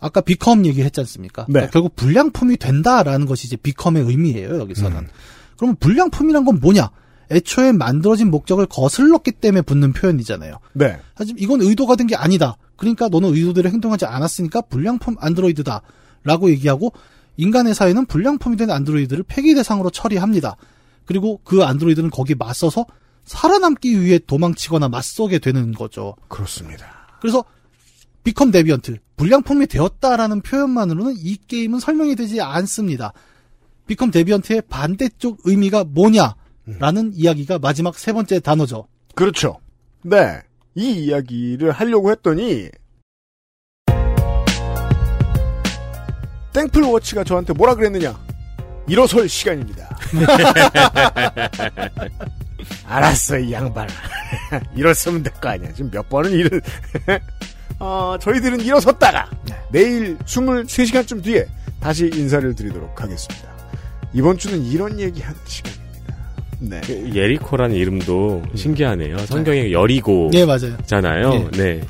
아까 0.00 0.20
비컴 0.20 0.66
얘기를 0.66 0.84
했지 0.84 1.00
않습니까? 1.00 1.42
네. 1.46 1.52
그러니까 1.52 1.72
결국 1.72 1.94
불량품이 1.96 2.56
된다라는 2.56 3.26
것이 3.26 3.46
이제 3.46 3.56
비컴의 3.56 4.02
의미예요, 4.04 4.58
여기서는. 4.58 5.08
그러면 5.56 5.76
불량품이란 5.76 6.44
건 6.44 6.58
뭐냐? 6.60 6.90
애초에 7.30 7.72
만들어진 7.72 8.30
목적을 8.30 8.66
거슬렀기 8.66 9.32
때문에 9.32 9.62
붙는 9.62 9.92
표현이잖아요. 9.92 10.58
네. 10.74 10.98
하지만 11.14 11.38
이건 11.38 11.60
의도가 11.62 11.96
된 11.96 12.06
게 12.06 12.16
아니다. 12.16 12.56
그러니까 12.76 13.08
너는 13.08 13.32
의도대로 13.34 13.70
행동하지 13.70 14.06
않았으니까 14.06 14.62
불량품 14.62 15.16
안드로이드다. 15.20 15.82
라고 16.24 16.50
얘기하고 16.50 16.92
인간의 17.36 17.74
사회는 17.74 18.06
불량품이 18.06 18.56
된 18.56 18.70
안드로이드를 18.70 19.24
폐기 19.26 19.54
대상으로 19.54 19.90
처리합니다. 19.90 20.56
그리고 21.04 21.40
그 21.44 21.62
안드로이드는 21.62 22.10
거기에 22.10 22.34
맞서서 22.38 22.86
살아남기 23.24 24.00
위해 24.00 24.18
도망치거나 24.18 24.88
맞서게 24.88 25.38
되는 25.38 25.72
거죠. 25.72 26.16
그렇습니다. 26.28 26.86
그래서 27.20 27.44
become 28.24 28.50
deviant, 28.50 28.98
불량품이 29.16 29.66
되었다라는 29.66 30.42
표현만으로는 30.42 31.14
이 31.16 31.36
게임은 31.46 31.80
설명이 31.80 32.14
되지 32.16 32.40
않습니다. 32.40 33.12
become 33.86 34.10
deviant의 34.10 34.62
반대쪽 34.68 35.38
의미가 35.44 35.84
뭐냐 35.84 36.34
라는 36.66 37.12
이야기가 37.14 37.58
마지막 37.58 37.98
세 37.98 38.12
번째 38.12 38.40
단어죠. 38.40 38.86
그렇죠. 39.14 39.58
네. 40.02 40.40
이 40.74 40.90
이야기를 40.92 41.70
하려고 41.72 42.10
했더니 42.10 42.70
땡플워치가 46.52 47.24
저한테 47.24 47.52
뭐라 47.52 47.74
그랬느냐? 47.74 48.18
일어설 48.86 49.28
시간입니다. 49.28 49.96
알았어, 52.86 53.38
이 53.38 53.52
양반. 53.52 53.88
일었으면 54.76 55.22
될 55.22 55.32
거 55.40 55.48
아니야. 55.48 55.72
지금 55.72 55.90
몇 55.90 56.08
번은 56.08 56.30
일을. 56.30 56.60
어, 57.78 58.16
저희들은 58.20 58.60
일어섰다가 58.60 59.30
내일 59.70 60.16
23시간쯤 60.18 61.22
뒤에 61.24 61.46
다시 61.80 62.10
인사를 62.12 62.54
드리도록 62.54 63.00
하겠습니다. 63.00 63.48
이번 64.12 64.36
주는 64.38 64.62
이런 64.62 65.00
얘기 65.00 65.20
하는 65.22 65.38
시간입니다. 65.46 65.81
네. 66.68 66.80
예리코라는 67.14 67.74
이름도 67.76 68.42
신기하네요. 68.54 69.18
성경에 69.26 69.72
여리고 69.72 70.30
예, 70.34 70.44
맞아요. 70.44 70.76
잖아요. 70.86 71.48
네. 71.52 71.80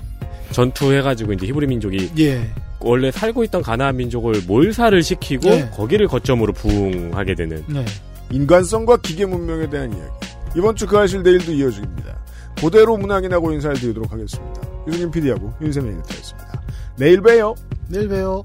전투해가지고 0.50 1.34
이제 1.34 1.46
히브리 1.46 1.66
민족이 1.66 2.10
예. 2.20 2.50
원래 2.80 3.10
살고 3.10 3.44
있던 3.44 3.62
가나안 3.62 3.96
민족을 3.96 4.42
몰살을 4.46 5.02
시키고 5.02 5.48
네. 5.50 5.70
거기를 5.70 6.08
거점으로 6.08 6.52
부흥하게 6.52 7.34
되는 7.34 7.62
네. 7.68 7.84
인간성과 8.30 8.98
기계 8.98 9.26
문명에 9.26 9.68
대한 9.68 9.92
이야기. 9.92 10.10
이번 10.56 10.74
주 10.76 10.86
그 10.86 10.98
아실 10.98 11.22
내일도 11.22 11.52
이어집니다. 11.52 12.18
그대로 12.60 12.96
문학인하고 12.96 13.52
인사를 13.52 13.76
드리도록 13.76 14.10
하겠습니다. 14.12 14.60
유승민 14.86 15.10
PD하고 15.10 15.52
윤세민 15.60 15.98
에디터였습니다. 15.98 16.62
내일 16.96 17.20
봬요. 17.20 17.54
내일 17.88 18.08
봬요. 18.08 18.42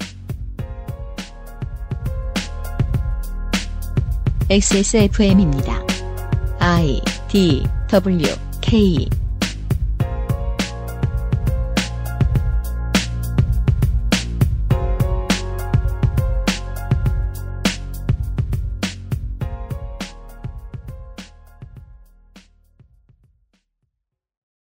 XSFM입니다. 4.50 5.84
I 6.70 7.00
D 7.30 7.66
W 7.88 8.28
K 8.60 9.08